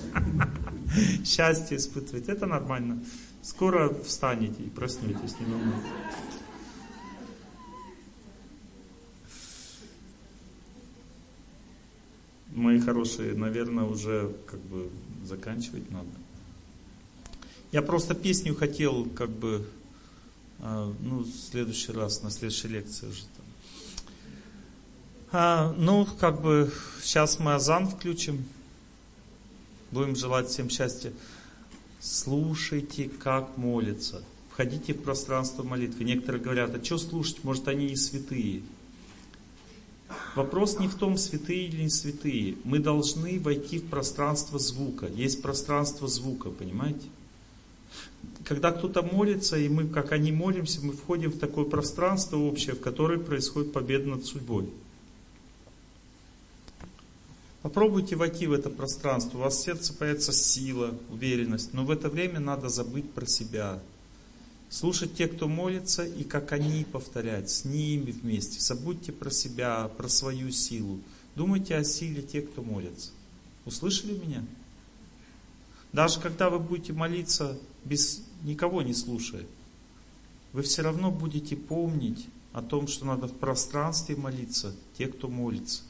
Счастье 1.25 1.77
испытываете, 1.77 2.31
это 2.31 2.47
нормально. 2.47 3.03
Скоро 3.43 3.93
встанете 4.05 4.63
и 4.63 4.71
проснетесь, 4.71 5.35
не. 5.41 5.47
Мои 12.55 12.79
хорошие, 12.79 13.35
наверное, 13.35 13.85
уже 13.85 14.33
как 14.47 14.61
бы 14.61 14.91
заканчивать 15.25 15.91
надо. 15.91 16.11
Я 17.73 17.83
просто 17.83 18.15
песню 18.15 18.55
хотел 18.55 19.07
как 19.07 19.31
бы 19.31 19.67
а, 20.61 20.93
ну, 21.01 21.21
в 21.21 21.31
следующий 21.31 21.93
раз, 21.93 22.23
на 22.23 22.31
следующей 22.31 22.69
лекции 22.69 23.07
уже. 23.07 23.40
А, 25.33 25.73
ну, 25.77 26.07
как 26.19 26.41
бы, 26.41 26.73
сейчас 27.03 27.39
мы 27.39 27.55
азан 27.55 27.89
включим. 27.89 28.45
Будем 29.93 30.17
желать 30.17 30.49
всем 30.49 30.69
счастья. 30.69 31.13
Слушайте, 32.01 33.09
как 33.09 33.57
молятся. 33.57 34.23
Входите 34.51 34.93
в 34.93 35.03
пространство 35.03 35.63
молитвы. 35.63 36.05
Некоторые 36.05 36.43
говорят, 36.43 36.75
а 36.75 36.85
что 36.85 36.99
слушать, 36.99 37.45
может 37.45 37.69
они 37.69 37.87
и 37.87 37.97
святые. 37.97 38.63
Вопрос 40.35 40.79
не 40.81 40.89
в 40.89 40.97
том, 40.97 41.17
святые 41.17 41.67
или 41.67 41.83
не 41.83 41.91
святые. 41.91 42.57
Мы 42.65 42.81
должны 42.81 43.39
войти 43.39 43.79
в 43.79 43.89
пространство 43.89 44.59
звука. 44.59 45.07
Есть 45.07 45.43
пространство 45.43 46.09
звука, 46.09 46.51
понимаете? 46.51 47.07
когда 48.45 48.73
кто-то 48.73 49.03
молится, 49.03 49.57
и 49.57 49.69
мы, 49.69 49.87
как 49.87 50.13
они 50.13 50.33
молимся, 50.33 50.81
мы 50.85 50.93
входим 50.93 51.31
в 51.31 51.39
такое 51.39 51.65
пространство 51.65 52.37
общее, 52.37 52.75
в 52.75 52.81
которое 52.81 53.19
происходит 53.19 53.73
победа 53.73 54.09
над 54.09 54.25
судьбой. 54.25 54.69
Попробуйте 57.63 58.17
войти 58.17 58.47
в 58.47 58.53
это 58.53 58.71
пространство, 58.71 59.37
у 59.37 59.41
вас 59.43 59.59
в 59.59 59.63
сердце 59.63 59.93
появится 59.93 60.33
сила, 60.33 60.95
уверенность, 61.11 61.75
но 61.75 61.85
в 61.85 61.91
это 61.91 62.09
время 62.09 62.41
надо 62.41 62.71
забыть 62.71 63.11
про 63.11 63.27
себя. 63.27 63.81
Слушать 64.71 65.15
тех, 65.15 65.35
кто 65.37 65.47
молится, 65.47 66.05
и 66.05 66.25
как 66.25 66.53
они 66.53 66.87
повторять, 66.91 67.51
с 67.51 67.65
ними 67.65 68.13
вместе. 68.13 68.61
Забудьте 68.61 69.13
про 69.13 69.31
себя, 69.31 69.89
про 69.89 70.09
свою 70.09 70.51
силу. 70.53 71.01
Думайте 71.35 71.77
о 71.77 71.85
силе 71.85 72.23
тех, 72.23 72.51
кто 72.51 72.63
молится. 72.63 73.11
Услышали 73.67 74.13
меня? 74.13 74.45
Даже 75.93 76.21
когда 76.21 76.49
вы 76.51 76.61
будете 76.61 76.93
молиться 76.93 77.59
без 77.85 78.23
никого 78.43 78.81
не 78.81 78.95
слушая, 78.95 79.45
вы 80.53 80.63
все 80.63 80.83
равно 80.83 81.11
будете 81.11 81.57
помнить 81.57 82.27
о 82.53 82.63
том, 82.63 82.87
что 82.87 83.05
надо 83.05 83.27
в 83.27 83.37
пространстве 83.37 84.17
молиться, 84.17 84.75
те, 84.97 85.09
кто 85.09 85.29
молится. 85.29 85.83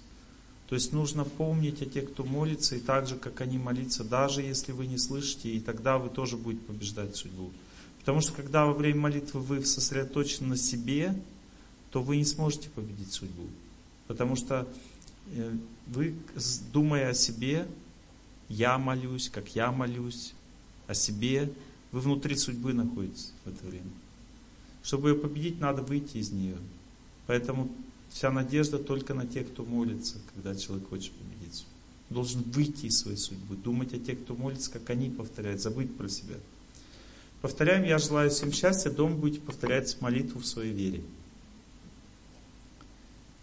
То 0.70 0.76
есть 0.76 0.92
нужно 0.92 1.24
помнить 1.24 1.82
о 1.82 1.86
тех, 1.86 2.12
кто 2.12 2.24
молится, 2.24 2.76
и 2.76 2.80
так 2.80 3.08
же, 3.08 3.16
как 3.16 3.40
они 3.40 3.58
молиться, 3.58 4.04
даже 4.04 4.40
если 4.40 4.70
вы 4.70 4.86
не 4.86 4.98
слышите, 4.98 5.50
и 5.50 5.58
тогда 5.58 5.98
вы 5.98 6.10
тоже 6.10 6.36
будете 6.36 6.64
побеждать 6.64 7.16
судьбу. 7.16 7.50
Потому 7.98 8.20
что 8.20 8.32
когда 8.32 8.64
во 8.64 8.72
время 8.72 9.00
молитвы 9.00 9.40
вы 9.40 9.64
сосредоточены 9.66 10.50
на 10.50 10.56
себе, 10.56 11.20
то 11.90 12.00
вы 12.00 12.18
не 12.18 12.24
сможете 12.24 12.70
победить 12.70 13.12
судьбу. 13.12 13.48
Потому 14.06 14.36
что 14.36 14.68
э, 15.34 15.52
вы, 15.88 16.14
думая 16.72 17.10
о 17.10 17.14
себе, 17.14 17.66
я 18.48 18.78
молюсь, 18.78 19.28
как 19.28 19.56
я 19.56 19.72
молюсь, 19.72 20.34
о 20.86 20.94
себе, 20.94 21.52
вы 21.90 21.98
внутри 21.98 22.36
судьбы 22.36 22.74
находитесь 22.74 23.32
в 23.44 23.48
это 23.48 23.66
время. 23.66 23.90
Чтобы 24.84 25.08
ее 25.08 25.14
победить, 25.16 25.58
надо 25.58 25.82
выйти 25.82 26.18
из 26.18 26.30
нее. 26.30 26.58
Поэтому 27.26 27.68
вся 28.10 28.30
надежда 28.30 28.78
только 28.78 29.14
на 29.14 29.26
тех, 29.26 29.48
кто 29.50 29.64
молится, 29.64 30.18
когда 30.34 30.54
человек 30.54 30.88
хочет 30.88 31.12
победить. 31.12 31.66
должен 32.10 32.42
выйти 32.42 32.86
из 32.86 32.98
своей 32.98 33.16
судьбы, 33.16 33.56
думать 33.56 33.94
о 33.94 33.98
тех, 33.98 34.20
кто 34.20 34.34
молится, 34.34 34.70
как 34.70 34.90
они 34.90 35.10
повторяют, 35.10 35.60
забыть 35.60 35.96
про 35.96 36.08
себя. 36.08 36.34
Повторяем, 37.40 37.84
я 37.84 37.98
желаю 37.98 38.30
всем 38.30 38.52
счастья, 38.52 38.90
дом 38.90 39.16
будете 39.16 39.40
повторять 39.40 40.00
молитву 40.00 40.40
в 40.40 40.46
своей 40.46 40.72
вере. 40.72 41.02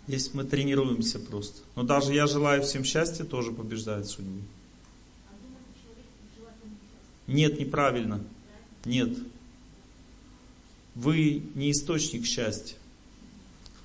Здесь 0.07 0.33
мы 0.33 0.43
тренируемся 0.43 1.19
просто. 1.19 1.61
Но 1.75 1.83
даже 1.83 2.13
я 2.13 2.27
желаю 2.27 2.61
всем 2.63 2.83
счастья, 2.83 3.23
тоже 3.23 3.51
побеждает 3.51 4.07
судьбу. 4.07 4.41
Нет, 7.25 7.59
неправильно. 7.59 8.23
Нет. 8.85 9.17
Вы 10.95 11.43
не 11.55 11.71
источник 11.71 12.25
счастья. 12.25 12.77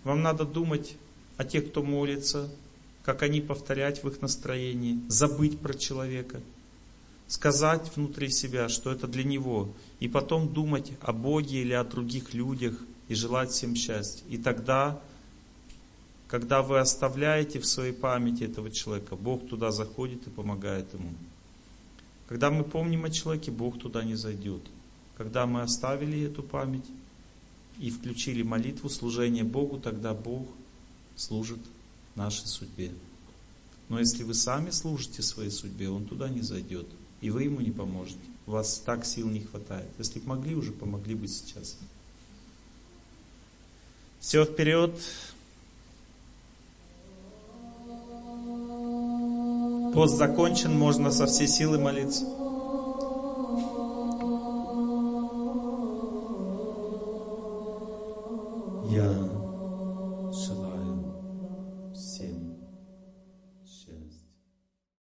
Вам 0.05 0.23
надо 0.23 0.45
думать 0.45 0.97
о 1.37 1.45
тех, 1.45 1.69
кто 1.71 1.83
молится, 1.83 2.51
как 3.05 3.23
они 3.23 3.41
повторять 3.41 4.03
в 4.03 4.09
их 4.09 4.21
настроении, 4.21 5.01
забыть 5.09 5.59
про 5.59 5.75
человека, 5.75 6.41
сказать 7.27 7.91
внутри 7.97 8.31
себя, 8.31 8.69
что 8.69 8.93
это 8.93 9.07
для 9.07 9.25
него, 9.25 9.73
и 10.01 10.09
потом 10.09 10.53
думать 10.53 10.93
о 11.01 11.13
Боге 11.13 11.63
или 11.63 11.73
о 11.73 11.85
других 11.85 12.35
людях 12.35 12.75
и 13.09 13.15
желать 13.15 13.51
всем 13.51 13.75
счастья. 13.75 14.25
И 14.29 14.39
тогда, 14.39 15.01
когда 16.29 16.63
вы 16.63 16.79
оставляете 16.79 17.59
в 17.59 17.67
своей 17.67 17.93
памяти 17.93 18.45
этого 18.45 18.71
человека, 18.71 19.17
Бог 19.17 19.49
туда 19.49 19.71
заходит 19.71 20.27
и 20.27 20.31
помогает 20.31 20.93
ему. 20.95 21.11
Когда 22.29 22.51
мы 22.51 22.65
помним 22.65 23.05
о 23.05 23.11
человеке, 23.11 23.51
Бог 23.51 23.79
туда 23.79 24.05
не 24.05 24.15
зайдет. 24.15 24.63
Когда 25.19 25.47
мы 25.47 25.63
оставили 25.63 26.27
эту 26.27 26.43
память 26.43 26.87
и 27.83 27.91
включили 27.91 28.43
молитву, 28.43 28.89
служение 28.89 29.43
Богу, 29.43 29.77
тогда 29.77 30.15
Бог 30.15 30.47
служит 31.17 31.59
нашей 32.15 32.47
судьбе. 32.47 32.93
Но 33.89 33.99
если 33.99 34.23
вы 34.23 34.35
сами 34.35 34.70
служите 34.70 35.20
своей 35.20 35.51
судьбе, 35.51 35.89
Он 35.89 36.07
туда 36.07 36.28
не 36.28 36.43
зайдет. 36.43 36.86
И 37.20 37.31
вы 37.31 37.43
ему 37.43 37.61
не 37.61 37.73
поможете. 37.73 38.20
У 38.47 38.52
вас 38.52 38.78
так 38.86 39.05
сил 39.05 39.28
не 39.28 39.41
хватает. 39.41 39.89
Если 39.99 40.20
бы 40.20 40.28
могли, 40.28 40.55
уже 40.55 40.70
помогли 40.70 41.17
бы 41.17 41.27
сейчас. 41.27 41.77
Все 44.20 44.44
вперед. 44.44 44.97
Пост 49.93 50.17
закончен, 50.17 50.73
можно 50.78 51.11
со 51.11 51.27
всей 51.27 51.49
силы 51.49 51.81
молиться. 51.81 52.42
야. 58.93 59.32